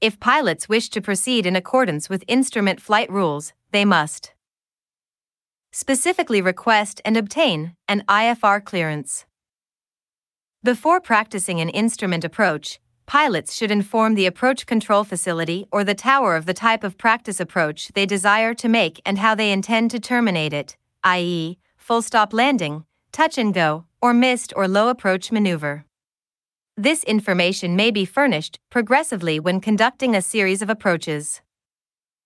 If 0.00 0.20
pilots 0.20 0.68
wish 0.68 0.90
to 0.90 1.00
proceed 1.00 1.44
in 1.44 1.56
accordance 1.56 2.08
with 2.08 2.22
instrument 2.28 2.80
flight 2.80 3.10
rules, 3.10 3.52
they 3.72 3.84
must 3.84 4.32
specifically 5.72 6.40
request 6.40 7.00
and 7.04 7.16
obtain 7.16 7.74
an 7.88 8.04
IFR 8.08 8.64
clearance. 8.64 9.26
Before 10.62 11.00
practicing 11.00 11.60
an 11.60 11.68
instrument 11.68 12.24
approach, 12.24 12.78
pilots 13.06 13.54
should 13.54 13.72
inform 13.72 14.14
the 14.14 14.26
approach 14.26 14.66
control 14.66 15.02
facility 15.02 15.66
or 15.72 15.82
the 15.82 15.96
tower 15.96 16.36
of 16.36 16.46
the 16.46 16.54
type 16.54 16.84
of 16.84 16.96
practice 16.96 17.40
approach 17.40 17.88
they 17.94 18.06
desire 18.06 18.54
to 18.54 18.68
make 18.68 19.00
and 19.04 19.18
how 19.18 19.34
they 19.34 19.50
intend 19.50 19.90
to 19.90 19.98
terminate 19.98 20.52
it, 20.52 20.76
i.e., 21.02 21.58
full 21.76 22.02
stop 22.02 22.32
landing, 22.32 22.84
touch 23.10 23.36
and 23.36 23.52
go, 23.52 23.84
or 24.00 24.14
missed 24.14 24.52
or 24.54 24.68
low 24.68 24.90
approach 24.90 25.32
maneuver. 25.32 25.84
This 26.80 27.02
information 27.02 27.74
may 27.74 27.90
be 27.90 28.04
furnished 28.04 28.60
progressively 28.70 29.40
when 29.40 29.60
conducting 29.60 30.14
a 30.14 30.22
series 30.22 30.62
of 30.62 30.70
approaches. 30.70 31.40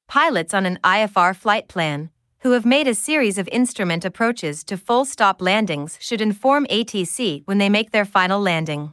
Pilots 0.08 0.52
on 0.52 0.66
an 0.66 0.78
IFR 0.84 1.34
flight 1.34 1.68
plan, 1.68 2.10
who 2.40 2.50
have 2.50 2.66
made 2.66 2.86
a 2.86 2.94
series 2.94 3.38
of 3.38 3.48
instrument 3.48 4.04
approaches 4.04 4.62
to 4.64 4.76
full 4.76 5.06
stop 5.06 5.40
landings, 5.40 5.96
should 6.02 6.20
inform 6.20 6.66
ATC 6.66 7.44
when 7.46 7.56
they 7.56 7.70
make 7.70 7.92
their 7.92 8.04
final 8.04 8.42
landing. 8.42 8.92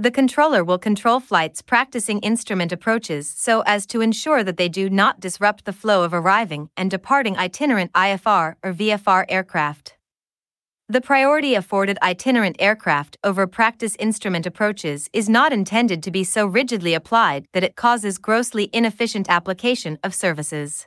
The 0.00 0.10
controller 0.10 0.64
will 0.64 0.78
control 0.78 1.20
flights 1.20 1.62
practicing 1.62 2.18
instrument 2.18 2.72
approaches 2.72 3.28
so 3.28 3.60
as 3.66 3.86
to 3.86 4.00
ensure 4.00 4.42
that 4.42 4.56
they 4.56 4.68
do 4.68 4.90
not 4.90 5.20
disrupt 5.20 5.64
the 5.64 5.72
flow 5.72 6.02
of 6.02 6.12
arriving 6.12 6.70
and 6.76 6.90
departing 6.90 7.38
itinerant 7.38 7.92
IFR 7.92 8.56
or 8.64 8.72
VFR 8.72 9.26
aircraft. 9.28 9.95
The 10.88 11.00
priority 11.00 11.56
afforded 11.56 11.98
itinerant 12.00 12.56
aircraft 12.60 13.16
over 13.24 13.48
practice 13.48 13.96
instrument 13.98 14.46
approaches 14.46 15.10
is 15.12 15.28
not 15.28 15.52
intended 15.52 16.00
to 16.04 16.12
be 16.12 16.22
so 16.22 16.46
rigidly 16.46 16.94
applied 16.94 17.46
that 17.54 17.64
it 17.64 17.74
causes 17.74 18.18
grossly 18.18 18.70
inefficient 18.72 19.28
application 19.28 19.98
of 20.04 20.14
services. 20.14 20.86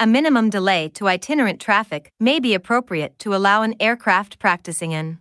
A 0.00 0.06
minimum 0.06 0.48
delay 0.48 0.88
to 0.94 1.06
itinerant 1.06 1.60
traffic 1.60 2.10
may 2.18 2.40
be 2.40 2.54
appropriate 2.54 3.18
to 3.18 3.34
allow 3.34 3.60
an 3.60 3.74
aircraft 3.78 4.38
practicing 4.38 4.94
an 4.94 5.18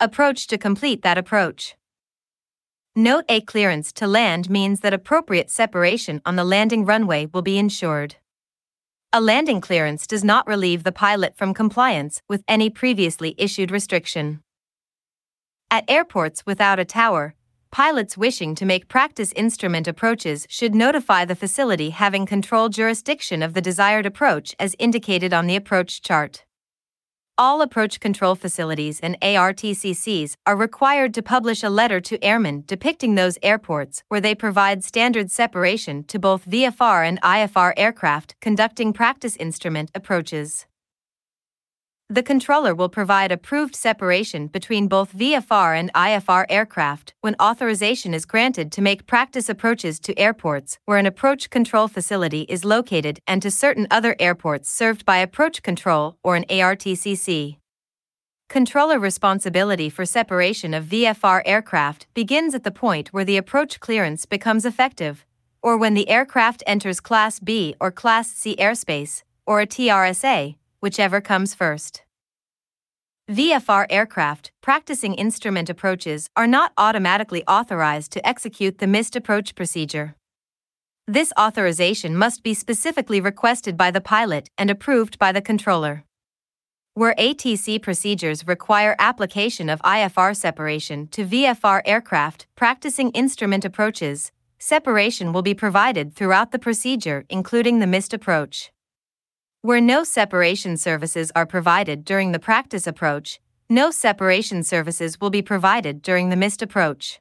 approach 0.00 0.48
to 0.48 0.58
complete 0.58 1.02
that 1.02 1.16
approach. 1.16 1.76
Note 2.96 3.26
A 3.28 3.42
clearance 3.42 3.92
to 3.92 4.08
land 4.08 4.50
means 4.50 4.80
that 4.80 4.92
appropriate 4.92 5.50
separation 5.50 6.20
on 6.26 6.34
the 6.34 6.44
landing 6.44 6.84
runway 6.84 7.26
will 7.26 7.42
be 7.42 7.58
ensured. 7.58 8.16
A 9.16 9.20
landing 9.20 9.60
clearance 9.60 10.08
does 10.08 10.24
not 10.24 10.44
relieve 10.48 10.82
the 10.82 10.90
pilot 10.90 11.36
from 11.36 11.54
compliance 11.54 12.20
with 12.28 12.42
any 12.48 12.68
previously 12.68 13.36
issued 13.38 13.70
restriction. 13.70 14.40
At 15.70 15.88
airports 15.88 16.44
without 16.44 16.80
a 16.80 16.84
tower, 16.84 17.36
pilots 17.70 18.16
wishing 18.18 18.56
to 18.56 18.66
make 18.66 18.88
practice 18.88 19.32
instrument 19.36 19.86
approaches 19.86 20.48
should 20.50 20.74
notify 20.74 21.24
the 21.24 21.36
facility 21.36 21.90
having 21.90 22.26
control 22.26 22.68
jurisdiction 22.68 23.40
of 23.40 23.54
the 23.54 23.60
desired 23.60 24.04
approach 24.04 24.52
as 24.58 24.74
indicated 24.80 25.32
on 25.32 25.46
the 25.46 25.54
approach 25.54 26.02
chart. 26.02 26.43
All 27.36 27.62
approach 27.62 27.98
control 27.98 28.36
facilities 28.36 29.00
and 29.00 29.20
ARTCCs 29.20 30.36
are 30.46 30.54
required 30.54 31.12
to 31.14 31.22
publish 31.22 31.64
a 31.64 31.68
letter 31.68 32.00
to 32.02 32.22
airmen 32.22 32.62
depicting 32.64 33.16
those 33.16 33.38
airports 33.42 34.04
where 34.06 34.20
they 34.20 34.36
provide 34.36 34.84
standard 34.84 35.32
separation 35.32 36.04
to 36.04 36.20
both 36.20 36.48
VFR 36.48 37.04
and 37.08 37.20
IFR 37.22 37.72
aircraft 37.76 38.36
conducting 38.40 38.92
practice 38.92 39.34
instrument 39.36 39.90
approaches. 39.96 40.66
The 42.10 42.22
controller 42.22 42.74
will 42.74 42.90
provide 42.90 43.32
approved 43.32 43.74
separation 43.74 44.48
between 44.48 44.88
both 44.88 45.16
VFR 45.16 45.78
and 45.78 45.90
IFR 45.94 46.44
aircraft 46.50 47.14
when 47.22 47.34
authorization 47.40 48.12
is 48.12 48.26
granted 48.26 48.70
to 48.72 48.82
make 48.82 49.06
practice 49.06 49.48
approaches 49.48 49.98
to 50.00 50.18
airports 50.18 50.78
where 50.84 50.98
an 50.98 51.06
approach 51.06 51.48
control 51.48 51.88
facility 51.88 52.42
is 52.42 52.62
located 52.62 53.20
and 53.26 53.40
to 53.40 53.50
certain 53.50 53.86
other 53.90 54.14
airports 54.20 54.68
served 54.68 55.06
by 55.06 55.16
approach 55.16 55.62
control 55.62 56.18
or 56.22 56.36
an 56.36 56.44
ARTCC. 56.50 57.56
Controller 58.50 58.98
responsibility 58.98 59.88
for 59.88 60.04
separation 60.04 60.74
of 60.74 60.84
VFR 60.84 61.40
aircraft 61.46 62.06
begins 62.12 62.54
at 62.54 62.64
the 62.64 62.70
point 62.70 63.08
where 63.14 63.24
the 63.24 63.38
approach 63.38 63.80
clearance 63.80 64.26
becomes 64.26 64.66
effective, 64.66 65.24
or 65.62 65.78
when 65.78 65.94
the 65.94 66.10
aircraft 66.10 66.62
enters 66.66 67.00
Class 67.00 67.40
B 67.40 67.74
or 67.80 67.90
Class 67.90 68.30
C 68.30 68.54
airspace, 68.56 69.22
or 69.46 69.62
a 69.62 69.66
TRSA, 69.66 70.56
whichever 70.84 71.18
comes 71.22 71.54
first. 71.54 72.02
VFR 73.30 73.86
aircraft 73.88 74.52
practicing 74.60 75.14
instrument 75.14 75.70
approaches 75.70 76.28
are 76.36 76.46
not 76.46 76.72
automatically 76.76 77.42
authorized 77.46 78.12
to 78.12 78.28
execute 78.28 78.76
the 78.76 78.86
missed 78.86 79.16
approach 79.16 79.54
procedure. 79.54 80.14
This 81.06 81.32
authorization 81.40 82.14
must 82.14 82.42
be 82.42 82.52
specifically 82.52 83.18
requested 83.18 83.78
by 83.78 83.90
the 83.92 84.02
pilot 84.02 84.50
and 84.58 84.70
approved 84.70 85.18
by 85.18 85.32
the 85.32 85.40
controller. 85.40 86.04
Where 86.92 87.14
ATC 87.14 87.80
procedures 87.80 88.46
require 88.46 88.94
application 88.98 89.70
of 89.70 89.80
IFR 89.80 90.36
separation 90.36 91.08
to 91.12 91.24
VFR 91.24 91.80
aircraft 91.86 92.46
practicing 92.56 93.08
instrument 93.12 93.64
approaches, 93.64 94.32
separation 94.58 95.32
will 95.32 95.46
be 95.50 95.54
provided 95.54 96.14
throughout 96.14 96.52
the 96.52 96.58
procedure, 96.58 97.24
including 97.30 97.78
the 97.78 97.86
missed 97.86 98.12
approach. 98.12 98.70
Where 99.64 99.80
no 99.80 100.04
separation 100.04 100.76
services 100.76 101.32
are 101.34 101.46
provided 101.46 102.04
during 102.04 102.32
the 102.32 102.38
practice 102.38 102.86
approach, 102.86 103.40
no 103.70 103.90
separation 103.90 104.62
services 104.62 105.18
will 105.22 105.30
be 105.30 105.40
provided 105.40 106.02
during 106.02 106.28
the 106.28 106.36
missed 106.36 106.60
approach. 106.60 107.18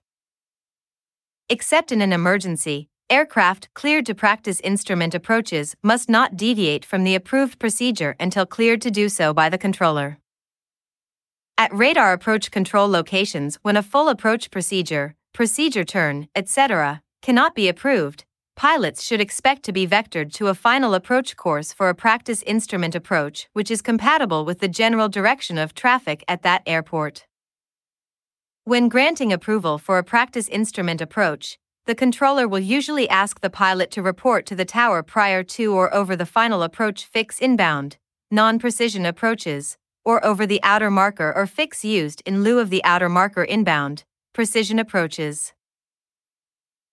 Except 1.48 1.90
in 1.94 2.02
an 2.02 2.12
emergency, 2.12 2.90
aircraft 3.10 3.74
cleared 3.74 4.06
to 4.08 4.14
practice 4.14 4.60
instrument 4.60 5.16
approaches 5.16 5.78
must 5.82 6.10
not 6.10 6.36
deviate 6.36 6.84
from 6.84 7.06
the 7.06 7.16
approved 7.16 7.60
procedure 7.60 8.14
until 8.20 8.46
cleared 8.46 8.82
to 8.82 8.92
do 8.92 9.08
so 9.08 9.34
by 9.34 9.48
the 9.48 9.58
controller. 9.58 10.18
At 11.58 11.74
radar 11.74 12.12
approach 12.12 12.52
control 12.52 12.90
locations, 12.90 13.56
when 13.62 13.78
a 13.78 13.82
full 13.82 14.10
approach 14.10 14.52
procedure, 14.52 15.16
procedure 15.32 15.86
turn, 15.86 16.28
etc., 16.36 17.04
cannot 17.22 17.56
be 17.56 17.70
approved, 17.70 18.26
pilots 18.56 19.04
should 19.04 19.22
expect 19.22 19.64
to 19.64 19.72
be 19.72 19.88
vectored 19.88 20.32
to 20.34 20.48
a 20.48 20.54
final 20.54 20.94
approach 20.94 21.36
course 21.36 21.74
for 21.74 21.90
a 21.90 21.96
practice 21.96 22.44
instrument 22.44 22.96
approach 22.96 23.48
which 23.54 23.72
is 23.72 23.82
compatible 23.82 24.46
with 24.46 24.60
the 24.60 24.68
general 24.68 25.10
direction 25.10 25.58
of 25.58 25.74
traffic 25.74 26.24
at 26.28 26.44
that 26.44 26.62
airport. 26.66 27.26
When 28.66 28.88
granting 28.88 29.34
approval 29.34 29.78
for 29.78 29.98
a 29.98 30.04
practice 30.04 30.48
instrument 30.48 31.02
approach, 31.02 31.58
the 31.86 31.96
controller 31.96 32.48
will 32.48 32.60
usually 32.60 33.10
ask 33.10 33.42
the 33.42 33.50
pilot 33.50 33.92
to 33.92 34.02
report 34.02 34.46
to 34.46 34.56
the 34.56 34.64
tower 34.64 35.04
prior 35.04 35.44
to 35.44 35.74
or 35.74 35.94
over 35.94 36.16
the 36.16 36.26
final 36.26 36.64
approach 36.64 37.04
fix 37.04 37.40
inbound, 37.40 37.98
non 38.32 38.58
precision 38.60 39.06
approaches, 39.06 39.78
or 40.06 40.24
over 40.26 40.46
the 40.46 40.62
outer 40.64 40.90
marker 40.90 41.34
or 41.36 41.46
fix 41.46 41.84
used 41.84 42.22
in 42.26 42.44
lieu 42.44 42.60
of 42.60 42.70
the 42.70 42.84
outer 42.86 43.10
marker 43.10 43.44
inbound, 43.44 44.04
precision 44.34 44.80
approaches. 44.80 45.54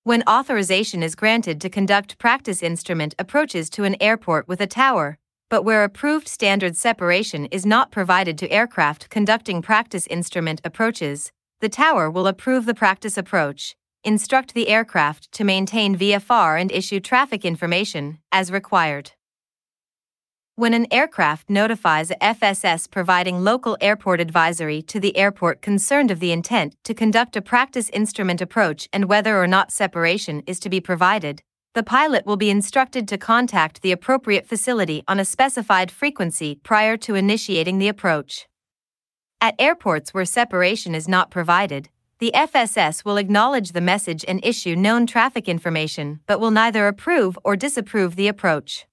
When 0.02 0.22
authorization 0.26 1.02
is 1.02 1.14
granted 1.14 1.60
to 1.60 1.68
conduct 1.68 2.16
practice 2.16 2.62
instrument 2.62 3.14
approaches 3.18 3.68
to 3.70 3.84
an 3.84 3.96
airport 4.00 4.48
with 4.48 4.62
a 4.62 4.66
tower, 4.66 5.18
but 5.50 5.62
where 5.62 5.84
approved 5.84 6.26
standard 6.26 6.74
separation 6.74 7.44
is 7.46 7.66
not 7.66 7.92
provided 7.92 8.38
to 8.38 8.50
aircraft 8.50 9.10
conducting 9.10 9.60
practice 9.60 10.06
instrument 10.06 10.62
approaches, 10.64 11.32
the 11.60 11.68
tower 11.68 12.10
will 12.10 12.26
approve 12.26 12.64
the 12.64 12.72
practice 12.72 13.18
approach, 13.18 13.76
instruct 14.02 14.54
the 14.54 14.68
aircraft 14.68 15.30
to 15.32 15.44
maintain 15.44 15.98
VFR 15.98 16.58
and 16.58 16.72
issue 16.72 17.00
traffic 17.00 17.44
information 17.44 18.20
as 18.32 18.50
required. 18.50 19.12
When 20.60 20.74
an 20.74 20.88
aircraft 20.90 21.48
notifies 21.48 22.10
a 22.10 22.16
FSS 22.16 22.90
providing 22.90 23.42
local 23.42 23.78
airport 23.80 24.20
advisory 24.20 24.82
to 24.82 25.00
the 25.00 25.16
airport 25.16 25.62
concerned 25.62 26.10
of 26.10 26.20
the 26.20 26.32
intent 26.32 26.76
to 26.84 26.92
conduct 26.92 27.34
a 27.34 27.40
practice 27.40 27.88
instrument 27.94 28.42
approach 28.42 28.86
and 28.92 29.06
whether 29.06 29.42
or 29.42 29.46
not 29.46 29.72
separation 29.72 30.42
is 30.46 30.60
to 30.60 30.68
be 30.68 30.78
provided, 30.78 31.40
the 31.72 31.82
pilot 31.82 32.26
will 32.26 32.36
be 32.36 32.50
instructed 32.50 33.08
to 33.08 33.16
contact 33.16 33.80
the 33.80 33.90
appropriate 33.90 34.46
facility 34.46 35.02
on 35.08 35.18
a 35.18 35.24
specified 35.24 35.90
frequency 35.90 36.60
prior 36.62 36.98
to 36.98 37.14
initiating 37.14 37.78
the 37.78 37.88
approach. 37.88 38.46
At 39.40 39.54
airports 39.58 40.12
where 40.12 40.26
separation 40.26 40.94
is 40.94 41.08
not 41.08 41.30
provided, 41.30 41.88
the 42.18 42.32
FSS 42.34 43.02
will 43.02 43.16
acknowledge 43.16 43.72
the 43.72 43.80
message 43.80 44.26
and 44.28 44.44
issue 44.44 44.76
known 44.76 45.06
traffic 45.06 45.48
information 45.48 46.20
but 46.26 46.38
will 46.38 46.50
neither 46.50 46.86
approve 46.86 47.38
or 47.44 47.56
disapprove 47.56 48.16
the 48.16 48.28
approach. 48.28 48.84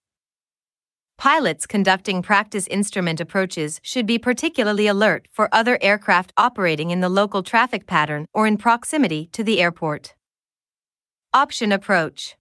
Pilots 1.17 1.65
conducting 1.65 2.21
practice 2.21 2.67
instrument 2.67 3.19
approaches 3.19 3.79
should 3.83 4.05
be 4.05 4.19
particularly 4.19 4.87
alert 4.87 5.27
for 5.31 5.49
other 5.51 5.79
aircraft 5.81 6.31
operating 6.37 6.91
in 6.91 6.99
the 6.99 7.09
local 7.09 7.41
traffic 7.41 7.87
pattern 7.87 8.27
or 8.33 8.45
in 8.45 8.57
proximity 8.57 9.27
to 9.31 9.43
the 9.43 9.59
airport. 9.59 10.15
Option 11.33 11.71
Approach 11.71 12.37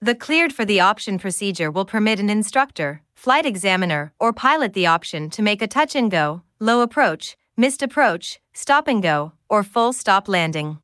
the 0.00 0.14
cleared 0.14 0.52
for 0.52 0.64
the 0.64 0.78
option 0.78 1.18
procedure 1.18 1.72
will 1.72 1.84
permit 1.84 2.20
an 2.20 2.30
instructor, 2.30 3.02
flight 3.16 3.44
examiner, 3.44 4.12
or 4.20 4.32
pilot 4.32 4.72
the 4.72 4.86
option 4.86 5.28
to 5.30 5.42
make 5.42 5.60
a 5.60 5.66
touch 5.66 5.96
and 5.96 6.08
go, 6.08 6.42
low 6.60 6.82
approach, 6.82 7.36
missed 7.56 7.82
approach, 7.82 8.38
stop 8.52 8.86
and 8.86 9.02
go, 9.02 9.32
or 9.48 9.64
full 9.64 9.92
stop 9.92 10.28
landing. 10.28 10.78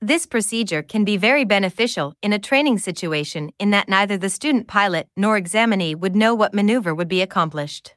This 0.00 0.26
procedure 0.26 0.82
can 0.82 1.04
be 1.04 1.16
very 1.16 1.44
beneficial 1.44 2.14
in 2.22 2.32
a 2.32 2.38
training 2.38 2.78
situation 2.78 3.50
in 3.58 3.70
that 3.70 3.88
neither 3.88 4.16
the 4.16 4.30
student 4.30 4.68
pilot 4.68 5.08
nor 5.16 5.36
examinee 5.36 5.96
would 5.96 6.14
know 6.14 6.36
what 6.36 6.54
maneuver 6.54 6.94
would 6.94 7.08
be 7.08 7.20
accomplished. 7.20 7.96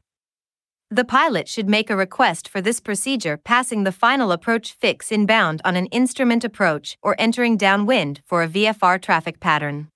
The 0.89 1.05
pilot 1.05 1.47
should 1.47 1.69
make 1.69 1.91
a 1.91 1.95
request 1.95 2.49
for 2.49 2.59
this 2.59 2.79
procedure 2.79 3.37
passing 3.37 3.83
the 3.83 3.91
final 3.91 4.31
approach 4.31 4.73
fix 4.73 5.11
inbound 5.11 5.61
on 5.63 5.75
an 5.75 5.85
instrument 5.87 6.43
approach 6.43 6.97
or 7.03 7.15
entering 7.19 7.55
downwind 7.55 8.21
for 8.25 8.41
a 8.41 8.47
VFR 8.47 8.99
traffic 8.99 9.39
pattern. 9.39 9.87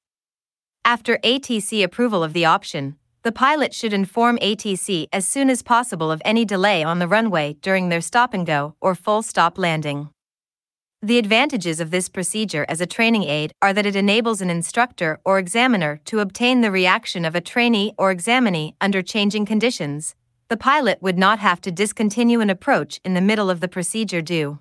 After 0.85 1.17
ATC 1.17 1.83
approval 1.83 2.23
of 2.23 2.33
the 2.33 2.45
option, 2.45 2.97
the 3.23 3.31
pilot 3.31 3.73
should 3.73 3.93
inform 3.93 4.37
ATC 4.37 5.07
as 5.11 5.27
soon 5.27 5.49
as 5.49 5.63
possible 5.63 6.11
of 6.11 6.21
any 6.23 6.45
delay 6.45 6.83
on 6.83 6.99
the 6.99 7.07
runway 7.07 7.55
during 7.61 7.89
their 7.89 7.99
stop 7.99 8.35
and 8.35 8.45
go 8.45 8.75
or 8.79 8.93
full 8.93 9.23
stop 9.23 9.57
landing. 9.57 10.09
The 11.05 11.19
advantages 11.19 11.79
of 11.79 11.91
this 11.91 12.09
procedure 12.09 12.65
as 12.67 12.81
a 12.81 12.87
training 12.87 13.25
aid 13.25 13.51
are 13.61 13.73
that 13.73 13.85
it 13.85 13.95
enables 13.95 14.41
an 14.41 14.49
instructor 14.49 15.19
or 15.23 15.37
examiner 15.37 15.99
to 16.05 16.17
obtain 16.19 16.61
the 16.61 16.71
reaction 16.71 17.25
of 17.25 17.35
a 17.35 17.41
trainee 17.41 17.93
or 17.95 18.09
examinee 18.09 18.73
under 18.81 19.03
changing 19.03 19.45
conditions. 19.45 20.15
The 20.47 20.57
pilot 20.57 21.03
would 21.03 21.19
not 21.19 21.37
have 21.37 21.61
to 21.61 21.71
discontinue 21.71 22.39
an 22.39 22.49
approach 22.49 22.99
in 23.05 23.13
the 23.13 23.21
middle 23.21 23.51
of 23.51 23.59
the 23.59 23.67
procedure 23.67 24.23
due 24.23 24.57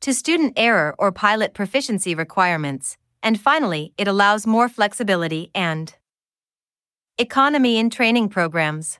to 0.00 0.12
student 0.12 0.54
error 0.56 0.96
or 0.98 1.12
pilot 1.12 1.54
proficiency 1.54 2.16
requirements 2.16 2.96
and 3.22 3.40
finally, 3.40 3.92
it 3.96 4.08
allows 4.08 4.48
more 4.48 4.68
flexibility 4.68 5.52
and 5.54 5.94
economy 7.18 7.78
in 7.78 7.88
training 7.88 8.30
programs. 8.30 8.98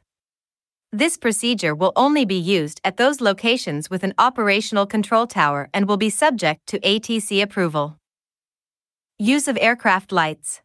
This 0.94 1.16
procedure 1.16 1.74
will 1.74 1.92
only 1.96 2.24
be 2.24 2.38
used 2.38 2.80
at 2.84 2.98
those 2.98 3.20
locations 3.20 3.90
with 3.90 4.04
an 4.04 4.14
operational 4.16 4.86
control 4.86 5.26
tower 5.26 5.68
and 5.74 5.88
will 5.88 5.96
be 5.96 6.08
subject 6.08 6.68
to 6.68 6.78
ATC 6.78 7.42
approval. 7.42 7.98
Use 9.18 9.48
of 9.48 9.58
aircraft 9.60 10.12
lights. 10.12 10.62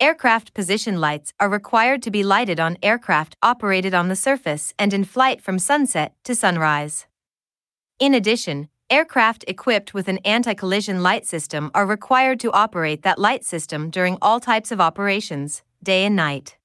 Aircraft 0.00 0.54
position 0.54 1.00
lights 1.00 1.32
are 1.38 1.48
required 1.48 2.02
to 2.02 2.10
be 2.10 2.24
lighted 2.24 2.58
on 2.58 2.78
aircraft 2.82 3.36
operated 3.44 3.94
on 3.94 4.08
the 4.08 4.16
surface 4.16 4.74
and 4.76 4.92
in 4.92 5.04
flight 5.04 5.40
from 5.40 5.60
sunset 5.60 6.12
to 6.24 6.34
sunrise. 6.34 7.06
In 8.00 8.12
addition, 8.12 8.68
Aircraft 8.90 9.44
equipped 9.46 9.94
with 9.94 10.08
an 10.08 10.18
anti 10.24 10.54
collision 10.54 11.04
light 11.04 11.24
system 11.24 11.70
are 11.76 11.86
required 11.86 12.40
to 12.40 12.50
operate 12.50 13.02
that 13.02 13.20
light 13.20 13.44
system 13.44 13.88
during 13.88 14.18
all 14.20 14.40
types 14.40 14.72
of 14.72 14.80
operations, 14.80 15.62
day 15.80 16.04
and 16.04 16.16
night. 16.16 16.56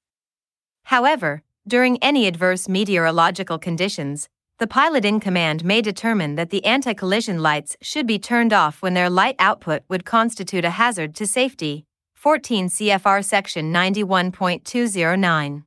However, 0.84 1.44
during 1.66 1.96
any 2.02 2.26
adverse 2.26 2.68
meteorological 2.68 3.58
conditions, 3.58 4.28
the 4.58 4.66
pilot 4.66 5.04
in 5.04 5.20
command 5.20 5.64
may 5.64 5.80
determine 5.80 6.34
that 6.34 6.50
the 6.50 6.64
anti 6.64 6.92
collision 6.92 7.40
lights 7.40 7.76
should 7.80 8.06
be 8.06 8.18
turned 8.18 8.52
off 8.52 8.82
when 8.82 8.94
their 8.94 9.10
light 9.10 9.36
output 9.38 9.82
would 9.88 10.04
constitute 10.04 10.64
a 10.64 10.70
hazard 10.70 11.14
to 11.14 11.26
safety. 11.26 11.84
14 12.14 12.68
CFR 12.68 13.24
Section 13.24 13.72
91.209. 13.72 15.64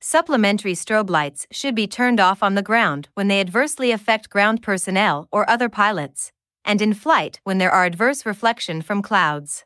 Supplementary 0.00 0.74
strobe 0.74 1.10
lights 1.10 1.46
should 1.50 1.74
be 1.74 1.86
turned 1.86 2.20
off 2.20 2.42
on 2.42 2.54
the 2.54 2.62
ground 2.62 3.08
when 3.14 3.28
they 3.28 3.40
adversely 3.40 3.90
affect 3.90 4.30
ground 4.30 4.62
personnel 4.62 5.28
or 5.32 5.48
other 5.48 5.68
pilots, 5.68 6.30
and 6.64 6.80
in 6.82 6.94
flight 6.94 7.40
when 7.42 7.58
there 7.58 7.72
are 7.72 7.84
adverse 7.84 8.26
reflection 8.26 8.82
from 8.82 9.02
clouds. 9.02 9.64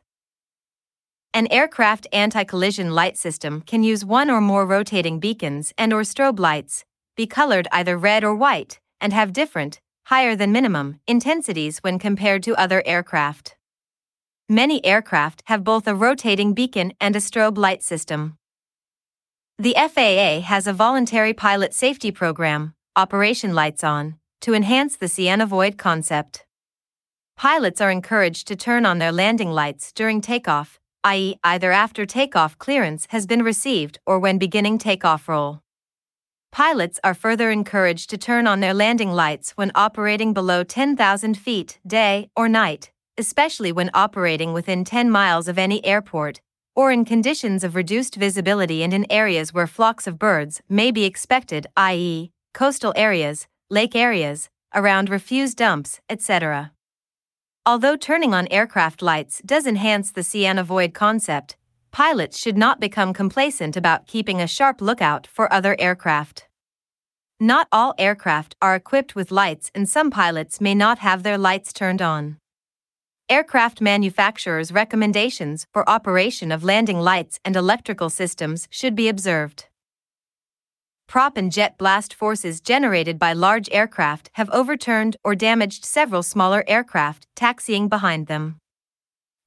An 1.31 1.47
aircraft 1.51 2.07
anti-collision 2.11 2.95
light 2.95 3.15
system 3.15 3.61
can 3.61 3.83
use 3.83 4.03
one 4.03 4.31
or 4.31 4.41
more 4.41 4.65
rotating 4.65 5.19
beacons 5.19 5.73
and 5.77 5.93
or 5.93 6.01
strobe 6.01 6.39
lights, 6.39 6.85
be 7.15 7.27
colored 7.27 7.67
either 7.71 7.97
red 7.97 8.23
or 8.23 8.33
white, 8.33 8.79
and 8.99 9.13
have 9.13 9.31
different, 9.31 9.79
higher 10.05 10.35
than 10.35 10.51
minimum, 10.51 10.99
intensities 11.05 11.79
when 11.79 11.99
compared 11.99 12.41
to 12.41 12.55
other 12.55 12.81
aircraft. 12.83 13.57
Many 14.49 14.83
aircraft 14.83 15.43
have 15.45 15.63
both 15.63 15.87
a 15.87 15.93
rotating 15.93 16.55
beacon 16.55 16.93
and 16.99 17.15
a 17.15 17.19
strobe 17.19 17.59
light 17.59 17.83
system. 17.83 18.39
The 19.59 19.75
FAA 19.77 20.41
has 20.41 20.65
a 20.65 20.73
voluntary 20.73 21.33
pilot 21.33 21.75
safety 21.75 22.09
program, 22.09 22.73
Operation 22.95 23.53
Lights 23.53 23.83
On, 23.83 24.15
to 24.41 24.55
enhance 24.55 24.95
the 24.95 25.07
See 25.07 25.29
and 25.29 25.43
Avoid 25.43 25.77
concept. 25.77 26.47
Pilots 27.37 27.79
are 27.79 27.91
encouraged 27.91 28.47
to 28.47 28.55
turn 28.55 28.85
on 28.85 28.97
their 28.97 29.11
landing 29.11 29.51
lights 29.51 29.91
during 29.91 30.21
takeoff, 30.21 30.78
i.e., 31.03 31.35
either 31.43 31.71
after 31.71 32.05
takeoff 32.05 32.57
clearance 32.57 33.07
has 33.09 33.25
been 33.25 33.43
received 33.43 33.99
or 34.05 34.19
when 34.19 34.37
beginning 34.37 34.77
takeoff 34.77 35.29
roll. 35.29 35.61
Pilots 36.51 36.99
are 37.03 37.13
further 37.13 37.51
encouraged 37.51 38.09
to 38.09 38.17
turn 38.17 38.47
on 38.47 38.59
their 38.59 38.73
landing 38.73 39.11
lights 39.11 39.51
when 39.51 39.71
operating 39.75 40.33
below 40.33 40.63
10,000 40.63 41.37
feet, 41.37 41.79
day 41.85 42.29
or 42.35 42.49
night, 42.49 42.91
especially 43.17 43.71
when 43.71 43.91
operating 43.93 44.51
within 44.51 44.83
10 44.83 45.11
miles 45.11 45.47
of 45.47 45.59
any 45.59 45.85
airport, 45.85 46.41
or 46.75 46.91
in 46.91 47.05
conditions 47.05 47.63
of 47.63 47.75
reduced 47.75 48.15
visibility 48.15 48.83
and 48.83 48.93
in 48.93 49.05
areas 49.11 49.53
where 49.53 49.67
flocks 49.67 50.07
of 50.07 50.17
birds 50.17 50.61
may 50.69 50.89
be 50.89 51.05
expected, 51.05 51.67
i.e., 51.77 52.31
coastal 52.53 52.93
areas, 52.95 53.47
lake 53.69 53.95
areas, 53.95 54.49
around 54.73 55.09
refuse 55.09 55.53
dumps, 55.53 55.99
etc. 56.09 56.71
Although 57.65 57.97
turning 57.97 58.33
on 58.33 58.47
aircraft 58.47 59.01
lights 59.01 59.41
does 59.45 59.67
enhance 59.67 60.11
the 60.11 60.23
see 60.23 60.45
and 60.45 60.57
avoid 60.57 60.93
concept, 60.93 61.55
pilots 61.91 62.37
should 62.37 62.57
not 62.57 62.79
become 62.79 63.13
complacent 63.13 63.77
about 63.77 64.07
keeping 64.07 64.41
a 64.41 64.47
sharp 64.47 64.81
lookout 64.81 65.27
for 65.27 65.51
other 65.51 65.75
aircraft. 65.79 66.47
Not 67.39 67.67
all 67.71 67.93
aircraft 67.97 68.55
are 68.61 68.75
equipped 68.75 69.15
with 69.15 69.31
lights, 69.31 69.71
and 69.73 69.87
some 69.87 70.11
pilots 70.11 70.59
may 70.59 70.75
not 70.75 70.99
have 70.99 71.23
their 71.23 71.37
lights 71.37 71.71
turned 71.71 72.01
on 72.01 72.37
aircraft 73.29 73.79
manufacturers' 73.79 74.71
recommendations 74.71 75.67
for 75.71 75.87
operation 75.87 76.51
of 76.51 76.63
landing 76.63 76.99
lights 76.99 77.39
and 77.45 77.55
electrical 77.55 78.09
systems 78.09 78.67
should 78.71 78.95
be 78.95 79.07
observed. 79.07 79.68
Prop 81.09 81.37
and 81.37 81.51
jet 81.51 81.75
blast 81.79 82.13
forces 82.13 82.61
generated 82.61 83.17
by 83.17 83.33
large 83.33 83.67
aircraft 83.71 84.29
have 84.33 84.47
overturned 84.51 85.17
or 85.23 85.33
damaged 85.33 85.83
several 85.83 86.21
smaller 86.21 86.63
aircraft 86.67 87.25
taxiing 87.35 87.89
behind 87.89 88.27
them. 88.27 88.59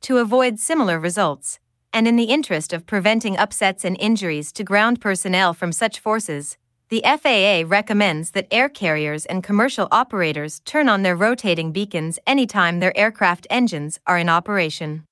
To 0.01 0.19
avoid 0.19 0.59
similar 0.59 0.99
results, 0.99 1.61
and 1.93 2.09
in 2.09 2.17
the 2.17 2.25
interest 2.25 2.73
of 2.73 2.85
preventing 2.85 3.37
upsets 3.37 3.85
and 3.85 3.97
injuries 4.01 4.51
to 4.55 4.65
ground 4.65 5.01
personnel 5.01 5.55
from 5.55 5.71
such 5.71 6.01
forces, 6.01 6.59
the 6.89 7.03
FAA 7.05 7.63
recommends 7.65 8.33
that 8.33 8.49
air 8.51 8.69
carriers 8.69 9.25
and 9.27 9.45
commercial 9.45 9.87
operators 9.93 10.59
turn 10.65 10.89
on 10.89 11.03
their 11.03 11.15
rotating 11.15 11.71
beacons 11.71 12.19
anytime 12.27 12.81
their 12.81 12.97
aircraft 12.99 13.47
engines 13.51 14.01
are 14.05 14.19
in 14.19 14.29
operation. 14.29 15.05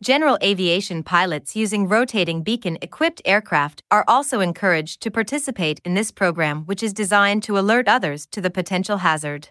General 0.00 0.38
aviation 0.44 1.02
pilots 1.02 1.56
using 1.56 1.88
rotating 1.88 2.44
beacon 2.44 2.78
equipped 2.80 3.20
aircraft 3.24 3.82
are 3.90 4.04
also 4.06 4.38
encouraged 4.38 5.00
to 5.00 5.10
participate 5.10 5.80
in 5.84 5.94
this 5.94 6.12
program, 6.12 6.62
which 6.66 6.84
is 6.84 6.92
designed 6.92 7.42
to 7.42 7.58
alert 7.58 7.88
others 7.88 8.24
to 8.26 8.40
the 8.40 8.48
potential 8.50 8.98
hazard. 8.98 9.48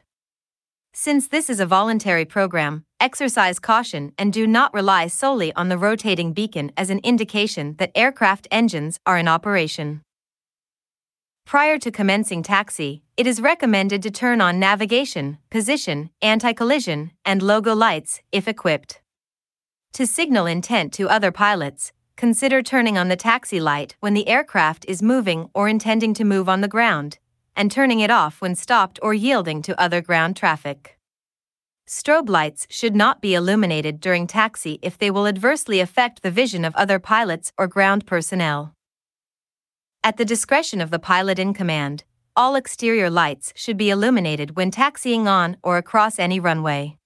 Since 0.93 1.27
this 1.27 1.49
is 1.49 1.59
a 1.59 1.65
voluntary 1.65 2.23
program, 2.23 2.85
exercise 3.01 3.59
caution 3.59 4.13
and 4.17 4.31
do 4.31 4.47
not 4.47 4.73
rely 4.73 5.07
solely 5.07 5.51
on 5.53 5.67
the 5.67 5.77
rotating 5.77 6.31
beacon 6.31 6.71
as 6.77 6.89
an 6.89 6.99
indication 6.99 7.75
that 7.77 7.91
aircraft 7.93 8.47
engines 8.49 9.01
are 9.05 9.17
in 9.17 9.27
operation. 9.27 10.01
Prior 11.45 11.77
to 11.77 11.91
commencing 11.91 12.41
taxi, 12.41 13.03
it 13.17 13.27
is 13.27 13.41
recommended 13.41 14.01
to 14.01 14.11
turn 14.11 14.39
on 14.39 14.61
navigation, 14.61 15.39
position, 15.49 16.09
anti 16.21 16.53
collision, 16.53 17.11
and 17.25 17.41
logo 17.41 17.75
lights 17.75 18.21
if 18.31 18.47
equipped. 18.47 19.01
To 19.97 20.05
signal 20.05 20.45
intent 20.45 20.93
to 20.93 21.09
other 21.09 21.31
pilots, 21.31 21.91
consider 22.15 22.61
turning 22.61 22.99
on 22.99 23.07
the 23.07 23.15
taxi 23.15 23.59
light 23.59 23.95
when 23.99 24.13
the 24.13 24.27
aircraft 24.27 24.85
is 24.87 25.01
moving 25.01 25.49
or 25.55 25.67
intending 25.67 26.13
to 26.13 26.23
move 26.23 26.47
on 26.47 26.61
the 26.61 26.67
ground, 26.67 27.17
and 27.55 27.71
turning 27.71 27.99
it 28.01 28.11
off 28.11 28.39
when 28.39 28.53
stopped 28.53 28.99
or 29.01 29.15
yielding 29.15 29.63
to 29.63 29.81
other 29.81 29.99
ground 29.99 30.35
traffic. 30.35 30.99
Strobe 31.87 32.29
lights 32.29 32.67
should 32.69 32.95
not 32.95 33.23
be 33.23 33.33
illuminated 33.33 33.99
during 33.99 34.27
taxi 34.27 34.77
if 34.83 34.99
they 34.99 35.09
will 35.09 35.25
adversely 35.25 35.79
affect 35.79 36.21
the 36.21 36.29
vision 36.29 36.63
of 36.63 36.75
other 36.75 36.99
pilots 36.99 37.51
or 37.57 37.65
ground 37.65 38.05
personnel. 38.05 38.75
At 40.03 40.17
the 40.17 40.25
discretion 40.25 40.79
of 40.79 40.91
the 40.91 40.99
pilot 40.99 41.39
in 41.39 41.55
command, 41.55 42.03
all 42.35 42.53
exterior 42.53 43.09
lights 43.09 43.51
should 43.55 43.77
be 43.77 43.89
illuminated 43.89 44.55
when 44.55 44.69
taxiing 44.69 45.27
on 45.27 45.57
or 45.63 45.77
across 45.77 46.19
any 46.19 46.39
runway. 46.39 46.96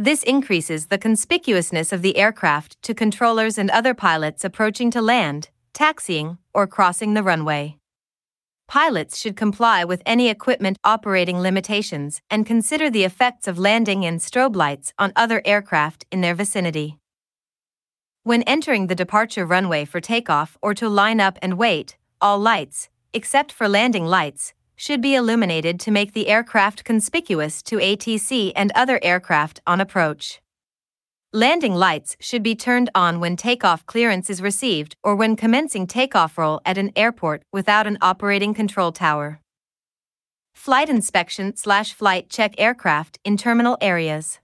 This 0.00 0.22
increases 0.22 0.86
the 0.86 0.98
conspicuousness 0.98 1.92
of 1.92 2.02
the 2.02 2.16
aircraft 2.18 2.80
to 2.82 2.94
controllers 2.94 3.58
and 3.58 3.68
other 3.68 3.94
pilots 3.94 4.44
approaching 4.44 4.92
to 4.92 5.02
land, 5.02 5.48
taxiing, 5.72 6.38
or 6.54 6.68
crossing 6.68 7.14
the 7.14 7.24
runway. 7.24 7.78
Pilots 8.68 9.18
should 9.18 9.34
comply 9.34 9.82
with 9.82 10.00
any 10.06 10.28
equipment 10.28 10.78
operating 10.84 11.40
limitations 11.40 12.20
and 12.30 12.46
consider 12.46 12.88
the 12.88 13.02
effects 13.02 13.48
of 13.48 13.58
landing 13.58 14.06
and 14.06 14.20
strobe 14.20 14.54
lights 14.54 14.92
on 15.00 15.12
other 15.16 15.42
aircraft 15.44 16.06
in 16.12 16.20
their 16.20 16.34
vicinity. 16.34 16.96
When 18.22 18.44
entering 18.44 18.86
the 18.86 18.94
departure 18.94 19.44
runway 19.44 19.84
for 19.84 20.00
takeoff 20.00 20.56
or 20.62 20.74
to 20.74 20.88
line 20.88 21.18
up 21.18 21.40
and 21.42 21.58
wait, 21.58 21.96
all 22.20 22.38
lights, 22.38 22.88
except 23.12 23.50
for 23.50 23.68
landing 23.68 24.06
lights, 24.06 24.54
should 24.78 25.02
be 25.02 25.16
illuminated 25.16 25.80
to 25.80 25.90
make 25.90 26.12
the 26.12 26.28
aircraft 26.28 26.84
conspicuous 26.84 27.62
to 27.62 27.76
ATC 27.78 28.52
and 28.54 28.70
other 28.76 29.00
aircraft 29.02 29.60
on 29.66 29.80
approach. 29.80 30.40
Landing 31.32 31.74
lights 31.74 32.16
should 32.20 32.44
be 32.44 32.54
turned 32.54 32.88
on 32.94 33.18
when 33.18 33.36
takeoff 33.36 33.84
clearance 33.84 34.30
is 34.30 34.40
received 34.40 34.96
or 35.02 35.16
when 35.16 35.34
commencing 35.34 35.86
takeoff 35.86 36.38
roll 36.38 36.60
at 36.64 36.78
an 36.78 36.92
airport 36.94 37.42
without 37.52 37.88
an 37.88 37.98
operating 38.00 38.54
control 38.54 38.92
tower. 38.92 39.40
Flight 40.54 40.88
inspection 40.88 41.56
slash 41.56 41.92
flight 41.92 42.30
check 42.30 42.54
aircraft 42.56 43.18
in 43.24 43.36
terminal 43.36 43.76
areas. 43.80 44.38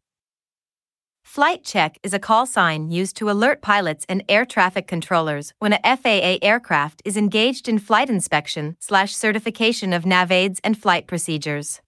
Flight 1.35 1.65
check 1.65 1.99
is 2.05 2.15
a 2.15 2.21
call 2.21 2.47
sign 2.47 2.93
used 2.93 3.17
to 3.17 3.29
alert 3.29 3.61
pilots 3.61 4.07
and 4.09 4.23
air 4.29 4.45
traffic 4.45 4.87
controllers 4.87 5.53
when 5.59 5.73
a 5.73 5.97
FAA 5.97 6.39
aircraft 6.43 7.03
is 7.05 7.17
engaged 7.17 7.69
in 7.69 7.81
flight 7.81 8.09
inspection 8.09 8.77
slash 8.79 9.17
certification 9.17 9.93
of 9.93 10.05
NAVAIDS 10.05 10.61
and 10.63 10.81
flight 10.81 11.09
procedures. 11.09 11.81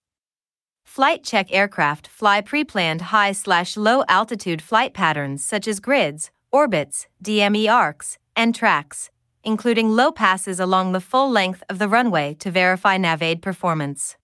Flight 0.85 1.23
check 1.23 1.47
aircraft 1.53 2.09
fly 2.09 2.41
pre-planned 2.41 3.03
high 3.15 3.31
slash 3.31 3.77
low 3.77 4.03
altitude 4.09 4.61
flight 4.61 4.93
patterns 4.93 5.45
such 5.45 5.69
as 5.69 5.79
grids, 5.79 6.33
orbits, 6.51 7.07
DME 7.23 7.73
arcs, 7.73 8.19
and 8.35 8.53
tracks, 8.53 9.11
including 9.45 9.95
low 9.95 10.11
passes 10.11 10.59
along 10.59 10.91
the 10.91 11.01
full 11.01 11.31
length 11.31 11.63
of 11.69 11.79
the 11.79 11.87
runway 11.87 12.35
to 12.41 12.51
verify 12.51 12.99
NAVAID 12.99 13.43
performance. 13.43 14.17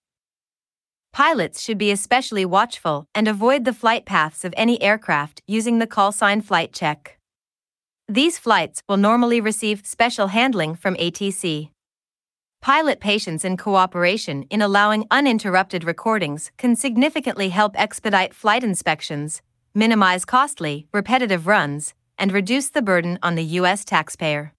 Pilots 1.12 1.60
should 1.60 1.76
be 1.76 1.90
especially 1.90 2.46
watchful 2.46 3.06
and 3.14 3.28
avoid 3.28 3.66
the 3.66 3.74
flight 3.74 4.06
paths 4.06 4.46
of 4.46 4.54
any 4.56 4.80
aircraft 4.80 5.42
using 5.46 5.78
the 5.78 5.86
callsign 5.86 6.42
flight 6.42 6.72
check. 6.72 7.18
These 8.08 8.38
flights 8.38 8.82
will 8.88 8.96
normally 8.96 9.38
receive 9.38 9.86
special 9.86 10.28
handling 10.28 10.74
from 10.74 10.96
ATC. 10.96 11.68
Pilot 12.62 12.98
patience 12.98 13.44
and 13.44 13.58
cooperation 13.58 14.44
in 14.44 14.62
allowing 14.62 15.06
uninterrupted 15.10 15.84
recordings 15.84 16.50
can 16.56 16.76
significantly 16.76 17.50
help 17.50 17.78
expedite 17.78 18.32
flight 18.32 18.64
inspections, 18.64 19.42
minimize 19.74 20.24
costly, 20.24 20.86
repetitive 20.94 21.46
runs, 21.46 21.92
and 22.16 22.32
reduce 22.32 22.70
the 22.70 22.82
burden 22.82 23.18
on 23.22 23.34
the 23.34 23.44
U.S. 23.60 23.84
taxpayer. 23.84 24.54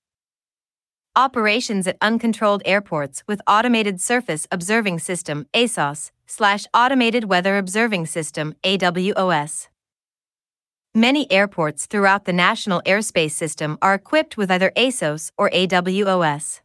Operations 1.15 1.85
at 1.85 1.97
uncontrolled 2.01 2.63
airports 2.65 3.23
with 3.27 3.39
Automated 3.45 4.01
Surface 4.01 4.47
Observing 4.51 4.97
System 4.97 5.45
ASOS 5.53 6.09
slash 6.25 6.65
Automated 6.73 7.25
Weather 7.25 7.59
Observing 7.59 8.07
System 8.07 8.55
AWOS. 8.63 9.67
Many 10.95 11.31
airports 11.31 11.85
throughout 11.85 12.25
the 12.25 12.33
National 12.33 12.81
Airspace 12.81 13.29
System 13.29 13.77
are 13.79 13.93
equipped 13.93 14.37
with 14.37 14.49
either 14.49 14.71
ASOS 14.75 15.29
or 15.37 15.51
AWOS. 15.51 16.61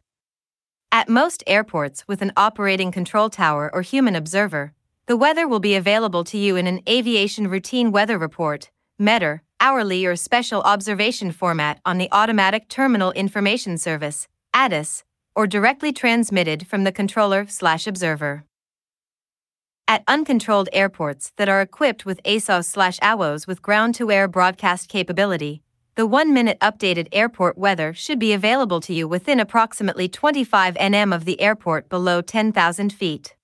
At 0.91 1.09
most 1.09 1.43
airports 1.45 2.07
with 2.07 2.23
an 2.23 2.33
operating 2.35 2.91
control 2.91 3.29
tower 3.29 3.69
or 3.71 3.83
human 3.83 4.15
observer, 4.15 4.73
the 5.05 5.17
weather 5.17 5.47
will 5.47 5.59
be 5.59 5.75
available 5.75 6.23
to 6.23 6.39
you 6.39 6.55
in 6.55 6.65
an 6.65 6.81
Aviation 6.89 7.47
Routine 7.51 7.91
Weather 7.91 8.17
Report, 8.17 8.71
METAR, 8.99 9.41
hourly 9.59 10.07
or 10.07 10.15
special 10.15 10.63
observation 10.63 11.31
format 11.31 11.79
on 11.85 11.99
the 11.99 12.09
Automatic 12.11 12.67
Terminal 12.67 13.11
Information 13.11 13.77
Service, 13.77 14.27
ATIS, 14.53 15.03
or 15.35 15.47
directly 15.47 15.91
transmitted 15.91 16.67
from 16.67 16.83
the 16.83 16.91
controller 16.91 17.45
slash 17.47 17.87
observer. 17.87 18.43
At 19.87 20.03
uncontrolled 20.07 20.69
airports 20.71 21.31
that 21.37 21.49
are 21.49 21.61
equipped 21.61 22.05
with 22.05 22.21
ASOS 22.23 22.65
slash 22.65 22.99
AWOS 22.99 23.47
with 23.47 23.61
ground 23.61 23.95
to 23.95 24.11
air 24.11 24.27
broadcast 24.27 24.87
capability, 24.87 25.63
the 25.95 26.05
one 26.05 26.33
minute 26.33 26.59
updated 26.61 27.07
airport 27.11 27.57
weather 27.57 27.93
should 27.93 28.19
be 28.19 28.31
available 28.31 28.79
to 28.81 28.93
you 28.93 29.07
within 29.07 29.39
approximately 29.39 30.07
25 30.07 30.75
nm 30.75 31.13
of 31.13 31.25
the 31.25 31.41
airport 31.41 31.89
below 31.89 32.21
10,000 32.21 32.93
feet. 32.93 33.35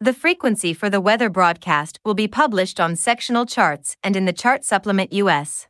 The 0.00 0.12
frequency 0.12 0.74
for 0.74 0.90
the 0.90 1.00
weather 1.00 1.30
broadcast 1.30 2.00
will 2.04 2.14
be 2.14 2.26
published 2.26 2.80
on 2.80 2.96
sectional 2.96 3.46
charts 3.46 3.96
and 4.02 4.16
in 4.16 4.24
the 4.24 4.32
Chart 4.32 4.64
Supplement 4.64 5.12
US. 5.12 5.68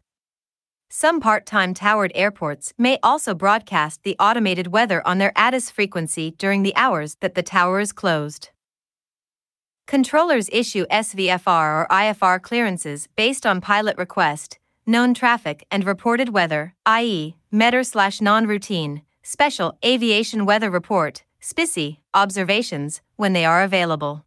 Some 0.94 1.20
part 1.20 1.46
time 1.46 1.72
towered 1.72 2.12
airports 2.14 2.74
may 2.76 2.98
also 3.02 3.32
broadcast 3.32 4.02
the 4.02 4.14
automated 4.20 4.66
weather 4.66 5.00
on 5.06 5.16
their 5.16 5.32
ATIS 5.34 5.70
frequency 5.70 6.32
during 6.36 6.64
the 6.64 6.76
hours 6.76 7.14
that 7.20 7.34
the 7.34 7.42
tower 7.42 7.80
is 7.80 7.94
closed. 7.94 8.50
Controllers 9.86 10.50
issue 10.52 10.84
SVFR 10.90 11.46
or 11.48 11.86
IFR 11.90 12.42
clearances 12.42 13.08
based 13.16 13.46
on 13.46 13.62
pilot 13.62 13.96
request, 13.96 14.58
known 14.84 15.14
traffic, 15.14 15.66
and 15.70 15.86
reported 15.86 16.28
weather, 16.28 16.74
i.e., 16.84 17.36
METAR 17.50 17.86
slash 17.86 18.20
non 18.20 18.46
routine, 18.46 19.00
special 19.22 19.78
aviation 19.82 20.44
weather 20.44 20.68
report, 20.68 21.24
SPECI, 21.40 22.00
observations, 22.12 23.00
when 23.16 23.32
they 23.32 23.46
are 23.46 23.62
available. 23.62 24.26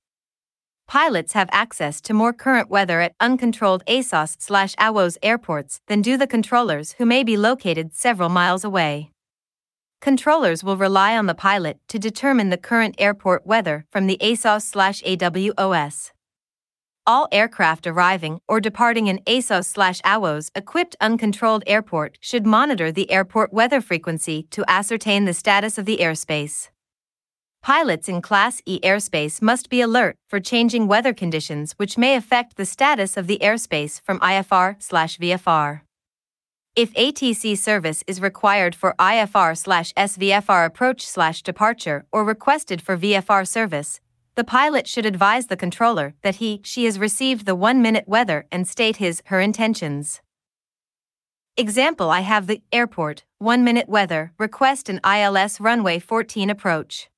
Pilots 0.88 1.34
have 1.34 1.49
access 1.52 1.99
to 2.02 2.14
more 2.14 2.32
current 2.32 2.70
weather 2.70 3.02
at 3.02 3.16
uncontrolled 3.20 3.84
ASOS 3.88 4.36
slash 4.40 4.76
AWOS 4.76 5.18
airports 5.24 5.82
than 5.88 6.02
do 6.02 6.16
the 6.16 6.28
controllers 6.28 6.94
who 6.94 7.06
may 7.06 7.24
be 7.24 7.36
located 7.36 7.95
several 7.95 8.30
miles 8.30 8.64
away. 8.64 9.10
Controllers 9.99 10.64
will 10.64 10.78
rely 10.78 11.18
on 11.18 11.26
the 11.26 11.34
pilot 11.34 11.80
to 11.88 11.98
determine 11.98 12.52
the 12.52 12.57
current 12.57 12.94
airport 12.99 13.48
weather 13.48 13.86
from 13.91 14.06
the 14.06 14.20
ASOS 14.22 14.62
slash 14.62 15.02
AWOS. 15.02 16.12
All 17.07 17.28
aircraft 17.32 17.88
arriving 17.88 18.40
or 18.48 18.60
departing 18.60 19.10
an 19.10 19.20
ASOS 19.26 19.66
slash 19.66 20.02
AWOS 20.02 20.52
equipped 20.56 20.95
uncontrolled 21.02 21.64
airport 21.66 22.20
should 22.22 22.45
monitor 22.45 22.91
the 22.91 23.10
airport 23.10 23.52
weather 23.52 23.82
frequency 23.82 24.44
to 24.52 24.64
ascertain 24.68 25.26
the 25.26 25.34
status 25.34 25.80
of 25.80 25.86
the 25.86 25.98
airspace. 25.98 26.70
Pilots 27.66 28.08
in 28.08 28.22
Class 28.22 28.62
E 28.68 28.80
airspace 28.82 29.42
must 29.42 29.72
be 29.72 29.82
alert 29.82 30.18
for 30.30 30.40
changing 30.40 30.88
weather 30.88 31.16
conditions 31.16 31.74
which 31.78 31.98
may 31.98 32.16
affect 32.16 32.58
the 32.58 32.64
status 32.64 33.18
of 33.18 33.26
the 33.26 33.40
airspace 33.42 34.00
from 34.00 34.20
IFR/VFR. 34.20 35.82
If 36.76 36.94
ATC 36.94 37.58
service 37.58 38.04
is 38.06 38.22
required 38.22 38.76
for 38.76 38.94
IFR 39.00 39.58
slash 39.58 39.92
SVFR 39.96 40.64
approach 40.64 41.08
slash 41.08 41.42
departure 41.42 42.06
or 42.12 42.24
requested 42.24 42.84
for 42.84 42.96
VFR 42.96 43.48
service, 43.48 44.00
the 44.36 44.44
pilot 44.44 44.86
should 44.88 45.08
advise 45.08 45.48
the 45.48 45.58
controller 45.58 46.14
that 46.22 46.36
he 46.36 46.62
she 46.64 46.86
has 46.86 47.00
received 47.00 47.48
the 47.48 47.56
one 47.56 47.82
minute 47.82 48.08
weather 48.08 48.46
and 48.52 48.68
state 48.68 48.98
his 48.98 49.24
her 49.32 49.42
intentions. 49.42 50.22
Example 51.58 52.12
I 52.12 52.20
have 52.20 52.46
the 52.46 52.62
airport, 52.72 53.24
1 53.40 53.64
minute 53.64 53.90
weather, 53.90 54.34
request 54.38 54.88
an 54.88 55.00
ILS 55.04 55.60
runway 55.60 55.98
14 55.98 56.52
approach. 56.52 57.10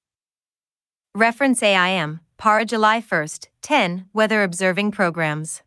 Reference 1.20 1.64
AIM, 1.64 2.20
PARA 2.38 2.64
July 2.64 3.02
1st, 3.02 3.48
10, 3.64 4.06
weather 4.14 4.44
observing 4.44 4.92
programs. 4.92 5.64